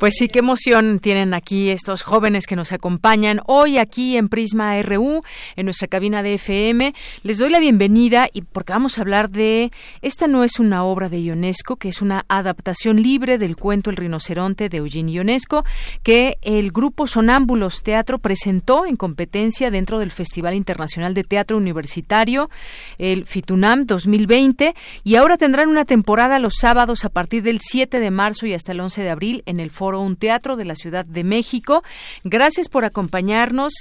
Pues 0.00 0.14
sí, 0.16 0.28
qué 0.28 0.38
emoción 0.38 0.98
tienen 0.98 1.34
aquí 1.34 1.68
estos 1.68 2.04
jóvenes 2.04 2.46
que 2.46 2.56
nos 2.56 2.72
acompañan 2.72 3.42
hoy 3.44 3.76
aquí 3.76 4.16
en 4.16 4.30
Prisma 4.30 4.80
RU, 4.80 5.22
en 5.56 5.66
nuestra 5.66 5.88
cabina 5.88 6.22
de 6.22 6.32
FM. 6.36 6.94
Les 7.22 7.36
doy 7.36 7.50
la 7.50 7.60
bienvenida 7.60 8.26
y 8.32 8.40
porque 8.40 8.72
vamos 8.72 8.96
a 8.96 9.02
hablar 9.02 9.28
de 9.28 9.70
esta 10.00 10.26
no 10.26 10.42
es 10.42 10.58
una 10.58 10.84
obra 10.84 11.10
de 11.10 11.20
Ionesco, 11.20 11.76
que 11.76 11.90
es 11.90 12.00
una 12.00 12.24
adaptación 12.28 13.02
libre 13.02 13.36
del 13.36 13.56
cuento 13.56 13.90
El 13.90 13.96
rinoceronte 13.96 14.70
de 14.70 14.78
Eugene 14.78 15.12
Ionesco, 15.12 15.66
que 16.02 16.38
el 16.40 16.72
grupo 16.72 17.06
Sonámbulos 17.06 17.82
Teatro 17.82 18.20
presentó 18.20 18.86
en 18.86 18.96
competencia 18.96 19.70
dentro 19.70 19.98
del 19.98 20.12
Festival 20.12 20.54
Internacional 20.54 21.12
de 21.12 21.24
Teatro 21.24 21.58
Universitario, 21.58 22.48
el 22.96 23.26
FITUNAM 23.26 23.84
2020, 23.84 24.74
y 25.04 25.16
ahora 25.16 25.36
tendrán 25.36 25.68
una 25.68 25.84
temporada 25.84 26.38
los 26.38 26.54
sábados 26.58 27.04
a 27.04 27.10
partir 27.10 27.42
del 27.42 27.60
7 27.60 28.00
de 28.00 28.10
marzo 28.10 28.46
y 28.46 28.54
hasta 28.54 28.72
el 28.72 28.80
11 28.80 29.02
de 29.02 29.10
abril 29.10 29.42
en 29.44 29.60
el 29.60 29.70
Foro 29.70 29.89
Un 29.98 30.16
Teatro 30.16 30.56
de 30.56 30.64
la 30.64 30.76
Ciudad 30.76 31.04
de 31.04 31.24
México. 31.24 31.82
Gracias 32.22 32.68
por 32.68 32.84
acompañarnos 32.84 33.72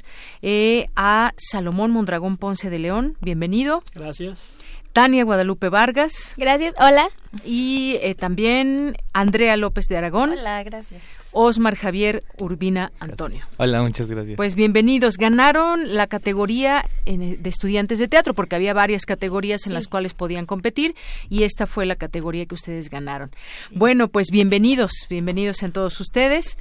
eh, 0.42 0.88
a 0.96 1.34
Salomón 1.38 1.92
Mondragón 1.92 2.38
Ponce 2.38 2.70
de 2.70 2.80
León. 2.80 3.18
Bienvenido. 3.22 3.84
Gracias. 3.94 4.56
Tania 4.94 5.24
Guadalupe 5.24 5.70
Vargas. 5.70 6.34
Gracias. 6.38 6.74
Hola. 6.80 7.10
Y 7.44 7.98
eh, 8.02 8.16
también 8.16 8.98
Andrea 9.14 9.56
López 9.58 9.86
de 9.86 9.98
Aragón. 9.98 10.32
Hola, 10.32 10.64
gracias. 10.64 11.02
Osmar 11.32 11.76
Javier 11.76 12.24
Urbina 12.38 12.92
Antonio. 13.00 13.46
Hola, 13.58 13.82
muchas 13.82 14.10
gracias. 14.10 14.38
Pues 14.38 14.56
bienvenidos. 14.56 15.18
Ganaron 15.18 15.96
la 15.96 16.08
categoría 16.08 16.86
de 17.06 17.50
estudiantes 17.50 18.00
de 18.00 18.08
teatro 18.08 18.34
porque 18.34 18.56
había 18.56 18.74
varias 18.74 19.06
categorías 19.06 19.66
en 19.66 19.74
las 19.74 19.88
cuales 19.88 20.14
podían 20.14 20.46
competir 20.46 20.96
y 21.30 21.44
esta 21.44 21.68
fue 21.68 21.86
la 21.86 21.96
categoría 21.96 22.46
que 22.46 22.56
ustedes 22.56 22.90
ganaron. 22.90 23.32
Bueno, 23.72 24.08
pues 24.08 24.28
bienvenidos, 24.32 24.92
bienvenidos 25.10 25.64
en 25.64 25.72
todos 25.72 26.00
ustedes. 26.00 26.58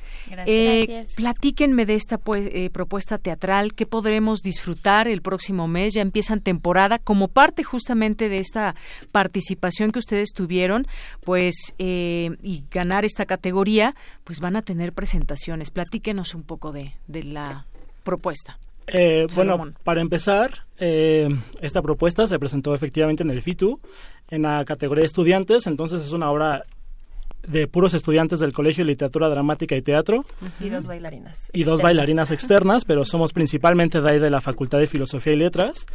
Eh, 0.47 1.05
platíquenme 1.16 1.86
de 1.86 1.95
esta 1.95 2.19
pues, 2.19 2.49
eh, 2.53 2.70
propuesta 2.70 3.19
teatral 3.19 3.74
que 3.74 3.86
podremos 3.86 4.40
disfrutar 4.40 5.09
el 5.09 5.23
próximo 5.23 5.69
mes. 5.69 5.95
Ya 5.95 6.03
empiezan 6.03 6.40
temporada 6.40 6.99
como 6.99 7.28
parte 7.28 7.65
justamente 7.65 8.28
de 8.28 8.39
esta 8.39 8.74
participación 9.12 9.90
que 9.90 9.99
ustedes 9.99 10.31
tuvieron, 10.35 10.86
pues 11.24 11.74
eh, 11.78 12.31
y 12.43 12.65
ganar 12.70 13.05
esta 13.05 13.27
categoría, 13.27 13.95
pues 14.24 14.40
van 14.40 14.57
a 14.57 14.62
tener 14.69 14.93
presentaciones. 14.93 15.70
Platíquenos 15.70 16.35
un 16.35 16.43
poco 16.43 16.73
de, 16.73 16.93
de 17.07 17.24
la 17.24 17.65
propuesta. 18.05 18.59
Eh, 18.86 19.27
bueno, 19.35 19.73
para 19.82 20.03
empezar, 20.03 20.66
eh, 20.77 21.27
esta 21.62 21.81
propuesta 21.81 22.28
se 22.28 22.39
presentó 22.39 22.74
efectivamente 22.74 23.23
en 23.23 23.31
el 23.31 23.40
FITU, 23.40 23.81
en 24.28 24.43
la 24.43 24.62
categoría 24.66 25.01
de 25.01 25.07
estudiantes, 25.07 25.66
entonces 25.66 26.03
es 26.03 26.12
una 26.12 26.31
obra 26.31 26.65
de 27.47 27.66
puros 27.66 27.95
estudiantes 27.95 28.40
del 28.40 28.53
Colegio 28.53 28.85
de 28.85 28.90
Literatura 28.90 29.31
Dramática 29.31 29.74
y 29.74 29.81
Teatro. 29.81 30.27
Y 30.61 30.69
dos 30.69 30.86
bailarinas. 30.86 31.39
Y 31.55 31.65
dos 31.65 31.81
bailarinas 31.81 32.31
externas, 32.31 32.85
pero 32.85 33.07
somos 33.07 33.32
principalmente 33.32 34.03
de 34.03 34.11
ahí 34.11 34.19
de 34.19 34.28
la 34.28 34.43
Facultad 34.43 34.81
de 34.81 34.86
Filosofía 34.86 35.32
y 35.32 35.36
Letras. 35.36 35.86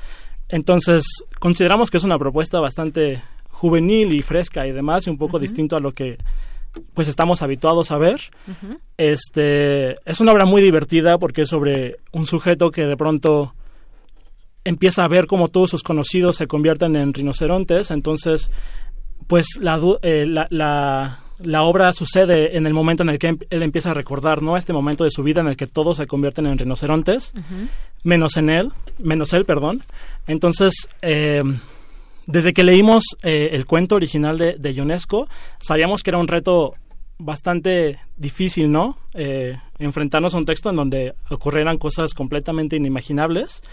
Entonces, 0.50 1.04
consideramos 1.38 1.92
que 1.92 1.98
es 1.98 2.04
una 2.04 2.18
propuesta 2.18 2.60
bastante 2.60 3.22
juvenil 3.50 4.14
y 4.14 4.24
fresca 4.24 4.66
y 4.66 4.72
demás, 4.72 5.06
y 5.06 5.12
un 5.12 5.20
poco 5.20 5.38
distinto 5.38 5.76
a 5.76 5.80
lo 5.80 5.92
que 5.92 6.18
pues 6.94 7.08
estamos 7.08 7.42
habituados 7.42 7.92
a 7.92 7.98
ver. 7.98 8.20
Este 8.98 9.96
es 10.06 10.20
una 10.20 10.32
obra 10.32 10.46
muy 10.46 10.62
divertida 10.62 11.18
porque 11.18 11.44
es 11.44 11.50
sobre 11.50 11.98
un 12.12 12.26
sujeto 12.26 12.72
que 12.72 12.86
de 12.86 12.98
pronto 12.98 13.54
empieza 14.64 15.04
a 15.04 15.08
ver 15.08 15.28
cómo 15.28 15.50
todos 15.50 15.70
sus 15.70 15.84
conocidos 15.84 16.38
se 16.38 16.48
convierten 16.48 16.96
en 16.96 17.14
rinocerontes, 17.14 17.92
entonces 17.92 18.52
pues 19.28 19.58
la, 19.60 19.80
eh, 20.02 20.26
la, 20.28 21.20
la, 21.40 21.64
obra 21.64 21.94
sucede 21.94 22.58
en 22.58 22.68
el 22.68 22.74
momento 22.74 23.04
en 23.04 23.10
el 23.10 23.20
que 23.20 23.28
em, 23.28 23.38
él 23.50 23.64
empieza 23.64 23.92
a 23.92 23.94
recordar, 23.94 24.42
¿no? 24.42 24.58
Este 24.58 24.74
momento 24.74 25.04
de 25.04 25.12
su 25.12 25.24
vida 25.24 25.42
en 25.42 25.48
el 25.48 25.58
que 25.58 25.68
todos 25.68 25.98
se 25.98 26.08
convierten 26.08 26.46
en 26.46 26.58
rinocerontes, 26.58 27.34
menos 28.04 28.38
en 28.38 28.50
él, 28.50 28.72
menos 29.00 29.34
él, 29.34 29.46
perdón. 29.46 29.82
Entonces, 30.28 30.74
eh, 31.02 31.42
desde 32.26 32.54
que 32.54 32.64
leímos 32.64 33.04
eh, 33.24 33.50
el 33.54 33.66
cuento 33.66 33.96
original 33.96 34.38
de, 34.38 34.56
de, 34.58 35.08
sabíamos 35.60 36.04
que 36.04 36.10
era 36.10 36.18
un 36.18 36.28
reto 36.28 36.76
bastante 37.20 38.00
difícil, 38.18 38.72
¿no? 38.72 38.98
Eh, 39.14 39.58
enfrentarnos 39.80 40.34
a 40.34 40.38
un 40.38 40.46
texto 40.46 40.70
en 40.70 40.76
donde 40.76 41.14
ocurrieran 41.30 41.78
cosas 41.78 42.14
completamente 42.14 42.76
inimaginables. 42.76 43.64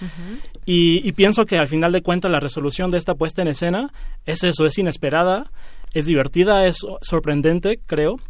y, 0.66 1.00
y, 1.04 1.12
pienso 1.12 1.46
que 1.46 1.58
al 1.58 1.68
final 1.68 1.92
de 1.92 2.02
cuentas 2.02 2.30
la 2.30 2.40
resolución 2.40 2.90
de 2.90 2.98
esta 2.98 3.14
puesta 3.14 3.42
en 3.42 3.48
escena 3.48 3.92
es 4.26 4.44
eso, 4.44 4.66
es 4.66 4.78
inesperada, 4.78 5.50
es 5.92 6.06
divertida, 6.06 6.66
es 6.66 6.78
sorprendente, 7.02 7.80
creo. 7.86 8.20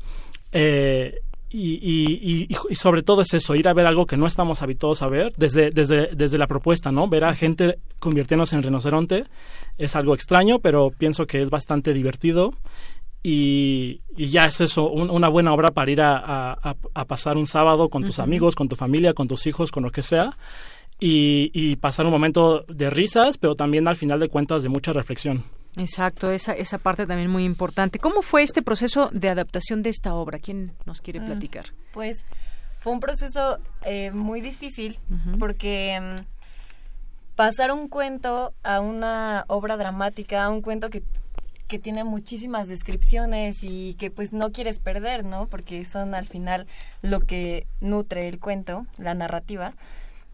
Eh, 0.52 1.20
y, 1.50 1.80
y, 1.82 2.48
y, 2.68 2.74
sobre 2.76 3.02
todo 3.02 3.22
es 3.22 3.34
eso, 3.34 3.56
ir 3.56 3.66
a 3.66 3.74
ver 3.74 3.86
algo 3.86 4.06
que 4.06 4.16
no 4.16 4.26
estamos 4.26 4.62
habituados 4.62 5.02
a 5.02 5.08
ver 5.08 5.32
desde, 5.36 5.70
desde, 5.70 6.08
desde 6.14 6.38
la 6.38 6.46
propuesta, 6.46 6.92
¿no? 6.92 7.08
Ver 7.08 7.24
a 7.24 7.34
gente 7.34 7.78
convirtiéndose 7.98 8.54
en 8.54 8.62
rinoceronte 8.62 9.24
es 9.76 9.96
algo 9.96 10.14
extraño, 10.14 10.60
pero 10.60 10.90
pienso 10.96 11.26
que 11.26 11.42
es 11.42 11.50
bastante 11.50 11.92
divertido 11.92 12.54
y, 13.22 14.00
ya 14.16 14.46
es 14.46 14.60
eso, 14.60 14.88
una 14.90 15.28
buena 15.28 15.52
obra 15.52 15.72
para 15.72 15.90
ir 15.90 16.00
a, 16.00 16.52
a, 16.52 17.04
pasar 17.04 17.36
un 17.36 17.46
sábado 17.46 17.88
con 17.88 18.04
tus 18.04 18.18
amigos, 18.18 18.54
con 18.54 18.68
tu 18.68 18.76
familia, 18.76 19.12
con 19.12 19.28
tus 19.28 19.46
hijos, 19.46 19.70
con 19.70 19.82
lo 19.82 19.90
que 19.90 20.02
sea. 20.02 20.38
Y, 21.00 21.50
y, 21.52 21.76
pasar 21.76 22.06
un 22.06 22.12
momento 22.12 22.64
de 22.68 22.90
risas, 22.90 23.38
pero 23.38 23.56
también 23.56 23.88
al 23.88 23.96
final 23.96 24.20
de 24.20 24.28
cuentas 24.28 24.62
de 24.62 24.68
mucha 24.68 24.92
reflexión. 24.92 25.44
Exacto, 25.76 26.32
esa, 26.32 26.52
esa 26.52 26.78
parte 26.78 27.06
también 27.06 27.30
muy 27.30 27.44
importante. 27.44 27.98
¿Cómo 27.98 28.22
fue 28.22 28.42
este 28.42 28.62
proceso 28.62 29.08
de 29.12 29.28
adaptación 29.28 29.82
de 29.82 29.90
esta 29.90 30.14
obra? 30.14 30.38
¿Quién 30.38 30.72
nos 30.84 31.00
quiere 31.00 31.20
mm, 31.20 31.26
platicar? 31.26 31.66
pues 31.92 32.24
fue 32.76 32.92
un 32.92 33.00
proceso 33.00 33.58
eh, 33.84 34.10
muy 34.10 34.40
difícil 34.40 34.98
porque 35.38 36.00
mm, 36.00 37.34
pasar 37.36 37.72
un 37.72 37.88
cuento 37.88 38.54
a 38.62 38.80
una 38.80 39.44
obra 39.48 39.76
dramática, 39.76 40.44
a 40.44 40.50
un 40.50 40.62
cuento 40.62 40.88
que, 40.88 41.02
que 41.68 41.78
tiene 41.78 42.04
muchísimas 42.04 42.68
descripciones 42.68 43.58
y 43.62 43.94
que 43.94 44.10
pues 44.10 44.32
no 44.32 44.50
quieres 44.50 44.80
perder, 44.80 45.24
¿no? 45.24 45.46
Porque 45.46 45.84
son 45.84 46.14
al 46.14 46.26
final 46.26 46.66
lo 47.02 47.20
que 47.20 47.66
nutre 47.80 48.28
el 48.28 48.40
cuento, 48.40 48.86
la 48.96 49.14
narrativa. 49.14 49.74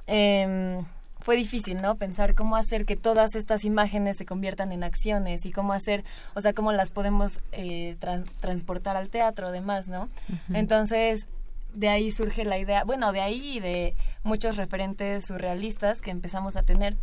Eh, 0.07 0.83
fue 1.27 1.35
difícil, 1.35 1.82
¿no? 1.82 1.97
Pensar 1.97 2.36
cómo 2.36 2.55
hacer 2.55 2.85
que 2.85 2.94
todas 2.94 3.35
estas 3.35 3.65
imágenes 3.65 4.16
se 4.16 4.24
conviertan 4.24 4.70
en 4.70 4.85
acciones 4.85 5.44
y 5.44 5.51
cómo 5.51 5.73
hacer, 5.73 6.05
o 6.35 6.40
sea, 6.40 6.53
cómo 6.53 6.70
las 6.70 6.93
podemos 6.93 7.40
eh, 7.51 7.97
transportar 8.39 8.97
al 8.97 9.09
teatro, 9.09 9.48
además, 9.48 9.89
¿no? 9.89 10.09
Entonces, 10.55 11.27
de 11.74 11.89
ahí 11.89 12.12
surge 12.12 12.44
la 12.44 12.59
idea, 12.59 12.85
bueno, 12.85 13.11
de 13.11 13.23
ahí 13.23 13.57
y 13.57 13.59
de 13.59 13.97
muchos 14.23 14.55
referentes 14.55 15.27
surrealistas 15.27 16.01
que 16.01 16.12
empezamos 16.12 16.55
a 16.55 16.62
tener, 16.62 16.97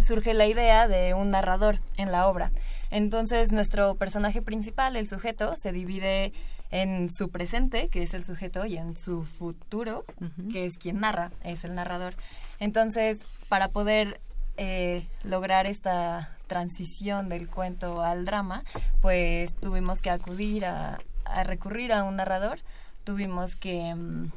surge 0.00 0.34
la 0.34 0.46
idea 0.46 0.88
de 0.88 1.14
un 1.14 1.30
narrador 1.30 1.78
en 1.96 2.10
la 2.10 2.26
obra. 2.26 2.50
Entonces, 2.90 3.52
nuestro 3.52 3.94
personaje 3.94 4.42
principal, 4.42 4.96
el 4.96 5.06
sujeto, 5.06 5.54
se 5.54 5.70
divide 5.70 6.32
en 6.72 7.08
su 7.08 7.30
presente, 7.30 7.88
que 7.88 8.02
es 8.02 8.14
el 8.14 8.24
sujeto, 8.24 8.66
y 8.66 8.78
en 8.78 8.96
su 8.96 9.22
futuro, 9.22 10.04
que 10.50 10.66
es 10.66 10.76
quien 10.76 10.98
narra, 10.98 11.30
es 11.44 11.62
el 11.62 11.76
narrador. 11.76 12.16
Entonces, 12.58 13.20
para 13.48 13.68
poder 13.68 14.20
eh, 14.56 15.06
lograr 15.24 15.66
esta 15.66 16.30
transición 16.46 17.28
del 17.28 17.48
cuento 17.48 18.02
al 18.02 18.24
drama, 18.24 18.62
pues 19.00 19.54
tuvimos 19.54 20.00
que 20.00 20.10
acudir 20.10 20.64
a, 20.66 20.98
recurrir 21.44 21.92
a 21.92 22.04
un 22.04 22.16
narrador, 22.16 22.60
tuvimos 23.04 23.56
que, 23.56 23.94
mm, 23.94 24.30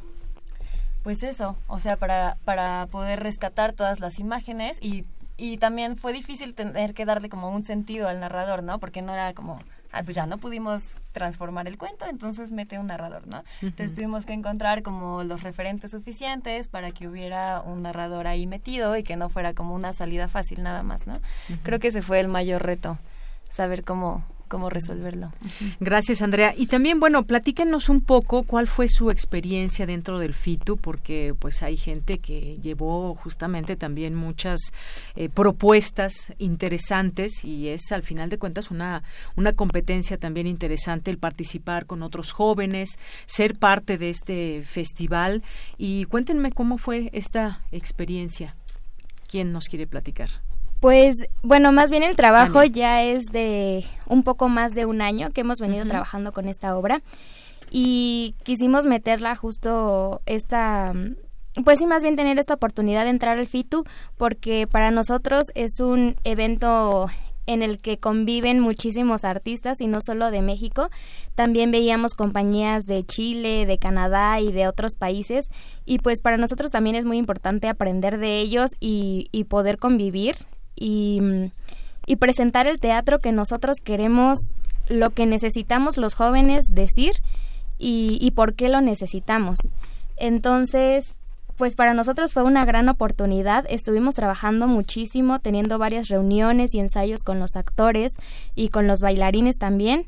pues 1.03 1.23
eso, 1.23 1.57
o 1.67 1.79
sea, 1.79 1.97
para, 1.97 2.37
para 2.45 2.87
poder 2.91 3.21
rescatar 3.21 3.73
todas 3.73 3.99
las 3.99 4.19
imágenes 4.19 4.77
y, 4.81 5.05
y 5.37 5.57
también 5.57 5.97
fue 5.97 6.13
difícil 6.13 6.53
tener 6.53 6.93
que 6.93 7.05
darle 7.05 7.29
como 7.29 7.49
un 7.49 7.63
sentido 7.63 8.07
al 8.07 8.19
narrador, 8.19 8.63
¿no? 8.63 8.79
Porque 8.79 9.01
no 9.01 9.13
era 9.13 9.33
como 9.33 9.59
ah, 9.91 10.03
pues 10.03 10.15
ya 10.15 10.25
no 10.25 10.37
pudimos 10.37 10.83
transformar 11.17 11.67
el 11.67 11.79
cuento, 11.79 12.05
entonces 12.05 12.51
mete 12.51 12.77
un 12.77 12.85
narrador, 12.85 13.25
¿no? 13.25 13.43
Entonces 13.63 13.95
tuvimos 13.95 14.27
que 14.27 14.33
encontrar 14.33 14.83
como 14.83 15.23
los 15.23 15.41
referentes 15.41 15.89
suficientes 15.89 16.67
para 16.67 16.91
que 16.91 17.07
hubiera 17.07 17.61
un 17.61 17.81
narrador 17.81 18.27
ahí 18.27 18.45
metido 18.45 18.95
y 18.95 19.01
que 19.01 19.15
no 19.15 19.29
fuera 19.29 19.55
como 19.55 19.73
una 19.73 19.93
salida 19.93 20.27
fácil 20.27 20.61
nada 20.61 20.83
más, 20.83 21.07
¿no? 21.07 21.19
Creo 21.63 21.79
que 21.79 21.87
ese 21.87 22.03
fue 22.03 22.19
el 22.19 22.27
mayor 22.27 22.61
reto, 22.63 22.99
saber 23.49 23.83
cómo 23.83 24.23
cómo 24.47 24.69
resolverlo. 24.69 25.31
Gracias, 25.79 26.21
Andrea. 26.21 26.53
Y 26.55 26.67
también, 26.67 26.99
bueno, 26.99 27.23
platíquenos 27.23 27.89
un 27.89 28.01
poco 28.01 28.43
cuál 28.43 28.67
fue 28.67 28.87
su 28.87 29.11
experiencia 29.11 29.85
dentro 29.85 30.19
del 30.19 30.33
FITU, 30.33 30.77
porque 30.77 31.35
pues 31.37 31.63
hay 31.63 31.77
gente 31.77 32.19
que 32.19 32.55
llevó 32.55 33.15
justamente 33.15 33.75
también 33.75 34.15
muchas 34.15 34.59
eh, 35.15 35.29
propuestas 35.29 36.33
interesantes 36.37 37.43
y 37.43 37.69
es 37.69 37.91
al 37.91 38.03
final 38.03 38.29
de 38.29 38.37
cuentas 38.37 38.71
una, 38.71 39.03
una 39.35 39.53
competencia 39.53 40.17
también 40.17 40.47
interesante 40.47 41.11
el 41.11 41.17
participar 41.17 41.85
con 41.85 42.03
otros 42.03 42.31
jóvenes, 42.31 42.97
ser 43.25 43.57
parte 43.57 43.97
de 43.97 44.09
este 44.09 44.63
festival. 44.63 45.43
Y 45.77 46.05
cuéntenme 46.05 46.51
cómo 46.51 46.77
fue 46.77 47.09
esta 47.13 47.61
experiencia. 47.71 48.55
¿Quién 49.27 49.51
nos 49.51 49.65
quiere 49.65 49.87
platicar? 49.87 50.29
Pues 50.79 51.15
bueno, 51.41 51.71
más 51.71 51.89
bien 51.89 52.03
el 52.03 52.15
trabajo 52.15 52.63
ya 52.63 53.03
es 53.03 53.25
de 53.25 53.83
un 54.05 54.23
poco 54.23 54.47
más 54.47 54.73
de 54.73 54.85
un 54.85 55.01
año 55.01 55.31
que 55.31 55.41
hemos 55.41 55.59
venido 55.59 55.85
trabajando 55.85 56.31
con 56.31 56.47
esta 56.47 56.77
obra. 56.77 57.01
Y 57.71 58.35
quisimos 58.43 58.85
meterla 58.85 59.35
justo 59.35 60.21
esta 60.25 60.93
pues 61.65 61.79
sí, 61.79 61.87
más 61.87 62.03
bien 62.03 62.15
tener 62.15 62.37
esta 62.37 62.53
oportunidad 62.53 63.03
de 63.03 63.09
entrar 63.09 63.39
al 63.39 63.47
FITU 63.47 63.83
porque 64.15 64.67
para 64.67 64.91
nosotros 64.91 65.47
es 65.55 65.79
un 65.79 66.15
evento 66.23 67.07
en 67.47 67.63
el 67.63 67.79
que 67.79 67.97
conviven 67.97 68.59
muchísimos 68.59 69.23
artistas 69.23 69.81
y 69.81 69.87
no 69.87 69.99
solo 70.01 70.29
de 70.29 70.41
México. 70.41 70.89
También 71.33 71.71
veíamos 71.71 72.13
compañías 72.13 72.83
de 72.83 73.03
Chile, 73.05 73.65
de 73.65 73.79
Canadá 73.79 74.39
y 74.39 74.51
de 74.51 74.67
otros 74.67 74.95
países. 74.95 75.49
Y 75.85 75.99
pues 75.99 76.21
para 76.21 76.37
nosotros 76.37 76.71
también 76.71 76.95
es 76.95 77.05
muy 77.05 77.17
importante 77.17 77.69
aprender 77.69 78.19
de 78.19 78.39
ellos 78.39 78.71
y, 78.79 79.29
y 79.31 79.45
poder 79.45 79.79
convivir 79.79 80.35
y, 80.77 81.51
y 82.05 82.15
presentar 82.17 82.67
el 82.67 82.79
teatro 82.79 83.19
que 83.19 83.31
nosotros 83.31 83.77
queremos, 83.83 84.53
lo 84.89 85.09
que 85.09 85.25
necesitamos 85.25 85.97
los 85.97 86.13
jóvenes 86.13 86.65
decir 86.69 87.13
y, 87.77 88.17
y 88.21 88.31
por 88.31 88.53
qué 88.53 88.69
lo 88.69 88.81
necesitamos. 88.81 89.59
Entonces, 90.15 91.15
pues 91.57 91.75
para 91.75 91.93
nosotros 91.93 92.33
fue 92.33 92.43
una 92.43 92.65
gran 92.65 92.87
oportunidad. 92.87 93.65
Estuvimos 93.69 94.15
trabajando 94.15 94.67
muchísimo, 94.67 95.39
teniendo 95.39 95.79
varias 95.79 96.07
reuniones 96.07 96.73
y 96.73 96.79
ensayos 96.79 97.23
con 97.23 97.39
los 97.39 97.55
actores 97.55 98.13
y 98.55 98.69
con 98.69 98.87
los 98.87 99.01
bailarines 99.01 99.57
también 99.57 100.07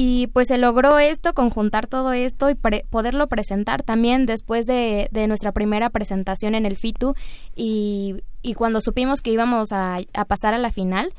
y 0.00 0.28
pues 0.28 0.46
se 0.46 0.58
logró 0.58 1.00
esto, 1.00 1.34
conjuntar 1.34 1.88
todo 1.88 2.12
esto 2.12 2.50
y 2.50 2.54
poderlo 2.54 3.26
presentar 3.26 3.82
también 3.82 4.26
después 4.26 4.64
de, 4.64 5.10
nuestra 5.26 5.50
primera 5.50 5.90
presentación 5.90 6.54
en 6.54 6.66
el 6.66 6.76
FITU 6.76 7.14
y, 7.56 8.22
cuando 8.56 8.80
supimos 8.80 9.22
que 9.22 9.32
íbamos 9.32 9.72
a, 9.72 9.98
pasar 10.28 10.54
a 10.54 10.58
la 10.58 10.70
final, 10.70 11.12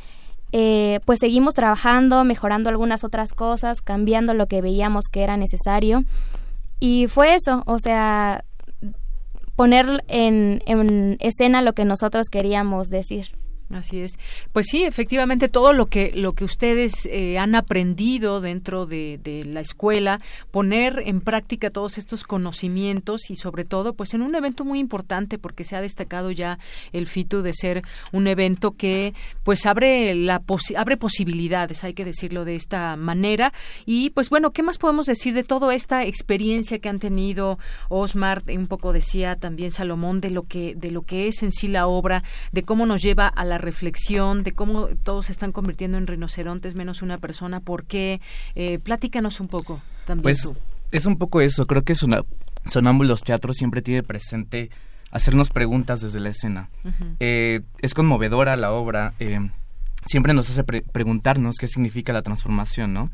eh, 0.54 1.02
pues 1.04 1.20
seguimos 1.20 1.56
trabajando, 1.56 2.24
mejorando 2.24 2.70
algunas 2.70 3.04
otras 3.04 3.34
cosas, 3.34 3.82
cambiando 3.82 4.34
lo 4.34 4.48
que 4.48 4.62
veíamos 4.62 5.10
que 5.12 5.24
era 5.24 5.36
necesario 5.36 6.06
y 6.80 7.08
fue 7.08 7.36
eso, 7.36 7.64
o 7.66 7.80
sea, 7.80 8.46
poner 9.58 10.06
en 10.08 11.18
escena 11.20 11.62
lo 11.62 11.74
que 11.74 11.84
nosotros 11.84 12.30
queríamos 12.30 12.88
decir. 12.88 13.39
Así 13.72 14.00
es. 14.02 14.18
Pues 14.52 14.66
sí, 14.68 14.84
efectivamente 14.84 15.48
todo 15.48 15.74
lo 15.74 15.86
que 15.86 16.12
lo 16.16 16.34
que 16.34 16.44
ustedes 16.44 17.06
eh, 17.06 17.38
han 17.38 17.54
aprendido 17.54 18.42
dentro 18.42 18.88
de, 18.88 19.20
de, 19.24 19.46
la 19.46 19.60
escuela, 19.60 20.20
poner 20.50 21.04
en 21.06 21.22
práctica 21.22 21.70
todos 21.70 22.00
estos 22.00 22.24
conocimientos 22.24 23.30
y 23.30 23.36
sobre 23.36 23.66
todo, 23.66 23.94
pues 23.94 24.16
en 24.16 24.24
un 24.24 24.34
evento 24.34 24.66
muy 24.66 24.80
importante 24.80 25.38
porque 25.38 25.64
se 25.64 25.76
ha 25.76 25.82
destacado 25.82 26.32
ya 26.32 26.58
el 26.94 27.06
FITU 27.06 27.44
de 27.44 27.54
ser 27.54 27.84
un 28.12 28.26
evento 28.26 28.72
que 28.72 29.14
pues 29.44 29.68
abre 29.68 30.16
la 30.16 30.42
abre 30.76 30.98
posibilidades, 30.98 31.84
hay 31.84 31.94
que 31.94 32.06
decirlo 32.06 32.46
de 32.46 32.56
esta 32.56 32.96
manera 32.96 33.54
y 33.86 34.10
pues 34.10 34.32
bueno, 34.32 34.50
¿qué 34.50 34.64
más 34.64 34.80
podemos 34.80 35.06
decir 35.06 35.36
de 35.36 35.44
toda 35.44 35.76
esta 35.76 36.04
experiencia 36.06 36.80
que 36.80 36.90
han 36.90 36.98
tenido 36.98 37.60
Osmar? 37.90 38.42
Un 38.48 38.66
poco 38.66 38.94
decía 38.94 39.36
también 39.36 39.70
Salomón 39.70 40.22
de 40.22 40.32
lo 40.32 40.48
que 40.48 40.74
de 40.76 40.90
lo 40.90 41.04
que 41.04 41.28
es 41.28 41.44
en 41.44 41.52
sí 41.52 41.68
la 41.68 41.86
obra, 41.86 42.24
de 42.52 42.64
cómo 42.64 42.88
nos 42.88 43.04
lleva 43.04 43.28
a 43.28 43.46
la 43.46 43.59
reflexión 43.60 44.44
de 44.44 44.54
cómo 44.54 44.88
todos 45.04 45.28
se 45.28 45.32
están 45.32 45.52
convirtiendo 45.52 45.98
en 45.98 46.08
rinocerontes 46.08 46.74
menos 46.74 47.02
una 47.02 47.20
persona. 47.20 47.60
¿Por 47.60 47.86
qué? 47.86 48.22
Eh, 48.56 48.80
platícanos 48.80 49.40
un 49.40 49.48
poco 49.48 49.82
también. 50.06 50.24
Pues 50.24 50.52
es 50.92 51.06
un 51.06 51.18
poco 51.18 51.42
eso. 51.42 51.68
Creo 51.68 51.84
que 51.84 51.94
Sonámbulos 52.66 53.24
Teatro 53.24 53.54
siempre 53.54 53.82
tiene 53.82 54.04
presente 54.04 54.70
hacernos 55.12 55.50
preguntas 55.50 56.02
desde 56.02 56.20
la 56.20 56.30
escena. 56.30 56.70
Eh, 57.20 57.62
es 57.82 57.94
conmovedora 57.94 58.56
la 58.56 58.72
obra. 58.72 59.14
Eh, 59.20 59.40
siempre 60.06 60.34
nos 60.34 60.50
hace 60.50 60.64
preguntarnos 60.64 61.58
qué 61.58 61.68
significa 61.68 62.14
la 62.14 62.22
transformación, 62.22 62.94
¿no? 62.94 63.12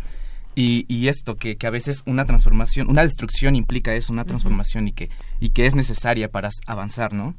Y, 0.58 0.86
y, 0.88 1.10
esto, 1.10 1.36
que, 1.36 1.58
que, 1.58 1.68
a 1.68 1.70
veces 1.70 2.02
una 2.06 2.24
transformación, 2.24 2.90
una 2.90 3.02
destrucción 3.02 3.58
implica 3.58 3.94
eso, 3.94 4.14
una 4.14 4.24
transformación 4.24 4.88
y, 4.88 4.94
que, 4.94 5.10
y 5.42 5.50
que 5.50 5.66
es 5.66 5.76
necesaria 5.76 6.30
para 6.30 6.50
avanzar, 6.66 7.12
¿no? 7.12 7.36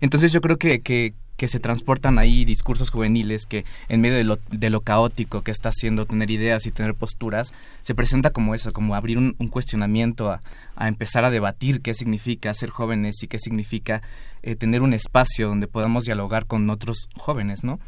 Entonces 0.00 0.32
yo 0.32 0.40
creo 0.40 0.58
que, 0.58 0.80
que, 0.80 1.14
que 1.36 1.48
se 1.48 1.60
transportan 1.60 2.18
ahí 2.18 2.44
discursos 2.44 2.90
juveniles 2.90 3.46
que 3.46 3.64
en 3.88 4.00
medio 4.00 4.16
de 4.16 4.24
lo, 4.24 4.38
de 4.50 4.70
lo 4.70 4.80
caótico 4.80 5.42
que 5.42 5.50
está 5.50 5.68
haciendo 5.68 6.06
tener 6.06 6.30
ideas 6.30 6.66
y 6.66 6.70
tener 6.70 6.94
posturas, 6.94 7.52
se 7.82 7.94
presenta 7.94 8.30
como 8.30 8.54
eso, 8.54 8.72
como 8.72 8.94
abrir 8.94 9.18
un, 9.18 9.32
cuestionamiento 9.50 10.30
a, 10.30 10.40
a, 10.74 10.88
empezar 10.88 11.24
a 11.24 11.30
debatir 11.30 11.80
qué 11.80 11.94
significa 11.94 12.52
ser 12.54 12.70
jóvenes 12.70 13.22
y 13.22 13.28
qué 13.28 13.38
significa 13.38 14.00
eh, 14.42 14.56
tener 14.56 14.82
un 14.82 14.94
espacio 14.94 15.48
donde 15.48 15.66
podamos 15.66 16.04
dialogar 16.04 16.46
con 16.46 16.68
otros 16.70 17.08
jóvenes, 17.16 17.64
¿no? 17.64 17.78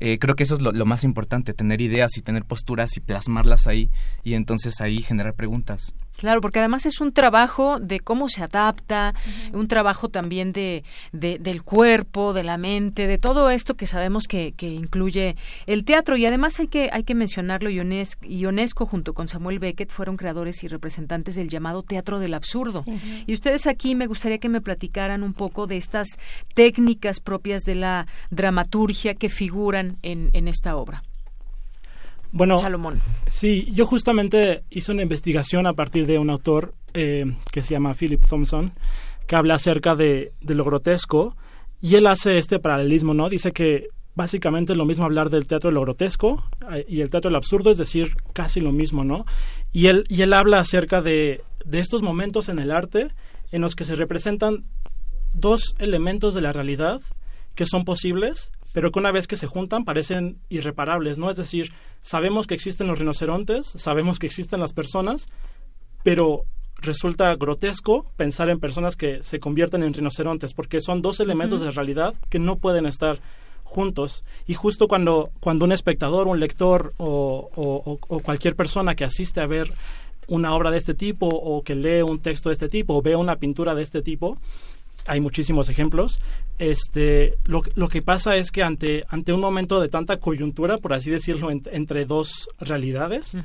Eh, 0.00 0.18
creo 0.18 0.34
que 0.34 0.42
eso 0.42 0.54
es 0.54 0.60
lo, 0.60 0.86
más 0.86 1.04
importante, 1.04 1.54
tener 1.54 1.80
ideas 1.80 2.16
y 2.16 2.22
tener 2.22 2.44
posturas 2.44 2.96
y 2.96 3.00
plasmarlas 3.00 3.66
ahí 3.66 3.90
y 4.22 4.34
entonces 4.34 4.80
ahí 4.80 5.02
generar 5.02 5.34
preguntas. 5.34 5.94
Claro, 6.16 6.40
porque 6.40 6.60
además 6.60 6.86
es 6.86 7.00
un 7.00 7.12
trabajo 7.12 7.78
de 7.80 8.00
cómo 8.00 8.28
se 8.28 8.42
adapta, 8.42 9.14
un 9.52 9.66
trabajo 9.66 10.08
también 10.08 10.52
de, 10.52 10.84
del 11.12 11.62
cuerpo, 11.62 12.32
de 12.32 12.44
la 12.44 12.56
mente, 12.56 13.06
de 13.06 13.18
todo 13.18 13.50
esto 13.50 13.74
que 13.74 13.86
sabemos 13.86 14.24
que, 14.28 14.52
que 14.52 14.68
incluye 14.68 15.36
el 15.66 15.84
teatro. 15.84 16.16
Y 16.16 16.24
además 16.26 16.60
hay 16.60 16.68
que, 16.68 16.88
hay 16.92 17.02
que 17.02 17.14
mencionarlo, 17.14 17.68
y 17.68 18.46
UNESCO, 18.46 18.86
junto 18.86 19.12
con 19.12 19.28
Samuel 19.28 19.58
Beckett 19.58 19.90
fueron 19.90 20.16
creadores 20.16 20.62
y 20.62 20.68
representantes 20.68 21.34
del 21.34 21.48
llamado 21.48 21.82
teatro 21.82 22.20
del 22.20 22.34
absurdo. 22.34 22.84
Y 23.26 23.32
ustedes 23.32 23.66
aquí 23.66 23.94
me 23.94 24.06
gustaría 24.06 24.38
que 24.38 24.48
me 24.48 24.60
platicaran 24.60 25.22
un 25.22 25.34
poco 25.34 25.66
de 25.66 25.76
estas 25.76 26.08
técnicas 26.54 27.20
propias 27.20 27.62
de 27.62 27.74
la 27.74 28.06
dramaturgia 28.30 29.14
que 29.14 29.28
figuran 29.28 29.98
en, 30.02 30.30
en 30.32 30.48
esta 30.48 30.76
obra. 30.76 31.02
Bueno, 32.34 32.58
sí, 33.28 33.68
yo 33.70 33.86
justamente 33.86 34.64
hice 34.68 34.90
una 34.90 35.02
investigación 35.02 35.68
a 35.68 35.74
partir 35.74 36.04
de 36.04 36.18
un 36.18 36.30
autor 36.30 36.74
eh, 36.92 37.26
que 37.52 37.62
se 37.62 37.74
llama 37.74 37.94
Philip 37.94 38.26
Thompson, 38.26 38.72
que 39.28 39.36
habla 39.36 39.54
acerca 39.54 39.94
de, 39.94 40.32
lo 40.40 40.64
grotesco, 40.64 41.36
y 41.80 41.94
él 41.94 42.08
hace 42.08 42.38
este 42.38 42.58
paralelismo, 42.58 43.14
¿no? 43.14 43.28
Dice 43.28 43.52
que 43.52 43.86
básicamente 44.16 44.72
es 44.72 44.76
lo 44.76 44.84
mismo 44.84 45.04
hablar 45.04 45.30
del 45.30 45.46
teatro 45.46 45.70
de 45.70 45.74
lo 45.74 45.82
grotesco 45.82 46.42
eh, 46.72 46.84
y 46.88 47.02
el 47.02 47.10
teatro 47.10 47.28
del 47.28 47.36
absurdo, 47.36 47.70
es 47.70 47.78
decir, 47.78 48.16
casi 48.32 48.60
lo 48.60 48.72
mismo, 48.72 49.04
¿no? 49.04 49.26
Y 49.70 49.86
él, 49.86 50.04
y 50.08 50.22
él 50.22 50.32
habla 50.32 50.58
acerca 50.58 51.02
de, 51.02 51.44
de 51.64 51.78
estos 51.78 52.02
momentos 52.02 52.48
en 52.48 52.58
el 52.58 52.72
arte 52.72 53.12
en 53.52 53.60
los 53.60 53.76
que 53.76 53.84
se 53.84 53.94
representan 53.94 54.64
dos 55.36 55.76
elementos 55.78 56.34
de 56.34 56.40
la 56.40 56.52
realidad 56.52 57.00
que 57.54 57.64
son 57.64 57.84
posibles, 57.84 58.50
pero 58.74 58.90
que 58.90 58.98
una 58.98 59.12
vez 59.12 59.28
que 59.28 59.36
se 59.36 59.46
juntan 59.46 59.84
parecen 59.84 60.40
irreparables, 60.48 61.16
¿no? 61.16 61.30
Es 61.30 61.36
decir, 61.36 61.72
sabemos 62.02 62.48
que 62.48 62.54
existen 62.54 62.88
los 62.88 62.98
rinocerontes, 62.98 63.66
sabemos 63.66 64.18
que 64.18 64.26
existen 64.26 64.58
las 64.58 64.72
personas, 64.72 65.28
pero 66.02 66.44
resulta 66.78 67.34
grotesco 67.36 68.10
pensar 68.16 68.50
en 68.50 68.58
personas 68.58 68.96
que 68.96 69.22
se 69.22 69.38
convierten 69.38 69.84
en 69.84 69.94
rinocerontes, 69.94 70.54
porque 70.54 70.80
son 70.80 71.02
dos 71.02 71.20
elementos 71.20 71.60
de 71.60 71.70
realidad 71.70 72.14
que 72.28 72.40
no 72.40 72.56
pueden 72.56 72.86
estar 72.86 73.20
juntos. 73.62 74.24
Y 74.44 74.54
justo 74.54 74.88
cuando, 74.88 75.30
cuando 75.38 75.64
un 75.64 75.72
espectador, 75.72 76.26
un 76.26 76.40
lector 76.40 76.94
o, 76.96 77.50
o, 77.54 78.20
cualquier 78.20 78.56
persona 78.56 78.96
que 78.96 79.04
asiste 79.04 79.40
a 79.40 79.46
ver 79.46 79.72
una 80.26 80.52
obra 80.52 80.72
de 80.72 80.78
este 80.78 80.94
tipo 80.94 81.28
o 81.28 81.62
que 81.62 81.76
lee 81.76 82.02
un 82.02 82.18
texto 82.18 82.48
de 82.48 82.54
este 82.54 82.68
tipo 82.68 82.96
o 82.96 83.02
ve 83.02 83.14
una 83.14 83.36
pintura 83.36 83.76
de 83.76 83.82
este 83.82 84.02
tipo, 84.02 84.36
hay 85.06 85.20
muchísimos 85.20 85.68
ejemplos. 85.68 86.20
Este, 86.58 87.36
lo, 87.44 87.62
lo, 87.74 87.88
que 87.88 88.02
pasa 88.02 88.36
es 88.36 88.50
que 88.50 88.62
ante, 88.62 89.04
ante 89.08 89.32
un 89.32 89.40
momento 89.40 89.80
de 89.80 89.88
tanta 89.88 90.18
coyuntura, 90.18 90.78
por 90.78 90.92
así 90.92 91.10
decirlo, 91.10 91.50
entre 91.50 92.04
dos 92.04 92.48
realidades, 92.58 93.36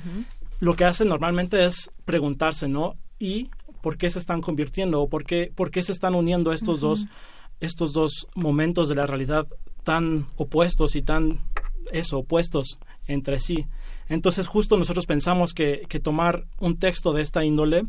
lo 0.60 0.76
que 0.76 0.86
hace 0.86 1.06
normalmente 1.06 1.66
es 1.66 1.90
preguntarse, 2.06 2.68
¿no? 2.68 2.96
¿Y 3.18 3.50
por 3.82 3.98
qué 3.98 4.10
se 4.10 4.20
están 4.20 4.42
convirtiendo? 4.42 5.02
¿O 5.02 5.10
por 5.10 5.26
qué, 5.26 5.52
por 5.54 5.72
qué 5.72 5.82
se 5.84 5.92
están 5.92 6.16
uniendo 6.16 6.54
estos, 6.54 6.82
dos, 6.82 7.08
estos 7.60 7.94
dos 7.94 8.28
momentos 8.36 8.90
de 8.90 8.96
la 8.96 9.06
realidad 9.06 9.48
tan 9.84 10.28
opuestos 10.36 10.96
y 10.96 11.02
tan, 11.02 11.40
eso, 11.92 12.20
opuestos 12.20 12.78
entre 13.08 13.40
sí? 13.40 13.66
Entonces 14.08 14.48
justo 14.48 14.76
nosotros 14.76 15.06
pensamos 15.06 15.54
que, 15.54 15.84
que 15.88 16.00
tomar 16.00 16.46
un 16.60 16.78
texto 16.78 17.14
de 17.14 17.22
esta 17.22 17.46
índole 17.46 17.84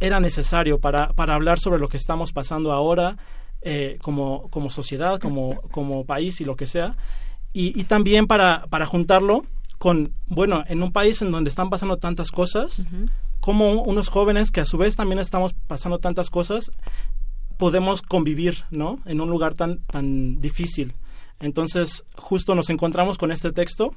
era 0.00 0.20
necesario 0.20 0.78
para, 0.78 1.12
para 1.12 1.34
hablar 1.34 1.58
sobre 1.58 1.80
lo 1.80 1.88
que 1.88 1.96
estamos 1.96 2.32
pasando 2.32 2.72
ahora 2.72 3.16
eh, 3.62 3.98
como, 4.02 4.48
como 4.50 4.70
sociedad, 4.70 5.18
como, 5.18 5.60
como 5.70 6.04
país 6.04 6.40
y 6.40 6.44
lo 6.44 6.56
que 6.56 6.66
sea, 6.66 6.96
y, 7.52 7.78
y 7.78 7.84
también 7.84 8.26
para, 8.26 8.66
para 8.68 8.86
juntarlo 8.86 9.44
con, 9.78 10.12
bueno, 10.26 10.64
en 10.68 10.82
un 10.82 10.92
país 10.92 11.20
en 11.22 11.30
donde 11.30 11.50
están 11.50 11.70
pasando 11.70 11.96
tantas 11.96 12.30
cosas, 12.30 12.84
como 13.40 13.82
unos 13.82 14.08
jóvenes 14.08 14.50
que 14.50 14.60
a 14.60 14.64
su 14.64 14.78
vez 14.78 14.96
también 14.96 15.18
estamos 15.18 15.54
pasando 15.66 15.98
tantas 15.98 16.30
cosas, 16.30 16.70
podemos 17.56 18.02
convivir, 18.02 18.64
¿no? 18.70 19.00
En 19.04 19.20
un 19.20 19.30
lugar 19.30 19.54
tan, 19.54 19.78
tan 19.80 20.40
difícil. 20.40 20.94
Entonces, 21.40 22.04
justo 22.16 22.54
nos 22.54 22.70
encontramos 22.70 23.18
con 23.18 23.30
este 23.30 23.52
texto 23.52 23.94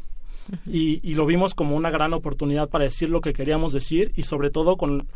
y, 0.66 1.00
y, 1.10 1.16
lo 1.16 1.26
vimos 1.26 1.54
como 1.54 1.76
una 1.76 1.92
gran 1.92 2.14
oportunidad 2.14 2.70
para 2.70 2.86
decir 2.86 3.10
lo 3.10 3.22
que 3.22 3.34
queríamos 3.34 3.72
decir 3.72 4.12
y 4.16 4.24
sobre 4.24 4.50
todo 4.50 4.78
con, 4.78 5.08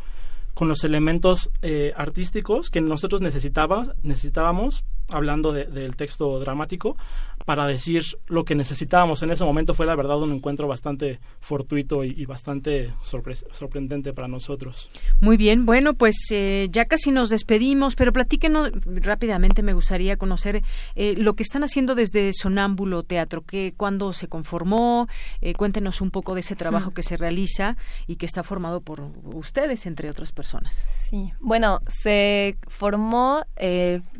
con 0.54 0.68
los 0.68 0.84
elementos 0.84 1.50
eh, 1.62 1.92
artísticos 1.96 2.70
que 2.70 2.80
nosotros 2.80 3.20
necesitábamos, 3.20 4.84
hablando 5.08 5.52
del 5.52 5.96
texto 5.96 6.38
dramático, 6.40 6.96
para 7.44 7.66
decir 7.66 8.02
lo 8.26 8.44
que 8.44 8.54
necesitábamos. 8.54 9.22
En 9.22 9.30
ese 9.30 9.44
momento 9.44 9.74
fue 9.74 9.86
la 9.86 9.94
verdad 9.94 10.20
un 10.20 10.32
encuentro 10.32 10.66
bastante 10.66 11.20
fortuito 11.40 12.04
y, 12.04 12.24
bastante 12.24 12.94
sorprendente 13.02 14.12
para 14.14 14.28
nosotros. 14.28 14.90
Muy 15.20 15.36
bien, 15.36 15.66
bueno, 15.66 15.94
pues 15.94 16.16
eh, 16.30 16.68
ya 16.70 16.86
casi 16.86 17.10
nos 17.10 17.28
despedimos, 17.28 17.96
pero 17.96 18.12
platíquenos 18.12 18.70
rápidamente, 18.84 19.62
me 19.62 19.74
gustaría 19.74 20.16
conocer 20.16 20.62
eh, 20.94 21.14
lo 21.18 21.34
que 21.34 21.42
están 21.42 21.64
haciendo 21.64 21.94
desde 21.94 22.32
Sonámbulo 22.32 23.02
Teatro, 23.02 23.42
que 23.42 23.74
cuándo 23.76 24.12
se 24.14 24.26
conformó, 24.26 25.06
eh, 25.42 25.52
cuéntenos 25.52 26.00
un 26.00 26.10
poco 26.10 26.34
de 26.34 26.40
ese 26.40 26.56
trabajo 26.56 26.92
que 26.92 27.02
se 27.02 27.18
realiza 27.18 27.76
y 28.06 28.16
que 28.16 28.26
está 28.26 28.42
formado 28.42 28.80
por 28.80 29.02
ustedes, 29.24 29.84
entre 29.84 30.08
otras 30.08 30.32
personas. 30.32 30.86
Sí, 30.94 31.32
bueno, 31.40 31.80
se 31.88 32.56
formó 32.68 33.44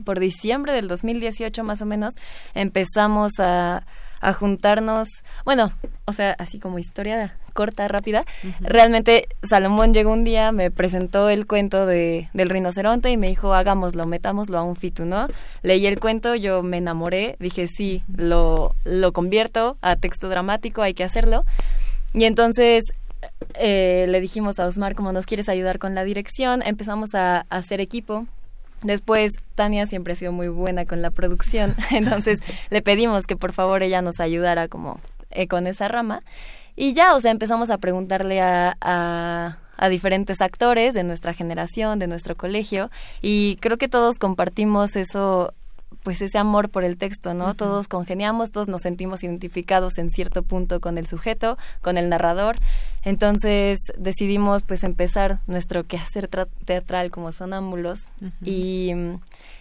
por 0.04 0.20
diciembre 0.20 0.72
del 0.72 0.88
2018 0.88 1.64
más 1.64 1.80
o 1.80 1.86
menos, 1.86 2.14
empezamos 2.54 3.13
a, 3.38 3.82
juntarnos, 4.38 5.06
bueno, 5.44 5.70
o 6.06 6.12
sea, 6.14 6.34
así 6.38 6.58
como 6.58 6.78
historia 6.78 7.36
corta, 7.52 7.86
rápida. 7.88 8.24
Realmente 8.60 9.28
Salomón 9.42 9.92
llegó 9.92 10.12
un 10.12 10.24
día, 10.24 10.50
me 10.50 10.70
presentó 10.70 11.28
el 11.28 11.46
cuento 11.46 11.84
de, 11.84 12.30
del 12.32 12.48
rinoceronte 12.48 13.10
y 13.10 13.18
me 13.18 13.28
dijo, 13.28 13.52
hagámoslo, 13.52 14.06
metámoslo 14.06 14.58
a 14.58 14.62
un 14.62 14.76
fitu, 14.76 15.04
¿no? 15.04 15.28
Leí 15.62 15.86
el 15.86 16.00
cuento, 16.00 16.34
yo 16.34 16.62
me 16.62 16.78
enamoré, 16.78 17.36
dije, 17.38 17.68
sí, 17.68 18.02
lo, 18.16 18.74
lo 18.84 19.12
convierto 19.12 19.76
a 19.82 19.96
texto 19.96 20.30
dramático, 20.30 20.80
hay 20.80 20.94
que 20.94 21.04
hacerlo. 21.04 21.44
Y 22.14 22.24
entonces 22.24 22.84
eh, 23.54 24.06
le 24.08 24.20
dijimos 24.20 24.58
a 24.58 24.66
Osmar, 24.66 24.94
como 24.94 25.12
nos 25.12 25.26
quieres 25.26 25.48
ayudar 25.48 25.78
con 25.78 25.94
la 25.94 26.04
dirección, 26.04 26.62
empezamos 26.64 27.14
a, 27.14 27.46
a 27.50 27.56
hacer 27.56 27.80
equipo, 27.80 28.26
Después, 28.84 29.32
Tania 29.54 29.86
siempre 29.86 30.12
ha 30.12 30.16
sido 30.16 30.30
muy 30.30 30.48
buena 30.48 30.84
con 30.84 31.02
la 31.02 31.10
producción, 31.10 31.74
entonces 31.90 32.40
le 32.70 32.82
pedimos 32.82 33.26
que 33.26 33.34
por 33.34 33.52
favor 33.52 33.82
ella 33.82 34.02
nos 34.02 34.20
ayudara 34.20 34.68
como 34.68 35.00
eh, 35.30 35.48
con 35.48 35.66
esa 35.66 35.88
rama. 35.88 36.22
Y 36.76 36.92
ya, 36.92 37.14
o 37.14 37.20
sea, 37.20 37.30
empezamos 37.30 37.70
a 37.70 37.78
preguntarle 37.78 38.40
a, 38.42 38.76
a, 38.80 39.58
a, 39.76 39.88
diferentes 39.88 40.40
actores 40.40 40.92
de 40.92 41.02
nuestra 41.02 41.32
generación, 41.32 41.98
de 41.98 42.08
nuestro 42.08 42.36
colegio, 42.36 42.90
y 43.22 43.56
creo 43.60 43.78
que 43.78 43.88
todos 43.88 44.18
compartimos 44.18 44.96
eso, 44.96 45.54
pues 46.04 46.20
ese 46.20 46.38
amor 46.38 46.68
por 46.68 46.84
el 46.84 46.98
texto, 46.98 47.34
¿no? 47.34 47.54
Todos 47.54 47.88
congeniamos, 47.88 48.52
todos 48.52 48.68
nos 48.68 48.82
sentimos 48.82 49.24
identificados 49.24 49.98
en 49.98 50.10
cierto 50.10 50.42
punto 50.42 50.80
con 50.80 50.98
el 50.98 51.06
sujeto, 51.06 51.58
con 51.80 51.96
el 51.96 52.08
narrador. 52.10 52.56
Entonces 53.02 53.78
decidimos 53.98 54.62
pues 54.62 54.84
empezar 54.84 55.40
nuestro 55.46 55.84
quehacer 55.84 56.28
teatral 56.64 57.10
como 57.10 57.32
sonámbulos 57.32 58.08
y, 58.42 58.92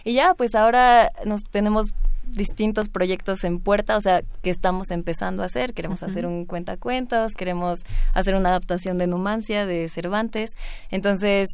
y 0.04 0.12
ya 0.12 0.34
pues 0.34 0.54
ahora 0.54 1.10
nos 1.24 1.42
tenemos 1.44 1.88
distintos 2.26 2.88
proyectos 2.88 3.44
en 3.44 3.58
puerta, 3.58 3.96
o 3.96 4.00
sea, 4.00 4.22
que 4.42 4.50
estamos 4.50 4.90
empezando 4.90 5.42
a 5.42 5.46
hacer. 5.46 5.72
Queremos 5.72 6.02
hacer 6.02 6.26
un 6.26 6.44
cuentacuentos, 6.44 7.32
queremos 7.32 7.80
hacer 8.12 8.34
una 8.34 8.50
adaptación 8.50 8.98
de 8.98 9.06
Numancia, 9.06 9.66
de 9.66 9.88
Cervantes. 9.88 10.50
Entonces, 10.90 11.48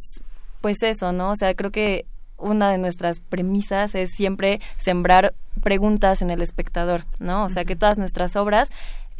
pues 0.60 0.82
eso, 0.82 1.12
¿no? 1.12 1.30
O 1.30 1.36
sea, 1.36 1.54
creo 1.54 1.70
que 1.70 2.06
una 2.40 2.70
de 2.70 2.78
nuestras 2.78 3.20
premisas 3.20 3.94
es 3.94 4.10
siempre 4.10 4.60
sembrar 4.76 5.34
preguntas 5.62 6.22
en 6.22 6.30
el 6.30 6.42
espectador, 6.42 7.04
¿no? 7.18 7.44
O 7.44 7.48
sea, 7.50 7.64
que 7.64 7.76
todas 7.76 7.98
nuestras 7.98 8.36
obras 8.36 8.70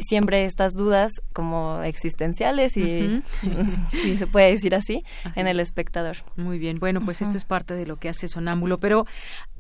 siempre 0.01 0.45
estas 0.45 0.75
dudas 0.75 1.13
como 1.33 1.83
existenciales 1.83 2.77
y 2.77 3.23
si 3.91 4.17
se 4.17 4.27
puede 4.27 4.51
decir 4.51 4.75
así, 4.75 5.05
en 5.35 5.47
el 5.47 5.61
espectador. 5.61 6.19
Muy 6.37 6.59
bien, 6.59 6.79
bueno, 6.79 7.01
pues 7.05 7.23
esto 7.23 7.37
es 7.37 7.45
parte 7.45 7.75
de 7.75 7.87
lo 7.87 7.97
que 7.97 8.09
hace 8.09 8.29
Sonámbulo, 8.29 8.79
pero 8.79 9.07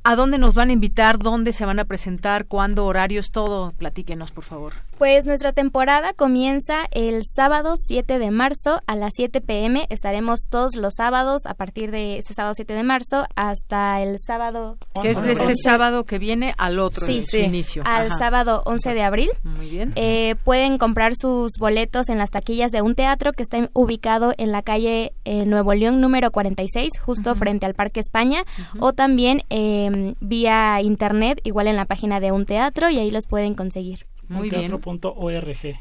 ¿A 0.02 0.16
dónde 0.16 0.39
nos 0.39 0.55
van 0.55 0.70
a 0.70 0.72
invitar? 0.72 1.18
¿Dónde 1.18 1.52
se 1.52 1.66
van 1.66 1.78
a 1.78 1.85
presentar? 1.85 2.47
¿Cuándo? 2.47 2.86
¿Horarios? 2.86 3.32
Todo. 3.32 3.72
Platíquenos, 3.72 4.32
por 4.32 4.44
favor. 4.44 4.72
Pues 4.97 5.27
nuestra 5.27 5.52
temporada 5.52 6.14
comienza 6.14 6.86
el 6.90 7.22
sábado 7.24 7.74
7 7.77 8.18
de 8.18 8.31
marzo 8.31 8.81
a 8.86 8.97
las 8.97 9.12
7 9.14 9.43
pm. 9.43 9.86
Estaremos 9.90 10.47
todos 10.48 10.77
los 10.77 10.94
sábados 10.97 11.44
a 11.44 11.52
partir 11.52 11.90
de 11.90 12.16
este 12.16 12.32
sábado 12.32 12.55
7 12.55 12.72
de 12.72 12.82
marzo 12.82 13.27
hasta 13.36 14.01
el 14.01 14.18
sábado... 14.18 14.78
Que 15.02 15.09
es 15.09 15.22
de 15.22 15.32
este 15.32 15.55
sábado 15.55 16.05
que 16.05 16.18
viene 16.18 16.55
al 16.56 16.78
otro, 16.78 17.06
sí, 17.06 17.22
sí. 17.27 17.40
inicio. 17.40 17.82
Al 17.85 18.09
sábado 18.18 18.62
11 18.64 18.94
de 18.94 19.02
abril. 19.02 19.31
Muy 19.43 19.68
bien. 19.68 19.93
Eh, 19.97 20.35
pueden 20.44 20.78
comprar 20.78 21.12
sus 21.14 21.52
boletos 21.59 22.09
en 22.09 22.16
las 22.16 22.31
taquillas 22.31 22.70
de 22.72 22.81
un 22.81 22.94
teatro 22.94 23.32
que 23.32 23.43
está 23.43 23.68
ubicado 23.74 24.32
en 24.39 24.51
la 24.51 24.62
calle 24.62 25.12
eh, 25.24 25.44
Nuevo 25.44 25.74
León 25.74 26.01
número 26.01 26.31
46, 26.31 26.90
justo 27.01 27.35
frente 27.35 27.66
al 27.66 27.74
Parque 27.74 28.01
España, 28.01 28.44
o 28.78 28.93
también 28.93 29.43
eh, 29.51 29.89
vía 30.20 30.80
internet, 30.80 31.40
igual 31.44 31.66
en 31.66 31.76
la 31.76 31.84
página 31.84 32.20
de 32.20 32.32
un 32.32 32.46
teatro, 32.46 32.90
y 32.90 32.98
ahí 32.98 33.10
los 33.10 33.26
pueden 33.26 33.54
conseguir. 33.54 34.06
Muy. 34.28 34.48
Teatro.org. 34.48 35.80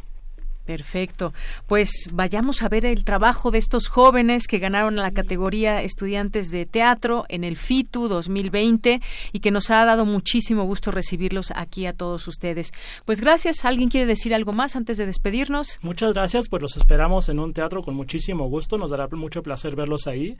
Perfecto. 0.69 1.33
Pues 1.65 2.09
vayamos 2.11 2.61
a 2.61 2.69
ver 2.69 2.85
el 2.85 3.03
trabajo 3.03 3.49
de 3.49 3.57
estos 3.57 3.87
jóvenes 3.87 4.45
que 4.45 4.59
ganaron 4.59 4.97
la 4.97 5.09
categoría 5.09 5.81
estudiantes 5.81 6.51
de 6.51 6.67
teatro 6.67 7.25
en 7.27 7.43
el 7.43 7.57
FITU 7.57 8.07
2020 8.07 9.01
y 9.31 9.39
que 9.39 9.49
nos 9.49 9.71
ha 9.71 9.83
dado 9.83 10.05
muchísimo 10.05 10.65
gusto 10.65 10.91
recibirlos 10.91 11.51
aquí 11.55 11.87
a 11.87 11.93
todos 11.93 12.27
ustedes. 12.27 12.71
Pues 13.05 13.19
gracias. 13.19 13.65
¿Alguien 13.65 13.89
quiere 13.89 14.05
decir 14.05 14.35
algo 14.35 14.53
más 14.53 14.75
antes 14.75 14.99
de 14.99 15.07
despedirnos? 15.07 15.79
Muchas 15.81 16.13
gracias. 16.13 16.49
Pues 16.49 16.61
los 16.61 16.77
esperamos 16.77 17.29
en 17.29 17.39
un 17.39 17.51
teatro 17.51 17.81
con 17.81 17.95
muchísimo 17.95 18.47
gusto. 18.47 18.77
Nos 18.77 18.91
dará 18.91 19.07
mucho 19.07 19.41
placer 19.41 19.75
verlos 19.75 20.05
ahí. 20.05 20.37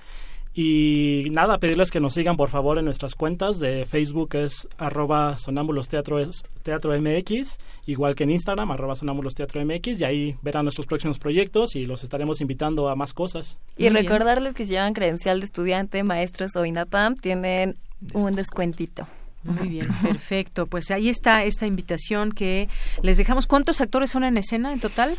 Y 0.54 1.28
nada, 1.32 1.60
pedirles 1.60 1.92
que 1.92 2.00
nos 2.00 2.14
sigan 2.14 2.36
por 2.36 2.50
favor 2.50 2.80
en 2.80 2.86
nuestras 2.86 3.16
cuentas 3.16 3.60
de 3.60 3.86
Facebook 3.86 4.36
es 4.36 4.68
arroba 4.78 5.38
sonámbulos 5.38 5.88
teatro, 5.88 6.20
teatro 6.64 7.00
MX, 7.00 7.58
igual 7.86 8.16
que 8.16 8.24
en 8.24 8.32
Instagram 8.32 8.72
arroba 8.72 8.96
sonámbulos 8.96 9.36
teatro 9.36 9.64
MX 9.64 10.02
y 10.02 10.04
ahí 10.04 10.36
verán 10.42 10.66
nuestros 10.66 10.88
próximos 10.88 11.20
proyectos 11.20 11.76
y 11.76 11.86
los 11.86 12.04
estaremos 12.04 12.42
invitando 12.42 12.90
a 12.90 12.96
más 12.96 13.14
cosas. 13.14 13.60
Y 13.78 13.90
Muy 13.90 14.02
recordarles 14.02 14.54
bien. 14.54 14.56
que 14.56 14.66
si 14.66 14.72
llevan 14.72 14.94
credencial 14.94 15.40
de 15.40 15.46
estudiante, 15.46 16.04
maestros 16.04 16.56
o 16.56 16.66
INAPAM, 16.66 17.16
tienen 17.16 17.78
un 18.14 18.34
descuentito. 18.34 19.08
Muy 19.44 19.70
bien, 19.70 19.88
perfecto. 20.02 20.68
Pues 20.68 20.92
ahí 20.92 21.10
está 21.10 21.44
esta 21.44 21.66
invitación 21.66 22.32
que 22.32 22.68
les 23.02 23.18
dejamos. 23.18 23.48
¿Cuántos 23.48 23.82
actores 23.82 24.10
son 24.10 24.24
en 24.24 24.38
escena 24.38 24.74
en 24.74 24.80
total? 24.80 25.18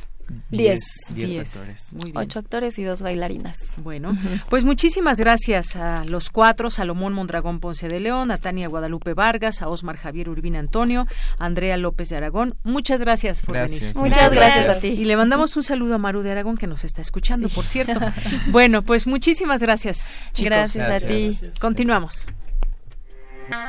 Diez. 0.51 0.81
Diez, 1.15 1.39
actores. 1.39 1.93
Muy 1.93 2.13
bien. 2.13 2.17
Ocho 2.17 2.39
actores 2.39 2.79
y 2.79 2.85
dos 2.85 3.03
bailarinas. 3.03 3.57
Bueno, 3.79 4.17
pues 4.49 4.65
muchísimas 4.65 5.19
gracias 5.19 5.77
a 5.77 6.05
los 6.05 6.31
cuatro, 6.31 6.71
Salomón 6.71 7.13
Mondragón 7.13 7.61
Ponce 7.61 7.89
de 7.89 8.01
León, 8.01 8.31
a 8.31 8.39
Tania 8.39 8.69
Guadalupe 8.69 9.15
Vargas, 9.15 9.63
a 9.63 9.69
Osmar 9.69 9.97
Javier 9.97 10.29
Urbina 10.29 10.59
Antonio, 10.59 11.07
a 11.39 11.47
Andrea 11.47 11.77
López 11.77 12.09
de 12.11 12.17
Aragón. 12.17 12.55
Muchas 12.63 13.01
gracias 13.01 13.43
por 13.43 13.57
gracias. 13.57 13.95
venir. 13.95 14.11
Muchas 14.11 14.33
gracias 14.33 14.69
a 14.69 14.81
ti. 14.81 14.89
Y 14.89 15.05
le 15.05 15.17
mandamos 15.17 15.57
un 15.57 15.63
saludo 15.63 15.97
a 15.97 15.99
Maru 15.99 16.23
de 16.23 16.31
Aragón 16.31 16.57
que 16.57 16.67
nos 16.67 16.85
está 16.85 17.01
escuchando, 17.01 17.49
sí. 17.49 17.55
por 17.55 17.65
cierto. 17.65 17.99
bueno, 18.49 18.83
pues 18.83 19.07
muchísimas 19.07 19.61
gracias. 19.61 20.15
Chicos. 20.33 20.51
Gracias, 20.51 20.87
gracias 20.87 21.03
a 21.03 21.07
ti. 21.13 21.27
Gracias. 21.29 21.59
Continuamos. 21.59 22.29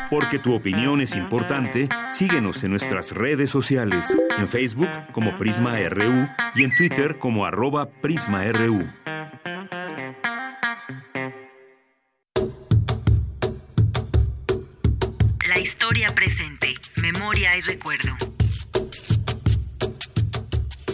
Porque 0.10 0.40
tu 0.40 0.54
opinión 0.54 1.02
es 1.02 1.16
importante, 1.16 1.90
síguenos 2.10 2.64
en 2.64 2.72
nuestras 2.72 3.12
redes 3.12 3.50
sociales, 3.50 4.18
en 4.38 4.48
Facebook 4.48 4.90
como 5.14 5.38
Prisma 5.38 5.78
RU 5.90 6.28
y 6.56 6.64
en 6.64 6.76
Twitter 6.76 7.18
como 7.20 7.46
arroba 7.46 7.90
PrismaRU. 7.90 8.88
La 15.48 15.60
historia 15.60 16.10
presente, 16.16 16.76
memoria 17.02 17.58
y 17.58 17.62
recuerdo. 17.62 18.16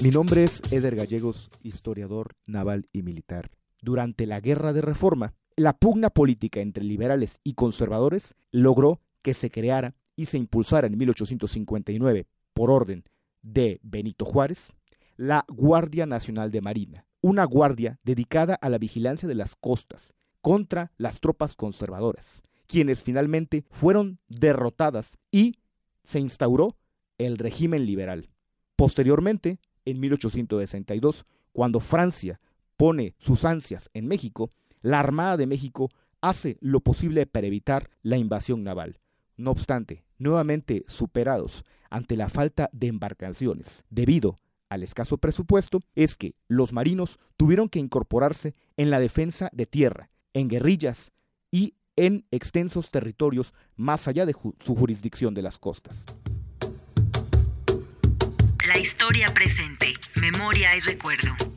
Mi 0.01 0.11
nombre 0.11 0.43
es 0.43 0.61
Eder 0.71 0.95
Gallegos, 0.95 1.49
historiador 1.63 2.35
naval 2.45 2.87
y 2.93 3.01
militar. 3.01 3.49
Durante 3.81 4.27
la 4.27 4.39
Guerra 4.39 4.71
de 4.71 4.81
Reforma, 4.81 5.33
la 5.57 5.73
pugna 5.73 6.11
política 6.11 6.61
entre 6.61 6.83
liberales 6.83 7.39
y 7.43 7.55
conservadores 7.55 8.35
logró 8.51 9.01
que 9.23 9.33
se 9.33 9.49
creara 9.49 9.95
y 10.15 10.27
se 10.27 10.37
impulsara 10.37 10.87
en 10.87 10.97
1859, 10.97 12.27
por 12.53 12.71
orden 12.71 13.03
de 13.41 13.79
Benito 13.83 14.23
Juárez, 14.23 14.71
la 15.15 15.45
Guardia 15.47 16.05
Nacional 16.05 16.51
de 16.51 16.61
Marina, 16.61 17.05
una 17.21 17.43
guardia 17.43 17.99
dedicada 18.03 18.53
a 18.55 18.69
la 18.69 18.77
vigilancia 18.77 19.27
de 19.27 19.35
las 19.35 19.55
costas 19.55 20.13
contra 20.41 20.91
las 20.97 21.19
tropas 21.19 21.55
conservadoras, 21.55 22.43
quienes 22.67 23.01
finalmente 23.01 23.65
fueron 23.71 24.19
derrotadas 24.27 25.17
y 25.31 25.55
se 26.03 26.19
instauró 26.19 26.77
el 27.17 27.39
régimen 27.39 27.85
liberal. 27.85 28.29
Posteriormente, 28.75 29.59
en 29.85 29.99
1862, 29.99 31.25
cuando 31.51 31.79
Francia 31.79 32.39
pone 32.75 33.15
sus 33.17 33.43
ansias 33.43 33.89
en 33.95 34.07
México, 34.07 34.51
la 34.81 34.99
Armada 34.99 35.37
de 35.37 35.47
México 35.47 35.89
hace 36.21 36.57
lo 36.61 36.79
posible 36.81 37.25
para 37.25 37.47
evitar 37.47 37.89
la 38.01 38.17
invasión 38.17 38.63
naval. 38.63 38.99
No 39.35 39.51
obstante, 39.51 40.03
nuevamente 40.17 40.83
superados 40.87 41.63
ante 41.89 42.17
la 42.17 42.29
falta 42.29 42.69
de 42.73 42.87
embarcaciones 42.87 43.85
debido 43.89 44.35
al 44.69 44.83
escaso 44.83 45.17
presupuesto, 45.17 45.79
es 45.95 46.15
que 46.15 46.35
los 46.47 46.73
marinos 46.73 47.19
tuvieron 47.37 47.69
que 47.69 47.79
incorporarse 47.79 48.55
en 48.75 48.89
la 48.89 48.99
defensa 48.99 49.49
de 49.53 49.65
tierra, 49.65 50.09
en 50.33 50.49
guerrillas 50.49 51.13
y 51.51 51.75
en 51.95 52.25
extensos 52.31 52.91
territorios 52.91 53.53
más 53.75 54.07
allá 54.07 54.25
de 54.25 54.35
su 54.59 54.75
jurisdicción 54.75 55.33
de 55.33 55.41
las 55.41 55.57
costas. 55.57 55.95
La 58.67 58.77
historia 58.77 59.27
presente, 59.33 59.93
memoria 60.19 60.75
y 60.75 60.81
recuerdo. 60.81 61.56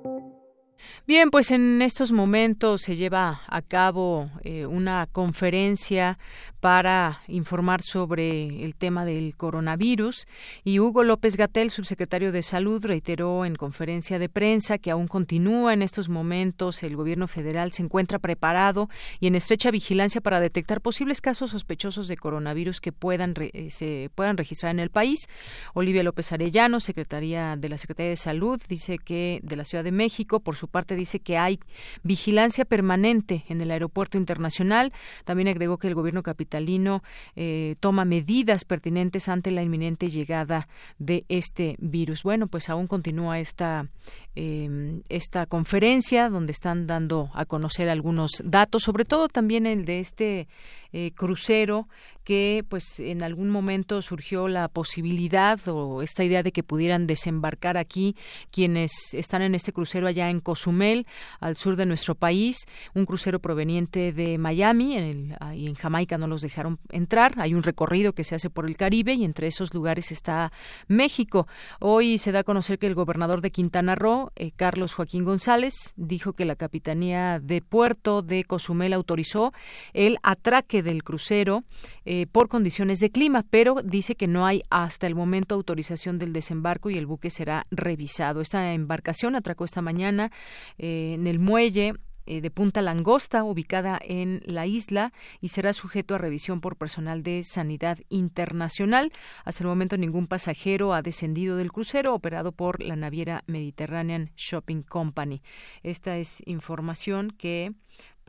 Bien, 1.11 1.29
pues 1.29 1.51
en 1.51 1.81
estos 1.81 2.13
momentos 2.13 2.83
se 2.83 2.95
lleva 2.95 3.41
a 3.47 3.61
cabo 3.61 4.29
eh, 4.45 4.65
una 4.65 5.09
conferencia 5.11 6.17
para 6.61 7.21
informar 7.27 7.81
sobre 7.81 8.63
el 8.63 8.75
tema 8.75 9.03
del 9.03 9.35
coronavirus 9.35 10.27
y 10.63 10.79
Hugo 10.79 11.03
López 11.03 11.35
Gatel, 11.35 11.71
subsecretario 11.71 12.31
de 12.31 12.43
Salud, 12.43 12.85
reiteró 12.85 13.45
en 13.45 13.55
conferencia 13.55 14.19
de 14.19 14.29
prensa 14.29 14.77
que 14.77 14.91
aún 14.91 15.07
continúa 15.07 15.73
en 15.73 15.81
estos 15.81 16.07
momentos 16.07 16.83
el 16.83 16.95
gobierno 16.95 17.27
federal 17.27 17.73
se 17.73 17.81
encuentra 17.81 18.19
preparado 18.19 18.89
y 19.19 19.27
en 19.27 19.35
estrecha 19.35 19.71
vigilancia 19.71 20.21
para 20.21 20.39
detectar 20.39 20.81
posibles 20.81 21.19
casos 21.19 21.49
sospechosos 21.49 22.07
de 22.07 22.15
coronavirus 22.15 22.79
que 22.79 22.91
puedan 22.91 23.33
re, 23.33 23.51
se 23.71 24.11
puedan 24.13 24.37
registrar 24.37 24.71
en 24.71 24.79
el 24.79 24.91
país. 24.91 25.27
Olivia 25.73 26.03
López 26.03 26.31
Arellano, 26.31 26.79
secretaria 26.79 27.55
de 27.57 27.69
la 27.69 27.79
Secretaría 27.79 28.11
de 28.11 28.17
Salud, 28.17 28.61
dice 28.69 28.99
que 28.99 29.39
de 29.41 29.55
la 29.55 29.65
Ciudad 29.65 29.83
de 29.83 29.91
México, 29.91 30.39
por 30.39 30.55
su 30.55 30.67
parte 30.67 30.95
dice 31.01 31.19
que 31.19 31.37
hay 31.37 31.59
vigilancia 32.03 32.65
permanente 32.65 33.43
en 33.49 33.61
el 33.61 33.71
aeropuerto 33.71 34.17
internacional. 34.17 34.93
También 35.25 35.47
agregó 35.47 35.77
que 35.77 35.87
el 35.87 35.95
gobierno 35.95 36.23
capitalino 36.23 37.03
eh, 37.35 37.75
toma 37.79 38.05
medidas 38.05 38.65
pertinentes 38.65 39.27
ante 39.29 39.51
la 39.51 39.63
inminente 39.63 40.09
llegada 40.09 40.67
de 40.97 41.25
este 41.29 41.75
virus. 41.79 42.23
Bueno, 42.23 42.47
pues 42.47 42.69
aún 42.69 42.87
continúa 42.87 43.39
esta 43.39 43.87
eh, 44.35 45.01
esta 45.09 45.45
conferencia 45.45 46.29
donde 46.29 46.53
están 46.53 46.87
dando 46.87 47.29
a 47.33 47.45
conocer 47.45 47.89
algunos 47.89 48.41
datos, 48.45 48.83
sobre 48.83 49.03
todo 49.03 49.27
también 49.27 49.65
el 49.65 49.83
de 49.83 49.99
este 49.99 50.47
eh, 50.93 51.11
crucero 51.15 51.89
que 52.31 52.63
pues 52.69 53.01
en 53.01 53.23
algún 53.23 53.49
momento 53.49 54.01
surgió 54.01 54.47
la 54.47 54.69
posibilidad 54.69 55.59
o 55.67 56.01
esta 56.01 56.23
idea 56.23 56.43
de 56.43 56.53
que 56.53 56.63
pudieran 56.63 57.05
desembarcar 57.05 57.75
aquí 57.75 58.15
quienes 58.51 58.93
están 59.11 59.41
en 59.41 59.53
este 59.53 59.73
crucero 59.73 60.07
allá 60.07 60.29
en 60.29 60.39
Cozumel, 60.39 61.07
al 61.41 61.57
sur 61.57 61.75
de 61.75 61.85
nuestro 61.85 62.15
país, 62.15 62.55
un 62.93 63.05
crucero 63.05 63.39
proveniente 63.39 64.13
de 64.13 64.37
Miami 64.37 64.95
en 64.95 65.03
el, 65.03 65.57
y 65.57 65.67
en 65.67 65.75
Jamaica 65.75 66.17
no 66.17 66.25
los 66.25 66.41
dejaron 66.41 66.79
entrar, 66.87 67.33
hay 67.35 67.53
un 67.53 67.63
recorrido 67.63 68.13
que 68.13 68.23
se 68.23 68.35
hace 68.35 68.49
por 68.49 68.65
el 68.65 68.77
Caribe 68.77 69.13
y 69.13 69.25
entre 69.25 69.47
esos 69.47 69.73
lugares 69.73 70.13
está 70.13 70.53
México. 70.87 71.47
Hoy 71.81 72.17
se 72.17 72.31
da 72.31 72.39
a 72.39 72.43
conocer 72.45 72.79
que 72.79 72.87
el 72.87 72.95
gobernador 72.95 73.41
de 73.41 73.51
Quintana 73.51 73.95
Roo, 73.95 74.31
eh, 74.37 74.51
Carlos 74.55 74.93
Joaquín 74.93 75.25
González, 75.25 75.73
dijo 75.97 76.31
que 76.31 76.45
la 76.45 76.55
Capitanía 76.55 77.41
de 77.41 77.61
Puerto 77.61 78.21
de 78.21 78.45
Cozumel 78.45 78.93
autorizó 78.93 79.51
el 79.91 80.17
atraque 80.23 80.81
del 80.81 81.03
crucero 81.03 81.65
eh, 82.05 82.20
por 82.27 82.47
condiciones 82.47 82.99
de 82.99 83.11
clima, 83.11 83.45
pero 83.49 83.75
dice 83.83 84.15
que 84.15 84.27
no 84.27 84.45
hay 84.45 84.63
hasta 84.69 85.07
el 85.07 85.15
momento 85.15 85.55
autorización 85.55 86.19
del 86.19 86.33
desembarco 86.33 86.89
y 86.89 86.97
el 86.97 87.05
buque 87.05 87.29
será 87.29 87.67
revisado. 87.71 88.41
Esta 88.41 88.73
embarcación 88.73 89.35
atracó 89.35 89.65
esta 89.65 89.81
mañana 89.81 90.31
eh, 90.77 91.13
en 91.15 91.27
el 91.27 91.39
muelle 91.39 91.93
eh, 92.27 92.39
de 92.39 92.51
Punta 92.51 92.81
Langosta, 92.81 93.43
ubicada 93.43 93.99
en 94.01 94.41
la 94.45 94.67
isla, 94.67 95.11
y 95.41 95.49
será 95.49 95.73
sujeto 95.73 96.15
a 96.15 96.17
revisión 96.17 96.61
por 96.61 96.77
personal 96.77 97.23
de 97.23 97.43
sanidad 97.43 97.97
internacional. 98.09 99.11
Hasta 99.43 99.63
el 99.63 99.67
momento 99.67 99.97
ningún 99.97 100.27
pasajero 100.27 100.93
ha 100.93 101.01
descendido 101.01 101.57
del 101.57 101.71
crucero 101.71 102.13
operado 102.13 102.51
por 102.51 102.81
la 102.81 102.95
naviera 102.95 103.43
Mediterranean 103.47 104.31
Shopping 104.35 104.83
Company. 104.83 105.41
Esta 105.81 106.17
es 106.17 106.43
información 106.45 107.31
que 107.31 107.73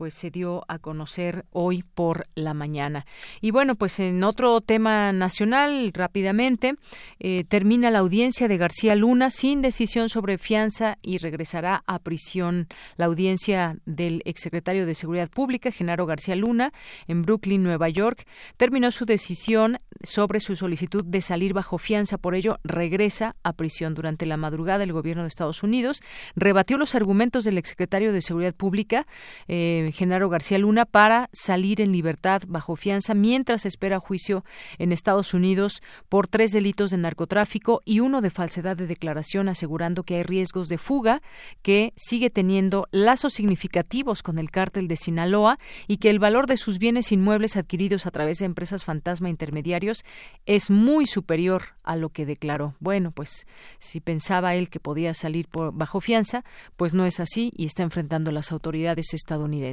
pues 0.03 0.15
se 0.15 0.31
dio 0.31 0.65
a 0.67 0.79
conocer 0.79 1.45
hoy 1.51 1.81
por 1.81 2.25
la 2.35 2.53
mañana. 2.53 3.05
Y 3.39 3.51
bueno, 3.51 3.75
pues 3.75 4.01
en 4.01 4.21
otro 4.25 4.59
tema 4.59 5.13
nacional, 5.13 5.91
rápidamente, 5.93 6.75
eh, 7.21 7.45
termina 7.47 7.89
la 7.89 7.99
audiencia 7.99 8.49
de 8.49 8.57
García 8.57 8.95
Luna 8.95 9.29
sin 9.29 9.61
decisión 9.61 10.09
sobre 10.09 10.37
fianza 10.37 10.97
y 11.03 11.19
regresará 11.19 11.85
a 11.87 11.99
prisión. 11.99 12.67
La 12.97 13.05
audiencia 13.05 13.77
del 13.85 14.21
exsecretario 14.25 14.85
de 14.85 14.93
Seguridad 14.93 15.29
Pública, 15.29 15.71
Genaro 15.71 16.05
García 16.05 16.35
Luna, 16.35 16.73
en 17.07 17.21
Brooklyn, 17.21 17.63
Nueva 17.63 17.87
York, 17.87 18.27
terminó 18.57 18.91
su 18.91 19.05
decisión 19.05 19.77
sobre 20.03 20.41
su 20.41 20.57
solicitud 20.57 21.05
de 21.05 21.21
salir 21.21 21.53
bajo 21.53 21.77
fianza. 21.77 22.17
Por 22.17 22.35
ello, 22.35 22.59
regresa 22.65 23.37
a 23.41 23.53
prisión. 23.53 23.93
Durante 23.93 24.25
la 24.25 24.35
madrugada, 24.35 24.83
el 24.83 24.91
gobierno 24.91 25.23
de 25.23 25.29
Estados 25.29 25.63
Unidos 25.63 26.01
rebatió 26.35 26.77
los 26.77 26.93
argumentos 26.93 27.45
del 27.45 27.57
exsecretario 27.57 28.11
de 28.11 28.21
Seguridad 28.21 28.53
Pública, 28.53 29.07
eh, 29.47 29.92
Genaro 29.93 30.27
García 30.27 30.57
Luna 30.57 30.85
para 30.85 31.29
salir 31.31 31.79
en 31.79 31.91
libertad 31.91 32.41
bajo 32.47 32.75
fianza 32.75 33.13
mientras 33.13 33.65
espera 33.65 33.99
juicio 33.99 34.43
en 34.79 34.91
Estados 34.91 35.33
Unidos 35.33 35.81
por 36.09 36.27
tres 36.27 36.51
delitos 36.51 36.91
de 36.91 36.97
narcotráfico 36.97 37.81
y 37.85 37.99
uno 37.99 38.21
de 38.21 38.31
falsedad 38.31 38.75
de 38.75 38.87
declaración, 38.87 39.49
asegurando 39.49 40.03
que 40.03 40.15
hay 40.15 40.23
riesgos 40.23 40.67
de 40.67 40.77
fuga, 40.77 41.21
que 41.61 41.93
sigue 41.95 42.29
teniendo 42.29 42.87
lazos 42.91 43.33
significativos 43.33 44.23
con 44.23 44.39
el 44.39 44.49
cártel 44.49 44.87
de 44.87 44.97
Sinaloa 44.97 45.59
y 45.87 45.97
que 45.97 46.09
el 46.09 46.19
valor 46.19 46.47
de 46.47 46.57
sus 46.57 46.79
bienes 46.79 47.11
inmuebles 47.11 47.55
adquiridos 47.55 48.05
a 48.05 48.11
través 48.11 48.39
de 48.39 48.45
empresas 48.45 48.83
fantasma 48.83 49.29
intermediarios 49.29 50.03
es 50.45 50.69
muy 50.69 51.05
superior 51.05 51.63
a 51.83 51.95
lo 51.95 52.09
que 52.09 52.25
declaró. 52.25 52.75
Bueno, 52.79 53.11
pues 53.11 53.45
si 53.79 53.99
pensaba 53.99 54.55
él 54.55 54.69
que 54.69 54.79
podía 54.79 55.13
salir 55.13 55.47
por 55.47 55.73
bajo 55.73 56.01
fianza, 56.01 56.43
pues 56.77 56.93
no 56.93 57.05
es 57.05 57.19
así 57.19 57.51
y 57.55 57.65
está 57.65 57.83
enfrentando 57.83 58.31
a 58.31 58.33
las 58.33 58.51
autoridades 58.51 59.13
estadounidenses. 59.13 59.72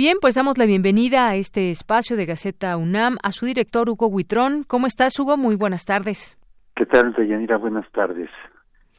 Bien, 0.00 0.16
pues 0.18 0.34
damos 0.34 0.56
la 0.56 0.64
bienvenida 0.64 1.28
a 1.28 1.34
este 1.34 1.70
espacio 1.70 2.16
de 2.16 2.24
Gaceta 2.24 2.74
UNAM 2.78 3.18
a 3.22 3.32
su 3.32 3.44
director 3.44 3.90
Hugo 3.90 4.06
Huitrón. 4.06 4.64
¿Cómo 4.66 4.86
estás, 4.86 5.18
Hugo? 5.20 5.36
Muy 5.36 5.56
buenas 5.56 5.84
tardes. 5.84 6.38
¿Qué 6.74 6.86
tal, 6.86 7.12
Deyanira? 7.12 7.58
Buenas 7.58 7.84
tardes. 7.92 8.30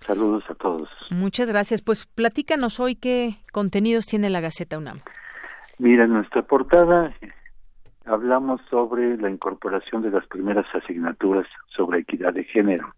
Saludos 0.06 0.44
a 0.48 0.54
todos. 0.54 0.88
Muchas 1.10 1.50
gracias. 1.50 1.82
Pues 1.82 2.06
platícanos 2.06 2.80
hoy 2.80 2.94
qué 2.94 3.38
contenidos 3.52 4.06
tiene 4.06 4.30
la 4.30 4.42
Gaceta 4.42 4.78
UNAM. 4.78 5.00
Mira, 5.80 6.04
en 6.04 6.14
nuestra 6.14 6.44
portada 6.44 7.12
hablamos 8.06 8.62
sobre 8.70 9.18
la 9.18 9.32
incorporación 9.32 10.04
de 10.04 10.12
las 10.12 10.28
primeras 10.28 10.68
asignaturas 10.72 11.48
sobre 11.76 12.02
equidad 12.02 12.36
de 12.36 12.44
género, 12.44 12.94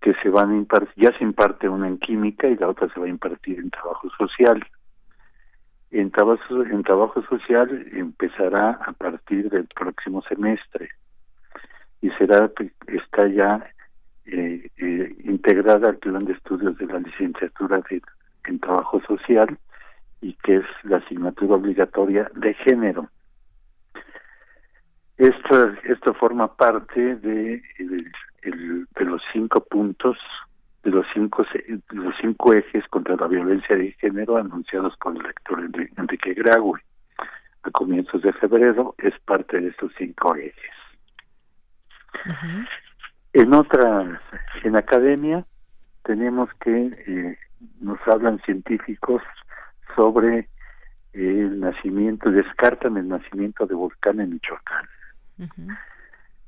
que 0.00 0.14
se 0.22 0.28
van 0.28 0.52
a 0.52 0.56
impartir, 0.56 0.94
ya 0.94 1.18
se 1.18 1.24
imparte 1.24 1.68
una 1.68 1.88
en 1.88 1.98
química 1.98 2.46
y 2.46 2.54
la 2.54 2.68
otra 2.68 2.88
se 2.94 3.00
va 3.00 3.06
a 3.06 3.08
impartir 3.08 3.58
en 3.58 3.70
trabajo 3.70 4.08
social. 4.16 4.64
En 5.90 6.10
trabajo, 6.10 6.62
en 6.64 6.82
trabajo 6.82 7.22
social 7.22 7.86
empezará 7.92 8.70
a 8.70 8.92
partir 8.92 9.48
del 9.50 9.66
próximo 9.66 10.22
semestre 10.22 10.88
y 12.00 12.10
será 12.10 12.50
está 12.88 13.28
ya 13.28 13.64
eh, 14.26 14.70
eh, 14.76 15.16
integrada 15.24 15.90
al 15.90 15.98
plan 15.98 16.24
de 16.24 16.32
estudios 16.32 16.76
de 16.78 16.86
la 16.86 16.98
licenciatura 16.98 17.80
de, 17.88 18.02
en 18.46 18.58
trabajo 18.58 19.00
social 19.06 19.56
y 20.20 20.34
que 20.42 20.56
es 20.56 20.64
la 20.82 20.98
asignatura 20.98 21.56
obligatoria 21.56 22.30
de 22.34 22.54
género. 22.54 23.08
Esto, 25.16 25.70
esto 25.84 26.14
forma 26.14 26.54
parte 26.56 27.16
de, 27.16 27.62
de 27.78 29.04
los 29.04 29.22
cinco 29.32 29.60
puntos 29.60 30.18
los 30.84 31.06
cinco 31.12 31.44
los 31.90 32.14
cinco 32.20 32.52
ejes 32.52 32.86
contra 32.88 33.16
la 33.16 33.26
violencia 33.26 33.76
de 33.76 33.92
género 33.92 34.36
anunciados 34.36 34.96
por 34.98 35.16
el 35.16 35.22
rector 35.22 35.60
Enrique 35.96 36.34
Graue 36.34 36.80
a 37.62 37.70
comienzos 37.70 38.22
de 38.22 38.32
febrero 38.34 38.94
es 38.98 39.18
parte 39.20 39.60
de 39.60 39.68
estos 39.68 39.90
cinco 39.96 40.36
ejes. 40.36 40.54
En 43.32 43.54
otra, 43.54 44.20
en 44.62 44.76
academia 44.76 45.44
tenemos 46.04 46.50
que 46.60 46.86
eh, 47.06 47.38
nos 47.80 47.98
hablan 48.06 48.38
científicos 48.42 49.22
sobre 49.96 50.48
el 51.14 51.60
nacimiento, 51.60 52.30
descartan 52.30 52.96
el 52.98 53.08
nacimiento 53.08 53.66
de 53.66 53.74
volcán 53.74 54.20
en 54.20 54.30
Michoacán 54.30 54.86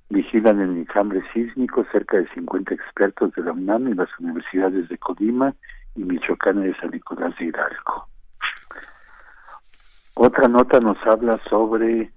vigilan 0.08 0.60
el 0.60 0.76
enjambre 0.78 1.22
sísmico 1.32 1.84
cerca 1.90 2.18
de 2.18 2.28
50 2.28 2.74
expertos 2.74 3.32
de 3.34 3.42
la 3.42 3.52
UNAM 3.52 3.88
y 3.88 3.94
las 3.94 4.08
universidades 4.18 4.88
de 4.88 4.98
Colima 4.98 5.54
y 5.94 6.04
Michoacán 6.04 6.62
de 6.62 6.74
San 6.76 6.90
Nicolás 6.90 7.36
de 7.38 7.46
Hidalgo. 7.46 8.06
Otra 10.14 10.48
nota 10.48 10.80
nos 10.80 10.96
habla 11.06 11.40
sobre 11.50 12.10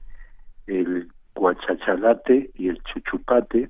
el 0.67 1.11
guachachalate 1.35 2.51
y 2.55 2.69
el 2.69 2.81
chuchupate, 2.83 3.69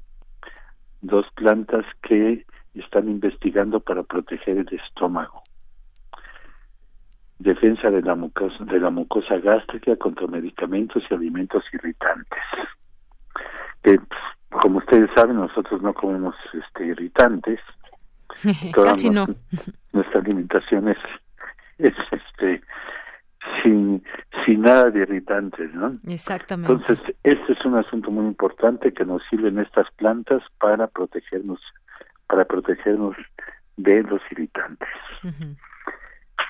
dos 1.02 1.26
plantas 1.36 1.86
que 2.04 2.46
están 2.74 3.10
investigando 3.10 3.80
para 3.80 4.04
proteger 4.04 4.58
el 4.58 4.68
estómago. 4.74 5.42
Defensa 7.40 7.90
de 7.90 8.02
la 8.02 8.16
mucosa, 8.16 8.66
de 8.66 8.80
la 8.80 8.90
mucosa 8.90 9.38
gástrica 9.38 9.96
contra 9.96 10.28
medicamentos 10.28 11.04
y 11.10 11.14
alimentos 11.14 11.64
irritantes 11.72 12.40
que 13.84 14.00
como 14.50 14.80
ustedes 14.80 15.10
saben 15.16 15.38
nosotros 15.38 15.82
no 15.82 15.94
comemos 15.94 16.36
este 16.54 16.88
irritantes. 16.88 17.60
Casi 18.74 19.10
no. 19.10 19.28
nuestra 19.94 20.22
alimentación 20.22 20.90
es 20.90 20.98
es 21.78 21.96
este 22.12 22.62
sin 23.64 24.04
sin 24.46 24.62
nada 24.62 24.90
de 24.92 25.02
irritantes 25.02 25.74
no 25.74 25.94
exactamente. 26.08 26.74
Entonces 26.74 27.16
este 27.24 27.54
es 27.54 27.66
un 27.66 27.76
asunto 27.76 28.12
muy 28.12 28.26
importante 28.26 28.94
que 28.94 29.06
nos 29.06 29.22
sirven 29.30 29.60
estas 29.60 29.90
plantas 29.98 30.44
para 30.60 30.88
protegernos 30.88 31.60
para 32.28 32.46
protegernos 32.46 33.16
de 33.78 34.04
los 34.04 34.22
irritantes. 34.32 34.90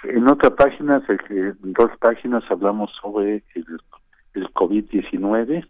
En 0.03 0.27
otra 0.27 0.49
página 0.55 1.01
en 1.29 1.73
dos 1.73 1.91
páginas 1.99 2.43
hablamos 2.49 2.91
sobre 3.01 3.43
el, 3.55 3.65
el 4.33 4.53
COVID-19 4.53 5.65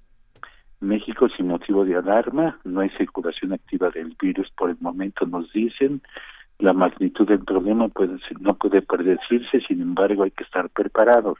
México 0.82 1.28
sin 1.36 1.48
motivo 1.48 1.84
de 1.86 1.96
alarma, 1.96 2.60
no 2.64 2.82
hay 2.82 2.90
circulación 2.92 3.54
activa 3.54 3.90
del 3.90 4.16
virus 4.22 4.50
por 4.56 4.70
el 4.70 4.78
momento, 4.80 5.26
nos 5.26 5.52
dicen. 5.52 6.02
La 6.58 6.74
magnitud 6.74 7.26
del 7.26 7.40
problema 7.40 7.88
puede 7.88 8.18
no 8.42 8.54
puede 8.54 8.82
predecirse, 8.82 9.62
sin 9.66 9.82
embargo 9.82 10.24
hay 10.24 10.32
que 10.32 10.44
estar 10.44 10.70
preparados. 10.70 11.38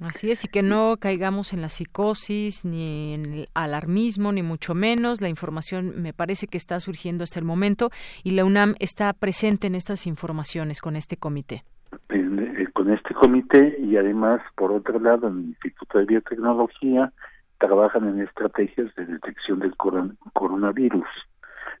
Así 0.00 0.30
es, 0.30 0.44
y 0.44 0.48
que 0.48 0.62
no 0.62 0.96
caigamos 1.00 1.52
en 1.52 1.60
la 1.60 1.68
psicosis, 1.68 2.64
ni 2.64 3.14
en 3.14 3.32
el 3.32 3.48
alarmismo, 3.54 4.30
ni 4.30 4.42
mucho 4.42 4.74
menos. 4.74 5.20
La 5.20 5.28
información 5.28 6.00
me 6.00 6.12
parece 6.12 6.46
que 6.46 6.56
está 6.56 6.78
surgiendo 6.78 7.24
hasta 7.24 7.40
el 7.40 7.44
momento 7.44 7.90
y 8.22 8.30
la 8.32 8.44
UNAM 8.44 8.74
está 8.78 9.12
presente 9.12 9.66
en 9.66 9.74
estas 9.74 10.06
informaciones 10.06 10.80
con 10.80 10.94
este 10.94 11.16
comité. 11.16 11.62
Eh, 12.10 12.66
con 12.74 12.92
este 12.92 13.12
comité 13.12 13.76
y 13.82 13.96
además, 13.96 14.40
por 14.56 14.70
otro 14.70 15.00
lado, 15.00 15.26
en 15.26 15.38
el 15.38 15.44
Instituto 15.46 15.98
de 15.98 16.04
Biotecnología, 16.04 17.12
trabajan 17.58 18.08
en 18.08 18.20
estrategias 18.20 18.94
de 18.94 19.06
detección 19.06 19.58
del 19.58 19.74
coronavirus, 19.76 21.08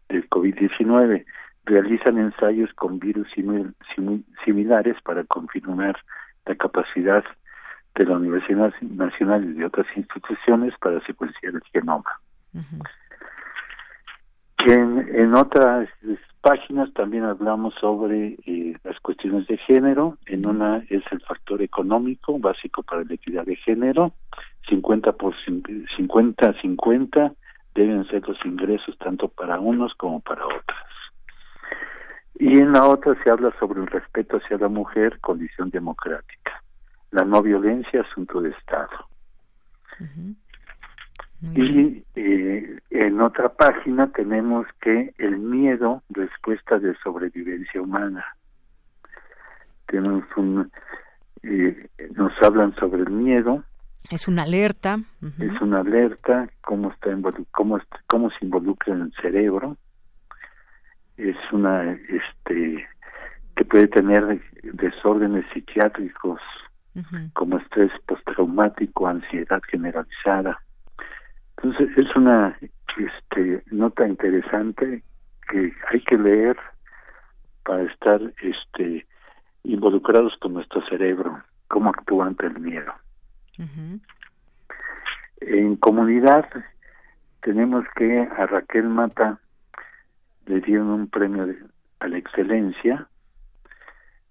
del 0.08 0.28
COVID-19. 0.28 1.24
Realizan 1.64 2.18
ensayos 2.18 2.72
con 2.74 2.98
virus 2.98 3.28
similares 4.44 4.96
para 5.02 5.24
confirmar 5.24 5.96
la 6.46 6.54
capacidad 6.54 7.24
de 7.94 8.04
la 8.04 8.16
Universidad 8.16 8.72
Nacional 8.80 9.44
y 9.44 9.54
de 9.54 9.66
otras 9.66 9.86
instituciones 9.96 10.74
para 10.80 11.00
secuenciar 11.04 11.54
el 11.54 11.62
genoma. 11.72 12.20
en, 14.66 15.14
en, 15.14 15.34
otras 15.34 15.88
páginas 16.40 16.92
también 16.94 17.24
hablamos 17.24 17.74
sobre 17.80 18.36
eh, 18.46 18.76
las 18.84 18.98
cuestiones 19.00 19.46
de 19.46 19.58
género. 19.58 20.16
En 20.26 20.46
una 20.46 20.78
es 20.88 21.02
el 21.10 21.20
factor 21.20 21.60
económico 21.60 22.38
básico 22.38 22.82
para 22.82 23.04
la 23.04 23.14
equidad 23.14 23.44
de 23.44 23.56
género 23.56 24.12
50 24.68 25.12
por 25.12 25.34
50 25.96 26.60
50 26.60 27.32
deben 27.74 28.06
ser 28.08 28.26
los 28.28 28.38
ingresos 28.44 28.96
tanto 28.98 29.28
para 29.28 29.60
unos 29.60 29.94
como 29.94 30.20
para 30.20 30.44
otras. 30.46 30.88
Y 32.34 32.58
en 32.58 32.72
la 32.72 32.86
otra 32.86 33.16
se 33.22 33.30
habla 33.30 33.52
sobre 33.58 33.80
el 33.80 33.86
respeto 33.88 34.36
hacia 34.36 34.58
la 34.58 34.68
mujer, 34.68 35.18
condición 35.20 35.70
democrática. 35.70 36.62
La 37.10 37.24
no 37.24 37.42
violencia, 37.42 38.02
asunto 38.02 38.40
de 38.40 38.50
Estado. 38.50 39.08
Y 41.54 42.04
eh, 42.14 42.78
en 42.90 43.20
otra 43.20 43.48
página 43.48 44.10
tenemos 44.12 44.66
que 44.80 45.14
el 45.18 45.38
miedo, 45.38 46.02
respuesta 46.10 46.78
de 46.78 46.94
sobrevivencia 47.02 47.80
humana. 47.80 48.24
Tenemos 49.86 50.24
un, 50.36 50.70
eh, 51.42 51.88
nos 52.14 52.32
hablan 52.42 52.74
sobre 52.76 53.02
el 53.02 53.10
miedo. 53.10 53.64
Es 54.10 54.26
una 54.28 54.44
alerta. 54.44 54.98
Es 55.38 55.60
una 55.60 55.80
alerta, 55.80 56.48
cómo, 56.62 56.90
está 56.90 57.10
cómo, 57.52 57.78
cómo 58.06 58.30
se 58.30 58.44
involucra 58.44 58.94
en 58.94 59.02
el 59.02 59.12
cerebro. 59.20 59.76
Es 61.16 61.36
una, 61.52 61.92
este, 61.92 62.86
que 63.56 63.64
puede 63.64 63.88
tener 63.88 64.40
desórdenes 64.62 65.44
psiquiátricos 65.52 66.40
como 67.32 67.58
estrés 67.58 67.92
postraumático, 68.06 69.06
ansiedad 69.06 69.60
generalizada 69.70 70.58
entonces 71.62 71.88
es 71.96 72.16
una 72.16 72.56
este, 72.96 73.62
nota 73.72 74.06
interesante 74.06 75.02
que 75.50 75.72
hay 75.90 76.00
que 76.02 76.16
leer 76.16 76.56
para 77.64 77.82
estar 77.82 78.20
este, 78.42 79.06
involucrados 79.64 80.34
con 80.40 80.54
nuestro 80.54 80.86
cerebro, 80.86 81.42
cómo 81.66 81.90
actúa 81.90 82.26
ante 82.26 82.46
el 82.46 82.60
miedo. 82.60 82.92
En 85.40 85.76
comunidad 85.76 86.48
tenemos 87.40 87.84
que 87.96 88.20
a 88.20 88.46
Raquel 88.46 88.88
Mata 88.88 89.40
le 90.46 90.60
dieron 90.60 90.88
un 90.88 91.08
premio 91.08 91.46
a 92.00 92.08
la 92.08 92.18
excelencia 92.18 93.08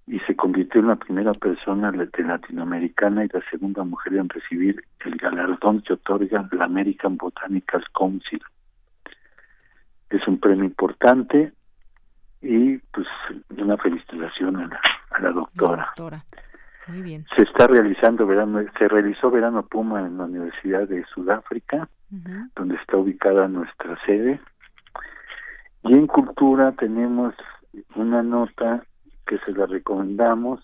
y 0.08 0.20
se 0.22 0.36
convirtió 0.36 0.80
en 0.80 0.88
la 0.88 0.96
primera 0.96 1.34
persona 1.34 1.92
latinoamericana 1.92 3.26
y 3.26 3.28
la 3.28 3.42
segunda 3.52 3.84
mujer 3.84 4.14
en 4.16 4.30
recibir 4.30 4.82
el 5.06 5.18
galardón 5.18 5.82
que 5.82 5.94
otorga 5.94 6.48
la 6.54 6.66
American 6.66 7.18
Botanical 7.18 7.84
Council. 7.94 8.42
Es 10.10 10.26
un 10.28 10.40
premio 10.40 10.64
importante 10.64 11.52
y 12.42 12.78
pues 12.78 13.08
una 13.50 13.76
felicitación 13.78 14.56
a 14.56 15.20
la, 15.20 15.32
doctora. 15.32 15.94
Muy 16.88 17.02
bien. 17.02 17.26
Se 17.36 17.44
está 17.44 17.68
realizando 17.68 18.26
verano, 18.26 18.64
se 18.78 18.88
realizó 18.88 19.30
verano 19.30 19.66
Puma 19.66 20.00
en 20.06 20.18
la 20.18 20.26
Universidad 20.26 20.88
de 20.88 21.04
Sudáfrica, 21.14 21.90
donde 22.56 22.76
está 22.76 22.98
ubicada 22.98 23.48
nuestra 23.48 23.98
sede. 24.06 24.40
Y 25.84 25.94
en 25.94 26.08
cultura 26.08 26.72
tenemos 26.74 27.36
una 27.96 28.24
nota 28.24 28.84
que 29.26 29.38
se 29.40 29.52
la 29.52 29.66
recomendamos, 29.66 30.62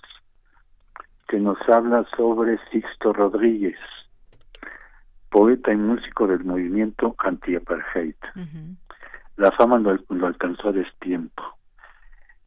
que 1.27 1.39
nos 1.39 1.57
habla 1.67 2.05
sobre 2.15 2.57
Sixto 2.71 3.11
Rodríguez, 3.11 3.77
poeta 5.29 5.73
y 5.73 5.77
músico 5.77 6.27
del 6.27 6.43
movimiento 6.45 7.15
anti-apartheid. 7.17 8.15
La 9.35 9.51
fama 9.51 9.79
lo, 9.79 10.27
alcanzó 10.27 10.69
a 10.69 10.71
destiempo. 10.73 11.43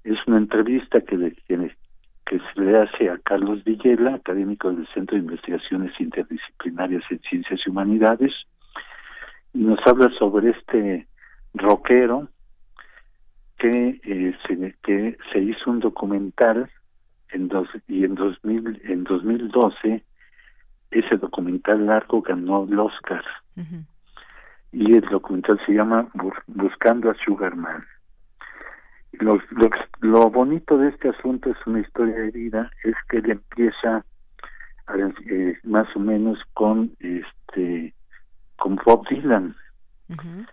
Es 0.04 0.16
una 0.26 0.38
entrevista 0.38 1.00
que, 1.00 1.36
que 1.46 1.76
se 2.28 2.60
le 2.60 2.78
hace 2.78 3.08
a 3.08 3.18
Carlos 3.18 3.62
Villela, 3.64 4.14
académico 4.14 4.72
del 4.72 4.86
Centro 4.88 5.16
de 5.16 5.22
Investigaciones 5.22 5.92
Interdisciplinarias 5.98 7.02
en 7.10 7.20
Ciencias 7.20 7.60
y 7.64 7.70
Humanidades, 7.70 8.32
y 9.52 9.58
nos 9.58 9.78
habla 9.86 10.10
sobre 10.18 10.50
este 10.50 11.06
rockero 11.54 12.28
que, 13.58 14.00
eh, 14.04 14.36
se, 14.46 14.74
que 14.82 15.16
se 15.32 15.38
hizo 15.38 15.70
un 15.70 15.80
documental 15.80 16.70
en 17.30 17.48
dos, 17.48 17.68
y 17.88 18.04
en 18.04 18.14
2000, 18.14 18.82
en 18.84 19.04
2012 19.04 20.04
ese 20.90 21.16
documental 21.16 21.86
largo 21.86 22.22
ganó 22.22 22.64
el 22.64 22.78
Oscar 22.78 23.24
y 24.72 24.94
el 24.94 25.02
documental 25.08 25.58
se 25.64 25.72
llama 25.72 26.08
Buscando 26.46 27.10
a 27.10 27.14
Sugarman. 27.24 27.84
Lo, 29.20 29.40
lo, 29.50 29.70
lo, 30.00 30.30
bonito 30.30 30.78
de 30.78 30.88
este 30.88 31.08
asunto 31.08 31.50
es 31.50 31.66
una 31.66 31.80
historia 31.80 32.14
de 32.16 32.30
vida, 32.30 32.70
es 32.84 32.94
que 33.08 33.18
él 33.18 33.30
empieza 33.30 34.04
eh, 35.28 35.58
más 35.64 35.88
o 35.96 36.00
menos 36.00 36.38
con 36.54 36.92
este 37.00 37.94
con 38.56 38.76
Bob 38.84 39.06
Dylan. 39.08 39.54
En, 40.08 40.46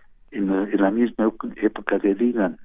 en, 0.50 0.82
la 0.82 0.90
misma 0.90 1.30
época 1.56 1.98
de 1.98 2.14
Dylan. 2.14 2.58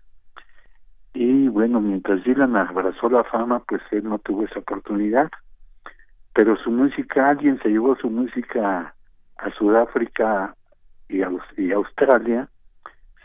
Y 1.14 1.48
bueno, 1.48 1.80
mientras 1.80 2.24
Dylan 2.24 2.56
abrazó 2.56 3.10
la 3.10 3.24
fama, 3.24 3.60
pues 3.68 3.82
él 3.92 4.06
no 4.06 4.18
tuvo 4.20 4.46
esa 4.46 4.60
oportunidad. 4.60 5.30
Pero 6.34 6.56
su 6.58 6.72
música, 6.72 7.30
alguien 7.30 7.60
se 7.62 7.70
llevó 7.70 7.96
su 7.96 8.10
música 8.10 8.94
a 9.38 9.52
Sudáfrica 9.52 10.56
y, 11.08 11.22
a, 11.22 11.32
y 11.58 11.72
Australia, 11.72 12.50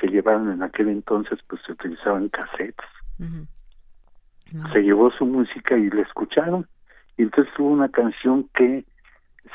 se 0.00 0.08
llevaron 0.08 0.50
en 0.50 0.62
aquel 0.62 0.88
entonces, 0.88 1.38
pues 1.48 1.60
se 1.66 1.72
utilizaban 1.72 2.28
cassettes. 2.28 2.86
Se 4.72 4.82
llevó 4.82 5.10
su 5.12 5.26
música 5.26 5.76
y 5.76 5.90
la 5.90 6.02
escucharon. 6.02 6.66
Y 7.16 7.22
entonces 7.22 7.52
tuvo 7.54 7.68
una 7.68 7.88
canción 7.88 8.48
que 8.54 8.84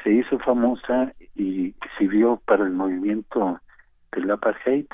se 0.03 0.11
hizo 0.11 0.39
famosa 0.39 1.13
y 1.35 1.73
sirvió 1.97 2.41
para 2.45 2.63
el 2.63 2.71
movimiento 2.71 3.59
del 4.11 4.31
apartheid, 4.31 4.87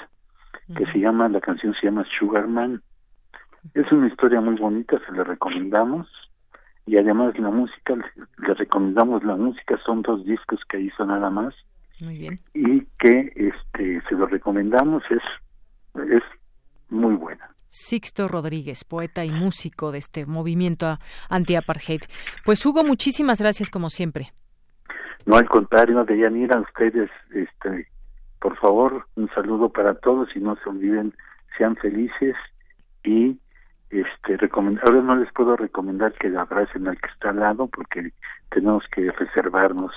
que 0.75 0.85
se 0.91 0.99
llama, 0.99 1.29
la 1.29 1.41
canción 1.41 1.73
se 1.73 1.87
llama 1.87 2.05
Sugarman. 2.17 2.81
Es 3.73 3.91
una 3.91 4.07
historia 4.07 4.41
muy 4.41 4.55
bonita, 4.55 4.99
se 5.05 5.11
la 5.11 5.23
recomendamos. 5.23 6.07
Y 6.87 6.97
además 6.97 7.37
la 7.39 7.49
música, 7.49 7.95
le 7.95 8.53
recomendamos 8.53 9.23
la 9.23 9.35
música, 9.35 9.79
son 9.85 10.01
dos 10.03 10.23
discos 10.25 10.59
que 10.69 10.79
hizo 10.79 11.05
nada 11.05 11.29
más. 11.29 11.53
Muy 12.01 12.17
bien. 12.17 12.39
Y 12.53 12.81
que 12.99 13.31
este 13.35 14.01
se 14.07 14.15
lo 14.15 14.27
recomendamos, 14.27 15.03
es, 15.09 15.21
es 16.09 16.23
muy 16.89 17.15
buena. 17.15 17.49
Sixto 17.69 18.27
Rodríguez, 18.27 18.83
poeta 18.85 19.25
y 19.25 19.31
músico 19.31 19.91
de 19.91 19.97
este 19.97 20.25
movimiento 20.25 20.97
anti-apartheid. 21.29 22.01
Pues 22.45 22.65
Hugo, 22.65 22.83
muchísimas 22.83 23.41
gracias 23.41 23.69
como 23.69 23.89
siempre. 23.89 24.31
No, 25.25 25.35
al 25.37 25.49
contrario, 25.49 26.03
de 26.05 26.17
Yanira, 26.17 26.59
ustedes, 26.61 27.09
este, 27.33 27.87
por 28.39 28.57
favor, 28.59 29.07
un 29.15 29.29
saludo 29.33 29.69
para 29.69 29.95
todos 29.95 30.29
y 30.35 30.39
no 30.39 30.55
se 30.57 30.69
olviden, 30.69 31.13
sean 31.57 31.75
felices 31.75 32.35
y 33.03 33.37
este 34.01 34.49
ahora 34.53 35.01
no 35.01 35.15
les 35.15 35.31
puedo 35.33 35.55
recomendar 35.55 36.13
que 36.13 36.27
abracen 36.35 36.87
al 36.87 36.99
que 36.99 37.07
está 37.07 37.29
al 37.29 37.39
lado 37.39 37.67
porque 37.67 38.11
tenemos 38.49 38.83
que 38.93 39.11
reservarnos 39.11 39.91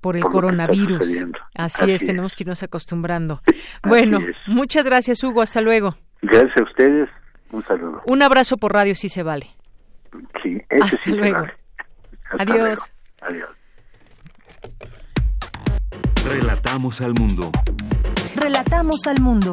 por 0.00 0.16
el 0.16 0.22
coronavirus. 0.22 1.26
así, 1.56 1.90
es, 1.90 2.04
tenemos 2.04 2.36
que 2.36 2.44
irnos 2.44 2.62
acostumbrando. 2.62 3.40
Bueno 3.82 4.20
muchas 4.46 4.84
gracias 4.84 5.22
Hugo. 5.24 5.42
Hasta 5.42 5.60
luego. 5.60 5.94
Gracias 6.22 6.56
a 6.58 6.62
ustedes. 6.62 7.08
Un 7.50 7.64
saludo. 7.64 8.02
Un 8.06 8.22
abrazo 8.22 8.56
por 8.56 8.72
radio 8.72 8.94
si 8.94 9.08
se 9.08 9.22
vale. 9.22 9.46
Sí 10.42 10.60
hasta 10.80 11.10
luego. 11.10 11.46
adiós. 12.38 12.92
adiós. 13.20 13.50
Relatamos 16.24 17.00
al 17.00 17.14
mundo. 17.18 17.50
Relatamos 18.36 19.06
al 19.06 19.20
mundo 19.20 19.52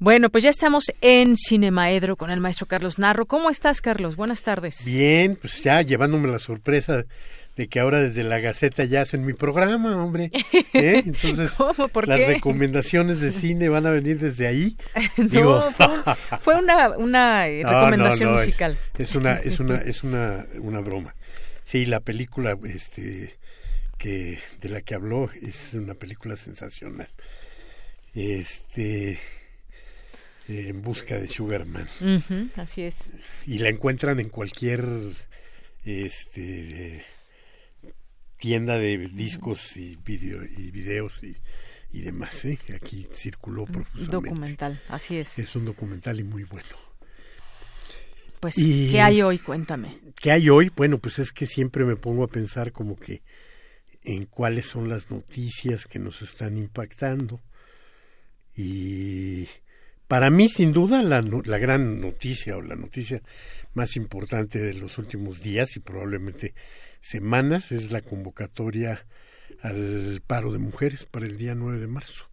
Bueno, 0.00 0.30
pues 0.30 0.44
ya 0.44 0.50
estamos 0.50 0.84
en 1.00 1.34
Cinemaedro 1.36 2.14
con 2.14 2.30
el 2.30 2.38
maestro 2.38 2.66
Carlos 2.66 3.00
Narro. 3.00 3.26
¿Cómo 3.26 3.50
estás, 3.50 3.80
Carlos? 3.80 4.14
Buenas 4.14 4.42
tardes. 4.42 4.84
Bien, 4.84 5.34
pues 5.34 5.60
ya 5.60 5.82
llevándome 5.82 6.28
la 6.28 6.38
sorpresa 6.38 7.04
de 7.56 7.68
que 7.68 7.80
ahora 7.80 8.00
desde 8.00 8.22
la 8.22 8.38
Gaceta 8.38 8.84
ya 8.84 9.00
hacen 9.00 9.26
mi 9.26 9.32
programa, 9.32 10.00
hombre. 10.00 10.30
¿Eh? 10.72 11.02
Entonces, 11.04 11.58
las 12.06 12.26
recomendaciones 12.28 13.20
de 13.20 13.32
cine 13.32 13.68
van 13.68 13.86
a 13.86 13.90
venir 13.90 14.20
desde 14.20 14.46
ahí. 14.46 14.76
no, 15.16 15.62
fue, 16.42 16.54
una, 16.54 16.90
una 16.90 17.46
recomendación 17.46 18.34
musical. 18.34 18.78
Es, 18.96 19.16
una, 19.16 19.38
es 19.38 19.58
una, 19.58 19.78
es 19.78 20.04
una, 20.04 20.46
una 20.60 20.78
broma. 20.78 21.16
Sí, 21.64 21.86
la 21.86 21.98
película, 21.98 22.56
este, 22.62 23.36
que 23.98 24.38
de 24.60 24.68
la 24.68 24.80
que 24.80 24.94
habló 24.94 25.28
es 25.42 25.74
una 25.74 25.94
película 25.94 26.36
sensacional. 26.36 27.08
Este 28.14 29.18
en 30.48 30.82
busca 30.82 31.18
de 31.18 31.28
Sugarman. 31.28 31.86
así 32.56 32.82
es. 32.82 33.10
Y 33.46 33.58
la 33.58 33.68
encuentran 33.68 34.18
en 34.18 34.28
cualquier 34.30 34.84
este 35.84 37.02
tienda 38.38 38.78
de 38.78 39.08
discos 39.08 39.76
y 39.76 39.96
video 39.96 40.44
y 40.44 40.70
videos 40.70 41.22
y, 41.24 41.36
y 41.92 42.02
demás, 42.02 42.44
¿eh? 42.44 42.58
Aquí 42.74 43.08
circuló 43.12 43.66
profusamente. 43.66 44.12
Documental, 44.12 44.80
así 44.88 45.16
es. 45.16 45.38
Es 45.38 45.56
un 45.56 45.64
documental 45.64 46.20
y 46.20 46.24
muy 46.24 46.44
bueno. 46.44 46.68
Pues, 48.40 48.54
¿qué 48.54 49.00
hay 49.00 49.20
hoy? 49.22 49.38
Cuéntame. 49.38 49.98
¿Qué 50.20 50.30
hay 50.30 50.48
hoy? 50.48 50.70
Bueno, 50.74 50.98
pues 50.98 51.18
es 51.18 51.32
que 51.32 51.46
siempre 51.46 51.84
me 51.84 51.96
pongo 51.96 52.22
a 52.22 52.28
pensar 52.28 52.70
como 52.70 52.96
que 52.96 53.22
en 54.04 54.26
cuáles 54.26 54.66
son 54.66 54.88
las 54.88 55.10
noticias 55.10 55.86
que 55.86 55.98
nos 55.98 56.22
están 56.22 56.56
impactando. 56.56 57.40
Y 58.56 59.48
para 60.08 60.30
mí, 60.30 60.48
sin 60.48 60.72
duda, 60.72 61.02
la, 61.02 61.22
la 61.22 61.58
gran 61.58 62.00
noticia 62.00 62.56
o 62.56 62.62
la 62.62 62.74
noticia 62.76 63.20
más 63.74 63.94
importante 63.96 64.58
de 64.58 64.74
los 64.74 64.98
últimos 64.98 65.42
días 65.42 65.76
y 65.76 65.80
probablemente 65.80 66.54
semanas 67.00 67.70
es 67.72 67.92
la 67.92 68.00
convocatoria 68.00 69.06
al 69.62 70.22
paro 70.26 70.52
de 70.52 70.58
mujeres 70.58 71.06
para 71.06 71.26
el 71.26 71.36
día 71.36 71.54
9 71.54 71.78
de 71.78 71.86
marzo. 71.86 72.26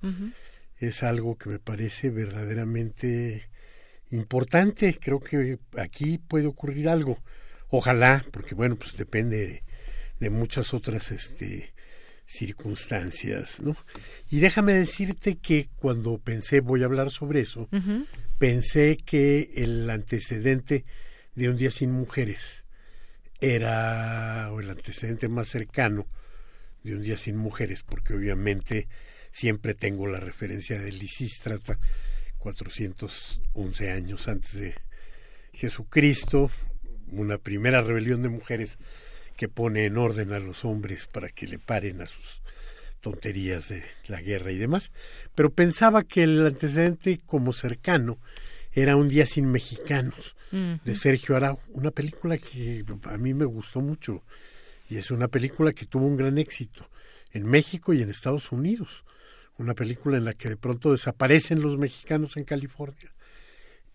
Es 0.77 1.03
algo 1.03 1.37
que 1.37 1.49
me 1.49 1.59
parece 1.59 2.09
verdaderamente 2.09 3.49
importante. 4.11 4.97
Creo 4.99 5.19
que 5.19 5.59
aquí 5.77 6.17
puede 6.17 6.47
ocurrir 6.47 6.89
algo. 6.89 7.19
Ojalá, 7.69 8.23
porque 8.31 8.55
bueno, 8.55 8.75
pues 8.75 8.95
depende 8.97 9.63
de, 10.19 10.29
muchas 10.29 10.73
otras 10.73 11.11
este, 11.11 11.73
circunstancias, 12.25 13.61
¿no? 13.61 13.75
Y 14.29 14.39
déjame 14.39 14.73
decirte 14.73 15.37
que 15.37 15.69
cuando 15.75 16.17
pensé, 16.17 16.59
voy 16.59 16.81
a 16.81 16.85
hablar 16.85 17.11
sobre 17.11 17.41
eso, 17.41 17.69
pensé 18.37 18.97
que 18.97 19.51
el 19.55 19.89
antecedente 19.89 20.85
de 21.35 21.49
un 21.49 21.57
día 21.57 21.71
sin 21.71 21.91
mujeres 21.91 22.65
era, 23.39 24.51
o 24.51 24.59
el 24.59 24.69
antecedente 24.69 25.27
más 25.27 25.47
cercano 25.47 26.07
de 26.83 26.95
un 26.95 27.03
día 27.03 27.17
sin 27.17 27.37
mujeres, 27.37 27.83
porque 27.83 28.13
obviamente 28.13 28.87
siempre 29.31 29.73
tengo 29.73 30.07
la 30.07 30.19
referencia 30.19 30.79
de 30.79 30.91
Lisístrata, 30.91 31.77
411 32.39 33.91
años 33.91 34.27
antes 34.27 34.53
de 34.53 34.75
Jesucristo, 35.53 36.49
una 37.11 37.37
primera 37.37 37.81
rebelión 37.81 38.21
de 38.21 38.29
mujeres 38.29 38.77
que 39.35 39.49
pone 39.49 39.85
en 39.85 39.97
orden 39.97 40.31
a 40.33 40.39
los 40.39 40.65
hombres 40.65 41.07
para 41.07 41.29
que 41.29 41.47
le 41.47 41.59
paren 41.59 42.01
a 42.01 42.07
sus 42.07 42.41
tonterías 43.01 43.69
de 43.69 43.83
la 44.07 44.21
guerra 44.21 44.51
y 44.51 44.57
demás, 44.57 44.91
pero 45.35 45.51
pensaba 45.51 46.03
que 46.03 46.23
el 46.23 46.45
antecedente 46.45 47.19
como 47.25 47.53
cercano 47.53 48.17
era 48.71 48.97
Un 48.97 49.07
día 49.07 49.25
sin 49.25 49.49
mexicanos 49.49 50.35
de 50.51 50.95
Sergio 50.95 51.35
Arau, 51.37 51.59
una 51.69 51.91
película 51.91 52.37
que 52.37 52.83
a 53.03 53.17
mí 53.17 53.33
me 53.33 53.45
gustó 53.45 53.79
mucho 53.79 54.21
y 54.89 54.97
es 54.97 55.11
una 55.11 55.29
película 55.29 55.71
que 55.71 55.85
tuvo 55.85 56.05
un 56.05 56.17
gran 56.17 56.37
éxito 56.37 56.89
en 57.31 57.45
México 57.45 57.93
y 57.93 58.01
en 58.01 58.09
Estados 58.09 58.51
Unidos. 58.51 59.05
Una 59.57 59.73
película 59.73 60.17
en 60.17 60.25
la 60.25 60.33
que 60.33 60.49
de 60.49 60.57
pronto 60.57 60.91
desaparecen 60.91 61.61
los 61.61 61.77
mexicanos 61.77 62.35
en 62.35 62.43
California 62.43 63.13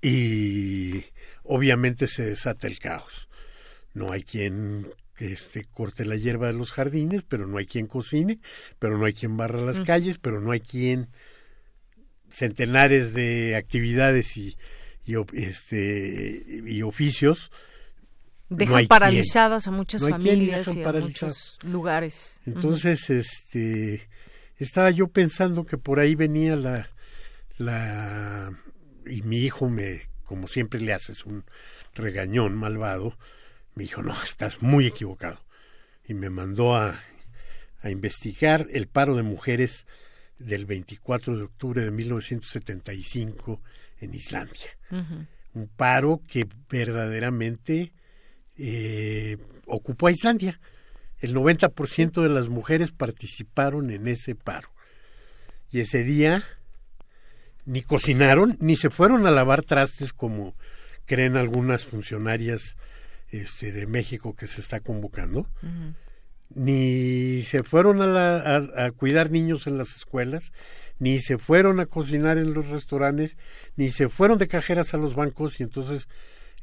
y 0.03 1.05
obviamente 1.45 2.07
se 2.07 2.25
desata 2.25 2.67
el 2.67 2.79
caos. 2.79 3.29
No 3.93 4.13
hay 4.13 4.23
quien 4.23 4.89
este, 5.21 5.65
corte 5.65 6.05
la 6.05 6.17
hierba 6.17 6.49
de 6.49 6.55
los 6.55 6.73
jardines, 6.73 7.23
pero 7.23 7.47
no 7.47 7.59
hay 7.59 7.67
quien 7.67 7.87
cocine, 7.87 8.41
pero 8.79 8.99
no 8.99 9.05
hay 9.05 9.13
quien 9.13 9.37
barra 9.37 9.61
las 9.61 9.81
calles, 9.81 10.19
pero 10.19 10.41
no 10.41 10.53
hay 10.53 10.61
quien 10.61 11.09
centenares 12.29 13.13
de 13.13 13.57
actividades 13.57 14.37
y, 14.37 14.57
y 15.05 15.17
este 15.35 16.63
y 16.67 16.83
oficios 16.83 17.51
dejan 18.51 18.87
paralizados 18.87 19.67
a 19.67 19.71
muchas 19.71 20.09
familias 20.09 20.75
y 20.75 20.83
a 20.83 20.93
muchos 20.93 21.59
lugares. 21.63 22.41
Entonces, 22.47 23.09
este 23.11 24.09
estaba 24.57 24.91
yo 24.91 25.09
pensando 25.09 25.65
que 25.65 25.79
por 25.79 26.01
ahí 26.01 26.15
venía 26.15 26.57
la, 26.57 26.91
la 27.57 28.53
y 29.07 29.23
mi 29.23 29.39
hijo 29.39 29.69
me, 29.69 30.03
como 30.25 30.49
siempre 30.49 30.81
le 30.81 30.93
haces 30.93 31.25
un 31.25 31.45
regañón 31.95 32.55
malvado, 32.55 33.17
me 33.75 33.85
dijo, 33.85 34.03
no, 34.03 34.15
estás 34.23 34.63
muy 34.63 34.87
equivocado. 34.87 35.45
Y 36.07 36.15
me 36.15 36.31
mandó 36.31 36.77
a, 36.77 36.99
a 37.83 37.91
investigar 37.91 38.67
el 38.73 38.89
paro 38.89 39.17
de 39.17 39.23
mujeres 39.23 39.87
del 40.39 40.67
24 40.67 41.37
de 41.37 41.43
octubre 41.43 41.85
de 41.85 41.91
1975 41.91 43.61
en 44.01 44.15
Islandia. 44.15 44.71
Un 45.53 45.69
paro 45.69 46.21
que 46.27 46.47
verdaderamente 46.69 47.93
eh, 48.57 49.37
ocupó 49.67 50.09
a 50.09 50.13
Islandia 50.13 50.61
el 51.21 51.35
90% 51.35 52.23
de 52.23 52.29
las 52.31 52.49
mujeres 52.49 52.93
participaron 52.93 53.91
en 53.91 54.09
ese 54.09 54.35
paro. 54.35 54.71
Y 55.71 55.81
ese 55.81 56.03
día 56.03 56.45
ni 57.67 57.83
cocinaron, 57.83 58.57
ni 58.59 58.75
se 58.75 58.91
fueron 58.91 59.27
a 59.27 59.31
lavar 59.31 59.63
trastes 59.63 60.13
como 60.13 60.55
creen 61.05 61.37
algunas 61.37 61.85
funcionarias 61.85 62.79
este, 63.31 63.73
de 63.73 63.87
México 63.87 64.35
que 64.35 64.47
se 64.47 64.61
está 64.61 64.81
convocando, 64.81 65.49
ni 66.55 67.43
se 67.43 67.63
fueron 67.63 68.03
a, 68.03 68.57
a, 68.57 68.91
cuidar 68.91 69.31
niños 69.31 69.67
en 69.67 69.79
las 69.79 69.95
escuelas, 69.95 70.53
ni 70.99 71.21
se 71.21 71.39
fueron 71.39 71.81
a 71.81 71.87
cocinar 71.87 72.39
en 72.39 72.55
los 72.55 72.69
restaurantes, 72.69 73.37
ni 73.77 73.91
se 73.91 74.09
fueron 74.09 74.39
de 74.39 74.49
cajeras 74.49 74.93
a 74.95 74.99
los 74.99 75.15
bancos 75.15 75.61
y 75.61 75.63
entonces 75.63 76.09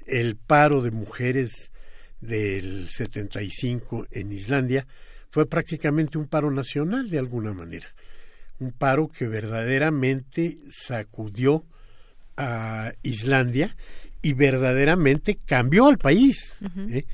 el 0.06 0.35
paro 0.35 0.81
de 0.81 0.91
mujeres 0.91 1.72
del 2.19 2.89
75 2.89 4.07
en 4.11 4.31
Islandia 4.31 4.88
fue 5.30 5.48
prácticamente 5.48 6.18
un 6.18 6.27
paro 6.27 6.52
nacional 6.52 7.10
de 7.10 7.19
alguna 7.19 7.53
manera, 7.53 7.88
un 8.60 8.72
paro 8.72 9.07
que 9.07 9.27
verdaderamente 9.27 10.57
sacudió 10.69 11.65
a 12.38 12.94
Islandia 13.03 13.76
y 14.28 14.34
verdaderamente 14.34 15.40
cambió 15.45 15.88
al 15.88 15.98
país. 15.98 16.60
¿eh? 16.90 17.06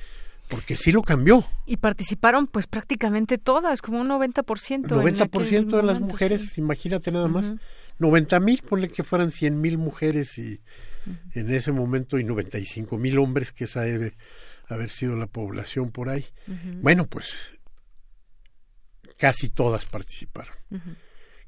porque 0.47 0.75
sí 0.75 0.91
lo 0.91 1.01
cambió. 1.01 1.43
Y 1.65 1.77
participaron 1.77 2.47
pues 2.47 2.67
prácticamente 2.67 3.37
todas, 3.37 3.81
como 3.81 4.01
un 4.01 4.09
90%. 4.09 4.87
90% 4.87 5.77
de 5.77 5.83
las 5.83 5.99
mujeres, 5.99 6.57
imagínate 6.57 7.11
nada 7.11 7.27
más. 7.27 7.53
90 7.99 8.39
mil, 8.39 8.61
ponle 8.61 8.89
que 8.89 9.03
fueran 9.03 9.31
100 9.31 9.61
mil 9.61 9.77
mujeres 9.77 10.37
y 10.37 10.59
en 11.33 11.51
ese 11.51 11.71
momento 11.71 12.17
y 12.17 12.23
95 12.23 12.97
mil 12.97 13.19
hombres, 13.19 13.51
que 13.51 13.65
esa 13.65 13.81
debe 13.81 14.13
haber 14.67 14.89
sido 14.89 15.15
la 15.15 15.27
población 15.27 15.91
por 15.91 16.09
ahí. 16.09 16.25
Bueno, 16.81 17.07
pues 17.07 17.59
casi 19.17 19.49
todas 19.49 19.85
participaron. 19.85 20.55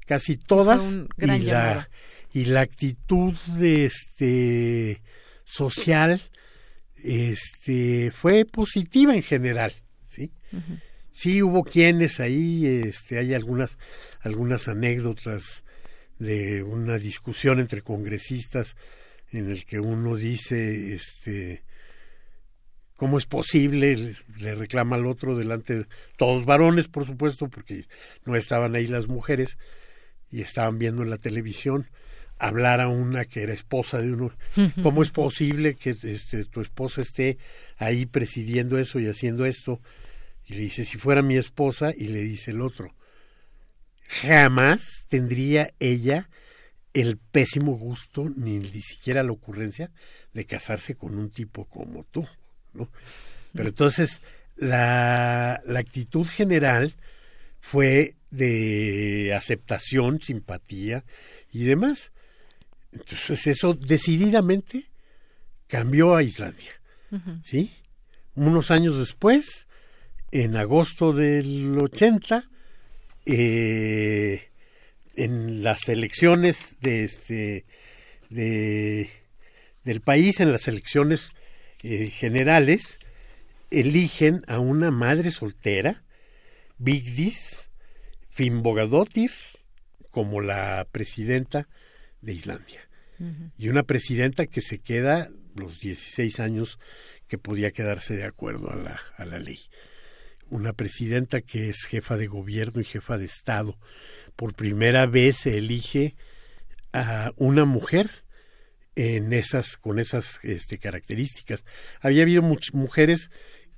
Casi 0.06 0.36
todas 0.36 1.00
y 1.18 1.26
la, 1.26 1.88
y 2.32 2.44
la 2.46 2.60
actitud 2.60 3.34
de 3.58 3.84
este 3.84 5.02
social 5.46 6.20
este 6.96 8.10
fue 8.10 8.44
positiva 8.44 9.14
en 9.14 9.22
general, 9.22 9.72
¿sí? 10.06 10.32
Sí 11.12 11.42
hubo 11.42 11.64
quienes 11.64 12.20
ahí 12.20 12.66
este 12.66 13.18
hay 13.18 13.32
algunas 13.32 13.78
algunas 14.20 14.68
anécdotas 14.68 15.64
de 16.18 16.62
una 16.62 16.98
discusión 16.98 17.60
entre 17.60 17.82
congresistas 17.82 18.76
en 19.30 19.50
el 19.50 19.64
que 19.64 19.78
uno 19.80 20.16
dice 20.16 20.94
este 20.94 21.62
¿Cómo 22.96 23.18
es 23.18 23.26
posible? 23.26 24.14
Le 24.38 24.54
reclama 24.54 24.96
al 24.96 25.06
otro 25.06 25.36
delante, 25.36 25.80
de 25.80 25.86
todos 26.16 26.46
varones, 26.46 26.88
por 26.88 27.04
supuesto, 27.04 27.48
porque 27.48 27.84
no 28.24 28.36
estaban 28.36 28.74
ahí 28.74 28.86
las 28.86 29.06
mujeres 29.06 29.58
y 30.30 30.40
estaban 30.40 30.78
viendo 30.78 31.02
en 31.02 31.10
la 31.10 31.18
televisión 31.18 31.90
hablar 32.38 32.80
a 32.80 32.88
una 32.88 33.24
que 33.24 33.42
era 33.42 33.52
esposa 33.52 33.98
de 33.98 34.12
uno. 34.12 34.32
¿Cómo 34.82 35.02
es 35.02 35.10
posible 35.10 35.74
que 35.74 35.96
este, 36.02 36.44
tu 36.44 36.60
esposa 36.60 37.00
esté 37.00 37.38
ahí 37.78 38.06
presidiendo 38.06 38.78
eso 38.78 38.98
y 39.00 39.06
haciendo 39.06 39.46
esto? 39.46 39.80
Y 40.46 40.54
le 40.54 40.60
dice, 40.60 40.84
si 40.84 40.98
fuera 40.98 41.22
mi 41.22 41.36
esposa, 41.36 41.92
y 41.96 42.08
le 42.08 42.20
dice 42.20 42.52
el 42.52 42.60
otro, 42.60 42.94
jamás 44.08 45.04
tendría 45.08 45.72
ella 45.80 46.28
el 46.94 47.18
pésimo 47.18 47.72
gusto, 47.72 48.30
ni, 48.36 48.58
ni 48.58 48.80
siquiera 48.80 49.22
la 49.22 49.32
ocurrencia, 49.32 49.90
de 50.32 50.44
casarse 50.44 50.94
con 50.94 51.18
un 51.18 51.30
tipo 51.30 51.64
como 51.64 52.04
tú. 52.04 52.26
Pero 53.52 53.68
entonces 53.68 54.22
la, 54.56 55.60
la 55.66 55.80
actitud 55.80 56.26
general 56.26 56.94
fue 57.60 58.14
de 58.30 59.34
aceptación, 59.34 60.20
simpatía 60.20 61.04
y 61.52 61.64
demás. 61.64 62.12
Entonces 62.98 63.46
eso 63.46 63.74
decididamente 63.74 64.86
cambió 65.66 66.16
a 66.16 66.22
Islandia. 66.22 66.72
¿Sí? 67.42 67.72
Unos 68.34 68.70
años 68.70 68.98
después, 68.98 69.68
en 70.30 70.56
agosto 70.56 71.12
del 71.12 71.78
80, 71.78 72.48
eh, 73.24 74.50
en 75.14 75.62
las 75.62 75.88
elecciones 75.88 76.76
de 76.80 77.04
este 77.04 77.64
de, 78.28 79.08
del 79.84 80.00
país 80.00 80.40
en 80.40 80.52
las 80.52 80.68
elecciones 80.68 81.32
eh, 81.82 82.08
generales 82.08 82.98
eligen 83.70 84.44
a 84.46 84.58
una 84.58 84.90
madre 84.90 85.30
soltera, 85.30 86.04
Vigdis 86.78 87.70
Finnbogadóttir, 88.30 89.30
como 90.10 90.40
la 90.40 90.86
presidenta 90.90 91.68
de 92.20 92.32
Islandia. 92.32 92.85
Y 93.58 93.68
una 93.68 93.82
presidenta 93.82 94.46
que 94.46 94.60
se 94.60 94.78
queda 94.78 95.30
los 95.54 95.80
16 95.80 96.40
años 96.40 96.78
que 97.28 97.38
podía 97.38 97.70
quedarse 97.70 98.14
de 98.14 98.24
acuerdo 98.24 98.70
a 98.70 98.76
la, 98.76 99.00
a 99.16 99.24
la 99.24 99.38
ley. 99.38 99.58
Una 100.48 100.72
presidenta 100.72 101.40
que 101.40 101.68
es 101.68 101.84
jefa 101.84 102.16
de 102.16 102.26
gobierno 102.26 102.80
y 102.80 102.84
jefa 102.84 103.18
de 103.18 103.24
Estado. 103.24 103.78
Por 104.36 104.54
primera 104.54 105.06
vez 105.06 105.36
se 105.36 105.56
elige 105.56 106.14
a 106.92 107.32
una 107.36 107.64
mujer 107.64 108.10
en 108.96 109.32
esas, 109.32 109.76
con 109.76 109.98
esas 109.98 110.40
este, 110.42 110.78
características. 110.78 111.64
Había 112.00 112.22
habido 112.22 112.42
muchas 112.42 112.74
mujeres 112.74 113.30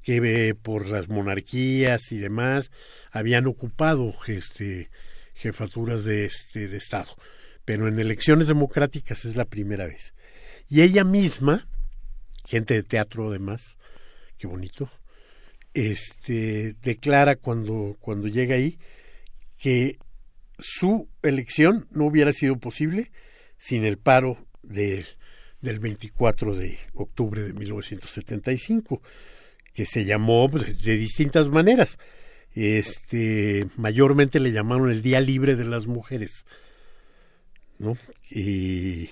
que 0.02 0.20
eh, 0.22 0.54
por 0.54 0.88
las 0.88 1.08
monarquías 1.08 2.12
y 2.12 2.18
demás 2.18 2.70
habían 3.10 3.46
ocupado 3.46 4.14
este, 4.26 4.90
jefaturas 5.34 6.04
de, 6.04 6.24
este, 6.24 6.68
de 6.68 6.76
Estado, 6.76 7.14
pero 7.68 7.86
en 7.86 7.98
elecciones 7.98 8.46
democráticas 8.46 9.26
es 9.26 9.36
la 9.36 9.44
primera 9.44 9.84
vez. 9.84 10.14
Y 10.70 10.80
ella 10.80 11.04
misma, 11.04 11.68
gente 12.46 12.72
de 12.72 12.82
teatro 12.82 13.28
además, 13.28 13.76
qué 14.38 14.46
bonito, 14.46 14.90
este, 15.74 16.76
declara 16.80 17.36
cuando, 17.36 17.98
cuando 18.00 18.26
llega 18.26 18.54
ahí 18.54 18.78
que 19.58 19.98
su 20.58 21.10
elección 21.22 21.86
no 21.90 22.06
hubiera 22.06 22.32
sido 22.32 22.56
posible 22.56 23.12
sin 23.58 23.84
el 23.84 23.98
paro 23.98 24.38
de, 24.62 25.04
del 25.60 25.78
24 25.78 26.54
de 26.54 26.78
octubre 26.94 27.42
de 27.42 27.52
1975, 27.52 29.02
que 29.74 29.84
se 29.84 30.06
llamó 30.06 30.48
de 30.48 30.96
distintas 30.96 31.50
maneras. 31.50 31.98
Este, 32.54 33.66
mayormente 33.76 34.40
le 34.40 34.52
llamaron 34.52 34.90
el 34.90 35.02
Día 35.02 35.20
Libre 35.20 35.54
de 35.54 35.66
las 35.66 35.86
Mujeres, 35.86 36.46
¿no? 37.78 37.96
Y, 38.30 39.10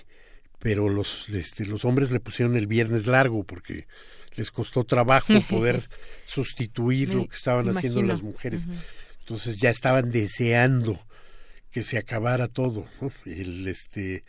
pero 0.58 0.88
los, 0.88 1.28
este, 1.28 1.64
los 1.64 1.84
hombres 1.84 2.10
le 2.10 2.20
pusieron 2.20 2.56
el 2.56 2.66
Viernes 2.66 3.06
Largo 3.06 3.44
porque 3.44 3.86
les 4.34 4.50
costó 4.50 4.84
trabajo 4.84 5.32
poder 5.48 5.88
sustituir 6.24 7.14
lo 7.14 7.26
que 7.26 7.36
estaban 7.36 7.68
haciendo 7.68 8.02
las 8.02 8.22
mujeres. 8.22 8.66
Entonces 9.20 9.56
ya 9.56 9.70
estaban 9.70 10.10
deseando 10.10 11.00
que 11.70 11.82
se 11.82 11.98
acabara 11.98 12.48
todo. 12.48 12.86
El, 13.24 13.66
este, 13.68 14.24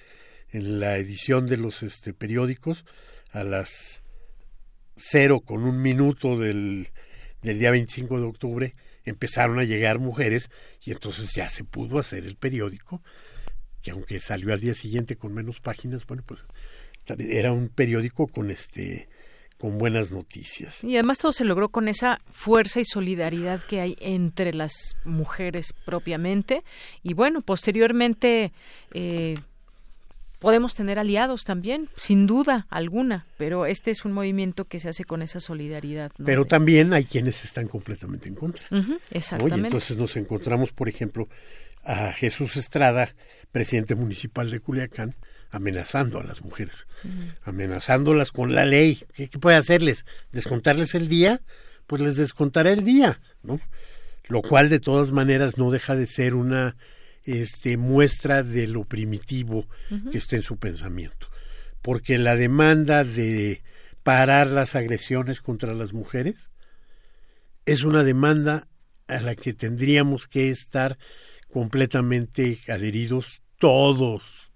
en 0.51 0.79
la 0.79 0.97
edición 0.97 1.45
de 1.47 1.57
los 1.57 1.83
este, 1.83 2.13
periódicos 2.13 2.85
a 3.31 3.43
las 3.43 4.01
cero 4.95 5.41
con 5.41 5.63
un 5.63 5.81
minuto 5.81 6.37
del, 6.37 6.89
del 7.41 7.59
día 7.59 7.71
25 7.71 8.19
de 8.19 8.25
octubre 8.25 8.75
empezaron 9.05 9.59
a 9.59 9.63
llegar 9.63 9.99
mujeres 9.99 10.49
y 10.81 10.91
entonces 10.91 11.33
ya 11.33 11.49
se 11.49 11.63
pudo 11.63 11.99
hacer 11.99 12.25
el 12.25 12.35
periódico 12.35 13.03
que 13.87 13.91
aunque 13.91 14.19
salió 14.19 14.53
al 14.53 14.59
día 14.59 14.73
siguiente 14.73 15.15
con 15.15 15.33
menos 15.33 15.61
páginas 15.61 16.05
bueno 16.05 16.21
pues 16.25 16.41
era 17.19 17.53
un 17.53 17.69
periódico 17.69 18.27
con 18.27 18.51
este 18.51 19.07
con 19.57 19.79
buenas 19.79 20.11
noticias. 20.11 20.83
Y 20.83 20.95
además 20.95 21.17
todo 21.17 21.31
se 21.31 21.45
logró 21.45 21.69
con 21.69 21.87
esa 21.87 22.21
fuerza 22.29 22.79
y 22.79 22.85
solidaridad 22.85 23.59
que 23.61 23.81
hay 23.81 23.97
entre 24.01 24.53
las 24.53 24.97
mujeres 25.03 25.73
propiamente. 25.83 26.63
Y 27.01 27.15
bueno, 27.15 27.41
posteriormente 27.41 28.51
eh, 28.93 29.33
podemos 30.37 30.75
tener 30.75 30.99
aliados 30.99 31.43
también, 31.43 31.89
sin 31.95 32.27
duda 32.27 32.67
alguna, 32.69 33.25
pero 33.37 33.65
este 33.65 33.89
es 33.89 34.05
un 34.05 34.11
movimiento 34.11 34.65
que 34.65 34.79
se 34.79 34.89
hace 34.89 35.05
con 35.05 35.23
esa 35.23 35.39
solidaridad. 35.39 36.11
Pero 36.23 36.45
también 36.45 36.93
hay 36.93 37.05
quienes 37.05 37.43
están 37.43 37.67
completamente 37.67 38.29
en 38.29 38.35
contra. 38.35 38.63
exactamente. 39.09 39.69
entonces 39.69 39.97
nos 39.97 40.15
encontramos, 40.17 40.71
por 40.71 40.87
ejemplo, 40.87 41.27
a 41.83 42.11
Jesús 42.11 42.57
Estrada, 42.57 43.15
presidente 43.51 43.95
municipal 43.95 44.49
de 44.51 44.59
Culiacán, 44.59 45.15
amenazando 45.49 46.19
a 46.19 46.23
las 46.23 46.43
mujeres, 46.43 46.87
amenazándolas 47.43 48.31
con 48.31 48.53
la 48.53 48.65
ley. 48.65 49.03
¿Qué, 49.13 49.29
¿Qué, 49.29 49.39
puede 49.39 49.57
hacerles? 49.57 50.05
¿Descontarles 50.31 50.93
el 50.95 51.07
día? 51.07 51.41
Pues 51.87 52.01
les 52.01 52.17
descontará 52.17 52.71
el 52.71 52.83
día, 52.83 53.19
¿no? 53.43 53.59
Lo 54.27 54.41
cual 54.41 54.69
de 54.69 54.79
todas 54.79 55.13
maneras 55.13 55.57
no 55.57 55.71
deja 55.71 55.95
de 55.95 56.05
ser 56.05 56.35
una 56.35 56.75
este, 57.27 57.75
muestra 57.75 58.41
de 58.41 58.67
lo 58.67 58.85
primitivo 58.85 59.67
que 60.11 60.17
está 60.17 60.37
en 60.37 60.41
su 60.41 60.57
pensamiento. 60.57 61.27
Porque 61.81 62.17
la 62.17 62.35
demanda 62.35 63.03
de 63.03 63.61
parar 64.03 64.47
las 64.47 64.75
agresiones 64.75 65.41
contra 65.41 65.73
las 65.73 65.93
mujeres 65.93 66.51
es 67.65 67.83
una 67.83 68.05
demanda 68.05 68.67
a 69.07 69.19
la 69.19 69.35
que 69.35 69.53
tendríamos 69.53 70.27
que 70.27 70.49
estar 70.49 70.97
completamente 71.51 72.59
adheridos 72.67 73.41
todos. 73.57 74.51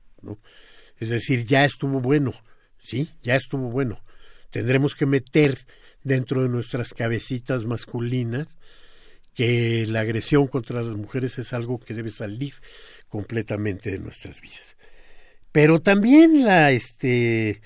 Es 1.00 1.10
decir, 1.10 1.46
ya 1.46 1.66
estuvo 1.66 2.00
bueno, 2.00 2.34
¿sí? 2.80 3.10
Ya 3.24 3.36
estuvo 3.36 3.70
bueno. 3.70 4.04
Tendremos 4.50 4.96
que 4.96 5.06
meter 5.06 5.58
dentro 6.04 6.44
de 6.44 6.50
nuestras 6.50 6.94
cabecitas 6.94 7.66
masculinas 7.66 8.58
que 9.34 9.86
la 9.88 10.02
agresión 10.02 10.48
contra 10.48 10.84
las 10.84 10.96
mujeres 10.96 11.40
es 11.40 11.54
algo 11.54 11.80
que 11.80 11.94
debe 11.94 12.10
salir 12.10 12.54
completamente 13.08 13.92
de 13.92 14.00
nuestras 14.00 14.42
vidas. 14.42 14.78
Pero 15.52 15.82
también 15.82 16.46
la 16.46 16.72
este 16.72 17.62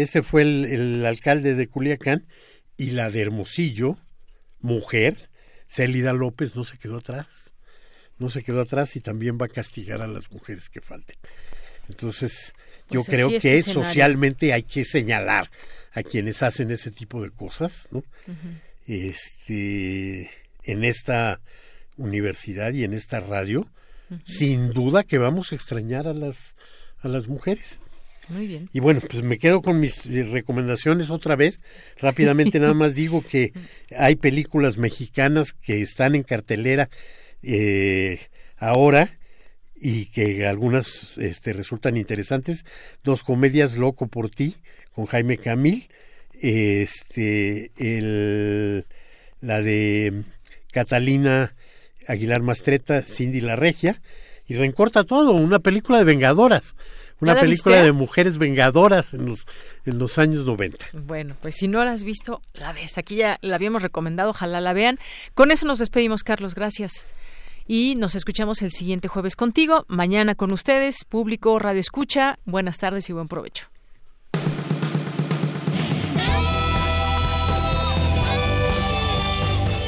este 0.00 0.22
fue 0.22 0.42
el, 0.42 1.04
alcalde 1.04 1.54
de 1.54 1.68
Culiacán 1.68 2.26
y 2.76 2.92
la 2.92 3.10
de 3.10 3.20
Hermosillo, 3.20 3.98
mujer, 4.60 5.30
Célida 5.68 6.12
López 6.12 6.56
no 6.56 6.64
se 6.64 6.78
quedó 6.78 6.98
atrás. 6.98 7.49
No 8.20 8.30
se 8.30 8.44
quedó 8.44 8.60
atrás 8.60 8.94
y 8.94 9.00
también 9.00 9.36
va 9.40 9.46
a 9.46 9.48
castigar 9.48 10.00
a 10.02 10.06
las 10.06 10.30
mujeres 10.30 10.68
que 10.68 10.80
falten. 10.80 11.16
Entonces, 11.88 12.54
yo 12.88 13.00
pues 13.00 13.08
creo 13.08 13.28
que 13.28 13.56
este 13.56 13.72
socialmente 13.72 14.52
hay 14.52 14.62
que 14.62 14.84
señalar 14.84 15.50
a 15.92 16.02
quienes 16.02 16.42
hacen 16.42 16.70
ese 16.70 16.92
tipo 16.92 17.22
de 17.22 17.30
cosas, 17.30 17.88
¿no? 17.90 18.04
Este 18.86 20.30
en 20.64 20.84
esta 20.84 21.40
universidad 21.96 22.72
y 22.72 22.84
en 22.84 22.92
esta 22.92 23.20
radio, 23.20 23.66
sin 24.24 24.70
duda 24.70 25.04
que 25.04 25.18
vamos 25.18 25.52
a 25.52 25.54
extrañar 25.54 26.06
a 26.06 26.12
las, 26.12 26.56
a 27.00 27.08
las 27.08 27.28
mujeres. 27.28 27.80
Muy 28.28 28.46
bien. 28.46 28.68
Y 28.72 28.80
bueno, 28.80 29.00
pues 29.00 29.22
me 29.22 29.38
quedo 29.38 29.60
con 29.60 29.80
mis 29.80 30.06
eh, 30.06 30.22
recomendaciones 30.22 31.10
otra 31.10 31.34
vez. 31.34 31.60
Rápidamente 31.98 32.60
nada 32.60 32.74
más 32.74 32.94
digo 32.94 33.22
que 33.22 33.52
hay 33.96 34.16
películas 34.16 34.78
mexicanas 34.78 35.52
que 35.52 35.80
están 35.80 36.14
en 36.14 36.22
cartelera 36.22 36.88
eh, 37.42 38.20
ahora 38.56 39.18
y 39.74 40.06
que 40.06 40.46
algunas 40.46 41.16
este, 41.18 41.52
resultan 41.52 41.96
interesantes. 41.96 42.64
Dos 43.02 43.22
comedias, 43.22 43.76
Loco 43.76 44.08
por 44.08 44.30
ti, 44.30 44.56
con 44.92 45.06
Jaime 45.06 45.38
Camil. 45.38 45.88
Este, 46.42 47.70
el, 47.76 48.84
la 49.40 49.60
de 49.60 50.22
Catalina 50.72 51.54
Aguilar 52.06 52.42
Mastreta, 52.42 53.02
Cindy 53.02 53.40
La 53.40 53.56
Regia, 53.56 54.00
y 54.46 54.54
reencorta 54.54 55.04
todo, 55.04 55.32
una 55.32 55.60
película 55.60 55.98
de 55.98 56.04
vengadoras, 56.04 56.74
una 57.20 57.38
película 57.38 57.82
de 57.82 57.92
mujeres 57.92 58.38
vengadoras 58.38 59.14
en 59.14 59.26
los, 59.26 59.46
en 59.84 59.98
los 59.98 60.18
años 60.18 60.44
90. 60.44 60.86
Bueno, 60.94 61.36
pues 61.40 61.56
si 61.56 61.68
no 61.68 61.84
la 61.84 61.92
has 61.92 62.02
visto, 62.02 62.40
la 62.54 62.72
ves. 62.72 62.98
Aquí 62.98 63.16
ya 63.16 63.38
la 63.42 63.56
habíamos 63.56 63.82
recomendado, 63.82 64.30
ojalá 64.30 64.60
la 64.60 64.72
vean. 64.72 64.98
Con 65.34 65.50
eso 65.50 65.66
nos 65.66 65.78
despedimos, 65.78 66.24
Carlos, 66.24 66.54
gracias. 66.54 67.06
Y 67.72 67.94
nos 67.94 68.16
escuchamos 68.16 68.62
el 68.62 68.72
siguiente 68.72 69.06
jueves 69.06 69.36
contigo, 69.36 69.84
mañana 69.86 70.34
con 70.34 70.50
ustedes, 70.50 71.04
público, 71.04 71.56
radio 71.60 71.78
escucha. 71.80 72.36
Buenas 72.44 72.78
tardes 72.78 73.08
y 73.08 73.12
buen 73.12 73.28
provecho. 73.28 73.68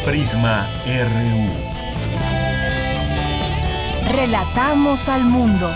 Prisma 0.07 0.71
RU. 0.87 1.49
Relatamos 4.17 5.09
al 5.09 5.25
mundo. 5.25 5.75